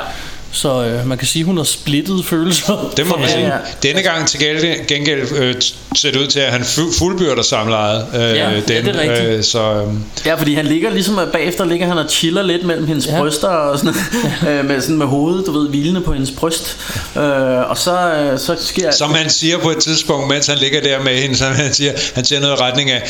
Så 0.53 0.83
øh, 0.85 1.07
man 1.07 1.17
kan 1.17 1.27
sige, 1.27 1.41
at 1.41 1.45
hun 1.45 1.57
har 1.57 1.63
splittet 1.63 2.25
følelser. 2.25 2.93
Det 2.97 3.07
må 3.07 3.15
man 3.17 3.25
Ja, 3.29 3.33
sige. 3.33 3.45
ja. 3.47 3.57
Denne 3.83 4.01
gang 4.01 4.27
til 4.27 4.39
gengæld, 4.39 4.87
gengæld 4.87 5.31
øh, 5.35 5.55
ser 5.95 6.11
det 6.11 6.19
ud 6.19 6.27
til, 6.27 6.39
at 6.39 6.51
han 6.51 6.61
fu- 6.61 6.97
fuldbyrder 6.99 7.41
samlejet. 7.41 8.05
Øh, 8.15 8.21
Ja, 8.21 8.49
ja, 8.49 8.55
den, 8.55 8.63
det 8.67 8.87
er 8.95 8.99
rigtigt. 8.99 9.29
Øh, 9.29 9.43
så 9.43 9.59
øh, 9.73 9.93
Ja, 10.25 10.35
fordi 10.35 10.53
han 10.53 10.65
ligger 10.65 10.89
ligesom 10.89 11.19
øh, 11.19 11.27
bagefter 11.31 11.65
ligger 11.65 11.87
han 11.87 11.97
og 11.97 12.05
chiller 12.09 12.41
lidt 12.41 12.65
mellem 12.65 12.87
hendes 12.87 13.07
Ja. 13.07 13.13
ja. 13.15 13.19
bryster 13.21 13.47
og 13.47 13.79
sådan, 13.79 13.93
øh, 14.49 14.65
med, 14.65 14.81
sådan 14.81 14.97
med 14.97 15.05
hovedet, 15.05 15.45
du 15.45 15.51
ved, 15.59 15.69
hvilende 15.69 16.01
på 16.01 16.13
hendes 16.13 16.31
bryst. 16.31 16.77
Øh, 17.15 17.21
og 17.69 17.77
så, 17.77 18.13
øh, 18.13 18.39
så 18.39 18.55
sker... 18.59 18.91
som 18.91 19.13
han 19.13 19.29
siger 19.29 19.57
på 19.57 19.69
et 19.71 19.77
tidspunkt, 19.77 20.27
mens 20.29 20.47
han 20.47 20.57
ligger 20.57 20.81
der 20.81 21.03
med 21.03 21.17
hende, 21.17 21.35
så 21.41 21.45
han 21.45 21.73
siger, 21.73 21.91
han 22.15 22.25
siger 22.25 22.39
noget 22.39 22.57
i 22.57 22.61
retning 22.61 22.91
af 22.91 23.01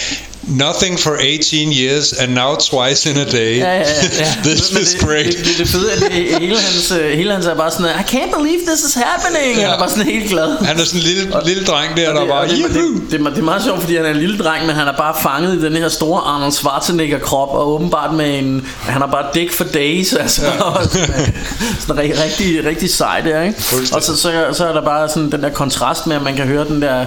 Nothing 0.44 1.00
for 1.00 1.12
18 1.12 1.74
years, 1.74 2.14
and 2.14 2.34
now 2.34 2.56
twice 2.56 3.10
in 3.10 3.18
a 3.18 3.24
day. 3.24 3.58
Ja, 3.58 3.74
ja, 3.74 3.80
ja. 3.80 4.34
This 4.46 4.74
Men 4.74 4.82
is 4.82 4.90
det, 4.90 5.00
great. 5.02 5.26
Det, 5.26 5.38
det, 5.38 5.58
det 5.58 5.68
fede 5.68 5.92
er, 5.92 6.06
at 6.06 6.12
hele, 6.42 6.58
hans, 6.60 6.92
øh, 7.02 7.18
hele 7.32 7.44
hans 7.44 7.46
er 7.46 7.56
bare 7.56 7.72
sådan, 7.72 7.86
I 7.86 8.04
can't 8.16 8.38
believe 8.40 8.60
this 8.68 8.80
is 8.84 8.94
happening. 8.94 9.56
Ja. 9.58 9.62
Han 9.66 9.74
er 9.74 9.78
bare 9.80 9.90
sådan 9.90 10.04
helt 10.06 10.30
glad. 10.30 10.58
Han 10.66 10.80
er 10.80 10.84
sådan 10.84 11.00
en 11.00 11.04
lille, 11.06 11.34
lille 11.46 11.66
dreng 11.66 11.98
der, 11.98 12.10
Og 12.10 12.16
der 12.16 12.22
det, 12.22 12.30
bare, 12.30 12.40
og 12.42 12.50
det, 12.50 12.58
det, 12.58 12.74
det, 12.74 13.12
det, 13.12 13.22
er- 13.22 13.30
det 13.30 13.38
er 13.40 13.44
meget 13.44 13.64
sjovt, 13.64 13.80
fordi 13.82 13.96
han 13.96 14.06
er 14.06 14.10
en 14.10 14.16
lille 14.18 14.38
dreng, 14.38 14.66
men 14.66 14.76
han 14.76 14.88
er 14.88 14.94
bare 14.98 15.16
fanget 15.24 15.56
i 15.56 15.62
den 15.62 15.74
her 15.76 15.90
store 15.90 16.22
Arnold 16.22 16.52
Schwarzenegger 16.52 17.20
krop, 17.20 17.50
og 17.54 17.68
åbenbart 17.74 18.14
med 18.14 18.40
en, 18.40 18.68
han 18.84 19.02
har 19.02 19.08
bare 19.10 19.26
dick 19.34 19.54
for 19.54 19.64
days, 19.64 20.14
altså, 20.14 20.42
ja. 20.46 20.52
sådan, 20.90 21.34
sådan 21.80 22.02
rigtig, 22.26 22.66
rigtig, 22.66 22.90
sej 22.94 23.22
der, 23.22 23.42
ikke? 23.42 23.58
Og 23.96 24.04
så, 24.04 24.16
så, 24.18 24.32
så 24.54 24.66
er 24.68 24.74
der 24.74 24.82
bare 24.82 25.10
sådan 25.10 25.32
den 25.32 25.44
der 25.44 25.50
kontrast 25.50 26.08
med, 26.08 26.16
at 26.16 26.22
man 26.22 26.36
kan 26.36 26.46
høre 26.48 26.66
den 26.68 26.82
der 26.82 27.06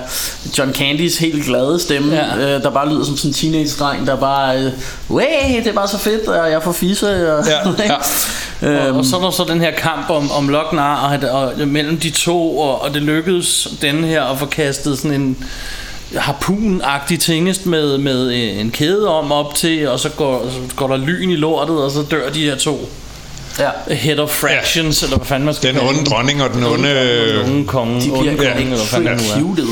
John 0.58 0.74
Candys 0.74 1.18
helt 1.18 1.44
glade 1.44 1.80
stemme, 1.80 2.14
Ja. 2.16 2.36
øh, 2.56 2.62
der 2.62 2.70
bare 2.70 2.88
lyder 2.88 3.04
som 3.04 3.16
sådan 3.16 3.30
en 3.30 3.34
teenage-dreng, 3.34 4.06
der 4.06 4.16
bare, 4.16 4.58
øh, 4.58 4.70
way, 5.10 5.56
det 5.58 5.66
er 5.66 5.72
bare 5.72 5.88
så 5.88 5.98
fedt, 5.98 6.28
og 6.28 6.50
jeg 6.50 6.62
får 6.62 6.72
fisse, 6.72 7.08
og, 7.36 7.44
Ja, 7.46 7.52
ja. 7.84 7.94
Og, 7.94 8.04
Øhm, 8.62 8.96
og 8.96 9.04
så 9.04 9.16
er 9.16 9.20
der 9.20 9.30
så 9.30 9.44
den 9.48 9.60
her 9.60 9.70
kamp 9.70 10.10
om, 10.14 10.30
om 10.30 10.48
Loknar 10.48 11.18
og, 11.22 11.30
og, 11.30 11.52
og 11.60 11.68
mellem 11.68 11.98
de 11.98 12.10
to, 12.10 12.58
og, 12.58 12.82
og 12.82 12.94
det 12.94 13.02
lykkedes 13.02 13.68
den 13.82 14.04
her 14.04 14.22
at 14.22 14.38
få 14.38 14.46
kastet 14.46 14.98
sådan 14.98 15.20
en 15.20 15.36
harpun-agtig 16.16 17.18
tingest 17.18 17.66
med, 17.66 17.98
med 17.98 18.30
en 18.60 18.70
kæde 18.70 19.08
om 19.08 19.32
op 19.32 19.54
til, 19.54 19.88
og 19.88 20.00
så 20.00 20.08
går, 20.08 20.46
så 20.50 20.76
går 20.76 20.88
der 20.88 20.96
lyn 20.96 21.30
i 21.30 21.36
lortet, 21.36 21.76
og 21.84 21.90
så 21.90 22.02
dør 22.10 22.30
de 22.30 22.44
her 22.44 22.56
to 22.56 22.88
ja. 23.58 23.94
head 23.94 24.18
of 24.18 24.30
fractions, 24.30 25.02
ja. 25.02 25.06
eller 25.06 25.16
hvad 25.16 25.26
fanden 25.26 25.44
man 25.44 25.54
skal 25.54 25.74
Den 25.74 25.80
onde 25.80 26.04
dronning 26.04 26.42
og 26.42 26.50
den 26.54 26.64
onde... 26.64 26.88
Den 26.88 27.52
onde 27.52 27.66
konge, 27.66 28.00
De 28.00 28.10
onde 28.10 28.36
bliver 28.36 28.52
konge, 28.52 28.62
eller 28.62 28.76
hvad 28.76 28.86
fanden 28.86 29.18
cute 29.18 29.62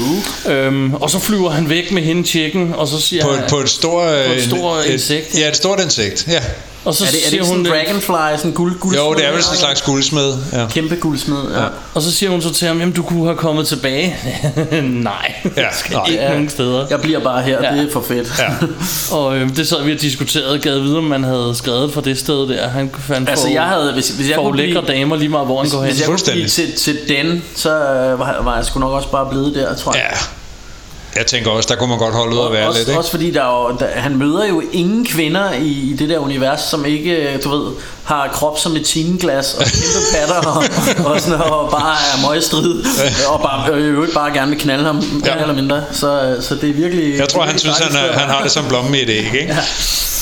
Øhm, 0.48 0.94
og 0.94 1.10
så 1.10 1.18
flyver 1.18 1.50
han 1.50 1.68
væk 1.68 1.92
med 1.92 2.02
hende 2.02 2.22
tjekken, 2.22 2.74
og 2.74 2.88
så 2.88 3.00
siger 3.00 3.24
På, 3.24 3.32
han, 3.32 3.44
på 3.50 3.56
et 3.56 3.68
stort... 3.68 4.26
På 4.26 4.32
et 4.32 4.42
stort 4.42 4.86
insekt, 4.86 5.38
Ja, 5.38 5.48
et 5.48 5.56
stort 5.56 5.80
insekt, 5.80 6.28
ja. 6.28 6.40
Og 6.84 6.94
så 6.94 7.04
Er 7.04 7.08
det, 7.08 7.14
er 7.16 7.20
det 7.20 7.28
siger 7.28 7.34
ikke 7.34 7.44
sådan 7.46 7.56
hun, 7.58 7.66
en 7.66 7.72
dragonfly, 7.72 8.36
sådan 8.36 8.50
en 8.50 8.54
guld, 8.56 8.78
guld 8.78 8.96
Jo, 8.96 9.14
det 9.14 9.26
er 9.26 9.32
vel 9.32 9.42
sådan 9.42 9.54
en 9.56 9.58
slags 9.60 9.82
guldsmed. 9.82 10.34
Ja. 10.52 10.66
Kæmpe 10.70 10.96
guldsmed, 10.96 11.36
ja. 11.54 11.64
og 11.94 12.02
så 12.02 12.12
siger 12.12 12.30
hun 12.30 12.42
så 12.42 12.52
til 12.54 12.68
ham, 12.68 12.78
jamen 12.78 12.94
du 12.94 13.02
kunne 13.02 13.24
have 13.24 13.36
kommet 13.36 13.66
tilbage. 13.68 14.16
nej, 14.82 15.34
Ja, 15.56 15.60
jeg 15.62 15.68
skal 15.72 15.94
nej. 15.96 16.04
ikke 16.08 16.22
Ja. 16.22 16.28
nogen 16.30 16.48
steder. 16.48 16.86
Jeg 16.90 17.00
bliver 17.00 17.20
bare 17.20 17.42
her, 17.42 17.58
Ja. 17.62 17.76
det 17.76 17.88
er 17.88 17.92
for 17.92 18.00
fedt. 18.08 18.32
Ja. 18.38 18.66
Og 19.16 19.36
øh, 19.36 19.56
det 19.56 19.68
sad 19.68 19.82
vi 19.84 19.92
og 19.92 20.00
diskuterede, 20.00 20.58
gad 20.58 20.78
vide, 20.78 20.98
om 20.98 21.04
man 21.04 21.24
havde 21.24 21.52
skrevet 21.54 21.92
fra 21.92 22.00
det 22.00 22.18
sted 22.18 22.48
der. 22.48 22.68
Han 22.68 22.90
fandt 23.00 23.28
Altså 23.28 23.48
jeg 23.48 23.62
havde, 23.64 23.92
hvis, 23.92 24.08
hvis 24.08 24.28
jeg 24.30 24.36
kunne 24.38 24.56
lækre 24.56 24.82
blive, 24.82 24.98
damer 24.98 25.16
lige 25.16 25.28
meget, 25.28 25.46
hvor 25.46 25.62
han 25.62 25.70
går 25.70 25.78
hen. 25.82 25.90
hvis 25.90 26.00
jeg 26.00 26.06
kunne 26.08 26.18
blive 26.32 26.48
til, 26.48 26.72
til 26.72 26.98
den, 27.08 27.42
så 27.56 27.70
øh, 27.70 28.18
var, 28.18 28.42
var 28.42 28.56
jeg 28.56 28.64
sgu 28.64 28.80
nok 28.80 28.92
også 28.92 29.08
bare 29.10 29.26
blevet 29.30 29.54
der, 29.54 29.74
tror 29.74 29.92
jeg. 29.94 30.02
ja. 30.12 30.18
Jeg 31.16 31.26
tænker 31.26 31.50
også, 31.50 31.68
der 31.72 31.76
kunne 31.76 31.88
man 31.88 31.98
godt 31.98 32.14
holde 32.14 32.36
ud 32.36 32.46
at 32.46 32.52
være 32.52 32.68
også, 32.68 32.80
lidt, 32.80 32.88
ikke? 32.88 32.98
også 32.98 33.10
fordi 33.10 33.30
der 33.30 33.42
er 33.42 33.68
jo, 33.70 33.76
der, 33.78 33.86
han 33.86 34.16
møder 34.16 34.46
jo 34.46 34.62
ingen 34.72 35.06
kvinder 35.06 35.52
i, 35.52 35.66
i 35.66 35.96
det 35.98 36.08
der 36.08 36.18
univers, 36.18 36.60
som 36.60 36.84
ikke, 36.84 37.38
du 37.44 37.48
ved, 37.50 37.72
har 38.04 38.28
krop 38.32 38.58
som 38.58 38.76
et 38.76 38.84
timeglas 38.84 39.54
og 39.54 39.64
kæmpe 39.64 39.98
patter 40.14 40.50
og, 40.50 40.64
og, 41.12 41.20
sådan, 41.20 41.40
og 41.40 41.70
bare 41.70 41.92
er 41.92 42.28
møgstrid 42.28 42.84
og 43.28 43.40
bare, 43.42 43.72
øh, 43.72 43.94
øvrigt 43.94 44.14
bare 44.14 44.32
gerne 44.32 44.50
vil 44.50 44.60
knalde 44.60 44.84
ham 44.84 45.02
Ja. 45.24 45.34
ja. 45.36 45.40
eller 45.40 45.54
mindre. 45.54 45.82
Så, 45.92 46.36
så 46.40 46.54
det 46.54 46.70
er 46.70 46.74
virkelig... 46.74 47.18
Jeg 47.18 47.28
tror, 47.28 47.40
det 47.42 47.50
han 47.50 47.58
synes, 47.58 47.78
han, 47.78 47.96
er, 47.96 48.12
han 48.18 48.28
har 48.28 48.42
det 48.42 48.50
som 48.52 48.64
blomme 48.68 48.98
i 48.98 49.02
et 49.02 49.10
æg, 49.10 49.24
ikke? 49.40 49.56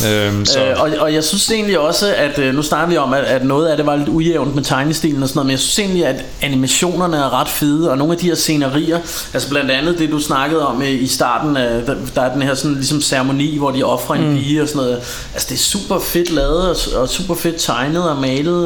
Øhm, 0.08 0.46
så. 0.46 0.64
Øh, 0.64 0.80
og, 0.80 0.90
og 0.98 1.14
jeg 1.14 1.24
synes 1.24 1.50
egentlig 1.50 1.78
også, 1.78 2.14
at 2.14 2.38
øh, 2.38 2.54
nu 2.54 2.62
snakker 2.62 2.88
vi 2.88 2.96
om, 2.96 3.12
at, 3.14 3.24
at 3.24 3.44
noget 3.44 3.68
af 3.68 3.76
det 3.76 3.86
var 3.86 3.96
lidt 3.96 4.08
ujævnt 4.08 4.54
med 4.54 4.62
tegnestilen 4.64 5.22
og 5.22 5.28
sådan 5.28 5.38
noget, 5.38 5.46
men 5.46 5.50
jeg 5.50 5.58
synes 5.60 5.78
egentlig, 5.78 6.06
at 6.06 6.24
animationerne 6.42 7.16
er 7.16 7.40
ret 7.40 7.48
fede, 7.48 7.90
og 7.90 7.98
nogle 7.98 8.12
af 8.12 8.18
de 8.18 8.26
her 8.26 8.34
scenerier, 8.34 8.98
altså 9.34 9.48
blandt 9.48 9.70
andet 9.70 9.98
det, 9.98 10.10
du 10.10 10.20
snakkede 10.20 10.66
om 10.66 10.82
øh, 10.82 10.88
i 11.02 11.06
starten, 11.06 11.56
øh, 11.56 11.86
der, 11.86 11.94
der 12.14 12.22
er 12.22 12.32
den 12.32 12.42
her 12.42 12.54
sådan 12.54 12.74
ligesom 12.74 13.00
ceremoni, 13.02 13.58
hvor 13.58 13.70
de 13.70 13.82
offrer 13.82 14.14
en 14.14 14.36
pige 14.38 14.62
og 14.62 14.68
sådan 14.68 14.82
noget. 14.82 15.00
Altså 15.34 15.46
det 15.50 15.54
er 15.54 15.62
super 15.62 15.98
fedt 15.98 16.30
lavet, 16.30 16.70
og, 16.70 17.00
og 17.02 17.08
super 17.08 17.34
fedt 17.34 17.60
tegnet 17.70 18.10
og 18.10 18.16
malet, 18.16 18.62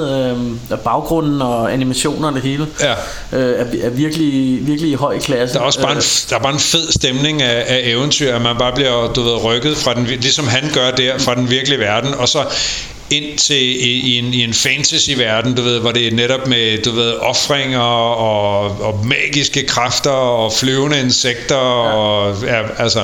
øh, 0.71 0.79
baggrunden 0.79 1.43
og 1.43 1.73
animationer 1.73 2.29
og 2.29 2.35
det 2.35 2.43
hele, 2.43 2.67
Ja. 2.81 2.93
øh, 3.39 3.61
er, 3.61 3.87
er 3.87 3.91
virkelig, 3.91 4.67
virkelig 4.67 4.91
i 4.91 4.95
høj 4.95 5.19
klasse. 5.19 5.55
Der 5.55 5.61
er 5.61 5.65
også 5.65 5.81
bare 5.81 5.93
en, 5.93 5.97
Øh, 5.99 6.03
der 6.31 6.37
er 6.37 6.41
bare 6.41 6.53
en 6.53 6.59
fed 6.61 6.93
stemning 6.93 7.43
af, 7.43 7.65
af 7.69 7.81
eventyr, 7.85 8.35
at 8.35 8.43
man 8.43 8.57
bare 8.59 8.73
bliver 8.73 9.13
du 9.13 9.23
ved, 9.23 9.45
rykket 9.45 9.77
fra 9.77 9.95
den, 9.95 10.05
ligesom 10.07 10.49
han 10.49 10.71
gør 10.75 10.91
der, 10.91 11.19
fra 11.19 11.35
den 11.35 11.51
virkelige 11.51 11.79
verden, 11.79 12.15
og 12.15 12.29
så 12.29 12.45
ind 13.11 13.39
til 13.39 13.57
i, 13.57 13.93
i, 14.01 14.19
en, 14.19 14.25
i 14.35 14.45
en 14.45 14.55
fantasy-verden, 14.55 15.55
du 15.55 15.63
ved, 15.63 15.81
hvor 15.81 15.93
det 15.93 16.07
er 16.07 16.13
netop 16.13 16.47
med, 16.47 16.83
du 16.83 16.91
ved, 16.91 17.13
offringer 17.21 17.81
og, 17.81 18.61
og 18.81 19.07
magiske 19.07 19.67
kræfter 19.67 20.11
og 20.11 20.53
flyvende 20.53 21.01
insekter 21.01 21.57
ja. 21.57 21.93
og 21.93 22.37
ja, 22.43 22.63
altså 22.79 23.01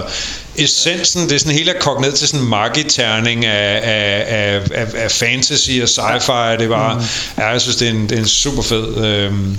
essensen, 0.61 1.23
det 1.23 1.33
er 1.33 1.39
sådan 1.39 1.53
helt 1.53 1.69
at 1.69 1.79
kogt 1.81 2.01
ned 2.01 2.13
til 2.13 2.29
sådan 2.29 2.41
en 2.41 2.51
magiterning 2.51 3.45
af, 3.47 3.81
af, 3.83 4.61
af, 4.71 4.87
af, 4.95 5.11
fantasy 5.11 5.71
og 5.71 5.89
sci-fi, 5.89 6.57
det 6.59 6.71
var, 6.71 6.95
mm. 6.95 7.03
ja, 7.39 7.47
jeg 7.47 7.61
synes, 7.61 7.77
det 7.77 7.89
er 7.89 7.93
en, 7.93 8.09
det 8.09 8.13
er 8.13 8.21
en 8.21 8.29
super 8.29 8.63
fed 8.63 9.05
øhm, 9.05 9.59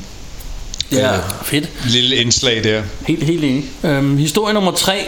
ja, 0.91 1.11
Fedt. 1.43 1.69
lille 1.85 2.15
indslag 2.15 2.63
der. 2.63 2.81
helt, 3.07 3.23
helt 3.23 3.43
enig. 3.43 3.63
Øhm, 3.83 4.17
historie 4.17 4.53
nummer 4.53 4.71
tre. 4.71 5.07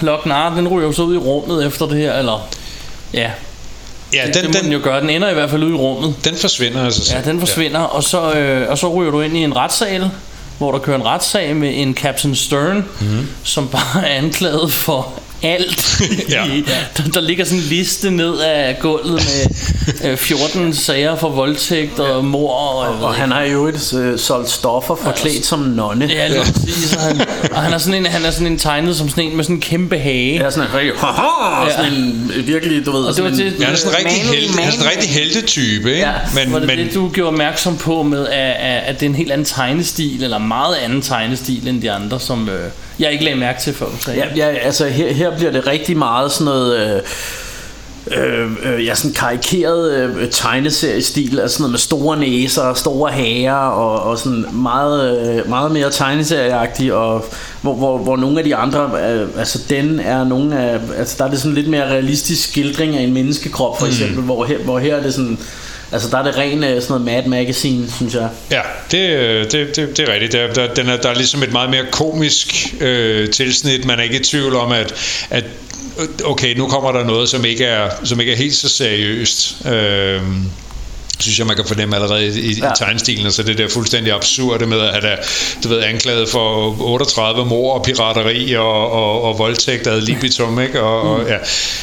Lochnar, 0.00 0.54
den 0.54 0.68
ryger 0.68 0.86
jo 0.86 0.92
så 0.92 1.02
ud 1.02 1.14
i 1.14 1.18
rummet 1.18 1.66
efter 1.66 1.86
det 1.86 1.98
her, 1.98 2.14
eller... 2.14 2.48
Ja, 3.14 3.30
Ja, 4.12 4.26
det, 4.26 4.34
den, 4.34 4.42
det 4.42 4.50
må 4.50 4.52
den 4.52 4.64
den, 4.64 4.72
jo 4.72 4.80
gøre. 4.82 5.00
Den 5.00 5.10
ender 5.10 5.30
i 5.30 5.34
hvert 5.34 5.50
fald 5.50 5.62
ud 5.62 5.70
i 5.70 5.74
rummet. 5.74 6.14
den 6.24 6.36
forsvinder 6.36 6.84
altså. 6.84 7.16
Ja, 7.16 7.30
den 7.30 7.40
forsvinder, 7.40 7.80
og, 7.80 8.04
så, 8.04 8.32
øh, 8.32 8.70
og 8.70 8.78
så 8.78 8.94
ryger 8.94 9.10
du 9.10 9.20
ind 9.20 9.36
i 9.36 9.40
en 9.40 9.56
retssal, 9.56 10.10
hvor 10.60 10.72
der 10.72 10.78
kører 10.78 10.96
en 10.96 11.04
retssag 11.04 11.56
med 11.56 11.70
en 11.74 11.94
Captain 11.94 12.34
Stern, 12.34 12.84
mm. 13.00 13.26
som 13.42 13.68
bare 13.68 14.08
er 14.08 14.18
anklaget 14.18 14.72
for 14.72 15.19
alt. 15.42 16.00
Ja. 16.30 16.44
I- 16.46 16.64
der, 16.96 17.02
der 17.14 17.20
ligger 17.20 17.44
sådan 17.44 17.58
en 17.58 17.64
liste 17.64 18.10
ned 18.10 18.38
af 18.38 18.76
gulvet 18.80 19.12
med 20.02 20.10
øh, 20.10 20.16
14 20.16 20.74
sager 20.74 21.16
for 21.16 21.28
voldtægt 21.28 21.98
og 22.00 22.24
mor. 22.24 22.54
Og, 22.54 22.94
ved 22.98 23.02
Og 23.04 23.14
han 23.14 23.30
har 23.30 23.42
jo 23.42 23.66
et 23.66 23.94
øh, 23.94 24.18
solgt 24.18 24.50
stoffer 24.50 24.94
forklædt 25.04 25.46
som 25.46 25.58
nonne. 25.58 26.06
Ja, 26.06 26.28
lige 26.28 26.40
præcis. 26.40 26.94
Og 26.96 27.02
han, 27.02 27.20
og 27.52 27.62
han 27.62 27.72
er 27.72 27.78
sådan 27.78 27.94
en, 27.94 28.06
han 28.06 28.24
er 28.24 28.30
sådan 28.30 28.46
en 28.46 28.58
tegnet 28.58 28.96
som 28.96 29.08
sådan 29.08 29.24
en 29.24 29.36
med 29.36 29.44
sådan 29.44 29.56
en 29.56 29.60
kæmpe 29.62 29.98
hage. 29.98 30.44
Ja, 30.44 30.50
sådan 30.50 30.68
en 30.68 30.74
rigtig, 30.74 30.92
haha, 30.98 31.64
Ja. 31.66 31.76
sådan 31.76 31.92
en 31.92 32.32
øh, 32.36 32.46
virkelig, 32.46 32.86
du 32.86 32.92
ved, 32.92 33.00
Og 33.04 33.16
det 33.16 33.24
var 33.24 33.30
sådan 33.30 33.46
det, 33.46 33.54
en, 33.54 33.58
Ja, 33.60 33.64
han 33.64 33.74
er 33.74 33.78
sådan 33.78 34.00
en 34.00 34.06
rigtig, 34.06 34.22
held, 34.22 34.50
han 34.58 34.68
er 34.68 34.70
sådan 34.70 34.86
en 34.86 34.90
rigtig 34.92 35.10
heltetype, 35.10 35.90
ikke? 35.90 36.06
Ja, 36.06 36.12
men, 36.34 36.52
var 36.52 36.58
det 36.58 36.66
men, 36.68 36.78
det, 36.78 36.94
du 36.94 37.08
gjorde 37.08 37.28
opmærksom 37.28 37.76
på 37.76 38.02
med, 38.02 38.26
at, 38.26 38.56
at, 38.60 38.82
at 38.86 39.00
det 39.00 39.06
er 39.06 39.10
en 39.10 39.14
helt 39.16 39.32
anden 39.32 39.44
tegnestil, 39.44 40.24
eller 40.24 40.38
meget 40.38 40.74
anden 40.76 41.02
tegnestil 41.02 41.68
end 41.68 41.82
de 41.82 41.90
andre, 41.90 42.20
som 42.20 42.48
øh, 42.48 42.70
jeg 43.00 43.12
ikke 43.12 43.24
lagde 43.24 43.38
mærke 43.38 43.60
til 43.60 43.74
før, 43.74 43.86
du 43.86 44.02
sagde. 44.04 44.18
Ja, 44.18 44.26
ja, 44.36 44.46
altså 44.46 44.86
her, 44.86 45.12
her 45.12 45.36
bliver 45.36 45.52
det 45.52 45.66
rigtig 45.66 45.96
meget 45.96 46.32
sådan 46.32 46.44
noget... 46.44 46.96
Øh, 46.96 47.02
øh, 48.06 48.50
øh, 48.62 48.86
ja, 48.86 48.94
sådan 48.94 49.14
karikeret 49.14 49.92
øh, 49.92 50.30
tegneseriestil, 50.30 51.40
altså 51.40 51.56
sådan 51.56 51.62
noget 51.62 51.72
med 51.72 51.78
store 51.78 52.18
næser, 52.18 52.74
store 52.74 53.10
hager 53.10 53.54
og, 53.54 54.02
og 54.02 54.18
sådan 54.18 54.44
meget, 54.52 55.28
øh, 55.38 55.48
meget 55.48 55.72
mere 55.72 55.90
tegneserieagtig, 55.90 56.92
og 56.92 57.24
hvor, 57.62 57.74
hvor, 57.74 57.98
hvor 57.98 58.16
nogle 58.16 58.38
af 58.38 58.44
de 58.44 58.56
andre, 58.56 58.90
øh, 59.12 59.28
altså 59.38 59.60
den 59.70 60.00
er 60.00 60.24
nogle 60.24 60.58
af, 60.58 60.80
altså 60.96 61.14
der 61.18 61.24
er 61.24 61.30
det 61.30 61.40
sådan 61.40 61.54
lidt 61.54 61.68
mere 61.68 61.84
realistisk 61.84 62.48
skildring 62.48 62.96
af 62.96 63.02
en 63.02 63.12
menneskekrop 63.12 63.78
for 63.78 63.86
eksempel, 63.86 64.18
mm. 64.18 64.24
hvor, 64.24 64.44
her, 64.44 64.58
hvor 64.58 64.78
her 64.78 64.96
er 64.96 65.02
det 65.02 65.14
sådan, 65.14 65.38
altså 65.92 66.08
der 66.10 66.18
er 66.18 66.22
det 66.22 66.36
ren 66.36 66.64
øh, 66.64 66.82
sådan 66.82 66.84
noget 66.88 67.04
Mad 67.04 67.26
Magazine, 67.26 67.90
synes 67.96 68.14
jeg. 68.14 68.28
Ja, 68.50 68.60
det, 68.90 69.10
øh, 69.10 69.44
det, 69.50 69.76
det, 69.76 69.96
det 69.96 70.08
er 70.08 70.12
rigtigt. 70.12 70.32
Der, 70.32 70.52
der, 70.52 70.74
den 70.74 70.88
er, 70.88 70.96
der 70.96 71.08
er 71.08 71.14
ligesom 71.14 71.42
et 71.42 71.52
meget 71.52 71.70
mere 71.70 71.84
komisk 71.90 72.74
øh, 72.80 73.30
tilsnit. 73.30 73.84
Man 73.84 73.98
er 73.98 74.02
ikke 74.02 74.20
i 74.20 74.24
tvivl 74.24 74.56
om, 74.56 74.72
at, 74.72 74.94
at 75.30 75.44
okay, 76.24 76.54
nu 76.56 76.68
kommer 76.68 76.92
der 76.92 77.04
noget, 77.04 77.28
som 77.28 77.44
ikke 77.44 77.64
er, 77.64 77.90
som 78.04 78.20
ikke 78.20 78.32
er 78.32 78.36
helt 78.36 78.54
så 78.54 78.68
seriøst. 78.68 79.66
Øh, 79.66 80.20
synes 81.18 81.38
jeg, 81.38 81.46
man 81.46 81.56
kan 81.56 81.64
fornemme 81.64 81.94
allerede 81.96 82.26
i, 82.26 82.54
Ja. 82.60 82.72
i 82.72 82.72
tegnstilen, 82.76 83.24
altså 83.24 83.42
det 83.42 83.58
der 83.58 83.68
fuldstændig 83.68 84.12
absurde 84.12 84.66
med, 84.66 84.80
at 84.80 85.04
er 85.04 85.16
du 85.64 85.68
ved, 85.68 85.82
anklaget 85.82 86.28
for 86.28 86.76
38 86.82 87.44
mor 87.44 87.74
og 87.74 87.84
pirateri 87.84 88.52
og, 88.54 88.90
og, 88.92 89.22
og 89.22 89.38
voldtægt 89.38 89.86
ad 89.86 90.00
libitum, 90.00 90.60
ikke? 90.60 90.80
Og, 90.82 91.02
og, 91.02 91.28
ja. 91.28 91.36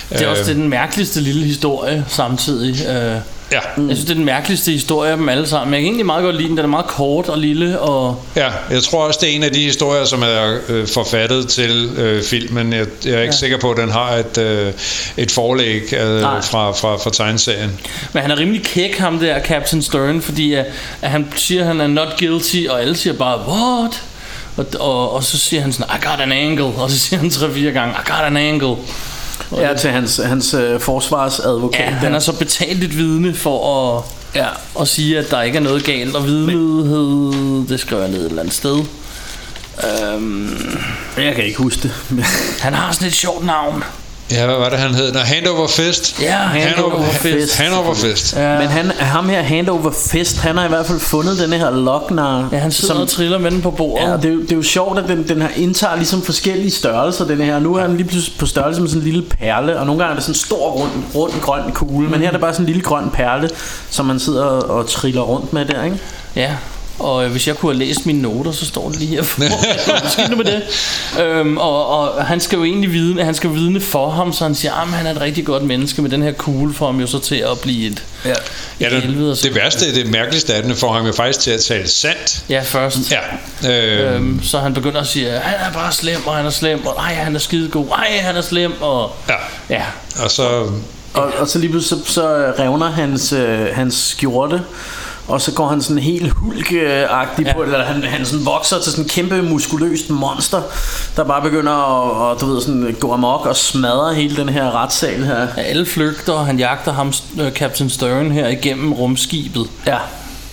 Det 0.10 0.22
er 0.22 0.28
også 0.28 0.44
det 0.44 0.50
er 0.50 0.54
den 0.54 0.70
mærkeligste 0.70 1.22
lille 1.22 1.46
historie 1.46 2.06
samtidig. 2.08 2.86
Øh, 2.86 3.16
Ja, 3.52 3.60
Jeg 3.78 3.84
synes, 3.86 4.00
det 4.00 4.10
er 4.10 4.14
den 4.14 4.26
mærkeligste 4.26 4.72
historie 4.72 5.12
af 5.12 5.18
dem 5.18 5.30
alle 5.30 5.48
sammen. 5.48 5.74
Jeg 5.74 5.82
kan 5.82 5.86
egentlig 5.86 6.06
meget 6.06 6.24
godt 6.24 6.36
lide 6.36 6.48
den. 6.48 6.58
Den 6.58 6.66
er 6.66 6.70
meget 6.70 6.86
kort 6.88 7.30
og 7.30 7.38
lille. 7.38 7.80
Og 7.80 8.24
ja, 8.36 8.50
jeg 8.70 8.84
tror 8.84 9.08
også, 9.08 9.20
det 9.22 9.30
er 9.30 9.36
en 9.36 9.44
af 9.44 9.52
de 9.52 9.64
historier, 9.64 10.06
som 10.06 10.24
er 10.24 10.58
øh, 10.70 10.88
forfattet 10.88 11.48
til 11.48 11.90
øh, 11.98 12.24
filmen. 12.24 12.74
Jeg, 12.74 12.86
jeg 13.06 13.14
er 13.14 13.22
ikke 13.22 13.26
ja. 13.26 13.32
sikker 13.32 13.58
på, 13.58 13.72
at 13.72 13.78
den 13.78 13.92
har 13.92 14.12
et, 14.12 14.38
øh, 14.38 14.74
et 15.18 15.32
forlæg 15.32 15.94
øh, 15.94 16.22
Nej. 16.22 16.42
fra, 16.42 16.72
fra, 16.72 16.96
fra 16.98 17.10
tegneserien. 17.10 17.80
Men 18.14 18.22
han 18.22 18.32
er 18.32 18.38
rimelig 18.38 18.64
kæk, 18.64 18.98
ham 18.98 19.20
der, 19.20 19.40
Captain 19.44 19.82
Stern, 19.82 20.22
fordi 20.22 20.54
at, 20.54 20.66
at 21.02 21.10
han 21.10 21.28
siger, 21.36 21.62
at 21.62 21.68
han 21.68 21.82
er 21.82 21.88
not 21.88 22.20
guilty, 22.20 22.58
og 22.70 22.82
alle 22.82 22.96
siger 22.96 23.14
bare, 23.14 23.40
what? 23.48 24.04
Og, 24.58 24.66
og, 24.80 25.14
og 25.14 25.24
så 25.24 25.38
siger 25.38 25.62
han 25.62 25.74
sådan, 25.74 25.96
I 25.98 26.06
got 26.06 26.20
an 26.22 26.32
angle, 26.32 26.66
og 26.66 26.92
så 26.92 27.00
siger 27.00 27.20
han 27.20 27.30
tre-fire 27.30 27.72
gange, 27.72 27.94
I 27.94 28.12
got 28.12 28.26
an 28.26 28.38
angle. 28.38 28.76
Ja, 29.56 29.74
til 29.74 29.90
hans, 29.90 30.22
hans 30.26 30.54
øh, 30.54 30.80
forsvarsadvokat. 30.80 31.80
Ja, 31.80 31.90
han 31.92 32.16
er 32.16 32.20
så 32.20 32.34
betalt 32.34 32.84
et 32.84 32.98
vidne 32.98 33.36
for 33.36 33.98
at, 33.98 34.04
ja. 34.36 34.48
at 34.82 34.88
sige, 34.88 35.18
at 35.20 35.32
der 35.32 35.42
ikke 35.42 35.58
er 35.58 35.62
noget 35.62 35.84
galt, 35.84 36.16
og 36.16 36.26
vidnelighed, 36.26 37.68
det 37.68 37.80
skriver 37.80 38.02
jeg 38.02 38.12
ned 38.12 38.20
et 38.20 38.26
eller 38.26 38.42
andet 38.42 38.54
sted. 38.56 38.78
Øhm, 40.14 40.78
Jeg 41.18 41.36
kan 41.36 41.44
ikke 41.44 41.58
huske 41.58 41.82
det. 41.84 41.92
han 42.62 42.74
har 42.74 42.92
sådan 42.92 43.08
et 43.08 43.14
sjovt 43.14 43.46
navn. 43.46 43.84
Ja, 44.32 44.46
hvad 44.46 44.56
var 44.56 44.70
det, 44.70 44.80
han 44.80 44.96
hed? 44.96 45.12
Nå, 45.14 45.20
Handover 45.20 45.68
Fist. 45.68 46.22
Ja, 46.22 46.36
Handover 46.38 47.04
Fist. 47.12 47.58
Handover 47.58 47.94
Fist. 47.94 48.36
Ja. 48.36 48.58
Men 48.60 48.68
han, 48.68 48.92
ham 49.00 49.30
her, 49.30 49.42
Handover 49.42 49.92
Fist, 50.12 50.38
han 50.38 50.58
har 50.58 50.66
i 50.66 50.68
hvert 50.68 50.86
fald 50.86 51.00
fundet 51.00 51.40
den 51.40 51.54
her 51.54 51.72
Lochnar. 51.72 52.50
Ja, 52.52 52.58
han 52.58 52.72
sidder 52.72 52.94
som, 52.94 53.02
og 53.02 53.10
triller 53.10 53.38
med 53.38 53.52
den 53.52 53.62
på 53.62 53.72
bordet. 53.72 54.08
Ja, 54.08 54.14
det, 54.18 54.26
er 54.26 54.30
jo- 54.34 54.42
det 54.42 54.52
er 54.52 54.56
jo 54.56 54.64
sjovt, 54.64 55.00
at 55.00 55.08
den, 55.08 55.28
den 55.28 55.42
her 55.42 55.50
indtager 55.56 55.96
ligesom 55.96 56.22
forskellige 56.22 56.72
størrelser, 56.72 57.26
den 57.26 57.42
her. 57.42 57.60
Nu 57.60 57.76
er 57.76 57.88
den 57.88 57.98
lige 57.98 58.08
pludselig 58.08 58.40
på 58.40 58.46
størrelse 58.46 58.82
med 58.82 58.90
sådan 58.90 59.02
en 59.02 59.06
lille 59.12 59.24
perle, 59.40 59.80
og 59.80 59.86
nogle 59.86 60.00
gange 60.04 60.12
er 60.12 60.16
det 60.16 60.24
sådan 60.24 60.32
en 60.36 60.40
stor, 60.40 60.70
rund, 60.72 60.92
rund 61.16 61.32
grøn 61.42 61.72
kugle, 61.74 62.10
men 62.10 62.20
her 62.20 62.28
er 62.28 62.32
det 62.32 62.42
bare 62.42 62.54
sådan 62.54 62.64
en 62.64 62.68
lille 62.68 62.82
grøn 62.82 63.10
perle, 63.14 63.50
som 63.90 64.06
man 64.06 64.20
sidder 64.20 64.44
og, 64.44 64.70
og 64.78 64.90
triller 64.90 65.22
rundt 65.22 65.54
med 65.54 65.66
der, 65.66 65.84
ikke? 65.84 65.98
Ja, 66.36 66.52
og 67.00 67.26
øh, 67.26 67.32
hvis 67.32 67.48
jeg 67.48 67.56
kunne 67.56 67.72
have 67.76 67.80
læst 67.86 68.06
mine 68.06 68.22
noter, 68.22 68.52
så 68.52 68.66
står 68.66 68.90
det 68.90 69.00
lige 69.00 69.16
her 69.16 69.24
for 69.24 69.42
Skidt 70.12 70.30
nu 70.30 70.36
med 70.38 70.46
det. 70.46 70.62
Øhm, 71.24 71.58
og, 71.58 71.88
og 71.88 72.26
han 72.26 72.40
skal 72.40 72.58
jo 72.58 72.64
egentlig 72.64 72.92
vidne, 72.92 73.24
han 73.24 73.34
skal 73.36 73.54
vidne 73.54 73.82
for 73.82 74.10
ham, 74.10 74.34
så 74.34 74.44
han 74.44 74.56
siger, 74.56 74.74
at 74.74 74.88
han 74.88 75.06
er 75.08 75.12
et 75.12 75.22
rigtig 75.22 75.46
godt 75.46 75.64
menneske, 75.64 76.02
med 76.02 76.10
den 76.10 76.22
her 76.22 76.32
kugle 76.32 76.74
får 76.74 76.86
ham 76.86 77.00
jo 77.00 77.08
så 77.08 77.20
til 77.20 77.36
at 77.36 77.60
blive 77.62 77.88
et, 77.92 78.04
Ja. 78.26 78.34
Ja, 78.80 78.90
helvede 79.00 79.26
og 79.26 79.30
det, 79.30 79.38
så- 79.38 79.48
det 79.48 79.56
værste, 79.56 79.96
det 79.96 80.08
mærkeligste 80.08 80.54
af 80.54 80.64
den, 80.64 80.76
får 80.76 80.94
ham 80.94 81.06
jo 81.06 81.14
faktisk 81.14 81.40
til 81.40 81.52
at 81.52 81.60
tale 81.60 81.88
sandt. 81.88 82.44
Ja, 82.50 82.62
først. 82.66 82.98
Ja. 83.64 83.70
Øh, 83.72 84.16
Øhm, 84.16 84.44
så 84.44 84.60
han 84.60 84.74
begynder 84.74 85.02
at 85.02 85.08
sige, 85.08 85.30
han 85.30 85.54
er 85.70 85.74
bare 85.74 85.92
slem, 85.92 86.28
og 86.28 86.36
han 86.36 86.46
er 86.46 86.50
slem, 86.50 86.86
og 86.86 86.96
ej, 87.00 87.14
han 87.14 87.36
er 87.36 87.40
skidegod, 87.40 87.88
ej, 87.90 88.18
han 88.22 88.36
er 88.36 88.42
slem, 88.42 88.82
og 88.82 89.12
ja. 89.30 89.34
ja, 89.70 89.84
Og 90.24 90.32
så... 90.32 90.44
Og, 91.14 91.32
og 91.38 91.48
så 91.48 91.60
lige 91.60 91.70
pludselig 91.72 92.06
så, 92.08 92.14
så 92.14 92.52
revner 92.60 92.92
hans, 92.92 93.34
øh, 93.34 93.66
hans 93.76 93.96
skjorte, 93.96 94.62
og 95.28 95.42
så 95.42 95.52
går 95.52 95.68
han 95.68 95.82
sådan 95.82 95.98
helt 96.04 96.32
hulkagtig 96.32 97.44
Ja. 97.46 97.50
ja. 97.50 97.54
på, 97.54 97.62
eller 97.64 97.84
han, 97.84 98.04
han 98.04 98.26
sådan 98.26 98.46
vokser 98.46 98.80
til 98.80 98.92
sådan 98.92 99.06
en 99.06 99.10
kæmpe 99.10 99.42
muskuløst 99.42 100.10
monster, 100.10 100.62
der 101.16 101.24
bare 101.24 101.42
begynder 101.42 101.72
at, 101.72 102.12
og, 102.36 102.42
du 102.42 102.46
ved, 102.54 102.62
sådan, 102.62 102.96
gå 103.00 103.14
amok 103.14 103.46
og 103.46 103.56
smadre 103.56 104.14
hele 104.16 104.36
den 104.36 104.50
her 104.50 104.72
retssal 104.84 105.24
her. 105.26 105.48
alle 105.58 105.86
flygter, 105.86 106.34
og 106.34 106.46
han 106.46 106.60
jagter 106.60 106.94
ham, 106.94 107.14
øh, 107.42 107.52
Captain 107.52 107.90
Stern, 107.90 108.32
her 108.32 108.48
igennem 108.48 108.94
rumskibet. 108.94 109.68
Ja. 109.88 109.98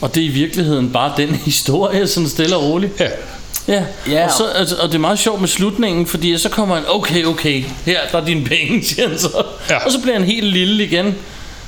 Og 0.00 0.14
det 0.14 0.20
er 0.22 0.26
i 0.26 0.30
virkeligheden 0.30 0.90
bare 0.90 1.12
den 1.16 1.28
historie, 1.50 2.06
sådan 2.06 2.28
stille 2.28 2.56
og 2.56 2.62
roligt. 2.62 3.00
Ja. 3.00 3.08
Ja, 3.68 3.84
Ja. 4.10 4.24
og, 4.24 4.30
så, 4.32 4.44
altså, 4.44 4.76
og 4.76 4.88
det 4.88 4.94
er 4.94 4.98
meget 4.98 5.18
sjovt 5.18 5.40
med 5.40 5.48
slutningen, 5.48 6.06
fordi 6.06 6.38
så 6.38 6.48
kommer 6.48 6.74
han, 6.74 6.84
okay, 6.88 7.24
okay, 7.24 7.64
her 7.86 7.98
der 8.12 8.20
er 8.20 8.24
dine 8.24 8.44
penge, 8.44 8.84
siger 8.86 9.08
han 9.08 9.18
så. 9.18 9.42
Ja. 9.70 9.84
Og 9.84 9.92
så 9.92 10.00
bliver 10.00 10.14
han 10.18 10.24
helt 10.24 10.46
lille 10.46 10.84
igen. 10.84 11.14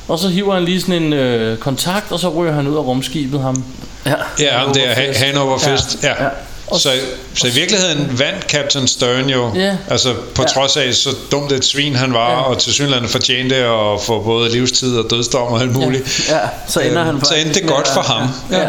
Og 0.09 0.19
så 0.19 0.29
hiver 0.29 0.55
han 0.55 0.65
lige 0.65 0.81
sådan 0.81 1.03
en 1.03 1.13
øh, 1.13 1.59
kontakt, 1.59 2.13
og 2.13 2.21
så 2.21 2.29
ryger 2.29 2.53
han 2.53 2.69
ud 2.69 2.77
af 2.77 2.81
rumskibet 2.81 3.41
ham. 3.41 3.65
Ja. 4.07 4.15
Ja, 4.41 4.59
ham 4.59 4.73
der, 4.75 4.95
Fist. 4.95 5.19
Han- 5.21 5.29
Hanover 5.29 5.59
Fist. 5.59 5.99
Ja. 6.03 6.25
Ja. 6.25 6.29
Så, 6.79 6.91
så 7.35 7.47
i 7.47 7.51
virkeligheden 7.51 8.19
vandt 8.19 8.51
Captain 8.51 8.89
Stern 8.89 9.29
jo, 9.31 9.53
Ja. 9.55 9.77
altså 9.91 10.15
på 10.35 10.43
Ja. 10.43 10.49
trods 10.49 10.77
af 10.77 10.95
så 10.95 11.11
dumt 11.31 11.53
et 11.53 11.65
svin 11.65 11.97
han 11.97 12.13
var, 12.13 12.31
Ja. 12.31 12.37
og 12.43 12.59
til 12.59 12.73
synligheden 12.73 13.09
fortjente 13.09 13.57
at 13.57 14.01
få 14.03 14.23
både 14.23 14.51
livstid 14.53 14.99
og 14.99 15.11
dødsdom 15.11 15.43
og 15.53 15.61
alt 15.61 15.73
muligt. 15.73 16.29
Ja, 16.31 16.39
så 16.69 16.81
ender 16.81 17.01
Øhm, 17.09 17.17
han 17.17 17.25
så 17.25 17.35
endte 17.35 17.61
det 17.61 17.69
godt 17.69 17.89
for 17.89 18.01
ham. 18.01 18.29
Ja. 18.51 18.59
Ja. 18.63 18.69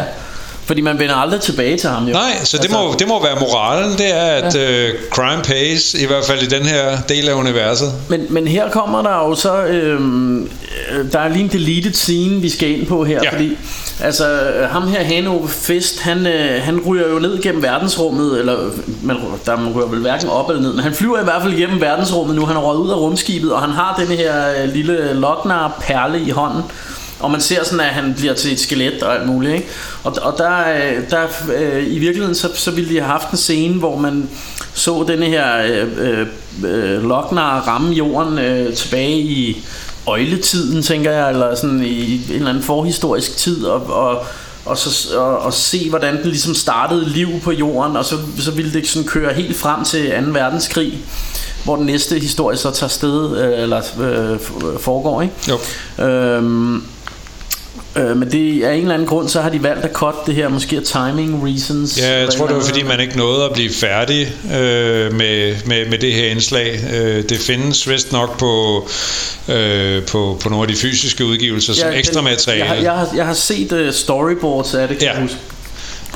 Fordi 0.68 0.80
man 0.80 0.98
vender 0.98 1.14
aldrig 1.14 1.40
tilbage 1.40 1.76
til 1.76 1.90
ham 1.90 2.06
jo. 2.06 2.12
Nej, 2.12 2.44
så 2.44 2.58
det 2.58 2.70
må, 2.70 2.94
det 2.98 3.08
må 3.08 3.22
være 3.22 3.36
moralen, 3.40 3.98
det 3.98 4.14
er, 4.16 4.24
at 4.24 4.54
ja. 4.54 4.88
uh, 4.88 4.94
crime 5.10 5.42
pays, 5.42 5.94
i 5.94 6.06
hvert 6.06 6.24
fald 6.24 6.42
i 6.42 6.46
den 6.46 6.66
her 6.66 6.98
del 7.08 7.28
af 7.28 7.34
universet. 7.34 7.92
Men, 8.08 8.26
men 8.30 8.48
her 8.48 8.70
kommer 8.70 9.02
der 9.02 9.28
jo 9.28 9.34
så 9.34 9.64
øhm, 9.64 10.42
øh, 10.42 11.12
Der 11.12 11.18
er 11.18 11.28
lige 11.28 11.44
en 11.44 11.48
deleted 11.48 11.92
scene 11.92 12.40
Vi 12.40 12.48
skal 12.48 12.70
ind 12.70 12.86
på 12.86 13.04
her 13.04 13.20
Ja. 13.22 13.32
Fordi 13.32 13.56
altså, 14.00 14.40
øh, 14.40 14.70
ham 14.70 14.88
her 14.88 15.04
Hanover 15.04 15.46
Fist 15.46 16.00
Han, 16.00 16.26
øh, 16.26 16.62
han 16.62 16.80
ryger 16.86 17.08
jo 17.08 17.18
ned 17.18 17.42
gennem 17.42 17.62
verdensrummet 17.62 18.38
Eller 18.38 18.56
man, 19.02 19.16
der, 19.46 19.56
man 19.56 19.72
ryger 19.72 19.88
vel 19.88 20.00
hverken 20.00 20.28
op 20.28 20.50
eller 20.50 20.62
ned 20.62 20.72
Men 20.72 20.82
han 20.82 20.94
flyver 20.94 21.20
i 21.20 21.24
hvert 21.24 21.42
fald 21.42 21.52
igennem 21.52 21.80
verdensrummet 21.80 22.36
nu 22.36 22.46
Han 22.46 22.56
er 22.56 22.60
røget 22.60 22.80
ud 22.80 22.90
af 22.90 22.96
rumskibet 22.96 23.52
Og 23.52 23.60
han 23.60 23.70
har 23.70 24.04
den 24.06 24.16
her 24.16 24.62
øh, 24.62 24.72
lille 24.74 25.14
Lochnar 25.14 25.78
perle 25.80 26.20
i 26.20 26.30
hånden 26.30 26.62
og 27.20 27.30
man 27.30 27.40
ser 27.40 27.64
sådan, 27.64 27.80
at 27.80 27.86
han 27.86 28.14
bliver 28.16 28.34
til 28.34 28.52
et 28.52 28.60
skelet 28.60 29.02
og 29.02 29.14
alt 29.14 29.26
muligt. 29.26 29.54
Ikke? 29.54 29.66
Og, 30.04 30.16
og 30.22 30.34
der, 30.38 30.58
øh, 30.58 31.10
der 31.10 31.26
øh, 31.56 31.86
i 31.86 31.98
virkeligheden, 31.98 32.34
så, 32.34 32.48
så 32.54 32.70
ville 32.70 32.90
de 32.90 33.00
have 33.00 33.10
haft 33.10 33.30
en 33.30 33.36
scene, 33.36 33.74
hvor 33.74 33.98
man 33.98 34.28
så 34.74 35.04
denne 35.08 35.26
her 35.26 35.62
øh, 35.98 36.26
øh, 36.64 37.02
Lochnar 37.02 37.60
ramme 37.60 37.94
jorden 37.94 38.38
øh, 38.38 38.74
tilbage 38.74 39.18
i 39.18 39.64
øjletiden, 40.06 40.82
tænker 40.82 41.10
jeg, 41.10 41.30
eller 41.30 41.54
sådan 41.54 41.82
i 41.82 42.14
en 42.14 42.22
eller 42.30 42.48
anden 42.48 42.62
forhistorisk 42.62 43.36
tid, 43.36 43.64
og, 43.64 43.86
og, 43.86 44.24
og, 44.64 44.78
så, 44.78 45.18
og, 45.18 45.38
og 45.38 45.54
se, 45.54 45.90
hvordan 45.90 46.22
den 46.22 46.30
ligesom 46.30 46.54
startede 46.54 47.08
liv 47.08 47.28
på 47.40 47.52
jorden, 47.52 47.96
og 47.96 48.04
så, 48.04 48.16
så 48.38 48.50
ville 48.50 48.72
det 48.72 48.88
sådan 48.88 49.08
køre 49.08 49.34
helt 49.34 49.56
frem 49.56 49.84
til 49.84 50.12
2. 50.26 50.30
verdenskrig, 50.32 50.98
hvor 51.64 51.76
den 51.76 51.86
næste 51.86 52.18
historie 52.18 52.56
så 52.56 52.70
tager 52.70 52.88
sted, 52.88 53.36
øh, 53.38 53.62
eller 53.62 53.82
øh, 54.00 54.38
foregår, 54.80 55.22
ikke? 55.22 55.34
Jo. 55.48 55.58
Øhm, 56.04 56.84
øh, 57.98 58.16
men 58.16 58.32
det 58.32 58.56
er 58.64 58.70
en 58.70 58.80
eller 58.80 58.94
anden 58.94 59.08
grund, 59.08 59.28
så 59.28 59.40
har 59.40 59.50
de 59.50 59.62
valgt 59.62 59.84
at 59.84 59.92
cut 59.92 60.14
det 60.26 60.34
her, 60.34 60.48
måske 60.48 60.76
af 60.76 60.82
timing 60.82 61.44
reasons. 61.46 61.98
Ja, 62.00 62.18
jeg 62.20 62.28
tror, 62.28 62.46
det 62.46 62.56
var 62.56 62.62
fordi, 62.62 62.82
man 62.82 63.00
ikke 63.00 63.16
nåede 63.18 63.44
at 63.44 63.52
blive 63.52 63.70
færdig 63.72 64.32
øh, 64.44 65.12
med, 65.14 65.56
med, 65.66 65.86
med 65.90 65.98
det 65.98 66.12
her 66.12 66.26
indslag. 66.30 66.80
Øh, 66.94 67.24
det 67.28 67.38
findes 67.38 67.88
vist 67.90 68.12
nok 68.12 68.38
på, 68.38 68.88
øh, 69.48 70.02
på, 70.06 70.38
på 70.42 70.48
nogle 70.48 70.62
af 70.62 70.68
de 70.68 70.76
fysiske 70.80 71.24
udgivelser 71.24 71.72
som 71.72 71.88
Ja, 71.90 71.98
ekstra 71.98 72.14
den- 72.20 72.24
materiale. 72.24 72.60
Jeg, 72.64 72.68
har- 72.74 72.82
jeg, 72.82 72.92
har, 72.92 73.08
jeg 73.16 73.26
har 73.26 73.34
set 73.34 73.72
uh, 73.72 73.90
storyboards 73.92 74.74
af 74.74 74.88
det, 74.88 74.98
kan 74.98 75.06
Ja. 75.06 75.12
jeg 75.12 75.22
huske. 75.22 75.36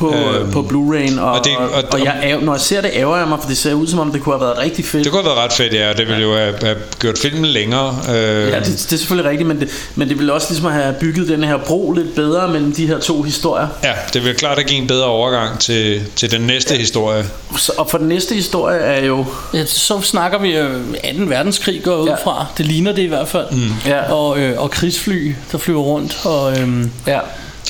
På, 0.03 0.15
Øhm, 0.15 0.35
øhm, 0.43 0.51
på 0.53 0.61
Blu-ray 0.61 1.21
og, 1.21 1.33
og 1.33 1.45
det- 1.45 1.57
og- 1.57 1.71
og, 1.71 1.83
og 1.93 2.05
jeg, 2.05 2.39
når 2.43 2.53
jeg 2.53 2.61
ser 2.61 2.81
det 2.81 2.91
ærger 2.95 3.17
jeg 3.17 3.29
mig 3.29 3.39
For 3.41 3.49
det 3.49 3.59
ser 3.59 3.75
ud 3.75 3.87
som 3.87 3.99
om 3.99 4.13
det 4.13 4.23
kunne 4.23 4.35
have 4.35 4.41
været 4.47 4.59
rigtig 4.59 4.85
fedt 4.85 5.05
Det 5.05 5.13
kunne 5.13 5.23
have 5.23 5.35
været 5.37 5.45
ret 5.45 5.53
fedt, 5.53 5.73
ja. 5.73 5.91
og 5.91 5.97
Det 5.97 6.07
ville 6.09 6.23
jo 6.23 6.35
have, 6.37 6.55
have 6.63 6.77
gjort 7.01 7.19
filmen 7.19 7.45
længere. 7.47 7.99
Øh, 8.09 8.15
Ja, 8.15 8.59
det, 8.59 8.67
det 8.67 8.93
er 8.93 8.97
selvfølgelig 8.97 9.31
rigtigt 9.31 9.49
Men 9.49 9.61
det, 9.61 9.69
men 9.95 10.09
det 10.09 10.19
ville 10.19 10.33
også 10.33 10.47
ligesom 10.51 10.71
have 10.71 10.95
bygget 11.01 11.29
den 11.29 11.45
her 11.45 11.57
bro 11.57 11.93
lidt 11.93 12.15
bedre 12.15 12.49
Mellem 12.49 12.73
de 12.73 12.87
her 12.87 12.99
to 12.99 13.23
historier 13.23 13.67
ja, 13.85 13.93
det 14.13 14.25
vil 14.25 14.35
klart 14.35 14.59
at 14.59 14.67
give 14.67 14.81
en 14.81 14.87
bedre 14.87 15.05
overgang 15.07 15.59
til, 15.59 16.03
til 16.17 16.31
den 16.31 16.41
næste 16.41 16.75
ja. 16.75 16.81
historie. 16.81 17.25
så, 17.59 17.73
Og 17.79 17.91
for 17.91 17.99
den 17.99 18.09
næste 18.09 18.35
historie 18.35 18.79
er 18.79 19.05
jo 19.07 19.25
Ja, 19.55 19.65
så 19.67 20.01
snakker 20.01 20.39
vi 20.39 20.57
øh, 20.57 20.71
2. 20.75 20.79
verdenskrig 21.27 21.83
går 21.83 21.97
ud 21.97 22.09
Ja. 22.09 22.15
fra. 22.15 22.47
Det 22.59 22.67
ligner 22.67 22.93
det 22.93 23.03
i 23.03 23.07
hvert 23.07 23.29
fald. 23.29 23.47
Mm. 23.51 23.59
Ja. 23.87 24.13
Og, 24.13 24.39
øh, 24.39 24.61
og 24.63 24.71
krigsfly, 24.71 25.35
der 25.53 25.59
flyver 25.59 25.83
rundt. 25.83 26.21
Og, 26.25 26.59
øhm, 26.59 26.91
Ja 27.07 27.19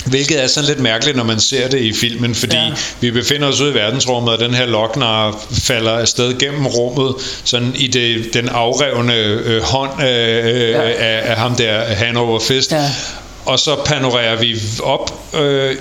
Hvilket 0.07 0.43
er 0.43 0.47
sådan 0.47 0.69
lidt 0.69 0.81
mærkeligt, 0.81 1.17
når 1.17 1.25
man 1.25 1.41
ser 1.41 1.69
det 1.69 1.81
i 1.81 1.93
filmen, 1.93 2.35
fordi 2.35 2.57
ja. 2.57 2.71
Vi 3.01 3.11
befinder 3.11 3.49
os 3.49 3.61
ude 3.61 3.71
i 3.71 3.75
verdensrummet, 3.75 4.33
og 4.33 4.39
den 4.39 4.55
her 4.55 4.67
Lochnar 4.67 5.41
falder 5.53 5.93
afsted 5.93 6.39
gennem 6.39 6.67
rummet, 6.67 7.15
sådan 7.45 7.73
i 7.75 7.87
det, 7.87 8.35
den 8.35 8.49
afrevne 8.49 9.15
øh, 9.15 9.63
hånd 9.63 10.03
øh, 10.03 10.71
ja. 10.71 10.83
af, 10.83 11.31
af 11.31 11.37
ham 11.37 11.57
der, 11.57 11.85
Hanover 11.85 12.41
Fist. 12.41 12.73
Ja. 12.73 12.91
Og 13.45 13.59
så 13.59 13.77
panorerer 13.85 14.37
vi 14.37 14.61
op 14.83 15.35
øh, 15.35 15.77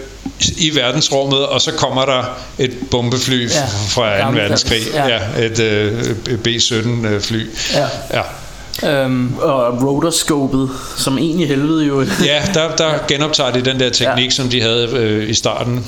i 0.58 0.76
verdensrummet, 0.76 1.46
og 1.46 1.62
så 1.62 1.72
kommer 1.72 2.06
der 2.06 2.24
et 2.60 2.72
bombefly 2.92 3.50
ja. 3.50 3.66
Fra 3.90 4.18
2. 4.18 4.24
Gammeldags. 4.24 4.72
verdenskrig. 4.72 4.94
Ja. 4.94 5.08
Ja. 5.08 5.46
Et 5.46 5.60
øh, 5.60 6.38
B-17 6.38 7.08
øh, 7.08 7.22
fly. 7.22 7.50
Ja. 7.74 7.88
Ja. 8.14 8.22
Øhm, 8.86 9.34
Og 9.40 9.84
rotorscopet, 9.84 10.70
som 10.98 11.18
egentlig 11.18 11.48
helvede 11.48 11.86
jo... 11.86 12.02
Ja, 12.26 12.42
der, 12.54 12.76
der 12.76 12.90
genoptager 13.08 13.52
de 13.52 13.62
den 13.62 13.80
der 13.80 13.90
teknik, 13.90 14.26
ja. 14.26 14.30
Som 14.30 14.50
de 14.50 14.62
havde 14.62 14.90
øh, 14.94 15.30
i 15.30 15.34
starten. 15.34 15.86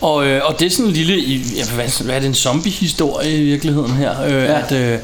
Og, 0.00 0.26
øh, 0.26 0.40
og 0.44 0.60
det 0.60 0.66
er 0.66 0.70
sådan 0.70 0.86
en 0.86 0.92
lille, 0.92 1.18
i- 1.18 1.42
ja, 1.56 1.64
hvad, 1.74 2.04
hvad 2.04 2.14
er 2.14 2.20
det, 2.20 2.26
en 2.28 2.34
zombie-historie 2.34 3.36
i 3.36 3.44
virkeligheden 3.44 3.90
her? 3.92 4.24
Øh, 4.26 4.32
ja. 4.32 4.60
at, 4.60 4.72
øh, 4.72 4.98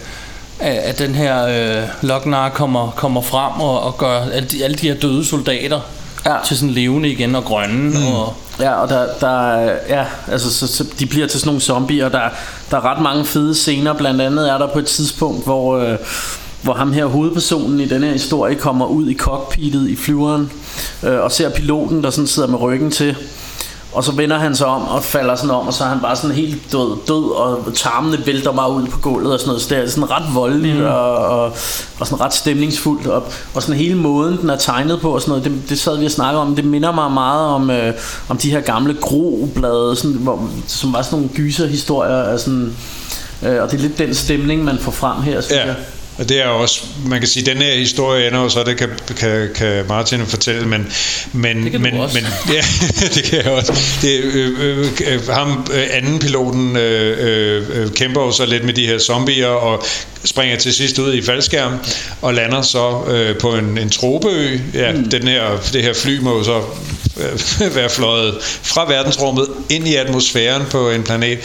at 0.59 0.75
at 0.77 0.99
den 0.99 1.15
her 1.15 1.47
øh, 1.83 1.89
Lochnar 2.03 2.49
kommer, 2.49 2.91
kommer 2.91 3.23
frem 3.23 3.61
og, 3.61 3.81
og 3.83 3.99
gør 3.99 4.21
alle 4.33 4.49
de, 4.49 4.65
alle 4.65 4.77
de 4.77 4.87
her 4.89 4.95
døde 4.95 5.25
soldater 5.25 5.81
Ja. 6.27 6.35
til 6.47 6.57
sådan 6.57 6.71
levende 6.75 7.09
igen 7.09 7.35
og 7.35 7.45
grønne. 7.45 7.91
Mm. 7.99 8.07
Og, 8.07 8.35
Ja, 8.61 8.73
og 8.73 8.89
der, 8.89 9.07
der 9.21 9.61
ja, 9.89 10.07
altså, 10.29 10.53
så, 10.55 10.67
så 10.67 10.85
de 10.99 11.07
bliver 11.07 11.27
til 11.27 11.41
sådan 11.41 11.49
nogle 11.49 11.61
zombier, 11.61 12.05
og 12.05 12.13
der, 12.13 12.21
der 12.71 12.77
er 12.77 12.85
ret 12.85 13.03
mange 13.03 13.25
fede 13.25 13.55
scener. 13.55 13.93
Blandt 13.93 14.21
andet 14.21 14.51
er 14.51 14.59
der 14.59 14.67
på 14.67 14.79
et 14.79 14.87
tidspunkt, 14.87 15.45
hvor, 15.45 15.79
øh, 15.79 15.99
hvor 16.63 16.73
ham 16.73 16.93
her 16.93 17.07
hovedpersonen 17.07 17.81
i 17.81 17.87
den 17.87 18.03
her 18.03 18.13
historie 18.13 18.55
kommer 18.55 18.87
ud 18.87 19.09
i 19.11 19.15
cockpittet 19.15 19.89
i 19.89 19.97
flyveren, 19.97 20.53
øh, 21.03 21.21
og 21.21 21.33
ser 21.33 21.51
piloten, 21.51 22.03
der 22.03 22.11
sådan 22.11 22.27
sidder 22.27 22.49
med 22.49 22.61
ryggen 22.61 22.91
til. 22.91 23.17
Og 23.93 24.05
så 24.05 24.13
vender 24.13 24.39
han 24.39 24.57
sig 24.57 24.67
om 24.67 24.83
og 24.83 25.05
falder 25.05 25.37
sådan 25.37 25.51
om, 25.51 25.67
og 25.67 25.75
så 25.75 25.85
er 25.85 25.89
han 25.89 26.01
bare 26.01 26.17
sådan 26.17 26.37
helt 26.37 26.73
død, 26.73 26.97
død 27.09 27.31
og 27.37 27.75
tarmene 27.75 28.27
vælter 28.27 28.53
bare 28.53 28.73
ud 28.73 28.87
på 28.87 28.99
gulvet 28.99 29.33
og 29.33 29.41
sådan 29.41 29.49
noget. 29.49 29.63
Så 29.63 29.75
det 29.75 29.85
er 29.85 29.89
sådan 29.89 30.11
ret 30.11 30.35
voldeligt 30.35 30.77
mm. 30.77 30.85
og, 30.85 31.17
og, 31.17 31.45
og 31.99 32.07
sådan 32.07 32.21
ret 32.21 32.35
stemningsfuldt. 32.35 33.07
Og, 33.07 33.23
og 33.55 33.63
sådan 33.63 33.77
hele 33.77 33.95
måden, 33.95 34.41
den 34.41 34.51
er 34.51 34.57
tegnet 34.57 35.01
på 35.01 35.11
og 35.11 35.21
sådan 35.21 35.31
noget, 35.31 35.45
det, 35.45 35.71
det 35.71 35.79
sad 35.79 35.99
vi 35.99 36.05
og 36.05 36.11
snakkede 36.11 36.43
om. 36.43 36.57
Det 36.57 36.65
minder 36.65 36.93
mig 36.93 37.13
meget 37.13 37.47
om, 37.47 37.71
øh, 37.71 37.95
om 38.29 38.37
de 38.37 38.51
her 38.51 38.61
gamle 38.61 38.97
groblade, 39.01 39.97
sådan, 39.97 40.17
hvor, 40.17 40.49
som 40.67 40.93
var 40.93 41.03
sådan 41.03 41.19
nogle 41.19 41.35
gyserhistorier. 41.35 42.23
Af 42.23 42.41
sådan, 42.41 42.77
øh, 43.43 43.63
og 43.63 43.71
det 43.71 43.79
er 43.79 43.83
lidt 43.83 43.99
den 43.99 44.15
stemning, 44.15 44.65
man 44.65 44.79
får 44.79 44.93
frem 44.93 45.23
her, 45.23 45.41
synes 45.41 45.59
Ja, 45.59 45.67
jeg. 45.67 45.77
Og 46.19 46.29
det 46.29 46.41
er 46.41 46.47
også, 46.47 46.85
man 47.07 47.19
kan 47.19 47.29
sige, 47.29 47.47
den 47.47 47.57
her 47.57 47.75
historie 47.75 48.27
ender 48.29 48.41
jo 48.41 48.49
så, 48.49 48.65
det 48.65 48.77
kan, 48.77 48.89
kan, 49.17 49.49
kan 49.55 49.85
Martin 49.89 50.27
fortælle, 50.27 50.69
men, 50.69 50.93
men, 51.33 51.63
Det 51.65 51.73
kan 51.73 51.81
men, 51.81 51.95
også. 51.95 52.15
men 52.15 52.25
ja, 52.55 52.63
det 53.15 53.25
kan 53.25 53.45
jeg 53.45 53.53
også. 53.53 53.73
Det, 54.03 54.21
øh, 54.21 54.61
øh, 54.61 54.87
øh, 55.07 55.29
ham, 55.29 55.67
øh, 55.73 55.87
anden 55.91 56.19
piloten, 56.19 56.77
øh, 56.77 57.17
øh, 57.21 57.83
øh, 57.83 57.93
kæmper 57.93 58.23
jo 58.23 58.33
så 58.33 58.47
lidt 58.47 58.65
med 58.65 58.75
de 58.75 58.87
her 58.87 58.99
zombier, 58.99 59.47
og 59.47 59.85
springer 60.25 60.57
til 60.57 60.75
sidst 60.75 60.99
ud 60.99 61.15
i 61.15 61.23
faldskærm, 61.23 61.73
og 62.23 62.35
lander 62.35 62.63
så 62.63 63.05
øh, 63.09 63.39
på 63.39 63.55
en, 63.55 63.79
en 63.79 63.91
tropeø. 63.91 64.59
Ja, 64.75 64.93
mm. 64.93 65.11
den 65.11 65.29
her, 65.29 65.43
det 65.73 65.83
her 65.83 65.95
fly 65.95 66.19
må 66.21 66.39
jo 66.39 66.45
så 66.45 66.63
være 67.79 67.91
fløjet 67.91 68.35
fra 68.43 68.89
verdensrummet 68.89 69.47
ind 69.71 69.89
i 69.89 69.95
atmosfæren 69.95 70.63
på 70.71 70.91
en 70.91 71.03
planet. 71.03 71.39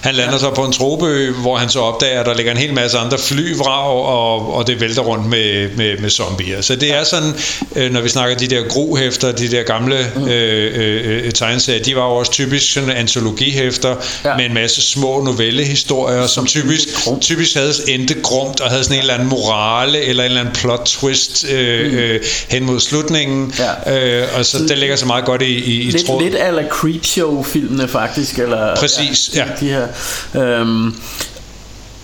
Han 0.00 0.14
lander 0.14 0.38
så 0.38 0.50
på 0.50 0.64
en 0.64 0.72
tropeø, 0.72 1.32
hvor 1.32 1.56
han 1.56 1.68
så 1.68 1.80
opdager, 1.80 2.20
at 2.20 2.26
der 2.26 2.34
ligger 2.34 2.52
en 2.52 2.58
hel 2.58 2.74
masse 2.74 2.98
andre 2.98 3.18
flyvrag, 3.18 4.06
og, 4.20 4.54
og 4.54 4.66
det 4.66 4.80
vælter 4.80 5.02
rundt 5.02 5.26
med, 5.26 5.68
med, 5.76 5.98
med 5.98 6.10
zombier. 6.10 6.60
Så 6.60 6.76
det 6.76 6.94
er 6.94 7.04
sådan, 7.04 7.32
øh, 7.76 7.92
når 7.92 8.00
vi 8.00 8.08
snakker 8.08 8.36
de 8.36 8.46
der 8.46 8.62
grohæfter, 8.68 9.32
de 9.32 9.50
der 9.50 9.62
gamle 9.62 9.96
øh, 10.28 10.72
øh, 10.74 11.24
øh, 11.26 11.32
tegneserier, 11.32 11.82
de 11.82 11.96
var 11.96 12.04
jo 12.04 12.10
også 12.10 12.32
typisk 12.32 12.72
sådan 12.72 12.90
antologihæfter 12.90 13.88
ja. 13.88 14.30
Ja. 14.30 14.36
med 14.36 14.44
en 14.44 14.54
masse 14.54 14.82
små 14.82 15.22
novellehistorier, 15.24 16.26
som 16.26 16.46
typisk, 16.46 16.88
typisk 17.20 17.54
havde 17.54 17.72
endte 17.88 18.14
grumt 18.22 18.60
og 18.60 18.70
havde 18.70 18.84
sådan 18.84 18.96
en 18.96 19.00
eller 19.00 19.14
anden 19.14 19.28
morale 19.28 20.00
eller 20.02 20.24
en 20.24 20.30
eller 20.30 20.40
anden 20.40 20.54
plot 20.54 20.82
twist 20.86 21.44
øh, 21.50 21.94
øh, 22.14 22.20
hen 22.48 22.64
mod 22.64 22.80
slutningen. 22.80 23.54
Ja. 23.86 24.20
Øh, 24.22 24.28
og 24.38 24.44
så 24.44 24.58
det 24.58 24.78
ligger 24.78 24.96
så 24.96 25.06
meget 25.06 25.24
godt 25.24 25.42
i, 25.42 25.46
i, 25.46 25.80
i 25.80 25.90
Lidt, 25.90 26.06
tråd. 26.06 26.22
lidt 26.22 26.34
ala 26.34 26.62
Creepshow-filmene 26.68 27.88
faktisk 27.88 28.38
eller, 28.38 28.76
Præcis, 28.76 29.30
ja. 29.34 29.44
De 29.60 29.68
her 29.68 29.86
øhm, 30.34 30.94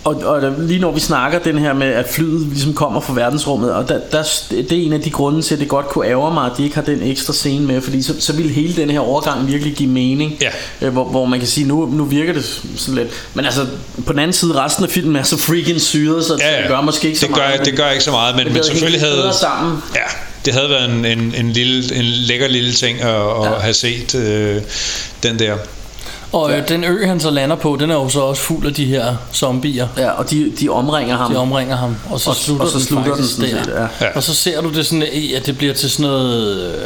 og, 0.07 0.15
og 0.25 0.41
der, 0.41 0.53
lige 0.61 0.79
når 0.79 0.91
vi 0.91 0.99
snakker 0.99 1.39
den 1.39 1.57
her 1.57 1.73
med 1.73 1.87
At 1.87 2.05
flyet 2.09 2.47
ligesom 2.47 2.73
kommer 2.73 3.01
fra 3.01 3.13
verdensrummet 3.13 3.73
Og 3.73 3.89
der, 3.89 3.99
der, 4.11 4.23
det 4.51 4.71
er 4.71 4.85
en 4.85 4.93
af 4.93 5.01
de 5.01 5.09
grunde 5.09 5.41
til 5.41 5.53
At 5.53 5.59
det 5.59 5.67
godt 5.67 5.87
kunne 5.87 6.07
ærge 6.07 6.33
mig 6.33 6.45
At 6.45 6.51
de 6.57 6.63
ikke 6.63 6.75
har 6.75 6.81
den 6.81 7.03
ekstra 7.03 7.33
scene 7.33 7.65
med 7.65 7.81
Fordi 7.81 8.01
så, 8.01 8.13
så 8.19 8.33
ville 8.33 8.51
hele 8.51 8.75
den 8.75 8.89
her 8.89 8.99
overgang 8.99 9.47
virkelig 9.47 9.73
give 9.75 9.89
mening 9.89 10.37
Ja. 10.41 10.49
øh, 10.87 10.93
hvor, 10.93 11.03
hvor 11.05 11.25
man 11.25 11.39
kan 11.39 11.47
sige 11.47 11.67
Nu, 11.67 11.85
nu 11.85 12.03
virker 12.03 12.33
det 12.33 12.61
sådan 12.75 12.95
lidt 12.95 13.09
Men 13.33 13.45
altså 13.45 13.65
på 14.05 14.11
den 14.11 14.19
anden 14.19 14.33
side 14.33 14.53
Resten 14.55 14.83
af 14.83 14.89
filmen 14.89 15.15
er 15.15 15.23
så 15.23 15.37
freaking 15.37 15.81
syret 15.81 16.25
Så 16.25 16.37
Ja, 16.39 16.55
ja. 16.55 16.61
det 16.61 16.69
gør 16.69 16.81
måske 16.81 17.07
ikke 17.07 17.19
så 17.19 17.27
det 17.27 17.35
gør, 17.35 17.41
meget 17.41 17.65
det 17.65 17.77
gør 17.77 17.89
ikke 17.89 18.03
så 18.03 18.11
meget, 18.11 18.35
men, 18.35 18.45
men 18.45 18.55
gør 18.55 18.61
selvfølgelig 18.61 19.01
havde... 19.01 19.33
sammen. 19.39 19.77
Ja, 19.95 20.01
det 20.45 20.53
havde 20.53 20.69
været 20.69 20.89
en, 20.89 21.05
en, 21.05 21.33
en, 21.37 21.51
lille, 21.51 21.95
en 21.95 22.03
lækker 22.05 22.47
lille 22.47 22.73
ting 22.73 23.01
at, 23.01 23.09
at 23.09 23.43
Ja. 23.43 23.59
have 23.59 23.73
set 23.73 24.15
øh, 24.15 24.61
den 25.23 25.39
der. 25.39 25.55
Og 26.31 26.51
øh, 26.51 26.67
den 26.69 26.83
ø, 26.83 27.05
han 27.07 27.19
så 27.19 27.29
lander 27.29 27.55
på, 27.55 27.77
den 27.79 27.89
er 27.91 27.95
jo 27.95 28.09
så 28.09 28.19
også 28.19 28.41
fuld 28.41 28.67
af 28.67 28.73
de 28.73 28.85
her 28.85 29.15
zombier. 29.33 29.87
Ja, 29.97 30.09
og 30.11 30.29
de, 30.29 30.51
de 30.59 30.69
omringer 30.69 31.17
ham 31.17 31.31
De 31.31 31.37
omringer 31.37 31.75
ham, 31.75 31.95
og 32.09 32.19
så 32.19 32.29
Og- 32.29 32.35
slutter, 32.35 32.65
og 32.65 32.71
så 32.71 32.77
den, 32.77 32.85
slutter 32.87 33.03
den 33.03 33.13
faktisk 33.15 33.35
sådan 33.35 33.55
der. 33.55 33.63
set, 33.63 33.71
ja. 34.01 34.05
Ja. 34.05 34.11
Og 34.15 34.23
så 34.23 34.35
ser 34.35 34.61
du 34.61 34.69
det 34.69 34.85
sådan, 34.85 35.03
at 35.35 35.45
det 35.45 35.57
bliver 35.57 35.73
til 35.73 35.89
sådan 35.91 36.03
noget... 36.11 36.57
øh, 36.75 36.81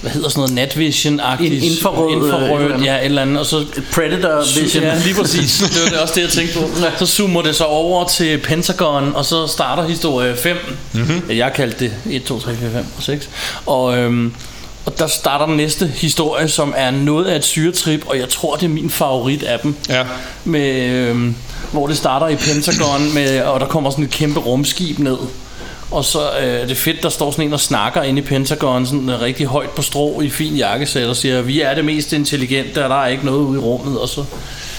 Hvad 0.00 0.10
hedder 0.10 0.28
sådan 0.28 0.40
noget? 0.54 0.68
Natvision-agtigt. 0.68 1.52
In- 1.52 1.62
infrarød, 1.72 2.10
øh, 2.16 2.24
Infrarød, 2.24 2.72
andet. 2.72 2.86
ja, 2.86 2.96
et 2.98 3.04
eller 3.04 3.22
andet. 3.22 3.38
Og 3.38 3.46
så 3.46 3.64
Predator 3.94 4.60
Vision 4.60 4.84
Ja, 4.84 4.98
lige 5.04 5.14
præcis. 5.14 5.58
Det 5.58 5.80
var 5.84 5.90
det 5.90 5.98
også 5.98 6.14
det, 6.14 6.22
jeg 6.22 6.30
tænkte 6.30 6.58
på. 6.58 6.68
Så 6.98 7.06
zoomer 7.06 7.42
det 7.42 7.56
så 7.56 7.64
over 7.64 8.04
til 8.08 8.38
Pentagon, 8.38 9.12
og 9.14 9.24
så 9.24 9.46
starter 9.46 9.88
historie 9.88 10.36
5. 10.36 10.56
Mm-hmm. 10.92 11.22
Jeg 11.30 11.52
kaldte 11.54 11.78
det 11.84 11.92
1, 12.10 12.24
2, 12.24 12.40
3, 12.40 12.54
4, 12.56 12.70
5 12.70 12.86
og 12.96 13.02
6. 13.02 13.28
Og, 13.66 13.98
øhm, 13.98 14.34
og 14.88 14.98
der 14.98 15.06
starter 15.06 15.46
den 15.46 15.56
næste 15.56 15.86
historie, 15.86 16.48
som 16.48 16.74
er 16.76 16.90
noget 16.90 17.24
af 17.24 17.36
et 17.36 17.44
syretrip, 17.44 18.06
og 18.06 18.18
jeg 18.18 18.28
tror, 18.28 18.56
det 18.56 18.64
er 18.64 18.68
min 18.68 18.90
favorit 18.90 19.42
af 19.42 19.60
dem. 19.60 19.74
Ja. 19.88 20.04
Med, 20.44 20.90
øhm, 20.90 21.34
hvor 21.72 21.86
det 21.86 21.96
starter 21.96 22.28
i 22.28 22.36
Pentagon, 22.36 23.14
med, 23.14 23.40
og 23.40 23.60
der 23.60 23.66
kommer 23.66 23.90
sådan 23.90 24.04
et 24.04 24.10
kæmpe 24.10 24.40
rumskib 24.40 24.98
ned. 24.98 25.16
Og 25.90 26.04
så 26.04 26.30
øh, 26.40 26.60
er 26.60 26.66
det 26.66 26.76
fedt, 26.76 27.02
der 27.02 27.08
står 27.08 27.30
sådan 27.30 27.46
en 27.46 27.52
og 27.52 27.60
snakker 27.60 28.02
inde 28.02 28.22
i 28.22 28.24
Pentagon, 28.24 28.86
sådan 28.86 29.08
øh, 29.08 29.20
rigtig 29.20 29.46
højt 29.46 29.70
på 29.70 29.82
strå 29.82 30.20
i 30.20 30.30
fin 30.30 30.56
jakkesæt 30.56 31.06
og 31.06 31.16
siger, 31.16 31.42
vi 31.42 31.60
er 31.60 31.74
det 31.74 31.84
mest 31.84 32.12
intelligente, 32.12 32.84
og 32.84 32.90
der 32.90 33.02
er 33.02 33.08
ikke 33.08 33.26
noget 33.26 33.40
ude 33.40 33.58
i 33.58 33.62
rummet, 33.62 34.00
og 34.00 34.08
så 34.08 34.24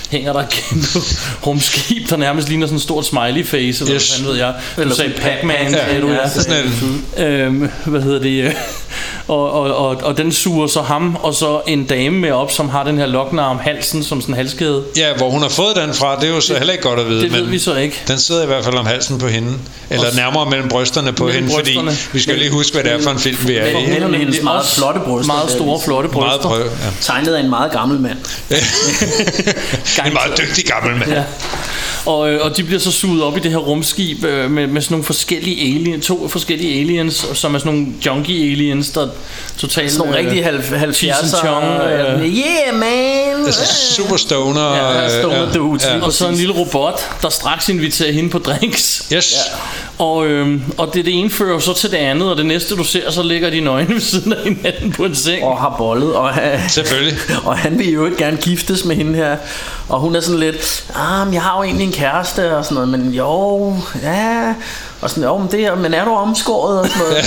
hænger 0.10 0.34
der 0.34 0.40
et 0.40 0.50
kæmpe 0.50 0.88
rumskib, 1.46 2.10
der 2.10 2.18
nærmest 2.18 2.48
ligner 2.50 2.68
sådan 2.68 2.76
en 2.76 2.82
stort 2.82 3.06
smiley 3.06 3.46
face, 3.46 3.84
eller 3.84 3.96
Yes. 3.96 4.18
hvad 4.18 4.30
ved 4.30 4.38
jeg. 4.40 4.48
Eller 4.48 4.82
Eller 4.82 4.96
sagde 4.96 5.12
sådan 5.12 5.24
Pac-Man, 5.24 5.56
Pac-Man, 5.58 5.72
sagde 5.72 6.02
du, 6.02 6.08
ja, 6.08 6.14
ja. 6.14 6.30
Sådan 6.30 6.64
en, 7.18 7.24
Øhm, 7.26 7.70
hvad 7.86 8.02
hedder 8.02 8.20
det? 8.20 8.54
og, 9.28 9.52
og, 9.52 9.76
og, 9.76 9.96
og 10.04 10.18
den 10.18 10.32
suger 10.32 10.68
så 10.68 10.82
ham, 10.82 11.16
og 11.24 11.34
så 11.34 11.62
en 11.68 11.84
dame 11.86 12.18
med 12.20 12.32
op, 12.32 12.52
som 12.52 12.70
har 12.70 12.84
den 12.84 12.98
her 12.98 13.06
lokner 13.06 13.44
om 13.44 13.60
halsen, 13.60 14.04
som 14.04 14.22
sådan 14.22 14.34
en 14.34 14.38
halskæde. 14.38 14.84
ja, 14.98 15.14
hvor 15.18 15.30
hun 15.30 15.42
har 15.42 15.50
fået 15.50 15.76
den 15.76 15.94
fra, 15.94 16.16
det 16.20 16.30
er 16.30 16.34
jo 16.34 16.42
så 16.42 16.58
heller 16.58 16.72
ikke 16.74 16.84
godt 16.84 17.00
at 17.00 17.10
vide. 17.10 17.22
Det 17.22 17.32
ved 17.34 17.42
men 17.44 17.52
vi 17.52 17.60
så 17.60 17.76
ikke. 17.76 18.02
Den 18.08 18.20
sidder 18.20 18.44
i 18.44 18.46
hvert 18.46 18.64
fald 18.64 18.76
om 18.76 18.86
halsen 18.86 19.18
på 19.20 19.28
hende. 19.28 19.54
Eller 19.90 20.08
Og- 20.08 20.16
nærmere 20.16 20.50
mellem 20.50 20.70
brysterne 20.70 21.14
på 21.14 21.24
Mellem 21.26 21.44
hende, 21.44 21.56
fordi 21.56 21.74
brysterne. 21.76 21.98
vi 22.14 22.20
skal 22.20 22.38
lige 22.38 22.52
huske, 22.52 22.74
hvad 22.74 22.84
det 22.84 22.92
er 22.92 23.02
for 23.02 23.12
en 23.12 23.20
film, 23.20 23.38
vi 23.48 23.56
er 23.56 23.66
Men- 23.74 23.84
i. 23.84 23.90
men- 23.90 24.02
Nemlig 24.02 24.20
hendes 24.20 24.42
meget 24.44 24.66
flotte 24.66 25.00
bryster, 25.00 25.34
Meget 25.34 25.52
store, 25.52 25.80
flotte 25.86 26.10
Meget 26.10 26.42
bryster. 26.42 26.50
prøv, 26.50 26.60
ja. 26.66 26.90
Tegnet 27.02 27.34
af 27.36 27.40
en 27.44 27.50
meget 27.50 27.72
gammel 27.72 28.00
mand 28.00 28.18
En 30.06 30.14
meget 30.14 30.38
dygtig 30.38 30.66
gammel 30.66 30.98
mand. 30.98 31.12
Ja. 31.12 31.24
Og, 32.06 32.30
øh, 32.32 32.46
og 32.46 32.58
de 32.58 32.64
bliver 32.64 32.80
så 32.80 32.92
suget 32.92 33.24
op 33.24 33.38
i 33.38 33.40
det 33.40 33.52
her 33.52 33.58
rumskib 33.58 34.24
øh, 34.24 34.52
med, 34.52 34.68
med 34.68 34.82
sådan 34.82 34.94
nogle 34.94 35.04
forskellige 35.04 35.76
aliens, 35.76 36.06
to 36.06 36.28
forskellige 36.28 36.82
aliens, 36.82 37.26
som 37.34 37.56
er 37.56 37.60
sådan 37.60 37.74
nogle 37.74 37.94
junkie 38.06 38.52
aliens, 38.52 38.90
der 38.90 39.08
totalt... 39.58 39.92
Sådan 39.92 40.08
nogle 40.08 40.22
øh, 40.22 40.26
rigtig 40.26 40.44
halv- 40.44 40.94
Cheech 40.94 41.18
and 41.24 41.28
70'er 41.28 41.40
Chong, 41.40 41.66
øh, 41.66 42.38
Yeah 42.38 42.80
man 42.80 43.46
Altså, 43.46 43.94
super 43.96 44.18
stoner. 44.18 44.76
Ja, 44.76 45.04
øh, 45.06 45.12
stoner 45.20 45.52
dudes, 45.54 45.84
lige 45.84 46.04
og 46.04 46.14
så 46.14 46.28
en 46.28 46.36
lille 46.36 46.54
robot, 46.54 47.22
der 47.22 47.30
straks 47.30 47.70
inviterer 47.70 48.12
hende 48.12 48.30
på 48.30 48.40
drinks. 48.40 49.08
Yes. 49.14 49.36
Og, 49.98 50.28
øhm, 50.28 50.64
og 50.78 50.94
det, 50.94 51.06
det 51.06 51.20
ene 51.20 51.30
fører 51.30 51.60
så 51.60 51.74
til 51.74 51.92
det 51.92 51.98
andet, 51.98 52.30
og 52.32 52.38
det 52.38 52.46
næste 52.46 52.76
du 52.76 52.84
ser, 52.84 53.12
så 53.12 53.24
ligger 53.24 53.50
de 53.50 53.60
nøgne 53.60 53.94
ved 53.94 54.02
siden 54.02 54.34
af 54.34 54.44
hinanden 54.44 54.92
på 54.92 55.06
en 55.06 55.16
seng. 55.16 55.44
Og 55.44 55.58
har 55.58 55.76
bollet 55.78 56.16
og, 56.16 56.32
Selvfølgelig. 56.70 57.18
og 57.46 57.58
han 57.58 57.80
vil 57.80 57.90
jo 57.90 58.06
ikke 58.06 58.18
gerne 58.18 58.38
giftes 58.38 58.86
med 58.86 58.96
hende 58.96 59.16
her 59.16 59.38
Og 59.90 60.00
hun 60.00 60.16
er 60.16 60.20
sådan 60.20 60.40
lidt 60.40 60.86
ah, 60.96 61.28
men 61.28 61.34
Jeg 61.34 61.42
har 61.42 61.58
jo 61.58 61.64
egentlig 61.64 61.86
en 61.90 61.96
kæreste 61.96 62.58
og 62.58 62.66
sådan 62.66 62.76
noget 62.76 62.90
Men 62.90 63.14
jo, 63.14 63.74
ja. 64.02 64.56
Og 65.02 65.10
sådan, 65.10 65.40
men, 65.40 65.48
det 65.52 65.66
er, 65.66 65.76
men 65.76 65.94
er 65.94 66.06
du 66.06 66.12
omskåret 66.12 66.80
og 66.80 66.88
sådan 66.88 67.02
noget? 67.04 67.26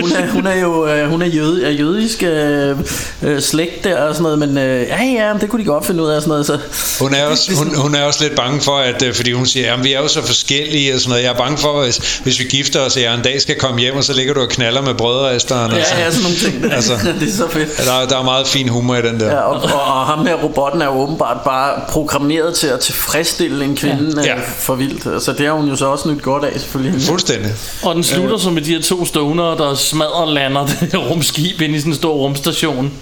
Hun 0.00 0.12
er, 0.12 0.26
hun 0.26 0.26
er, 0.26 0.32
hun 0.32 0.46
er 0.46 0.60
jo 0.60 0.86
øh, 0.86 1.10
hun 1.10 1.22
er 1.22 1.26
jøde, 1.26 1.66
er 1.66 1.70
jødisk 1.70 2.22
øh, 2.22 2.76
øh, 3.22 3.40
slægt 3.42 3.84
der 3.84 4.02
og 4.02 4.14
sådan 4.14 4.22
noget, 4.22 4.38
men 4.38 4.58
øh, 4.58 4.86
ja, 4.88 5.04
ja, 5.04 5.32
det 5.40 5.48
kunne 5.50 5.60
de 5.60 5.66
godt 5.66 5.86
finde 5.86 6.02
ud 6.02 6.08
af 6.08 6.16
og 6.16 6.22
sådan 6.22 6.30
noget. 6.30 6.46
Så, 6.46 6.58
Hun 7.00 7.14
er, 7.14 7.24
også, 7.24 7.54
hun, 7.54 7.74
hun 7.76 7.94
er 7.94 8.02
også 8.04 8.24
lidt 8.24 8.36
bange 8.36 8.60
for, 8.60 8.78
at 8.78 9.02
øh, 9.02 9.14
fordi 9.14 9.32
hun 9.32 9.46
siger, 9.46 9.74
at 9.74 9.84
vi 9.84 9.92
er 9.92 10.00
jo 10.02 10.08
så 10.08 10.22
forskellige 10.22 10.94
og 10.94 11.00
sådan 11.00 11.10
noget. 11.10 11.22
Jeg 11.24 11.32
er 11.32 11.36
bange 11.36 11.58
for, 11.58 11.82
hvis, 11.84 11.96
hvis 12.22 12.38
vi 12.38 12.44
gifter 12.44 12.80
os, 12.80 12.96
at 12.96 13.02
jeg 13.02 13.14
en 13.14 13.22
dag 13.22 13.40
skal 13.40 13.58
komme 13.58 13.80
hjem, 13.80 13.96
og 13.96 14.04
så 14.04 14.12
ligger 14.12 14.34
du 14.34 14.40
og 14.40 14.48
knaller 14.48 14.82
med 14.82 14.94
brødre, 14.94 15.36
Esther. 15.36 15.56
ja, 15.56 15.76
ja, 15.76 16.10
sådan 16.10 16.22
nogle 16.22 16.36
ting. 16.36 16.62
Der. 16.62 16.74
Altså. 16.76 16.92
det 17.20 17.28
er 17.28 17.32
så 17.32 17.48
fedt. 17.50 17.76
Der, 17.78 18.06
der 18.08 18.18
er 18.18 18.24
meget 18.24 18.46
fin 18.46 18.68
humor 18.68 18.96
i 18.96 19.02
den 19.02 19.20
der. 19.20 19.26
Ja, 19.26 19.40
og, 19.40 19.56
og, 19.62 19.72
og 19.72 20.06
ham 20.06 20.26
her 20.26 20.34
robotten 20.34 20.82
er 20.82 20.86
jo 20.86 20.92
åbenbart 21.00 21.36
bare 21.44 21.80
programmeret 21.88 22.54
til 22.54 22.66
at 22.66 22.80
tilfredsstille 22.80 23.64
en 23.64 23.76
kvinde 23.76 24.12
Ja. 24.16 24.22
ja. 24.22 24.28
Ja. 24.28 24.36
øh, 24.36 24.42
for 24.58 24.74
vildt. 24.74 25.06
Altså 25.06 25.32
det 25.32 25.46
har 25.46 25.52
hun 25.52 25.68
jo 25.68 25.76
så 25.76 25.86
også 25.86 26.08
nyt 26.08 26.22
godt 26.22 26.44
af 26.44 26.52
selvfølgelig. 26.52 26.77
Fuldstændig. 27.00 27.50
Og 27.82 27.94
den 27.94 28.04
slutter 28.04 28.38
så 28.38 28.50
med 28.50 28.62
de 28.62 28.70
her 28.72 28.82
to 28.82 29.04
stoner, 29.04 29.54
der 29.56 29.74
smadrer 29.74 30.26
lander 30.26 30.66
det 30.66 30.94
rumskib 31.10 31.60
ind 31.60 31.74
i 31.74 31.78
sådan 31.78 31.92
en 31.92 31.96
stor 31.96 32.14
rumstation. 32.14 32.92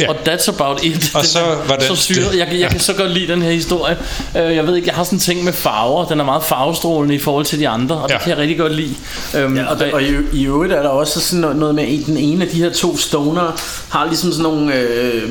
Ja. 0.00 0.08
Og 0.08 0.16
that's 0.26 0.48
about 0.48 0.84
it. 0.84 1.10
Og 1.14 1.24
så 1.24 1.38
var 1.68 1.76
den- 1.76 1.86
så 1.86 1.96
syret. 1.96 2.38
Jeg, 2.38 2.48
jeg 2.60 2.70
kan 2.70 2.80
så 2.80 2.92
godt 2.92 3.10
lide 3.10 3.32
den 3.32 3.42
her 3.42 3.50
historie. 3.50 3.96
Øh, 4.36 4.56
Jeg 4.56 4.66
ved 4.66 4.76
ikke, 4.76 4.88
jeg 4.88 4.94
har 4.94 5.04
sådan 5.04 5.16
en 5.16 5.20
ting 5.20 5.44
med 5.44 5.52
farver. 5.52 6.04
Den 6.06 6.20
er 6.20 6.24
meget 6.24 6.44
farvestrålende 6.44 7.14
i 7.14 7.18
forhold 7.18 7.44
til 7.44 7.58
de 7.58 7.68
andre, 7.68 7.96
og 7.96 8.08
det 8.08 8.14
Ja. 8.14 8.18
kan 8.20 8.30
jeg 8.30 8.38
rigtig 8.38 8.58
godt 8.58 8.74
lide. 8.74 8.94
Øhm, 9.36 9.56
Ja, 9.56 9.66
og, 9.66 9.78
der, 9.78 9.92
og 9.92 10.02
i, 10.02 10.06
i 10.32 10.46
øvrigt 10.46 10.72
er 10.72 10.82
der 10.82 10.88
også 10.88 11.20
sådan 11.20 11.40
noget, 11.40 11.56
noget 11.56 11.74
med, 11.74 11.82
at 11.84 12.06
den 12.06 12.16
ene 12.16 12.44
af 12.44 12.50
de 12.50 12.56
her 12.62 12.70
to 12.72 12.96
stoner 12.96 13.60
har 13.88 14.06
ligesom 14.06 14.30
sådan 14.32 14.42
nogle 14.42 14.74
øh, 14.74 15.22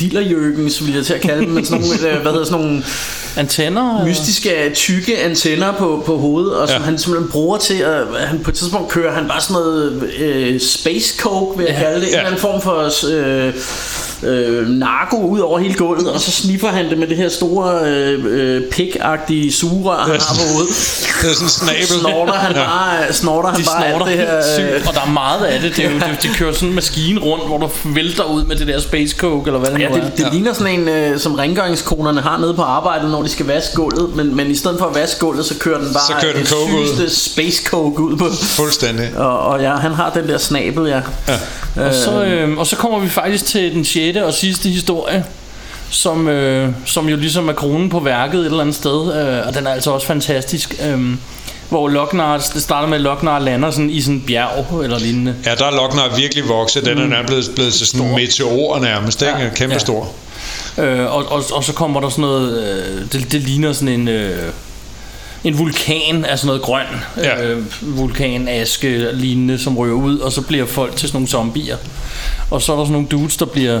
dillerjøgens, 0.00 0.86
vil 0.86 0.94
jeg 0.94 1.06
til 1.06 1.14
at 1.14 1.20
kalde 1.20 1.40
dem, 1.44 1.50
men 1.50 1.64
sådan 1.66 1.80
nogle, 1.80 2.08
øh, 2.16 2.22
hvad 2.22 2.32
hedder 2.32 2.46
sådan 2.46 2.60
nogle 2.64 2.82
Antenner? 3.36 4.04
mystiske, 4.04 4.70
tykke 4.74 5.18
antenner 5.18 5.72
på, 5.72 6.02
på 6.06 6.16
hovedet, 6.18 6.54
og 6.56 6.68
som 6.68 6.74
Ja. 6.74 6.80
ja. 6.80 6.84
han 6.84 6.98
simpelthen 6.98 7.30
bruger 7.30 7.58
til 7.58 7.74
at, 7.74 8.02
han 8.26 8.38
på 8.38 8.50
et 8.50 8.56
tidspunkt 8.56 8.88
kører 8.88 9.12
han 9.14 9.28
bare 9.28 9.40
sådan 9.40 9.54
noget 9.54 10.02
øh, 10.18 10.60
space 10.60 11.14
coke, 11.18 11.58
vil 11.58 11.66
jeg 11.66 11.74
Ja. 11.74 11.80
kalde 11.84 12.00
det, 12.00 12.06
en 12.06 12.10
Ja. 12.12 12.16
eller 12.18 12.26
anden 12.26 12.40
form 12.40 12.60
for 12.62 13.06
øh, 13.46 13.54
øh, 14.22 14.68
narko 14.68 15.16
ud 15.26 15.40
over 15.40 15.58
hele 15.58 15.74
gulvet, 15.74 16.12
og 16.12 16.20
så 16.20 16.30
sniffer 16.30 16.68
han 16.68 16.90
det 16.90 16.98
med 16.98 17.06
det 17.06 17.16
her 17.16 17.28
store 17.28 17.80
øh, 17.86 18.24
øh, 18.24 18.62
pik-agtige 18.74 19.52
sugerør, 19.52 19.98
han 20.02 20.20
har 20.20 20.34
på 20.34 20.52
hovedet. 20.52 20.68
Det 21.22 21.30
er 21.30 21.34
sådan 21.34 21.46
en 21.46 21.48
snabel. 21.48 21.86
Snorter 22.00 22.32
han 22.32 22.52
Ja. 22.56 22.64
bare, 22.64 23.12
snorter 23.12 23.48
han 23.48 23.60
De 23.60 23.64
bare 23.64 23.86
alt 23.86 23.94
snorter 23.96 24.06
det 24.06 24.18
her... 24.18 24.34
helt 24.58 24.70
øh, 24.70 24.78
sygt, 24.80 24.88
og 24.88 24.94
der 24.94 25.00
er 25.00 25.10
meget 25.12 25.44
af 25.44 25.60
det. 25.60 25.76
det, 25.76 25.84
er 25.84 25.90
jo, 25.90 25.98
det 25.98 26.18
de 26.22 26.28
kører 26.38 26.52
sådan 26.52 26.68
en 26.68 26.74
maskine 26.74 27.20
rundt, 27.20 27.46
hvor 27.46 27.58
du 27.58 27.70
vælter 27.84 28.24
ud 28.24 28.44
med 28.44 28.56
det 28.56 28.66
der 28.66 28.80
space 28.80 29.16
coke, 29.16 29.46
eller 29.46 29.58
hvad 29.60 29.70
det 29.70 29.80
Ja, 29.80 29.88
nu 29.88 29.94
er. 29.94 30.00
det, 30.00 30.12
det 30.16 30.24
ja. 30.24 30.28
ligner 30.32 30.52
sådan 30.52 30.80
en, 30.80 30.88
øh, 30.88 31.18
som 31.18 31.34
rengøringskonerne 31.34 32.20
har 32.20 32.38
nede 32.38 32.54
på 32.54 32.62
arbejdet, 32.62 33.10
når 33.10 33.22
de 33.22 33.28
skal 33.28 33.46
vaske 33.46 33.74
gulvet. 33.74 34.16
Men, 34.16 34.36
men 34.36 34.50
i 34.50 34.54
stedet 34.54 34.78
for 34.78 34.86
at 34.86 34.94
vaske 34.94 35.20
gulvet, 35.20 35.44
så 35.46 35.54
kører 35.58 35.78
den 35.78 35.92
bare 35.92 36.02
Så 36.06 36.12
kører 36.20 36.32
den 36.32 36.42
et 36.42 36.48
coke 36.48 36.72
ud. 36.74 37.08
space 37.08 37.62
coke 37.66 38.02
ud 38.02 38.16
på. 38.16 38.24
Fuldstændig. 38.42 39.10
Og, 39.16 39.38
og 39.38 39.60
ja, 39.60 39.74
han 39.76 39.92
har 39.92 40.10
den 40.10 40.28
der 40.28 40.38
snabel, 40.38 40.86
ja. 40.88 41.00
Ja. 41.76 41.86
Og 41.88 41.94
så, 41.94 42.24
øh, 42.24 42.58
og 42.58 42.66
så 42.66 42.76
kommer 42.76 42.98
vi 43.00 43.08
faktisk 43.08 43.44
til 43.46 43.74
den 43.74 43.84
sjette 44.12 44.26
og 44.26 44.34
sidste 44.34 44.68
historie, 44.68 45.24
som, 45.90 46.28
øh, 46.28 46.72
som 46.86 47.08
jo 47.08 47.16
ligesom 47.16 47.48
er 47.48 47.52
kronen 47.52 47.88
på 47.88 48.00
værket 48.00 48.40
et 48.40 48.46
eller 48.46 48.60
andet 48.60 48.74
sted, 48.74 49.14
øh, 49.14 49.46
og 49.46 49.54
den 49.54 49.66
er 49.66 49.70
altså 49.70 49.90
også 49.90 50.06
fantastisk. 50.06 50.74
Øh, 50.86 51.00
hvor 51.68 51.88
Lochnar, 51.88 52.38
det 52.54 52.62
starter 52.62 52.88
med, 52.88 52.96
at 52.96 53.02
Lochnar 53.02 53.38
lander 53.38 53.70
sådan 53.70 53.90
i 53.90 54.00
sådan 54.00 54.14
en 54.14 54.20
bjerg 54.26 54.82
eller 54.84 54.98
lignende. 54.98 55.34
Ja, 55.46 55.54
der 55.54 55.64
er 55.64 55.70
Lochnar 55.70 56.16
virkelig 56.16 56.48
vokset. 56.48 56.84
Den 56.84 56.98
er 56.98 57.06
nærmest 57.06 57.26
blevet, 57.26 57.50
blevet 57.54 57.74
til 57.74 57.86
sådan 57.86 58.06
en 58.06 58.14
meteor 58.14 58.78
nærmest. 58.78 59.22
Ikke? 59.22 59.34
Ja. 59.38 59.48
Kæmpe 59.54 59.74
Ja. 59.74 59.78
stor. 59.78 60.08
Øh, 60.78 61.14
og, 61.14 61.32
og, 61.32 61.44
og 61.52 61.64
så 61.64 61.72
kommer 61.72 62.00
der 62.00 62.08
sådan 62.08 62.22
noget, 62.22 62.62
øh, 62.62 63.02
det, 63.12 63.32
det 63.32 63.40
ligner 63.40 63.72
sådan 63.72 63.88
en... 63.88 64.08
Øh, 64.08 64.52
en 65.44 65.58
vulkan 65.58 66.24
af 66.24 66.38
sådan 66.38 66.46
noget 66.46 66.62
grøn 66.62 66.86
Ja. 67.16 67.42
øh, 67.44 67.62
vulkanaske 67.80 69.08
lignende, 69.12 69.58
som 69.58 69.78
ryger 69.78 69.94
ud, 69.94 70.18
og 70.18 70.32
så 70.32 70.40
bliver 70.40 70.66
folk 70.66 70.96
til 70.96 71.08
sådan 71.08 71.16
nogle 71.16 71.28
zombier. 71.28 71.76
Og 72.50 72.62
så 72.62 72.72
er 72.72 72.76
der 72.76 72.84
sådan 72.84 72.92
nogle 72.92 73.08
dudes, 73.08 73.36
der 73.36 73.44
bliver 73.46 73.80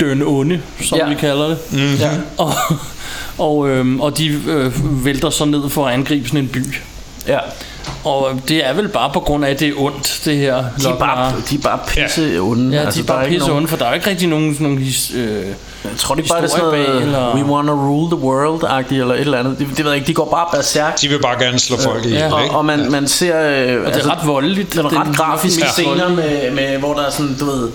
døn 0.00 0.22
onde, 0.26 0.60
som 0.80 0.98
Ja. 0.98 1.08
vi 1.08 1.14
kalder 1.14 1.46
det. 1.48 1.58
Mhm. 1.72 1.94
ja. 2.00 2.10
Og, 2.38 2.52
og, 3.38 3.68
øhm, 3.68 4.00
og 4.00 4.18
de 4.18 4.26
øh, 4.48 5.04
vælter 5.04 5.30
så 5.30 5.44
ned 5.44 5.70
for 5.70 5.86
at 5.86 5.94
angribe 5.94 6.26
sådan 6.28 6.40
en 6.40 6.48
by. 6.48 6.64
ja. 7.26 7.38
Og 8.04 8.40
det 8.48 8.66
er 8.68 8.72
vel 8.72 8.88
bare 8.88 9.10
på 9.12 9.20
grund 9.20 9.44
af, 9.44 9.50
at 9.50 9.60
det 9.60 9.68
er 9.68 9.72
ondt, 9.76 10.20
det 10.24 10.36
her. 10.36 10.54
De 10.56 10.88
er 10.88 10.94
bare, 10.98 11.32
de 11.50 11.54
er 11.54 11.58
bare 11.60 11.78
pisse 11.88 12.38
onde. 12.40 12.76
Ja, 12.76 12.80
de 12.80 12.86
Altså, 12.86 13.00
er 13.00 13.04
bare 13.04 13.26
pisse 13.28 13.38
nogen- 13.38 13.56
onde, 13.56 13.68
for 13.68 13.76
der 13.76 13.86
er 13.86 13.94
ikke 13.94 14.10
rigtig 14.10 14.28
nogen, 14.28 14.54
sådan 14.54 14.66
nogle 14.66 14.80
his, 14.80 15.12
øh, 15.14 15.26
Jeg 15.26 15.54
tror, 15.98 16.14
det 16.14 16.24
er 16.24 16.28
bare 16.28 16.42
det 16.42 16.44
er 16.46 16.50
sådan 16.50 16.64
noget, 16.64 16.86
bag, 16.86 17.02
eller- 17.02 17.34
we 17.36 17.44
wanna 17.44 17.72
rule 17.72 18.16
the 18.16 18.26
world-agtigt, 18.26 19.00
eller 19.00 19.14
et 19.14 19.20
eller 19.20 19.38
andet. 19.38 19.58
Det, 19.58 19.66
det 19.76 19.78
ved 19.84 19.86
jeg 19.92 19.96
ikke, 19.96 20.06
de 20.06 20.14
går 20.14 20.28
bare 20.30 20.46
berserk. 20.56 21.00
De 21.00 21.08
vil 21.08 21.18
bare 21.22 21.44
gerne 21.44 21.58
slå 21.58 21.76
folk 21.82 22.04
ihjel, 22.04 22.18
ja. 22.18 22.24
ikke? 22.26 22.36
Og, 22.36 22.56
og 22.58 22.64
man, 22.64 22.90
man 22.90 23.08
ser... 23.08 23.40
Øh, 23.40 23.86
og 23.86 23.94
det 23.94 24.02
er 24.04 24.10
ret 24.18 24.26
voldeligt. 24.26 24.72
Det 24.72 24.78
er 24.78 25.00
ret 25.00 25.16
grafiske 25.16 25.64
scener, 25.72 26.08
med, 26.08 26.50
med, 26.50 26.78
hvor 26.78 26.94
der 26.94 27.02
er 27.02 27.10
sådan, 27.10 27.36
du 27.40 27.44
ved... 27.44 27.68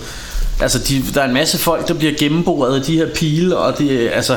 Altså, 0.62 0.78
de, 0.78 1.02
der 1.14 1.20
er 1.20 1.24
en 1.24 1.34
masse 1.34 1.58
folk, 1.58 1.88
der 1.88 1.94
bliver 1.94 2.12
gennemboret 2.18 2.76
af 2.76 2.82
de 2.82 2.96
her 2.96 3.06
pile, 3.14 3.56
og 3.56 3.78
det, 3.78 4.10
altså, 4.12 4.36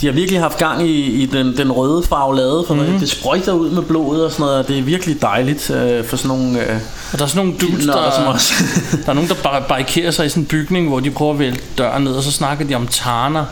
de 0.00 0.06
har 0.06 0.12
virkelig 0.12 0.40
haft 0.40 0.58
gang 0.58 0.88
i, 0.88 1.22
i 1.22 1.26
den, 1.26 1.56
den 1.56 1.72
røde 1.72 2.02
farvelade, 2.08 2.64
for 2.66 2.74
mm. 2.74 2.98
det 2.98 3.10
sprøjter 3.10 3.52
ud 3.52 3.70
med 3.70 3.82
blodet 3.82 4.24
og 4.24 4.32
sådan 4.32 4.42
noget, 4.44 4.58
og 4.58 4.68
det 4.68 4.78
er 4.78 4.82
virkelig 4.82 5.22
dejligt 5.22 5.70
øh, 5.70 6.04
for 6.04 6.16
sådan 6.16 6.28
nogle 6.28 6.60
øh, 6.60 6.76
Og 7.12 7.18
der 7.18 7.24
er 7.24 7.28
sådan 7.28 7.46
nogle 7.46 7.60
dudes, 7.60 7.84
der, 7.86 8.10
som 8.16 8.26
os. 8.26 8.52
der 9.04 9.10
er 9.10 9.14
nogen, 9.14 9.28
der 9.28 9.34
bar- 9.34 9.64
barrikerer 9.68 10.10
sig 10.10 10.26
i 10.26 10.28
sådan 10.28 10.42
en 10.42 10.46
bygning, 10.46 10.88
hvor 10.88 11.00
de 11.00 11.10
prøver 11.10 11.32
at 11.32 11.38
vælte 11.38 11.60
døren 11.78 12.04
ned, 12.04 12.12
og 12.12 12.22
så 12.22 12.32
snakker 12.32 12.64
de 12.66 12.74
om 12.74 12.86
Tana. 12.86 13.44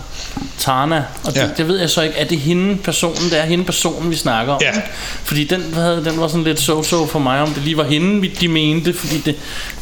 Tana. 0.59 1.05
Og 1.24 1.35
det, 1.35 1.40
Ja. 1.40 1.48
det 1.56 1.68
ved 1.68 1.78
jeg 1.78 1.90
så 1.90 2.02
ikke, 2.02 2.16
er 2.16 2.24
det 2.24 2.39
hende 2.39 2.77
personen? 2.77 3.31
Det 3.31 3.39
er 3.40 3.44
hende 3.44 3.64
personen, 3.64 4.10
vi 4.10 4.16
snakker 4.16 4.52
om. 4.52 4.60
Ja. 4.62 4.81
Fordi 5.24 5.44
den, 5.44 5.60
hvad 5.73 5.82
havde, 5.82 6.05
den 6.05 6.20
var 6.20 6.28
sådan 6.28 6.44
lidt 6.44 6.59
so-so 6.60 7.06
for 7.06 7.18
mig, 7.18 7.40
om 7.43 7.48
det 7.48 7.62
lige 7.62 7.77
var 7.77 7.85
hende, 7.85 8.20
vi- 8.20 8.35
de 8.40 8.48
mente. 8.48 8.93
Fordi 8.93 9.16
det, 9.18 9.35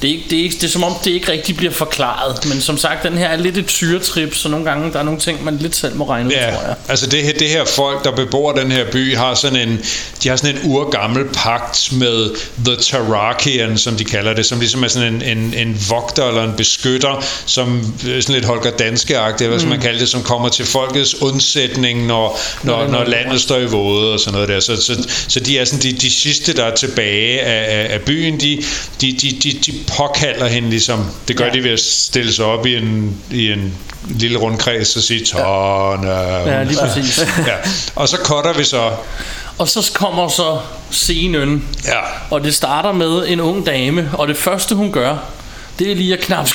det, 0.03 0.11
er 0.11 0.15
ikke, 0.15 0.25
det, 0.31 0.39
er 0.39 0.43
ikke, 0.43 0.55
det 0.57 0.65
er 0.65 0.69
som 0.69 0.85
om, 0.85 0.93
det 1.05 1.11
ikke 1.11 1.33
rigtig 1.33 1.57
bliver 1.57 1.73
forklaret. 1.73 2.47
Men 2.49 2.61
som 2.61 2.77
sagt, 2.79 3.03
den 3.03 3.19
her 3.19 3.29
er 3.29 3.37
lidt 3.37 3.59
et 3.59 3.71
syretrip, 3.71 4.35
så 4.35 4.49
nogle 4.49 4.65
gange 4.71 4.93
der 4.93 4.99
er 4.99 5.03
nogle 5.03 5.21
ting, 5.21 5.45
man 5.45 5.57
lidt 5.57 5.77
selv 5.77 5.97
må 5.97 6.09
regne 6.09 6.27
ud, 6.29 6.33
Ja, 6.33 6.54
tror 6.55 6.67
jeg. 6.67 6.77
altså 6.89 7.07
det 7.07 7.23
her, 7.23 7.33
det 7.33 7.49
her 7.49 7.65
folk, 7.65 8.05
der 8.05 8.11
bebor 8.11 8.53
den 8.53 8.73
her 8.73 8.85
by, 8.93 9.17
har 9.17 9.35
sådan 9.35 9.69
en, 9.69 9.81
de 10.23 10.29
har 10.29 10.37
sådan 10.37 10.57
en 10.57 10.61
urgammel 10.65 11.25
pagt 11.35 11.93
med 11.93 12.31
The 12.65 12.77
Tarakian, 12.77 13.79
som 13.79 13.97
de 13.97 14.05
kalder 14.05 14.35
det, 14.35 14.47
som 14.47 14.59
ligesom 14.59 14.85
er 14.85 14.89
sådan 14.89 15.15
en, 15.15 15.23
en, 15.23 15.55
en 15.55 15.81
vogter 15.91 16.29
eller 16.29 16.45
en 16.45 16.53
beskytter, 16.57 17.25
som 17.47 17.95
øh, 18.09 18.23
sådan 18.23 18.35
lidt 18.35 18.45
Holger 18.45 18.71
Danske-agtigt, 18.71 19.49
hvad 19.49 19.59
skal 19.59 19.71
man 19.71 19.81
kalde 19.81 20.01
det, 20.01 20.09
som 20.09 20.23
kommer 20.23 20.49
til 20.49 20.67
folkets 20.67 21.23
undsætning, 21.23 22.07
når, 22.07 22.41
når, 22.63 22.89
når 22.89 23.05
landet 23.05 23.41
står 23.41 23.59
i 23.59 23.65
våde 23.67 24.13
og 24.13 24.21
sådan 24.21 24.33
noget 24.33 24.49
der. 24.49 24.61
Så, 24.61 24.77
så, 24.77 25.09
så 25.29 25.41
de 25.41 25.59
er 25.59 25.65
sådan 25.65 25.83
de, 25.83 25.93
de 25.93 26.11
sidste, 26.11 26.53
der 26.53 26.65
er 26.65 26.75
tilbage 26.75 27.41
af, 27.41 27.79
af, 27.79 27.95
af 27.95 28.01
byen, 28.01 28.41
de, 28.41 28.63
de, 29.01 29.13
de, 29.13 29.31
de, 29.43 29.53
de 29.67 29.73
påkalder 29.97 30.47
hende 30.47 30.71
ligesom, 30.71 31.07
det 31.29 31.37
gør 31.37 31.45
ja. 31.45 31.53
de 31.53 31.65
ved 31.65 31.71
at 31.71 31.81
stille 31.81 32.33
sig 32.33 32.45
op 32.45 32.67
i 32.67 32.77
en, 32.77 33.17
i 33.31 33.53
en 33.53 33.75
lille 34.09 34.39
rundkreds 34.39 34.97
og 34.97 35.03
sige, 35.03 35.25
Tone. 35.25 36.11
Ja, 36.11 36.63
lige 36.63 36.79
præcis. 36.79 37.19
Ja. 37.47 37.55
Og 37.97 38.09
så 38.09 38.17
cutter 38.17 38.53
vi 38.53 38.65
så. 38.65 38.91
Og 39.59 39.69
så 39.69 39.91
kommer 39.95 40.29
så 40.29 40.59
scenen, 40.91 41.65
Ja. 41.85 42.01
og 42.31 42.45
det 42.45 42.55
starter 42.55 42.93
med 42.93 43.25
en 43.29 43.41
ung 43.41 43.67
dame, 43.67 44.11
og 44.13 44.29
det 44.29 44.37
første 44.37 44.75
hun 44.75 44.93
gør, 44.93 45.17
det 45.79 45.91
er 45.91 45.95
lige 45.97 46.13
at 46.15 46.21
knap 46.21 46.49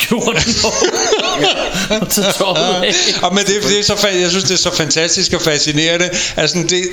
tøjet 2.37 2.83
af. 2.83 2.93
Og 3.23 3.35
men 3.35 3.45
det, 3.45 3.55
det 3.69 3.79
er 3.79 3.83
så, 3.83 4.07
jeg 4.21 4.29
synes, 4.29 4.43
det 4.43 4.53
er 4.53 4.57
så 4.57 4.75
fantastisk 4.75 5.33
og 5.33 5.41
fascinerende. 5.41 6.09
Altså, 6.37 6.57
det, 6.69 6.83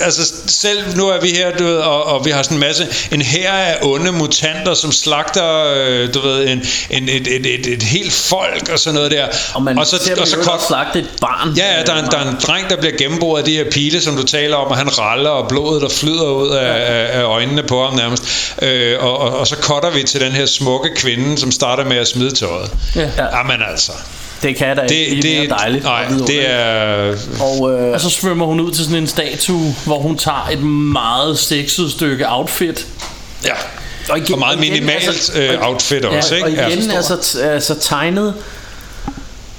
altså 0.00 0.32
selv 0.46 0.96
nu 0.96 1.08
er 1.08 1.20
vi 1.20 1.28
her, 1.28 1.56
du 1.56 1.64
ved, 1.64 1.76
og, 1.76 2.04
og 2.04 2.24
vi 2.24 2.30
har 2.30 2.42
sådan 2.42 2.56
en 2.56 2.60
masse, 2.60 2.88
en 3.10 3.22
her 3.22 3.52
af 3.52 3.78
onde 3.82 4.12
mutanter, 4.12 4.74
som 4.74 4.92
slagter, 4.92 5.74
øh, 5.76 6.14
du 6.14 6.20
ved, 6.20 6.48
en, 6.48 6.62
en, 6.90 7.08
et, 7.08 7.26
et, 7.26 7.46
et, 7.46 7.66
et 7.66 7.82
helt 7.82 8.12
folk 8.12 8.68
og 8.72 8.78
sådan 8.78 8.94
noget 8.94 9.10
der. 9.10 9.26
Og 9.54 9.62
man 9.62 9.78
og 9.78 9.86
så, 9.86 9.98
ser 9.98 10.20
og 10.20 10.28
så 10.28 10.36
godt 10.36 10.66
slagte 10.66 10.98
et 10.98 11.08
barn. 11.20 11.54
Ja, 11.56 11.76
ja 11.76 11.82
der, 11.82 11.92
er 11.92 12.04
en, 12.04 12.10
der 12.10 12.18
er 12.18 12.30
en 12.30 12.36
dreng, 12.46 12.70
der 12.70 12.76
bliver 12.76 12.96
gennemboret 12.96 13.38
af 13.38 13.44
de 13.44 13.56
her 13.56 13.64
pile, 13.70 14.00
som 14.00 14.16
du 14.16 14.22
taler 14.22 14.56
om, 14.56 14.66
og 14.66 14.76
han 14.76 14.98
raller, 14.98 15.30
og 15.30 15.48
blodet 15.48 15.82
der 15.82 15.88
flyder 15.88 16.30
ud 16.30 16.50
af, 16.50 16.72
af, 16.72 17.18
af 17.18 17.22
øjnene 17.22 17.62
på 17.62 17.84
ham 17.84 17.94
nærmest. 17.94 18.54
Øh, 18.62 19.04
og, 19.04 19.18
og, 19.18 19.38
og 19.38 19.46
så 19.46 19.56
cutter 19.60 19.90
vi 19.90 20.02
til 20.02 20.20
den 20.20 20.32
her 20.32 20.46
smukke 20.46 20.90
kvinde, 20.96 21.38
som 21.38 21.52
starter 21.52 21.84
med 21.84 21.96
at 21.96 22.08
smide 22.08 22.30
tøjet. 22.30 22.70
Ja. 22.96 23.10
Jamen 23.36 23.62
altså, 23.72 23.92
Det 24.42 24.56
kan 24.56 24.76
da 24.76 24.82
ikke 24.82 25.16
det, 25.16 25.24
mere 25.24 25.42
det, 25.42 25.50
dejligt. 25.50 25.84
nej, 25.84 26.06
og 26.20 26.26
det 26.26 26.50
er... 26.50 27.14
Og, 27.40 27.72
øh, 27.72 27.92
Og 27.92 28.00
så 28.00 28.10
svømmer 28.10 28.46
hun 28.46 28.60
ud 28.60 28.72
til 28.72 28.84
sådan 28.84 28.98
en 28.98 29.06
statue, 29.06 29.74
hvor 29.84 29.98
hun 29.98 30.18
tager 30.18 30.48
et 30.52 30.62
meget 30.92 31.38
sexet 31.38 31.90
stykke 31.92 32.24
outfit. 32.28 32.86
Ja. 33.44 33.52
og, 34.10 34.18
igen, 34.18 34.32
Og 34.32 34.38
meget 34.38 34.58
igen, 34.64 34.72
minimalt 34.72 35.06
altså- 35.08 35.40
øh, 35.40 35.68
outfit 35.68 36.04
også, 36.04 36.34
Og 36.42 36.50
ikke? 36.50 36.62
igen 36.62 36.90
Ja. 36.90 36.96
altså, 36.96 37.40
altså 37.42 37.74
tegnet 37.80 38.34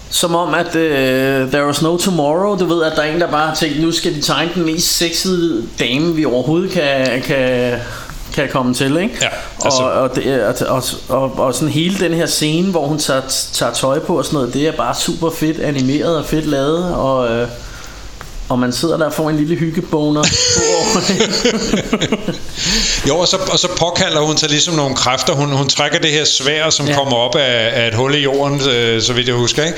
som 0.09 0.35
om, 0.35 0.53
at 0.53 0.65
uh, 0.65 1.51
there 1.51 1.65
was 1.65 1.81
no 1.81 1.97
tomorrow. 1.97 2.57
Du 2.59 2.65
ved, 2.65 2.83
at 2.83 2.93
der 2.95 3.01
er 3.01 3.13
en, 3.13 3.21
der 3.21 3.31
bare 3.31 3.47
har 3.47 3.55
tænkt, 3.55 3.81
nu 3.81 3.91
skal 3.91 4.15
de 4.15 4.21
tegne 4.21 4.51
den 4.55 4.65
mest 4.65 4.97
sexede 4.97 5.63
dame, 5.79 6.15
vi 6.15 6.25
overhovedet 6.25 6.71
kan, 6.71 7.21
kan, 7.21 7.73
kan 8.33 8.49
komme 8.51 8.73
til, 8.73 8.97
ikke? 8.97 9.17
Ja, 9.21 9.27
altså- 9.65 9.83
og, 9.83 9.91
og, 9.91 10.15
det, 10.15 10.43
og, 10.67 10.83
og, 11.09 11.39
og 11.39 11.53
sådan 11.53 11.69
hele 11.69 11.99
den 11.99 12.13
her 12.13 12.25
scene, 12.25 12.71
hvor 12.71 12.87
hun 12.87 12.97
tager, 12.97 13.21
tager 13.53 13.73
tøj 13.73 13.99
på 13.99 14.17
og 14.17 14.25
sådan 14.25 14.37
noget, 14.37 14.53
det 14.53 14.67
er 14.67 14.71
bare 14.71 14.95
super 14.95 15.29
fedt 15.29 15.59
animeret 15.59 16.17
og 16.17 16.25
fedt 16.25 16.45
lavet, 16.45 16.95
og... 16.95 17.31
Øh, 17.31 17.47
og 18.49 18.59
man 18.59 18.73
sidder 18.73 18.97
der 18.97 19.05
og 19.05 19.13
får 19.13 19.29
en 19.29 19.37
lille 19.37 19.55
hyggeboner 19.55 20.23
jo, 23.07 23.17
og 23.17 23.27
så, 23.27 23.37
og 23.51 23.59
så 23.59 23.67
påkalder 23.79 24.21
hun 24.21 24.37
sig 24.37 24.49
ligesom 24.49 24.73
nogle 24.73 24.95
kræfter. 24.95 25.33
Hun, 25.33 25.51
hun 25.51 25.69
trækker 25.69 25.99
det 25.99 26.11
her 26.11 26.25
svær, 26.25 26.69
som 26.69 26.87
Ja. 26.87 26.93
kommer 26.95 27.17
op 27.17 27.35
af, 27.35 27.71
af 27.83 27.87
et 27.87 27.93
hul 27.93 28.15
i 28.15 28.17
jorden, 28.17 28.61
øh, 28.69 29.01
så 29.01 29.13
vidt 29.13 29.27
jeg 29.27 29.35
husker, 29.35 29.63
ikke? 29.65 29.77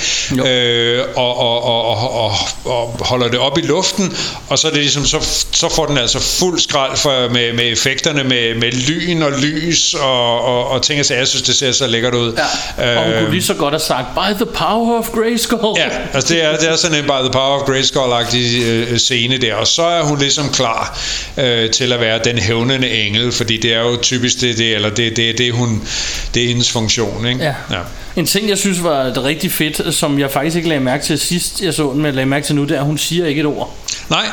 Øh, 0.50 1.04
og, 1.16 1.38
og, 1.38 1.64
og, 1.64 1.86
og, 1.86 2.24
og, 2.24 2.32
og 2.66 2.98
holder 3.06 3.28
det 3.28 3.40
op 3.40 3.58
i 3.58 3.62
luften, 3.62 4.18
og 4.50 4.60
så 4.60 4.68
er 4.68 4.72
det 4.72 4.80
ligesom, 4.82 5.06
så, 5.06 5.46
så 5.52 5.70
får 5.76 5.86
den 5.86 5.98
altså 5.98 6.20
fuld 6.20 6.60
skrald 6.60 6.98
for, 6.98 7.30
med, 7.34 7.54
med 7.54 7.72
effekterne, 7.72 8.24
med, 8.24 8.56
med 8.56 8.72
lyn 8.72 9.22
og 9.22 9.32
lys 9.32 9.94
og, 9.94 10.42
og, 10.42 10.68
og 10.70 10.82
ting 10.82 11.00
og 11.00 11.06
sager. 11.06 11.20
Jeg 11.20 11.28
synes, 11.28 11.42
det 11.44 11.56
ser 11.56 11.72
så 11.72 11.88
lækkert 11.88 12.14
ud. 12.14 12.34
Ja. 12.78 12.98
Og 12.98 13.04
hun 13.06 13.14
kunne 13.20 13.32
lige 13.32 13.44
så 13.44 13.54
godt 13.54 13.74
have 13.74 13.80
sagt, 13.80 14.06
by 14.16 14.34
the 14.44 14.46
power 14.46 15.00
of 15.00 15.10
Grayskull. 15.10 15.78
Ja, 15.80 15.88
altså 16.14 16.34
det 16.34 16.44
er, 16.44 16.58
det 16.58 16.70
er 16.70 16.76
sådan 16.76 16.98
en 16.98 17.04
by 17.04 17.22
the 17.22 17.32
power 17.32 17.62
of 17.62 17.70
Grayskull-agtig 17.70 18.55
øh, 18.64 18.98
scene 18.98 19.38
der, 19.38 19.56
og 19.56 19.68
så 19.68 19.84
er 19.84 20.04
hun 20.04 20.20
ligesom 20.20 20.50
klar 20.50 21.00
øh, 21.38 21.70
til 21.70 21.94
at 21.94 22.00
være 22.00 22.20
den 22.26 22.40
hævnende 22.40 22.90
engel, 22.90 23.32
fordi 23.32 23.58
det 23.58 23.74
er 23.74 23.80
jo 23.82 23.98
typisk 24.02 24.42
det, 24.42 24.58
det 24.58 24.76
eller 24.76 24.90
det, 24.90 25.18
det, 25.18 25.38
det, 25.38 25.54
hun, 25.54 25.88
det 26.34 26.44
er 26.44 26.48
hendes 26.48 26.72
funktion, 26.72 27.28
ikke? 27.28 27.44
Ja. 27.44 27.54
ja. 27.72 27.80
En 28.16 28.26
ting, 28.26 28.50
jeg 28.50 28.58
synes 28.58 28.84
var 28.84 29.04
det 29.04 29.24
rigtig 29.24 29.52
fedt, 29.52 29.96
som 29.96 30.20
jeg 30.20 30.32
faktisk 30.32 30.56
ikke 30.56 30.70
lagde 30.70 30.84
mærke 30.84 31.04
til 31.04 31.20
sidst, 31.20 31.62
jeg 31.62 31.74
så 31.74 31.84
den, 31.84 31.96
men 31.96 32.06
jeg 32.06 32.14
lagde 32.14 32.30
mærke 32.30 32.46
til 32.46 32.56
nu, 32.56 32.64
det 32.64 32.72
er, 32.72 32.80
at 32.80 32.86
hun 32.86 32.98
siger 32.98 33.26
ikke 33.26 33.40
et 33.40 33.46
ord 33.48 33.78
Nej, 34.10 34.26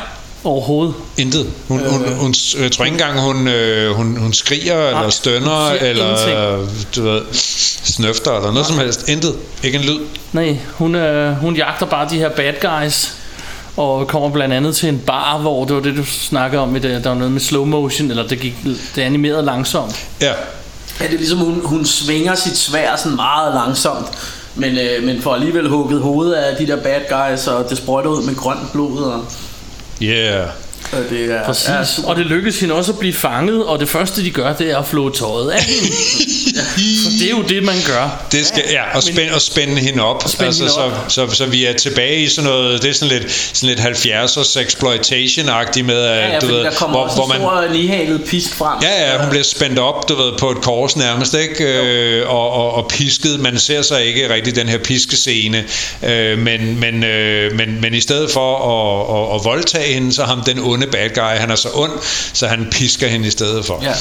overhovedet. 0.43 0.93
intet. 1.17 1.51
Hun, 1.67 1.79
øh, 1.79 1.91
hun, 1.91 2.13
hun, 2.13 2.33
jeg 2.61 2.71
tror 2.71 2.85
ikke 2.85 2.95
engang, 2.95 3.19
hun, 3.19 3.47
øh, 3.47 3.91
hun, 3.91 4.17
hun 4.17 4.33
skriger, 4.33 4.87
eller 4.87 5.09
stønner, 5.09 5.69
eller 5.69 6.67
du 6.95 7.03
ved, 7.03 7.21
snøfter, 7.83 8.35
eller 8.37 8.51
noget 8.51 8.67
som 8.67 8.77
helst. 8.77 9.09
Intet. 9.09 9.35
Ikke 9.63 9.77
en 9.77 9.83
lyd. 9.83 9.99
Nej, 10.33 10.57
hun, 10.73 10.95
øh, 10.95 11.33
hun 11.35 11.55
jagter 11.55 11.85
bare 11.85 12.09
de 12.09 12.17
her 12.17 12.29
bad 12.29 12.53
guys, 12.61 13.13
og 13.77 14.07
kommer 14.07 14.29
blandt 14.29 14.53
andet 14.53 14.75
til 14.75 14.89
en 14.89 14.99
bar, 14.99 15.37
hvor 15.37 15.65
det 15.65 15.75
var 15.75 15.81
det, 15.81 15.97
du 15.97 16.05
snakkede 16.05 16.61
om, 16.61 16.75
i 16.75 16.79
det, 16.79 17.03
der 17.03 17.09
var 17.09 17.17
noget 17.17 17.31
med 17.31 17.41
slow 17.41 17.65
motion, 17.65 18.09
eller 18.09 18.27
det, 18.27 18.39
gik, 18.39 18.55
det 18.95 19.01
animerede 19.01 19.45
langsomt. 19.45 20.07
Ja, 20.21 20.33
Ja, 20.99 21.05
det 21.05 21.13
er 21.13 21.17
ligesom, 21.17 21.37
hun, 21.37 21.61
hun 21.65 21.85
svinger 21.85 22.35
sit 22.35 22.57
svær 22.57 22.95
sådan 22.95 23.15
meget 23.15 23.53
langsomt, 23.53 24.07
men, 24.55 24.77
øh, 24.77 25.03
men 25.03 25.21
får 25.21 25.33
alligevel 25.33 25.69
hugget 25.69 26.01
hovedet 26.01 26.33
af 26.33 26.55
de 26.57 26.67
der 26.67 26.83
bad 26.83 27.01
guys, 27.09 27.47
og 27.47 27.69
det 27.69 27.77
sprøjter 27.77 28.09
ud 28.09 28.23
med 28.23 28.35
grønt 28.35 28.71
blod, 28.71 29.03
og, 29.03 29.25
yeah. 30.01 30.47
Og 30.97 31.09
det 31.09 31.31
er... 31.31 31.45
Præcis. 31.45 31.69
Ja, 31.69 31.85
super. 31.85 32.09
og 32.09 32.15
det 32.15 32.25
lykkes 32.25 32.59
hende 32.59 32.75
også 32.75 32.91
at 32.91 32.99
blive 32.99 33.13
fanget, 33.13 33.65
og 33.65 33.79
det 33.79 33.89
første 33.89 34.23
de 34.23 34.31
gør, 34.31 34.53
det 34.53 34.71
er 34.71 34.77
at 34.77 34.87
flå 34.87 35.09
tøjet 35.09 35.51
af 35.51 35.63
hende. 35.63 35.95
For 37.03 37.09
det 37.19 37.25
er 37.25 37.31
jo 37.31 37.41
det, 37.41 37.63
man 37.63 37.75
gør. 37.87 38.25
Det 38.31 38.45
skal, 38.45 38.63
ja, 38.71 38.95
og, 38.95 39.03
spænde, 39.03 39.33
og 39.33 39.41
spænde 39.41 39.75
hende 39.81 40.03
op. 40.03 40.23
spænde 40.27 40.45
altså, 40.45 40.63
hende 40.63 40.73
så, 40.73 40.79
op. 40.79 41.05
Så, 41.07 41.27
så, 41.29 41.35
så, 41.35 41.45
vi 41.45 41.65
er 41.65 41.73
tilbage 41.73 42.23
i 42.23 42.27
sådan 42.27 42.49
noget, 42.49 42.81
det 42.81 42.89
er 42.89 42.93
sådan 42.93 43.19
lidt, 43.19 43.31
sådan 43.53 43.75
lidt 43.75 43.79
70'ers 43.79 44.59
exploitation-agtigt 44.59 45.85
med, 45.85 46.03
Ja, 46.03 46.27
ja, 46.27 46.35
du 46.35 46.39
fordi 46.39 46.53
ved, 46.53 46.63
der 46.63 46.71
kommer 46.71 46.97
hvor, 46.97 47.05
også 47.05 47.15
hvor 47.15 47.23
en 47.25 47.29
man, 47.29 47.39
stor 47.39 47.73
nihalet 47.73 48.23
pisk 48.27 48.55
frem. 48.55 48.77
Ja, 48.81 49.11
ja, 49.11 49.17
hun 49.21 49.29
bliver 49.29 49.43
spændt 49.43 49.79
op, 49.79 50.09
du 50.09 50.15
ved, 50.15 50.31
på 50.39 50.51
et 50.51 50.61
kors 50.61 50.95
nærmest, 50.95 51.33
ikke? 51.33 51.63
Øh, 51.63 52.29
og, 52.29 52.51
og, 52.51 52.73
og 52.73 52.87
pisket. 52.87 53.39
Man 53.39 53.59
ser 53.59 53.81
så 53.81 53.97
ikke 53.97 54.33
rigtig 54.33 54.55
den 54.55 54.69
her 54.69 54.77
piskescene, 54.77 55.63
øh, 56.03 56.39
men, 56.39 56.79
men, 56.79 57.03
øh, 57.03 57.55
men, 57.55 57.81
men 57.81 57.93
i 57.93 58.01
stedet 58.01 58.31
for 58.31 58.55
at, 58.57 59.33
at, 59.33 59.35
at 59.35 59.45
voldtage 59.45 59.93
hende, 59.93 60.13
så 60.13 60.23
ham 60.23 60.41
den 60.43 60.59
onde 60.59 60.82
bad 60.91 61.09
guy, 61.09 61.39
han 61.39 61.51
er 61.51 61.55
så 61.55 61.69
ond, 61.73 61.91
så 62.33 62.47
han 62.47 62.67
pisker 62.71 63.07
hende 63.07 63.27
i 63.27 63.31
stedet 63.31 63.65
for. 63.65 63.79
Ja. 63.83 63.91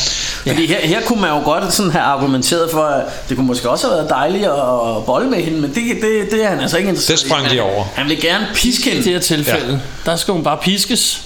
Fordi 0.53 0.67
her, 0.67 0.81
her 0.87 1.01
kunne 1.03 1.21
man 1.21 1.31
jo 1.31 1.45
godt 1.45 1.73
sådan 1.75 1.93
have 1.93 2.05
argumenteret 2.05 2.71
for, 2.71 2.83
at 2.85 3.29
det 3.29 3.37
kunne 3.37 3.47
måske 3.47 3.71
også 3.71 3.87
have 3.87 3.97
været 3.99 4.11
dejligt 4.11 4.45
at 4.45 5.05
bolle 5.07 5.31
med 5.31 5.43
hende, 5.43 5.61
men 5.61 5.75
det, 5.75 5.83
det, 6.03 6.31
det 6.31 6.45
er 6.45 6.49
han 6.49 6.61
altså 6.61 6.77
ikke 6.77 6.89
interesseret 6.89 7.19
Det 7.19 7.27
sprang 7.29 7.47
i. 7.47 7.49
de 7.49 7.55
Han- 7.55 7.61
over. 7.75 7.85
Han 7.95 8.09
vil 8.09 8.21
gerne 8.21 8.47
piske 8.55 8.91
I 8.91 8.93
hende. 8.93 9.05
det 9.05 9.13
her 9.13 9.21
tilfælde, 9.21 9.81
ja. 10.07 10.11
der 10.11 10.17
skal 10.17 10.35
hun 10.35 10.45
bare 10.45 10.59
piskes. 10.63 11.23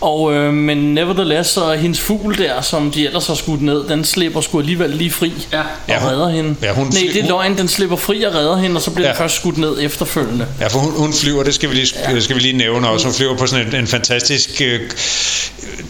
Og, 0.00 0.34
øh, 0.34 0.52
men 0.54 0.94
nevertheless, 0.94 1.50
så 1.50 1.64
er 1.64 1.76
hendes 1.76 2.00
fugl 2.00 2.38
der, 2.38 2.60
som 2.60 2.90
de 2.90 3.06
ellers 3.06 3.26
har 3.26 3.34
skudt 3.34 3.62
ned, 3.62 3.88
den 3.88 4.04
slipper 4.04 4.40
sgu 4.40 4.58
alligevel 4.58 4.90
lige 4.90 5.10
fri 5.10 5.32
Ja. 5.52 5.60
og 5.60 5.66
Ja, 5.88 5.98
hun- 6.00 6.08
redder 6.10 6.28
hende. 6.28 6.56
ja, 6.62 6.72
hun 6.72 6.84
Nej, 6.86 7.00
det 7.12 7.24
er 7.24 7.28
løgn, 7.28 7.58
den 7.58 7.68
slipper 7.68 7.96
fri 7.96 8.22
og 8.22 8.34
redder 8.34 8.56
hende, 8.56 8.76
og 8.76 8.82
så 8.82 8.90
bliver 8.90 9.06
ja. 9.08 9.12
Den 9.12 9.18
først 9.18 9.36
skudt 9.36 9.58
ned 9.58 9.76
efterfølgende. 9.80 10.46
Ja, 10.60 10.66
for 10.66 10.78
hun, 10.78 10.92
hun 10.96 11.12
flyver, 11.12 11.42
det 11.42 11.54
skal 11.54 11.70
vi 11.70 11.74
lige, 11.74 11.86
ja. 12.10 12.20
skal 12.20 12.36
vi 12.36 12.40
lige 12.40 12.56
nævne 12.56 12.88
også. 12.88 13.06
Hun 13.06 13.14
flyver 13.14 13.36
på 13.36 13.46
sådan 13.46 13.66
en, 13.66 13.76
en 13.76 13.86
fantastisk... 13.86 14.50
Øh, 14.64 14.80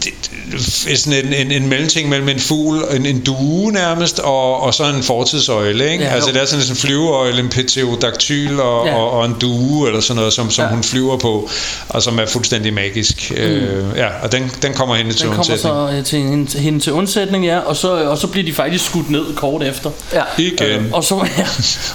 det- 0.03 0.31
sådan 0.59 1.25
en, 1.25 1.33
en, 1.33 1.51
en 1.51 1.69
mellemting 1.69 2.09
mellem 2.09 2.29
en 2.29 2.39
fugl, 2.39 2.83
en, 2.95 3.05
en 3.05 3.19
due 3.21 3.71
nærmest, 3.71 4.19
og, 4.19 4.61
og 4.63 4.73
så 4.73 4.83
en 4.83 5.03
fortidsøjle. 5.03 5.91
Ikke? 5.91 6.03
Ja, 6.03 6.09
Ja, 6.09 6.15
altså 6.15 6.29
jo. 6.29 6.33
det 6.33 6.41
er 6.41 6.45
sådan 6.45 6.65
en 6.69 6.75
flyveøjle, 6.75 7.39
en 7.39 7.49
pterodactyl 7.49 8.59
og, 8.59 8.85
Ja. 8.85 8.91
ja. 8.91 8.97
og, 8.97 9.11
og 9.11 9.25
en 9.25 9.35
due, 9.41 9.87
eller 9.87 10.01
sådan 10.01 10.15
noget, 10.15 10.33
som, 10.33 10.51
som 10.51 10.61
Ja. 10.63 10.67
ja. 10.69 10.73
hun 10.75 10.83
flyver 10.83 11.17
på, 11.17 11.49
og 11.89 12.03
som 12.03 12.19
er 12.19 12.25
fuldstændig 12.25 12.73
magisk. 12.73 13.31
Mm. 13.31 13.37
Øh, 13.37 13.97
ja, 13.97 14.07
og 14.23 14.31
den, 14.31 14.51
den 14.61 14.73
kommer 14.73 14.95
hende 14.95 15.13
til 15.13 15.19
Den 15.21 15.27
kommer 15.35 15.39
undsætning. 15.53 15.75
så 15.91 15.97
øh, 15.97 16.03
til 16.05 16.19
hende, 16.19 16.59
hende 16.59 16.79
til 16.79 16.93
undsætning, 16.93 17.45
ja, 17.45 17.59
og 17.59 17.75
så, 17.75 17.91
og 18.09 18.17
så 18.17 18.27
bliver 18.27 18.45
de 18.45 18.53
faktisk 18.53 18.85
skudt 18.85 19.09
ned 19.09 19.35
kort 19.35 19.63
efter. 19.63 19.89
Ja. 20.13 20.21
Igen. 20.37 20.89
Og 20.93 21.03
så, 21.03 21.15
ja, 21.37 21.45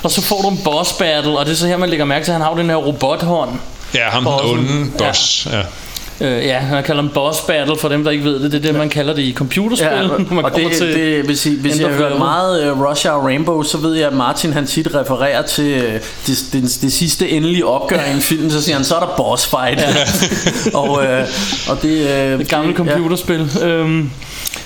og 0.03 0.11
så 0.11 0.21
får 0.21 0.43
du 0.43 0.49
en 0.49 0.61
boss 0.65 0.93
battle, 0.93 1.39
og 1.39 1.47
det 1.47 1.53
er 1.53 1.57
så 1.57 1.67
her, 1.67 1.77
man 1.77 1.89
lægger 1.89 2.05
mærke 2.05 2.25
til, 2.25 2.31
at 2.31 2.35
han 2.35 2.43
har 2.43 2.51
jo 2.53 2.59
den 2.59 2.69
her 2.71 2.77
robothånd. 2.77 3.51
Ja, 3.95 4.09
ham 4.09 4.25
den 4.25 4.51
onde 4.51 4.91
boss. 4.99 5.49
Ja. 5.53 5.61
Øh, 6.21 6.47
ja, 6.47 6.63
man 6.71 6.85
kalder 6.85 7.03
dem 7.03 7.11
boss 7.11 7.41
battle, 7.41 7.77
for 7.79 7.89
dem, 7.89 8.05
der 8.05 8.11
ikke 8.11 8.25
ved 8.25 8.41
det. 8.41 8.53
Det 8.53 8.59
er 8.59 8.63
det, 8.63 8.75
man 8.75 8.89
kalder 8.89 9.15
det 9.15 9.23
i 9.23 9.33
computerspil, 9.33 9.89
Ja, 9.89 10.03
når 10.07 10.35
man 10.35 10.45
og 10.45 10.57
det, 10.57 10.73
til... 10.73 10.95
det, 10.95 11.25
hvis 11.25 11.47
I, 11.47 11.61
hvis 11.61 11.79
I 11.79 11.83
har 11.83 11.91
hørt 11.91 12.19
meget 12.19 12.73
uh, 12.73 12.83
Rush 12.83 13.09
Hour 13.09 13.27
Rainbow, 13.27 13.63
så 13.63 13.79
ved 13.79 13.95
jeg, 13.95 14.07
at 14.07 14.13
Martin 14.13 14.53
han 14.53 14.67
tit 14.67 14.95
refererer 14.95 15.43
til 15.43 15.77
uh, 15.77 15.93
det, 16.27 16.39
det, 16.53 16.79
det 16.83 16.93
sidste 16.93 17.29
endelige 17.29 17.67
opgør 17.67 18.05
i 18.05 18.15
en 18.15 18.21
film, 18.21 18.51
så 18.51 18.63
siger 18.63 18.77
han, 18.77 18.85
så 18.85 18.97
er 18.97 19.01
der 19.01 19.15
boss 19.17 19.47
fight. 19.47 19.85
og, 20.81 20.91
uh, 20.91 21.71
og 21.71 21.83
det, 21.83 22.33
uh, 22.33 22.39
Det 22.39 22.49
gamle 22.49 22.75
computerspil. 22.75 23.51
Ja. 23.61 23.67
Øhm, 23.67 24.11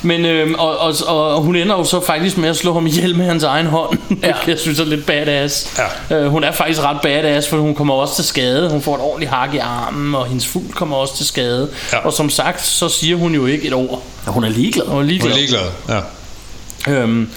men 0.05 0.25
øhm, 0.25 0.55
og, 0.59 0.79
og, 0.79 0.95
og 1.07 1.41
hun 1.43 1.57
ender 1.57 1.77
jo 1.77 1.85
så 1.85 2.01
faktisk 2.01 2.39
med 2.39 2.49
at 2.49 2.57
slå 2.57 2.73
ham 2.75 2.87
ihjel 2.87 3.17
med 3.17 3.27
hans 3.27 3.43
egen 3.45 3.67
hånd. 3.67 3.99
Ja. 4.23 4.33
Jeg 4.47 4.59
synes 4.59 4.81
er 4.81 4.85
lidt 4.85 5.07
badass. 5.07 5.79
Ja. 6.11 6.17
Øh, 6.17 6.31
hun 6.31 6.45
er 6.45 6.53
faktisk 6.53 6.81
ret 6.83 7.01
badass, 7.03 7.49
for 7.49 7.57
hun 7.57 7.75
kommer 7.75 7.95
også 7.95 8.15
til 8.15 8.25
skade. 8.25 8.71
Hun 8.71 8.83
får 8.83 8.95
et 8.95 9.01
ordentligt 9.01 9.31
hak 9.31 9.55
i 9.55 9.59
armen, 9.59 10.15
og 10.15 10.27
hendes 10.27 10.47
fugl 10.47 10.73
kommer 10.73 10.97
også 10.97 11.17
til 11.17 11.27
skade. 11.27 11.69
Ja. 11.93 11.99
Og 11.99 12.13
som 12.13 12.31
sagt, 12.31 12.67
så 12.67 12.89
siger 12.89 13.17
hun 13.17 13.35
jo 13.35 13.47
ikke 13.47 13.67
et 13.67 13.75
ord. 13.75 14.03
Ja, 14.27 14.31
hun 14.33 14.45
er 14.45 14.49
ligeglad. 14.49 14.85
Hun 14.87 14.93
er 14.95 14.97
Hun 14.97 15.07
ligeglad. 15.07 15.33
er 15.33 15.37
ligeglad. 15.37 15.61
Ja. 16.87 16.93
Øhm, 16.93 17.31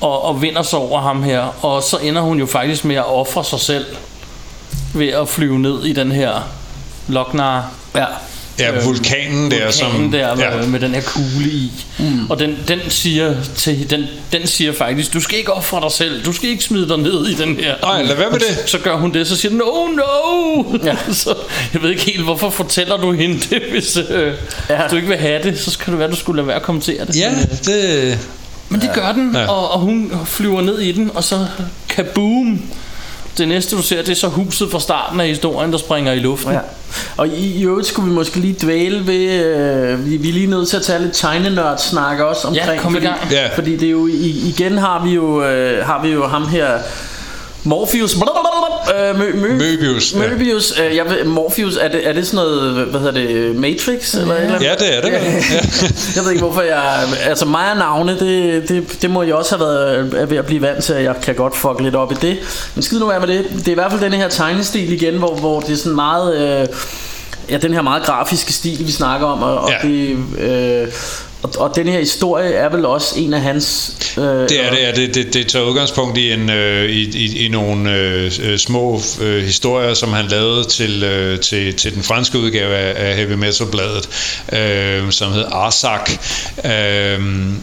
og, 0.00 0.24
og 0.24 0.42
vinder 0.42 0.62
sig 0.62 0.78
over 0.78 1.00
ham 1.00 1.22
her. 1.22 1.64
Og 1.64 1.82
så 1.82 1.96
ender 1.96 2.22
hun 2.22 2.38
jo 2.38 2.46
faktisk 2.46 2.84
med 2.84 2.96
at 2.96 3.06
ofre 3.14 3.44
sig 3.44 3.60
selv 3.60 3.86
ved 4.94 5.08
at 5.08 5.28
flyve 5.28 5.58
ned 5.58 5.84
i 5.84 5.92
den 5.92 6.12
her 6.12 6.32
Lochnar 7.08 7.64
Ja. 7.94 8.04
Ja, 8.58 8.84
vulkanen 8.84 9.50
der, 9.50 9.70
som... 9.70 9.86
vulkanen 9.86 10.12
der 10.12 10.34
med, 10.34 10.44
ja. 10.44 10.66
med 10.66 10.80
den 10.80 10.94
her 10.94 11.00
kugle 11.00 11.48
i. 11.50 11.72
Mm. 11.98 12.30
Og 12.30 12.38
den, 12.38 12.58
den, 12.68 12.80
siger 12.88 13.34
til, 13.56 13.90
den, 13.90 14.04
den 14.32 14.46
siger 14.46 14.72
faktisk, 14.72 15.12
du 15.12 15.20
skal 15.20 15.38
ikke 15.38 15.52
ofre 15.52 15.80
dig 15.80 15.92
selv, 15.92 16.24
du 16.24 16.32
skal 16.32 16.48
ikke 16.48 16.64
smide 16.64 16.88
dig 16.88 16.98
ned 16.98 17.26
i 17.26 17.34
den 17.34 17.56
her. 17.56 17.74
Nej, 17.82 18.02
lad 18.02 18.16
være 18.16 18.30
med 18.30 18.38
det. 18.38 18.62
Så 18.66 18.78
gør 18.78 18.96
hun 18.96 19.14
det, 19.14 19.26
så 19.26 19.36
siger 19.36 19.50
den, 19.50 19.58
no, 19.58 19.86
no! 19.86 20.78
Ja. 20.84 20.96
så, 21.12 21.34
jeg 21.72 21.82
ved 21.82 21.90
ikke 21.90 22.02
helt, 22.02 22.24
hvorfor 22.24 22.50
fortæller 22.50 22.96
du 22.96 23.12
hende 23.12 23.40
det, 23.50 23.62
hvis, 23.70 23.96
øh, 24.10 24.32
ja. 24.70 24.80
du 24.90 24.96
ikke 24.96 25.08
vil 25.08 25.16
have 25.16 25.42
det, 25.42 25.58
så 25.58 25.70
skal 25.70 25.90
det 25.90 25.98
være, 25.98 26.10
du 26.10 26.16
skulle 26.16 26.36
lade 26.36 26.46
være 26.46 26.56
at 26.56 26.62
kommentere 26.62 27.04
det. 27.06 27.16
Ja, 27.16 27.32
det... 27.64 28.18
Men 28.68 28.80
det 28.80 28.90
gør 28.94 29.12
den, 29.12 29.34
Ja. 29.34 29.46
og, 29.46 29.70
og 29.70 29.80
hun 29.80 30.12
flyver 30.24 30.60
ned 30.62 30.78
i 30.78 30.92
den, 30.92 31.10
og 31.14 31.24
så 31.24 31.46
kaboom! 31.88 32.62
Det 33.38 33.48
næste 33.48 33.76
du 33.76 33.82
ser, 33.82 34.02
det 34.02 34.08
er 34.08 34.14
så 34.14 34.28
huset 34.28 34.70
fra 34.70 34.80
starten 34.80 35.20
af 35.20 35.28
historien, 35.28 35.72
der 35.72 35.78
springer 35.78 36.12
i 36.12 36.18
luften. 36.18 36.52
Ja. 36.52 36.58
Og 37.16 37.28
i, 37.28 37.58
i 37.58 37.64
øvrigt 37.64 37.86
skulle 37.86 38.08
vi 38.08 38.14
måske 38.14 38.36
lige 38.36 38.56
dvæle 38.62 39.06
ved, 39.06 39.44
øh, 39.44 40.06
vi, 40.06 40.16
vi 40.16 40.28
er 40.28 40.32
lige 40.32 40.46
nødt 40.46 40.68
til 40.68 40.76
at 40.76 40.82
tage 40.82 41.02
lidt 41.02 41.12
tegnenørd 41.14 41.78
snak 41.78 42.18
også 42.18 42.48
omkring. 42.48 42.68
Ja, 42.68 42.82
kom 42.82 42.92
i 42.92 42.94
fordi, 42.94 43.06
gang. 43.06 43.20
Ja. 43.30 43.48
Fordi 43.54 43.76
det 43.76 43.86
er 43.86 43.90
jo, 43.90 44.06
i, 44.06 44.42
igen 44.48 44.78
har 44.78 45.04
vi 45.04 45.10
jo, 45.10 45.44
øh, 45.44 45.86
har 45.86 46.02
vi 46.02 46.08
jo 46.08 46.26
ham 46.26 46.48
her, 46.48 46.78
Morpheus, 47.66 48.14
øh, 48.14 49.18
Mø, 49.18 49.32
Mø, 49.34 49.58
Möbius, 49.58 50.18
ja. 50.18 50.22
Möbius, 50.24 50.82
øh, 50.82 50.96
jeg 50.96 51.04
ved, 51.10 51.24
Morpheus, 51.24 51.76
er 51.76 51.88
det, 51.88 52.08
er 52.08 52.12
det 52.12 52.26
sådan 52.26 52.36
noget, 52.46 52.86
hvad 52.86 53.00
hedder 53.00 53.12
det, 53.12 53.56
Matrix? 53.56 54.14
Eller 54.14 54.34
eller? 54.34 54.58
Ja, 54.62 54.74
det 54.78 54.96
er 54.96 55.00
det. 55.00 55.10
Ja. 55.12 55.20
Jeg 56.16 56.24
ved 56.24 56.30
ikke 56.30 56.42
hvorfor 56.44 56.62
jeg 56.62 56.82
Altså 57.24 57.44
mig 57.44 57.70
og 57.70 57.76
navne 57.76 58.18
det, 58.18 58.68
det, 58.68 59.02
det 59.02 59.10
må 59.10 59.22
jeg 59.22 59.34
også 59.34 59.56
have 59.56 59.68
været 59.68 60.30
ved 60.30 60.36
at 60.36 60.46
blive 60.46 60.62
vant 60.62 60.84
til 60.84 60.92
at 60.92 61.04
Jeg 61.04 61.14
kan 61.22 61.34
godt 61.34 61.56
fuck 61.56 61.80
lidt 61.80 61.94
op 61.94 62.12
i 62.12 62.14
det 62.14 62.36
Men 62.74 62.82
skid 62.82 62.98
nu 62.98 63.06
være 63.06 63.20
med 63.20 63.28
det 63.28 63.44
Det 63.56 63.68
er 63.68 63.72
i 63.72 63.74
hvert 63.74 63.90
fald 63.90 64.00
den 64.00 64.12
her 64.12 64.28
tegnestil 64.28 64.92
igen 64.92 65.14
Hvor, 65.14 65.34
hvor 65.34 65.60
det 65.60 65.72
er 65.72 65.76
sådan 65.76 65.94
meget 65.94 66.60
øh, 66.60 66.66
Ja 67.50 67.56
den 67.58 67.74
her 67.74 67.82
meget 67.82 68.02
grafiske 68.02 68.52
stil 68.52 68.86
vi 68.86 68.92
snakker 68.92 69.26
om 69.26 69.42
Og, 69.42 69.58
og 69.58 69.70
Ja. 69.70 69.88
det 69.88 70.16
øh, 70.38 70.88
og, 71.42 71.50
og 71.58 71.76
den 71.76 71.88
her 71.88 71.98
historie 71.98 72.52
er 72.52 72.68
vel 72.68 72.84
også 72.84 73.14
en 73.18 73.34
af 73.34 73.40
hans 73.40 73.96
øh, 74.18 74.24
Det 74.24 74.64
er 74.64 74.70
det, 74.70 74.78
ja. 74.78 74.92
det, 74.92 75.14
det, 75.14 75.34
det 75.34 75.46
tager 75.46 75.64
udgangspunkt 75.64 76.18
i, 76.18 76.32
en, 76.32 76.50
øh, 76.50 76.90
i, 76.90 77.18
i, 77.18 77.44
i 77.46 77.48
nogle 77.48 77.94
øh, 77.94 78.58
små 78.58 79.00
øh, 79.20 79.44
historier, 79.44 79.94
som 79.94 80.12
han 80.12 80.24
lavede 80.26 80.64
til, 80.64 81.04
øh, 81.04 81.40
til, 81.40 81.74
til 81.74 81.94
den 81.94 82.02
franske 82.02 82.38
udgave 82.38 82.74
af, 82.74 83.08
af 83.08 83.16
Heavy 83.16 83.32
Metal 83.32 83.66
Bladet, 83.66 84.08
øh, 84.52 85.12
som 85.12 85.32
hed 85.32 85.44
Arsak, 85.52 86.10
øh, 86.64 87.20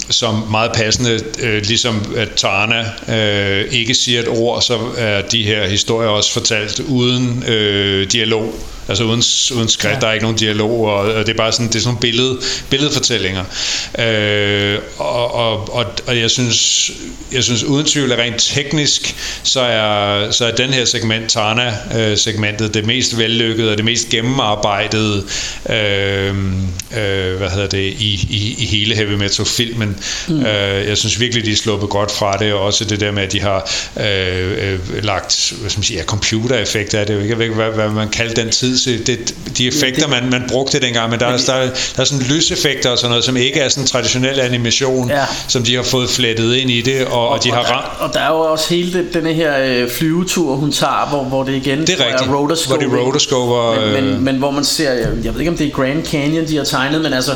som 0.10 0.44
meget 0.52 0.72
passende, 0.72 1.20
øh, 1.40 1.62
ligesom 1.62 2.06
at 2.18 2.30
Tarna 2.36 2.86
øh, 3.08 3.74
ikke 3.74 3.94
siger 3.94 4.20
et 4.20 4.28
ord, 4.28 4.62
så 4.62 4.78
er 4.98 5.22
de 5.22 5.44
her 5.44 5.68
historier 5.68 6.10
også 6.10 6.34
fortalt 6.34 6.80
uden 6.80 7.44
øh, 7.48 8.12
dialog. 8.12 8.54
Altså 8.88 9.04
uden, 9.04 9.24
uden 9.58 9.70
skrift, 9.70 9.96
ja. 9.96 10.00
der 10.00 10.08
er 10.08 10.14
ikke 10.14 10.24
nogen 10.24 10.38
dialog, 10.38 10.86
og, 10.86 10.96
og 10.96 11.26
det 11.26 11.34
er 11.34 11.38
bare 11.38 11.52
sådan, 11.52 11.68
det 11.68 11.76
er 11.76 11.80
sådan 11.80 11.88
nogle 11.88 12.02
billede, 12.02 12.38
billedfortællinger. 12.70 13.44
Øh, 14.00 14.80
og, 14.98 15.34
og, 15.34 15.74
og, 15.74 15.86
og 16.08 16.20
jeg 16.20 16.32
synes, 16.32 16.92
jeg 17.32 17.44
synes 17.44 17.64
uden 17.64 17.86
tvivl, 17.86 18.12
at 18.12 18.20
rent 18.20 18.42
teknisk, 18.42 19.16
så 19.44 19.62
er, 19.62 20.32
så 20.32 20.46
er 20.46 20.52
den 20.52 20.70
her 20.70 20.86
segment, 20.86 21.30
Tana-segmentet, 21.30 22.74
det 22.74 22.86
mest 22.86 23.18
vellykkede 23.18 23.72
og 23.72 23.78
det 23.78 23.86
mest 23.86 24.10
gennemarbejdede, 24.10 25.24
øh, 25.70 26.36
øh, 26.98 27.38
hvad 27.38 27.50
hedder 27.50 27.68
det, 27.68 27.94
i, 28.00 28.28
i, 28.30 28.56
i 28.58 28.66
hele 28.66 28.96
heavy 28.96 29.14
metal-filmen. 29.14 29.98
Mm. 30.28 30.46
Øh, 30.46 30.88
jeg 30.88 30.98
synes 30.98 31.20
virkelig, 31.20 31.46
de 31.46 31.52
er 31.52 31.56
sluppet 31.56 31.90
godt 31.90 32.12
fra 32.12 32.38
det, 32.38 32.54
og 32.54 32.60
også 32.60 32.86
det 32.86 33.00
der 33.00 33.12
med, 33.12 33.24
at 33.24 33.32
de 33.32 33.42
har 33.42 33.72
øh, 33.98 34.74
øh, 34.74 35.04
lagt, 35.04 35.54
hvad 35.60 35.70
skal 35.70 35.80
man 35.80 35.84
sige, 35.84 36.00
ja, 36.00 36.06
computereffekter 36.06 37.00
er 37.00 37.06
det 37.06 37.14
jo 37.14 37.20
ikke, 37.20 37.30
jeg 37.30 37.38
ved 37.38 37.46
ikke, 37.46 37.56
hvad, 37.56 37.72
hvad 37.72 37.90
man 37.90 38.10
kalder 38.10 38.34
den 38.34 38.52
tid, 38.52 38.73
så 38.80 38.90
det, 39.08 39.36
de 39.58 39.68
effekter, 39.68 40.08
man, 40.08 40.30
man 40.30 40.44
brugte 40.50 40.80
dengang, 40.80 41.10
men 41.12 41.20
der, 41.20 41.26
er, 41.26 41.38
der, 41.38 41.54
er, 41.54 41.66
der 41.96 42.02
er 42.02 42.04
sådan 42.04 42.26
lyseffekter 42.30 42.90
og 42.90 42.98
sådan 42.98 43.10
noget, 43.10 43.24
som 43.26 43.38
ikke 43.38 43.60
er 43.60 43.70
sådan 43.70 43.88
traditionel 43.88 44.40
animation, 44.40 45.10
Ja. 45.10 45.26
som 45.48 45.64
de 45.64 45.76
har 45.76 45.84
fået 45.84 46.10
flettet 46.10 46.56
ind 46.56 46.72
i 46.72 46.82
det, 46.82 47.06
og, 47.06 47.30
og 47.30 47.44
de 47.44 47.52
har 47.52 47.60
og, 47.60 47.70
ramt, 47.70 47.86
der, 48.00 48.06
og 48.08 48.14
der 48.14 48.20
er 48.20 48.28
jo 48.30 48.40
også 48.40 48.74
hele 48.74 48.94
den, 48.94 49.08
denne 49.14 49.34
her 49.34 49.54
øh, 49.66 49.90
flyvetur, 49.90 50.56
hun 50.56 50.72
tager, 50.72 51.08
hvor, 51.10 51.24
hvor 51.24 51.44
det 51.44 51.54
igen 51.56 51.80
det 51.82 51.90
er 51.90 52.06
rigtigt, 52.06 52.32
rotorscoping. 52.32 52.90
hvor 52.90 53.00
de 53.00 53.06
rotorscoper, 53.06 53.80
men, 53.86 54.04
øh, 54.04 54.04
men, 54.14 54.24
men 54.24 54.36
hvor 54.36 54.52
man 54.52 54.64
ser, 54.64 54.92
jeg, 54.94 55.08
jeg 55.24 55.34
ved 55.34 55.40
ikke 55.42 55.52
om 55.52 55.58
det 55.58 55.68
er 55.68 55.72
Grand 55.72 56.06
Canyon, 56.06 56.48
de 56.48 56.58
har 56.58 56.64
tegnet, 56.64 57.02
men 57.02 57.14
altså, 57.14 57.32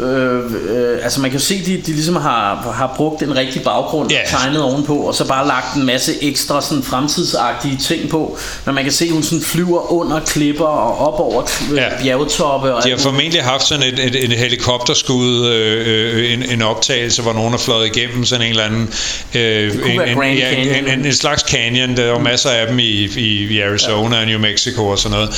øh, 0.00 0.52
øh, 0.68 0.98
altså 1.04 1.20
man 1.20 1.30
kan 1.30 1.38
jo 1.38 1.44
se, 1.44 1.64
de, 1.66 1.76
de 1.86 1.92
ligesom 1.92 2.16
har, 2.16 2.72
har 2.74 2.92
brugt 2.96 3.22
en 3.22 3.36
rigtig 3.36 3.62
baggrund 3.62 4.06
og 4.06 4.16
tegnet 4.28 4.62
ovenpå, 4.62 4.94
og 4.96 5.14
så 5.14 5.26
bare 5.26 5.46
lagt 5.46 5.76
en 5.76 5.86
masse 5.86 6.12
ekstra 6.22 6.62
sådan 6.62 6.82
fremtidsagtige 6.82 7.76
ting 7.76 8.08
på, 8.08 8.38
men 8.64 8.74
man 8.74 8.84
kan 8.84 8.92
se, 8.92 9.04
at 9.04 9.10
hun 9.10 9.22
sådan 9.22 9.42
flyver 9.44 9.92
under 9.92 10.20
klipper 10.20 10.64
og 10.64 11.12
op 11.12 11.20
over 11.20 11.42
Ja. 11.76 11.88
bjergtoppe. 12.02 12.74
Og 12.74 12.84
De 12.84 12.90
har 12.90 12.98
formentlig 12.98 13.42
haft 13.42 13.66
sådan 13.66 13.84
et, 13.92 13.98
et, 13.98 14.24
et 14.24 14.38
helikopterskud, 14.38 15.46
øh, 15.46 15.86
øh, 15.86 16.32
en, 16.32 16.42
en 16.50 16.62
optagelse, 16.62 17.22
hvor 17.22 17.32
nogen 17.32 17.54
er 17.54 17.58
fløjet 17.58 17.96
igennem 17.96 18.24
sådan 18.24 18.46
en 18.46 18.50
eller 18.50 18.64
anden... 18.64 18.88
Øh, 19.34 19.74
en, 19.74 20.00
en, 20.00 20.38
ja, 20.38 20.50
en, 20.50 20.88
en, 20.88 21.06
en 21.06 21.12
slags 21.14 21.42
canyon. 21.42 21.96
Der 21.96 22.02
er 22.02 22.08
jo 22.08 22.18
masser 22.18 22.50
af 22.50 22.66
dem 22.66 22.78
i, 22.78 22.82
i, 23.16 23.46
i 23.50 23.60
Arizona 23.60 24.16
ja. 24.16 24.20
og 24.22 24.26
New 24.26 24.38
Mexico 24.38 24.86
og 24.86 24.98
sådan 24.98 25.18
noget. 25.18 25.30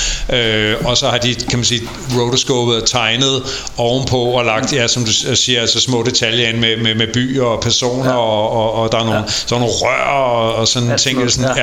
Øh, 0.45 0.77
og 0.85 0.97
så 0.97 1.09
har 1.09 1.19
de, 1.19 1.35
kan 1.35 1.59
man 1.59 1.65
sige, 1.65 1.83
rotoscopet 2.19 2.83
tegnet 2.87 3.43
ovenpå 3.77 4.17
og 4.17 4.45
lagt, 4.61 4.73
ja, 4.73 4.89
som 4.89 5.05
du 5.05 5.13
siger, 5.37 5.61
altså 5.61 5.81
små 5.81 6.03
detaljer 6.03 6.49
ind 6.49 6.59
med, 6.59 6.77
med, 6.77 6.95
med 6.95 7.07
byer 7.07 7.45
og 7.45 7.61
personer, 7.63 8.11
ja. 8.11 8.17
og, 8.17 8.51
og, 8.51 8.73
og 8.73 8.93
der 8.93 8.99
er 8.99 9.05
nogle, 9.05 9.19
ja. 9.19 9.25
så 9.47 9.55
er 9.55 9.59
nogle 9.59 9.75
rør 9.75 10.11
og, 10.13 10.55
og 10.55 10.69
sådan 10.69 10.91
Alt 10.91 11.01
ting. 11.01 11.17
sådan 11.17 11.31
Sådan, 11.31 11.57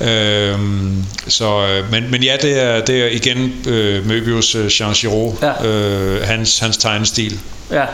noget, 0.00 0.10
ja. 0.48 0.50
Øhm, 0.52 1.04
så, 1.28 1.66
øh, 1.66 1.90
men, 1.90 2.10
men 2.10 2.22
ja, 2.22 2.36
det 2.42 2.62
er, 2.62 2.80
det 2.84 3.02
er 3.02 3.06
igen 3.08 3.52
øh, 3.68 4.06
Möbius 4.06 4.58
øh, 4.58 4.80
Jean 4.80 4.92
Giraud, 4.92 5.32
Ja. 5.42 5.66
øh, 5.66 6.26
hans, 6.26 6.58
hans 6.58 6.76
tegnestil. 6.76 7.38
Ja. 7.70 7.84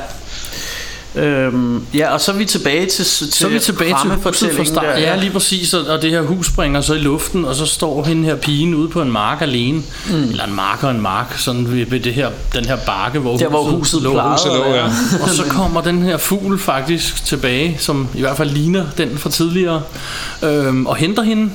Øhm, 1.16 1.82
ja, 1.94 2.12
og 2.12 2.20
så 2.20 2.32
er 2.32 2.36
vi 2.36 2.44
tilbage 2.44 2.86
til 2.86 3.04
til 3.04 3.32
Så 3.32 3.46
er 3.46 3.50
vi 3.50 3.58
tilbage 3.58 3.94
til 4.02 4.10
huset 4.10 4.50
fra 4.56 4.64
start. 4.64 4.84
der. 4.84 4.98
Ja, 4.98 5.16
lige 5.16 5.30
præcis. 5.30 5.74
Og 5.74 5.86
og 5.86 6.02
det 6.02 6.10
her 6.10 6.22
hus 6.22 6.46
springer 6.46 6.80
så 6.80 6.94
i 6.94 6.98
luften, 6.98 7.44
og 7.44 7.54
så 7.54 7.66
står 7.66 8.04
hende 8.04 8.24
her 8.24 8.36
pigen 8.36 8.74
ude 8.74 8.88
på 8.88 9.02
en 9.02 9.10
mark 9.12 9.42
alene. 9.42 9.82
Mm. 10.10 10.14
Eller 10.22 10.44
en 10.44 10.54
mark 10.54 10.82
og 10.84 10.90
en 10.90 11.00
mark, 11.00 11.38
sådan 11.38 11.70
ved, 11.70 11.86
ved 11.86 12.00
det 12.00 12.14
her, 12.14 12.30
den 12.54 12.64
her 12.64 12.76
bakke, 12.76 13.18
hvor 13.18 13.36
Der 13.36 13.48
hvor 13.48 13.62
huset 13.62 14.02
lå. 14.02 14.12
plejede 14.12 14.30
huset 14.32 14.52
lå, 14.52 14.64
ja. 14.74 14.84
Og 15.22 15.28
så 15.28 15.42
kommer 15.48 15.80
den 15.80 16.02
her 16.02 16.16
fugl 16.16 16.58
faktisk 16.58 17.24
tilbage, 17.24 17.76
som 17.80 18.08
i 18.14 18.20
hvert 18.20 18.36
fald 18.36 18.50
ligner 18.50 18.84
den 18.98 19.18
fra 19.18 19.30
tidligere, 19.30 19.82
øhm, 20.42 20.86
og 20.86 20.96
henter 20.96 21.22
hende. 21.22 21.50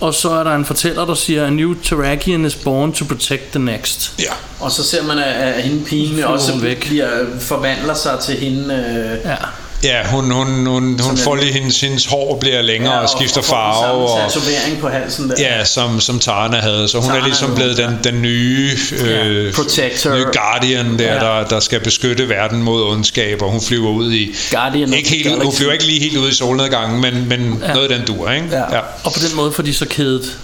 Og 0.00 0.14
så 0.14 0.30
er 0.30 0.44
der 0.44 0.54
en 0.54 0.64
fortæller, 0.64 1.04
der 1.04 1.14
siger, 1.14 1.46
A 1.46 1.50
new 1.50 1.74
Terrakian 1.84 2.44
is 2.44 2.54
born 2.54 2.92
to 2.92 3.04
protect 3.04 3.42
the 3.50 3.58
next. 3.58 4.12
Ja. 4.18 4.32
Og 4.60 4.70
så 4.72 4.82
ser 4.84 5.02
man, 5.02 5.18
at, 5.18 5.24
at 5.24 5.62
hende 5.62 5.84
pigen 5.84 6.24
også 6.24 6.58
væk. 6.58 6.86
Bliver, 6.86 7.10
forvandler 7.40 7.94
sig 7.94 8.18
til 8.22 8.34
hende. 8.36 8.74
Øh, 8.74 9.30
Ja. 9.30 9.36
Ja, 9.82 10.06
hun, 10.06 10.30
hun, 10.30 10.66
hun, 10.66 11.00
hun 11.00 11.16
får 11.16 11.34
lige 11.36 11.52
hendes, 11.52 11.80
hendes 11.80 12.06
hår 12.06 12.38
bliver 12.40 12.62
længere 12.62 12.94
ja, 12.94 13.00
og 13.00 13.08
skifter 13.08 13.42
farve. 13.42 13.86
Og, 13.86 13.98
Og, 13.98 14.12
og 14.12 14.32
tatovering 14.32 14.78
på 14.80 14.88
halsen 14.88 15.28
der. 15.30 15.34
ja, 15.38 15.64
som, 15.64 16.00
som 16.00 16.18
Tarna 16.18 16.56
havde. 16.60 16.88
Så 16.88 16.98
hun 16.98 17.06
Tarna 17.08 17.20
er 17.20 17.24
ligesom 17.24 17.54
blevet 17.54 17.76
den, 17.76 17.98
den 18.04 18.22
nye, 18.22 18.70
øh, 19.04 19.54
Protector. 19.54 20.14
nye 20.14 20.24
Guardian, 20.32 20.98
der, 20.98 21.14
Ja. 21.14 21.20
der, 21.20 21.44
der 21.48 21.60
skal 21.60 21.80
beskytte 21.80 22.28
verden 22.28 22.62
mod 22.62 22.82
ondskab, 22.82 23.42
og 23.42 23.50
hun 23.50 23.60
flyver 23.60 23.90
ud 23.90 24.12
i... 24.12 24.34
Guardian 24.52 24.92
ikke 24.94 25.08
helt, 25.10 25.26
ud- 25.26 25.30
hun 25.32 25.38
Galaxy. 25.40 25.56
flyver 25.58 25.72
ikke 25.72 25.84
lige 25.86 26.00
helt 26.00 26.16
ud 26.16 26.28
i 26.30 26.34
solnedgangen, 26.34 27.00
men, 27.00 27.28
men 27.28 27.62
ja. 27.66 27.72
noget 27.74 27.90
af 27.90 27.98
den 27.98 28.06
dur, 28.06 28.30
ikke? 28.30 28.48
Ja. 28.52 28.78
Og 29.04 29.12
på 29.12 29.18
den 29.28 29.36
måde 29.36 29.52
får 29.52 29.62
de 29.62 29.74
så 29.74 29.86
kædet 29.88 30.38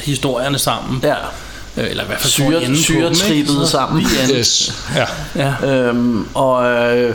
historierne 0.00 0.58
sammen. 0.58 1.00
Ja. 1.02 1.14
Øh, 1.76 1.90
Eller 1.90 2.02
i 2.02 2.06
hvert 2.06 2.20
fald 2.20 2.32
Syre- 2.32 2.82
syretrippet 2.82 3.68
sammen. 3.68 4.06
Yes. 4.34 4.72
Ja. 4.96 5.04
Ja. 5.62 5.66
Øhm, 5.72 6.26
og 6.34 6.66
øh, 6.96 7.14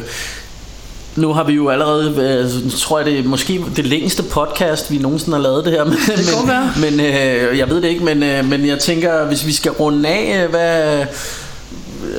nu 1.16 1.34
har 1.34 1.44
vi 1.44 1.54
jo 1.54 1.70
allerede, 1.70 2.14
øh, 2.66 2.72
tror 2.72 3.00
jeg 3.00 3.06
det 3.06 3.20
er 3.20 3.24
måske 3.24 3.62
det 3.76 3.86
længste 3.86 4.24
podcast, 4.24 4.92
vi 4.92 4.98
nogensinde 4.98 5.38
har 5.38 5.44
lavet 5.44 5.66
det 5.66 5.74
her. 5.74 5.84
Men, 5.84 5.94
det 5.94 6.36
kan 6.40 6.48
være. 6.48 6.72
Men 6.82 7.00
øh, 7.00 7.58
jeg 7.58 7.70
ved 7.70 7.82
det 7.82 7.88
ikke, 7.88 8.06
men, 8.06 8.24
øh, 8.24 8.46
men 8.46 8.66
jeg 8.66 8.80
tænker, 8.80 9.26
hvis 9.26 9.46
vi 9.46 9.54
skal 9.54 9.72
runde 9.72 10.10
af, 10.10 10.44
øh, 10.44 10.50
hvad... 10.50 11.06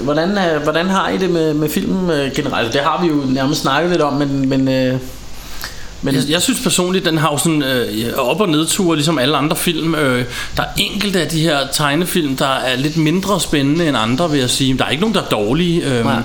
Hvordan, 0.02 0.30
øh, 0.30 0.62
hvordan 0.62 0.86
har 0.86 1.08
I 1.08 1.16
det 1.16 1.30
med, 1.30 1.54
med 1.54 1.68
filmen 1.68 2.10
øh, 2.10 2.32
generelt? 2.34 2.72
Det 2.72 2.80
har 2.80 3.02
vi 3.02 3.08
jo 3.08 3.22
nærmest 3.28 3.60
snakket 3.60 3.90
lidt 3.90 4.02
om, 4.02 4.12
men, 4.12 4.48
men, 4.48 4.68
øh, 4.68 4.98
men 6.02 6.14
Jeg, 6.14 6.22
jeg 6.28 6.42
synes 6.42 6.60
personligt, 6.60 7.04
den 7.04 7.18
har 7.18 7.30
jo 7.32 7.38
sådan 7.38 7.62
øh, 7.62 8.12
op- 8.16 8.40
og 8.40 8.48
nedture, 8.48 8.96
ligesom 8.96 9.18
alle 9.18 9.36
andre 9.36 9.56
film. 9.56 9.94
Øh, 9.94 10.24
der 10.56 10.62
er 10.62 10.66
enkelte 10.76 11.20
af 11.20 11.28
de 11.28 11.40
her 11.40 11.58
tegnefilm, 11.72 12.36
der 12.36 12.46
er 12.46 12.76
lidt 12.76 12.96
mindre 12.96 13.40
spændende 13.40 13.88
end 13.88 13.96
andre, 13.96 14.30
vil 14.30 14.40
jeg 14.40 14.50
sige. 14.50 14.78
Der 14.78 14.84
er 14.84 14.90
ikke 14.90 15.00
nogen, 15.00 15.14
der 15.14 15.22
er 15.22 15.28
dårlige. 15.28 15.84
Øh, 15.84 16.04
Nej. 16.04 16.22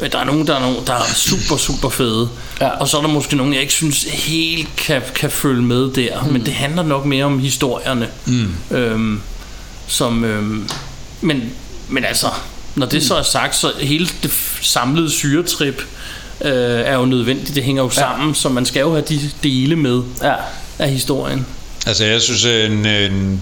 Der 0.00 0.18
er 0.18 0.24
nogen, 0.24 0.46
der 0.46 0.56
er, 0.56 0.60
nogen, 0.60 0.76
der 0.86 0.92
er 0.94 1.14
super, 1.14 1.56
super 1.56 1.88
fede. 1.88 2.28
Ja. 2.60 2.68
Og 2.68 2.88
så 2.88 2.96
er 2.96 3.00
der 3.00 3.08
måske 3.08 3.36
nogen, 3.36 3.52
jeg 3.52 3.60
ikke 3.60 3.72
synes 3.72 4.02
helt 4.02 4.76
kan, 4.76 5.02
kan 5.14 5.30
følge 5.30 5.62
med 5.62 5.90
der. 5.92 6.22
Mm. 6.22 6.32
Men 6.32 6.46
det 6.46 6.54
handler 6.54 6.82
nok 6.82 7.04
mere 7.04 7.24
om 7.24 7.38
historierne. 7.38 8.08
Mm. 8.26 8.54
Øhm, 8.70 9.20
som, 9.86 10.24
øhm, 10.24 10.68
men, 11.20 11.50
men 11.88 12.04
altså, 12.04 12.26
når 12.74 12.86
det 12.86 13.02
så 13.02 13.14
er 13.14 13.22
sagt, 13.22 13.56
så 13.56 13.72
hele 13.80 14.08
det 14.22 14.32
samlede 14.60 15.10
syretrip 15.10 15.82
øh, 16.40 16.52
er 16.80 16.94
jo 16.94 17.04
nødvendigt. 17.04 17.54
Det 17.54 17.64
hænger 17.64 17.82
jo 17.82 17.90
sammen, 17.90 18.34
så 18.34 18.48
man 18.48 18.66
skal 18.66 18.80
jo 18.80 18.90
have 18.90 19.04
de 19.08 19.30
dele 19.42 19.76
med 19.76 20.02
ja. 20.22 20.34
af 20.78 20.90
historien. 20.90 21.46
Altså 21.86 22.04
jeg 22.04 22.22
synes, 22.22 22.44
en, 22.44 22.86
en, 22.86 23.40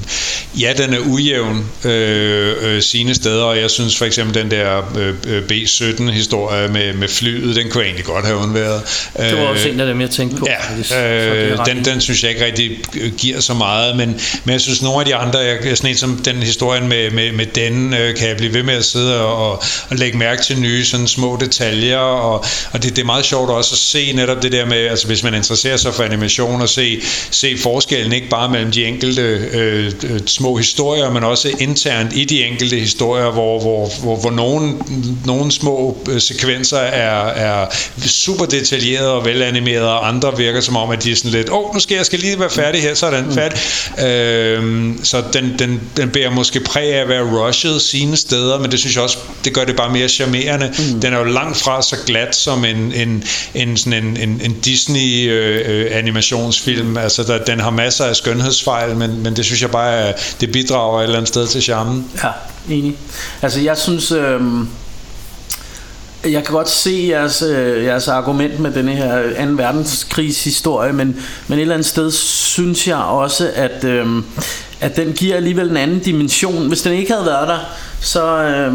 ja 0.60 0.72
den 0.78 0.94
er 0.94 0.98
ujævn 0.98 1.66
øh, 1.84 2.54
øh, 2.60 2.82
sine 2.82 3.14
steder, 3.14 3.44
og 3.44 3.58
jeg 3.58 3.70
synes 3.70 3.98
for 3.98 4.04
eksempel 4.04 4.34
den 4.34 4.50
der 4.50 4.96
øh, 4.98 5.14
øh, 5.26 5.42
B-17 5.42 6.10
historie 6.10 6.68
med, 6.68 6.92
med 6.92 7.08
flyet, 7.08 7.56
den 7.56 7.70
kunne 7.70 7.80
jeg 7.80 7.88
egentlig 7.88 8.04
godt 8.04 8.24
have 8.26 8.38
undværet. 8.38 8.82
Det 9.16 9.38
var 9.38 9.44
også 9.44 9.68
en 9.68 9.80
af 9.80 9.86
dem, 9.86 10.00
jeg 10.00 10.10
tænkte 10.10 10.36
på. 10.36 10.46
Ja, 10.90 11.50
øh, 11.50 11.66
den, 11.66 11.84
den 11.84 12.00
synes 12.00 12.22
jeg 12.22 12.30
ikke 12.30 12.44
rigtig 12.44 12.78
øh, 13.00 13.12
giver 13.12 13.40
så 13.40 13.54
meget, 13.54 13.96
men, 13.96 14.20
men 14.44 14.52
jeg 14.52 14.60
synes 14.60 14.82
nogle 14.82 15.00
af 15.00 15.06
de 15.06 15.14
andre, 15.14 15.38
jeg, 15.38 15.76
sådan 15.76 15.90
en 15.90 15.96
som 15.96 16.16
den 16.24 16.36
historien 16.36 16.88
med, 16.88 17.10
med, 17.10 17.32
med 17.32 17.46
den, 17.46 17.94
øh, 17.94 18.16
kan 18.16 18.28
jeg 18.28 18.36
blive 18.36 18.54
ved 18.54 18.62
med 18.62 18.74
at 18.74 18.84
sidde 18.84 19.20
og, 19.20 19.50
og, 19.50 19.62
og 19.88 19.96
lægge 19.96 20.18
mærke 20.18 20.42
til 20.42 20.60
nye 20.60 20.84
sådan 20.84 21.08
små 21.08 21.38
detaljer, 21.40 21.96
og, 21.98 22.44
og 22.72 22.82
det, 22.82 22.96
det 22.96 23.02
er 23.02 23.06
meget 23.06 23.24
sjovt 23.24 23.50
også 23.50 23.74
at 23.74 23.78
se 23.78 24.12
netop 24.12 24.42
det 24.42 24.52
der 24.52 24.66
med, 24.66 24.76
altså 24.86 25.06
hvis 25.06 25.22
man 25.22 25.34
interesserer 25.34 25.76
sig 25.76 25.94
for 25.94 26.02
animation, 26.02 26.62
og 26.62 26.68
se, 26.68 27.00
se 27.30 27.58
forskellen, 27.58 28.12
ikke 28.12 28.28
bare 28.32 28.48
mellem 28.48 28.70
de 28.70 28.84
enkelte 28.84 29.22
øh, 29.52 29.92
øh, 30.04 30.20
små 30.26 30.56
historier, 30.56 31.10
men 31.10 31.24
også 31.24 31.50
internt 31.58 32.12
i 32.16 32.24
de 32.24 32.44
enkelte 32.44 32.76
historier, 32.76 33.30
hvor, 33.30 33.60
hvor, 33.60 33.90
hvor, 34.02 34.16
hvor 34.16 34.30
nogle, 34.30 34.74
nogle 35.24 35.52
små 35.52 35.98
øh, 36.10 36.20
sekvenser 36.20 36.78
er, 36.78 37.26
er 37.26 37.66
super 38.06 38.44
detaljerede 38.44 39.12
og 39.12 39.24
velanimeret, 39.24 39.84
og 39.84 40.08
andre 40.08 40.36
virker 40.36 40.60
som 40.60 40.76
om, 40.76 40.90
at 40.90 41.04
de 41.04 41.12
er 41.12 41.16
sådan 41.16 41.30
lidt, 41.30 41.50
åh, 41.50 41.58
oh, 41.58 41.74
nu 41.74 41.80
skal 41.80 41.94
jeg 41.94 42.06
skal 42.06 42.18
lige 42.18 42.40
være 42.40 42.50
færdig 42.50 42.82
her, 42.82 42.94
så 42.94 43.06
er 43.06 43.20
den 43.20 43.32
færdig. 43.34 43.58
Øh, 44.06 44.94
så 45.02 45.22
den, 45.32 45.54
den, 45.58 45.80
den 45.96 46.10
bærer 46.10 46.30
måske 46.30 46.60
præg 46.60 46.94
af 46.94 47.00
at 47.00 47.08
være 47.08 47.22
rushet 47.22 47.82
sine 47.82 48.16
steder, 48.16 48.58
men 48.58 48.70
det 48.70 48.78
synes 48.78 48.94
jeg 48.96 49.02
også, 49.04 49.18
det 49.44 49.54
gør 49.54 49.64
det 49.64 49.76
bare 49.76 49.92
mere 49.92 50.08
charmerende. 50.08 50.72
Mm. 50.78 51.00
Den 51.00 51.12
er 51.12 51.18
jo 51.18 51.24
langt 51.24 51.56
fra 51.56 51.82
så 51.82 51.96
glat 52.06 52.36
som 52.36 52.64
en, 52.64 52.92
en, 52.92 53.24
en, 53.54 53.76
sådan 53.76 54.04
en, 54.04 54.16
en, 54.16 54.40
en 54.44 54.60
Disney 54.64 55.30
øh, 55.30 55.62
øh, 55.66 55.86
animationsfilm. 55.90 56.96
Altså, 56.96 57.22
der, 57.22 57.44
den 57.44 57.60
har 57.60 57.70
masser 57.70 58.04
af 58.04 58.16
skønhedsfejl, 58.22 58.96
men, 58.96 59.22
men 59.22 59.36
det 59.36 59.44
synes 59.44 59.62
jeg 59.62 59.70
bare, 59.70 60.12
det 60.40 60.52
bidrager 60.52 60.98
et 60.98 61.04
eller 61.04 61.16
andet 61.16 61.28
sted 61.28 61.46
til 61.46 61.62
charmen. 61.62 62.10
Ja, 62.24 62.30
enig. 62.74 62.96
Altså 63.42 63.60
jeg 63.60 63.78
synes, 63.78 64.12
øh, 64.12 64.40
jeg 66.24 66.44
kan 66.44 66.54
godt 66.54 66.70
se 66.70 67.06
jeres, 67.10 67.42
øh, 67.42 67.84
jeres 67.84 68.08
argument 68.08 68.60
med 68.60 68.72
denne 68.72 68.92
her 68.92 69.46
2. 69.46 69.52
verdenskrigshistorie, 69.52 70.92
men, 70.92 71.16
men 71.48 71.58
et 71.58 71.62
eller 71.62 71.74
andet 71.74 71.86
sted 71.86 72.10
synes 72.10 72.88
jeg 72.88 72.96
også, 72.96 73.50
at, 73.54 73.84
øh, 73.84 74.06
at 74.80 74.96
den 74.96 75.12
giver 75.12 75.36
alligevel 75.36 75.70
en 75.70 75.76
anden 75.76 75.98
dimension. 75.98 76.68
Hvis 76.68 76.82
den 76.82 76.92
ikke 76.92 77.12
havde 77.12 77.26
været 77.26 77.48
der, 77.48 77.58
så, 78.02 78.42
øh, 78.42 78.74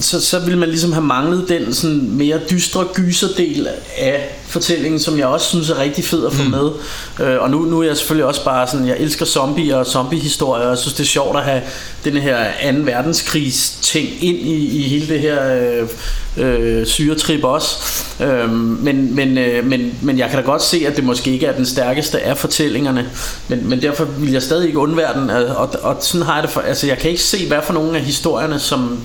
så, 0.00 0.20
så 0.20 0.38
ville 0.38 0.58
man 0.58 0.68
ligesom 0.68 0.92
have 0.92 1.04
manglet 1.04 1.48
den 1.48 1.74
sådan 1.74 2.08
mere 2.10 2.40
dystre 2.50 2.84
gyserdel 2.94 3.68
af 3.98 4.38
fortællingen, 4.46 5.00
som 5.00 5.18
jeg 5.18 5.26
også 5.26 5.46
synes 5.48 5.70
er 5.70 5.78
rigtig 5.78 6.04
fed 6.04 6.26
at 6.26 6.32
få 6.32 6.42
mm. 6.42 6.50
med. 6.50 6.70
Øh, 7.20 7.42
og 7.42 7.50
nu, 7.50 7.58
nu 7.58 7.80
er 7.80 7.86
jeg 7.86 7.96
selvfølgelig 7.96 8.26
også 8.26 8.44
bare 8.44 8.66
sådan, 8.66 8.86
jeg 8.86 8.96
elsker 8.98 9.26
zombier 9.26 9.76
og 9.76 9.86
zombiehistorier, 9.86 10.64
og 10.64 10.70
jeg 10.70 10.78
synes 10.78 10.94
det 10.94 11.02
er 11.02 11.08
sjovt 11.08 11.36
at 11.36 11.44
have 11.44 11.62
den 12.06 12.16
her 12.16 12.72
2. 12.72 12.78
verdenskrigs 12.78 13.78
ting 13.82 14.08
ind 14.24 14.38
i, 14.38 14.78
i 14.78 14.82
hele 14.82 15.08
det 15.08 15.20
her 15.20 15.54
øh, 15.54 15.88
øh, 16.36 16.86
syretrip 16.86 17.44
også. 17.44 17.76
Øh, 18.20 18.50
men, 18.50 19.14
men, 19.14 19.38
øh, 19.38 19.66
men, 19.66 19.94
men 20.02 20.18
jeg 20.18 20.28
kan 20.28 20.38
da 20.38 20.44
godt 20.44 20.62
se, 20.62 20.84
at 20.86 20.96
det 20.96 21.04
måske 21.04 21.30
ikke 21.30 21.46
er 21.46 21.56
den 21.56 21.66
stærkeste 21.66 22.20
af 22.20 22.38
fortællingerne, 22.38 23.10
men, 23.48 23.68
men 23.68 23.82
derfor 23.82 24.04
vil 24.04 24.32
jeg 24.32 24.42
stadig 24.42 24.66
ikke 24.66 24.78
undvære 24.78 25.20
den, 25.20 25.30
og, 25.30 25.44
og, 25.44 25.70
og 25.82 25.96
sådan 26.00 26.26
har 26.26 26.34
jeg 26.34 26.42
det 26.42 26.50
for, 26.50 26.60
altså 26.60 26.86
jeg 26.86 26.98
kan 26.98 27.10
ikke 27.10 27.22
se, 27.22 27.48
hvad 27.48 27.58
for 27.62 27.72
nogle 27.72 27.98
af 27.98 28.04
historierne, 28.04 28.58
som 28.58 28.98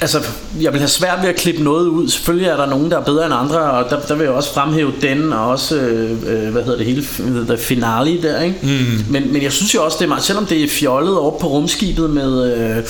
Altså, 0.00 0.18
jeg 0.60 0.72
vil 0.72 0.80
have 0.80 0.88
svært 0.88 1.18
ved 1.22 1.28
at 1.28 1.36
klippe 1.36 1.62
noget 1.62 1.86
ud. 1.86 2.08
Selvfølgelig 2.08 2.48
er 2.48 2.56
der 2.56 2.66
nogen, 2.66 2.90
der 2.90 2.98
er 2.98 3.04
bedre 3.04 3.24
end 3.24 3.34
andre, 3.34 3.58
og 3.58 3.90
der, 3.90 4.00
der 4.00 4.14
vil 4.14 4.24
jeg 4.24 4.32
også 4.32 4.54
fremhæve 4.54 4.92
den, 5.02 5.32
og 5.32 5.46
også, 5.46 5.76
øh, 5.76 6.52
hvad 6.52 6.62
hedder 6.62 6.76
det 6.76 6.86
hele, 6.86 7.04
the 7.46 7.58
finale 7.58 8.22
der, 8.22 8.42
ikke? 8.42 8.58
Mm. 8.62 9.12
Men, 9.12 9.32
men 9.32 9.42
jeg 9.42 9.52
synes 9.52 9.74
jo 9.74 9.84
også, 9.84 9.96
det 9.98 10.04
er 10.04 10.08
meget, 10.08 10.24
selvom 10.24 10.46
det 10.46 10.64
er 10.64 10.68
fjollet 10.68 11.18
over 11.18 11.38
på 11.38 11.46
rumskibet 11.46 12.10
med, 12.10 12.56
øh, 12.56 12.84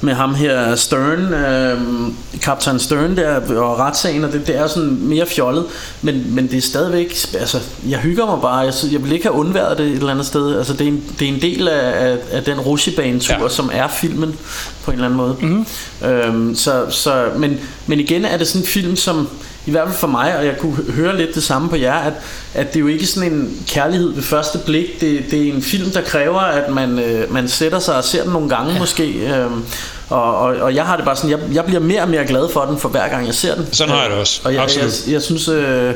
med 0.00 0.14
ham 0.14 0.34
her 0.34 0.74
Stern, 0.74 1.34
øh, 1.34 1.80
kaptajn 2.42 2.78
Stern 2.78 3.16
der, 3.16 3.58
og 3.60 3.78
retssagen, 3.78 4.24
og 4.24 4.32
det, 4.32 4.46
det 4.46 4.56
er 4.56 4.66
sådan 4.66 4.98
mere 5.00 5.26
fjollet, 5.26 5.64
men, 6.02 6.34
men 6.34 6.46
det 6.46 6.56
er 6.56 6.62
stadigvæk, 6.62 7.16
altså, 7.34 7.58
jeg 7.88 7.98
hygger 7.98 8.26
mig 8.26 8.38
bare, 8.42 8.56
jeg, 8.56 8.74
jeg 8.92 9.04
vil 9.04 9.12
ikke 9.12 9.24
have 9.24 9.34
undværet 9.34 9.78
det 9.78 9.86
et 9.86 9.92
eller 9.92 10.10
andet 10.10 10.26
sted, 10.26 10.58
altså, 10.58 10.72
det 10.72 10.80
er 10.80 10.88
en, 10.88 11.04
det 11.18 11.28
er 11.28 11.32
en 11.32 11.42
del 11.42 11.68
af, 11.68 12.10
af, 12.10 12.18
af 12.32 12.44
den 12.44 12.60
rusjebanetur, 12.60 13.42
ja. 13.42 13.48
som 13.48 13.70
er 13.72 13.88
filmen, 13.88 14.36
på 14.84 14.90
en 14.90 14.94
eller 14.94 15.06
anden 15.06 15.16
måde. 15.16 15.36
Mm. 15.40 15.66
Øhm, 16.08 16.54
så, 16.54 16.86
så, 16.90 17.24
men, 17.36 17.60
men 17.86 18.00
igen 18.00 18.24
er 18.24 18.36
det 18.36 18.48
sådan 18.48 18.62
en 18.62 18.66
film, 18.66 18.96
som 18.96 19.28
i 19.68 19.70
hvert 19.70 19.88
fald 19.88 19.98
for 19.98 20.06
mig, 20.06 20.36
og 20.38 20.46
jeg 20.46 20.58
kunne 20.58 20.76
høre 20.92 21.16
lidt 21.16 21.34
det 21.34 21.42
samme 21.42 21.68
på 21.68 21.76
jer, 21.76 21.94
at, 21.94 22.12
at 22.54 22.68
det 22.68 22.76
er 22.76 22.80
jo 22.80 22.86
ikke 22.86 23.06
sådan 23.06 23.32
en 23.32 23.64
kærlighed 23.68 24.12
ved 24.14 24.22
første 24.22 24.58
blik. 24.58 25.00
Det, 25.00 25.24
det 25.30 25.48
er 25.48 25.52
en 25.52 25.62
film, 25.62 25.90
der 25.90 26.00
kræver, 26.00 26.40
at 26.40 26.72
man, 26.72 26.98
øh, 26.98 27.32
man 27.32 27.48
sætter 27.48 27.78
sig 27.78 27.96
og 27.96 28.04
ser 28.04 28.22
den 28.22 28.32
nogle 28.32 28.48
gange 28.48 28.72
ja. 28.72 28.78
måske. 28.78 29.04
Øhm, 29.04 29.64
og, 30.08 30.38
og, 30.38 30.56
og 30.56 30.74
jeg 30.74 30.84
har 30.84 30.96
det 30.96 31.04
bare 31.04 31.16
sådan, 31.16 31.30
jeg, 31.30 31.38
jeg 31.52 31.64
bliver 31.64 31.80
mere 31.80 32.02
og 32.02 32.08
mere 32.08 32.24
glad 32.26 32.48
for 32.52 32.60
den, 32.60 32.78
for 32.78 32.88
hver 32.88 33.08
gang 33.08 33.26
jeg 33.26 33.34
ser 33.34 33.54
den. 33.54 33.66
Sådan 33.72 33.94
har 33.94 34.02
jeg 34.02 34.10
det 34.10 34.18
også. 34.18 34.40
Og 34.44 34.54
jeg, 34.54 34.62
Absolut. 34.62 35.02
jeg, 35.06 35.12
jeg 35.12 35.22
synes... 35.22 35.48
Øh, 35.48 35.94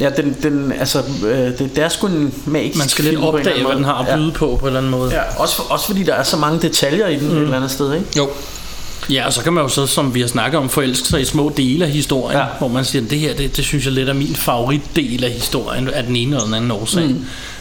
Ja, 0.00 0.10
den, 0.10 0.36
den, 0.42 0.72
altså, 0.72 1.02
øh, 1.24 1.58
det, 1.58 1.58
det 1.58 1.78
er 1.78 1.88
sgu 1.88 2.06
en 2.06 2.34
magisk 2.46 2.78
Man 2.78 2.88
skal 2.88 3.04
lidt 3.04 3.20
opdage, 3.20 3.64
hvad 3.66 3.76
den 3.76 3.84
har 3.84 3.94
at 3.94 4.18
byde 4.18 4.32
på 4.32 4.56
på 4.60 4.66
en 4.66 4.66
eller 4.66 4.78
anden 4.78 4.90
måde. 4.90 5.14
Ja, 5.14 5.20
også, 5.36 5.56
for, 5.56 5.62
også 5.72 5.86
fordi 5.86 6.02
der 6.02 6.14
er 6.14 6.22
så 6.22 6.36
mange 6.36 6.62
detaljer 6.62 7.06
i 7.06 7.16
den 7.16 7.28
mm. 7.28 7.36
et 7.36 7.42
eller 7.42 7.56
andet 7.56 7.70
sted, 7.70 7.94
ikke? 7.94 8.06
Jo. 8.16 8.28
Ja, 9.10 9.26
og 9.26 9.32
så 9.32 9.42
kan 9.42 9.52
man 9.52 9.62
jo 9.62 9.68
så, 9.68 9.86
som 9.86 10.14
vi 10.14 10.20
har 10.20 10.28
snakket 10.28 10.58
om, 10.60 10.68
forelske 10.68 11.08
sig 11.08 11.20
i 11.20 11.24
små 11.24 11.52
dele 11.56 11.84
af 11.84 11.90
historien, 11.90 12.38
Ja. 12.38 12.44
hvor 12.58 12.68
man 12.68 12.84
siger, 12.84 13.08
det 13.08 13.18
her, 13.18 13.34
det, 13.34 13.56
det 13.56 13.64
synes 13.64 13.84
jeg 13.84 13.92
lidt 13.92 14.08
er 14.08 14.12
min 14.12 14.34
favoritdel 14.34 15.24
af 15.24 15.30
historien, 15.30 15.88
af 15.88 16.02
den 16.04 16.16
ene 16.16 16.30
eller 16.36 16.44
den 16.44 16.54
anden 16.54 16.70
årsag. 16.70 17.04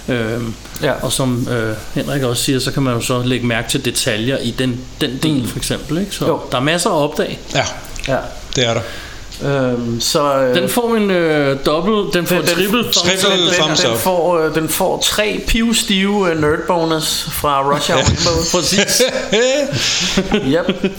Mm. 0.08 0.14
Øhm, 0.14 0.54
Ja. 0.84 0.92
Og 0.92 1.12
som 1.12 1.48
øh, 1.52 1.76
Henrik 1.96 2.22
også 2.24 2.44
siger, 2.44 2.60
så 2.60 2.72
kan 2.72 2.84
man 2.84 2.94
jo 2.94 3.02
så 3.02 3.22
lægge 3.24 3.46
mærke 3.46 3.70
til 3.70 3.86
detaljer 3.86 4.38
i 4.38 4.52
den, 4.52 4.80
den 5.02 5.20
del 5.24 5.42
mm. 5.42 5.48
for 5.48 5.58
eksempel. 5.58 5.98
Ikke? 5.98 6.16
Så 6.16 6.28
Jo. 6.28 6.40
der 6.52 6.58
er 6.58 6.62
masser 6.62 6.90
at 6.90 6.96
opdage. 6.96 7.40
Ja, 7.56 7.64
Ja. 8.08 8.18
det 8.56 8.68
er 8.68 8.74
der. 8.74 8.82
Øhm, 9.46 10.02
så, 10.02 10.36
øh, 10.36 10.56
Den 10.56 10.70
får 10.70 10.96
en 10.96 11.12
øh, 11.12 11.58
dobbelt, 11.66 12.14
den 12.14 12.28
får 12.28 12.36
Den- 12.36 12.46
den- 12.46 12.56
triple 12.56 12.84
thumbs 12.94 13.24
up. 13.26 13.32
den, 13.32 13.72
up. 13.72 13.78
den, 13.92 13.98
får, 14.00 14.40
øh, 14.40 14.56
den 14.56 14.70
får 14.70 15.00
tre 15.04 15.42
pivstive 15.48 16.32
øh, 16.32 16.42
nerd 16.42 16.68
bonus 16.68 17.28
fra 17.32 17.76
Russia 17.76 17.96
Rainbow. 17.96 18.44
Præcis. 18.54 19.02
yep. 20.54 20.92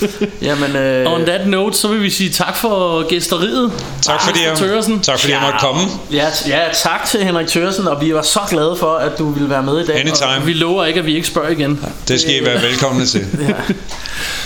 Jamen, 0.43 0.77
øh, 0.77 1.12
On 1.12 1.24
that 1.24 1.47
note, 1.48 1.77
så 1.78 1.89
vil 1.89 2.02
vi 2.02 2.10
sige 2.10 2.31
tak 2.31 2.56
for 2.56 3.09
gæsteriet. 3.09 3.73
Tak 4.02 4.23
fordi, 4.23 4.39
jeg, 4.48 4.56
Tørresen. 4.56 5.01
tak 5.01 5.19
fordi 5.20 5.32
jeg 5.32 5.40
måtte 5.43 5.59
komme. 5.60 5.81
ja, 6.12 6.27
ja, 6.48 6.60
tak 6.74 7.05
til 7.06 7.24
Henrik 7.24 7.47
Thørsen, 7.47 7.89
og 7.89 8.01
vi 8.01 8.14
var 8.14 8.23
så 8.23 8.40
glade 8.51 8.77
for, 8.78 8.94
at 8.94 9.19
du 9.19 9.31
ville 9.31 9.51
være 9.51 9.62
med 9.62 9.81
i 9.81 9.86
dag. 9.86 9.97
Anytime. 10.01 10.43
Vi 10.44 10.52
lover 10.52 10.85
ikke, 10.85 11.01
at 11.01 11.06
vi 11.06 11.14
ikke 11.14 11.27
spørger 11.28 11.48
igen. 11.51 11.85
Det 12.09 12.20
skal 12.20 12.43
I 12.43 12.44
være 12.44 12.62
velkomne 12.62 13.06
til. 13.06 13.27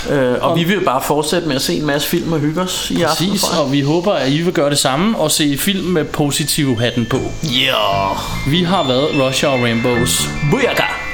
Og, 0.08 0.14
øh, 0.14 0.36
og 0.40 0.56
vi 0.58 0.64
vil 0.64 0.80
bare 0.84 1.02
fortsætte 1.06 1.48
med 1.48 1.56
at 1.56 1.62
se 1.62 1.74
en 1.74 1.86
masse 1.86 2.08
film 2.08 2.32
og 2.32 2.38
hygge 2.38 2.60
os 2.60 2.90
i 2.90 3.02
aften. 3.02 3.28
Præcis, 3.30 3.42
jeg. 3.52 3.60
og 3.60 3.72
vi 3.72 3.80
håber, 3.86 4.12
at 4.12 4.32
I 4.32 4.42
vil 4.42 4.52
gøre 4.52 4.70
det 4.70 4.78
samme 4.78 5.18
og 5.18 5.30
se 5.30 5.58
film 5.58 5.84
med 5.84 6.04
positiv 6.04 6.78
hatten 6.80 7.06
på. 7.06 7.20
Ja. 7.42 8.12
Vi 8.50 8.62
har 8.62 8.86
været 8.86 9.08
Russia 9.22 9.48
og 9.48 9.62
Rainbows. 9.62 10.28
Booyaka! 10.50 11.05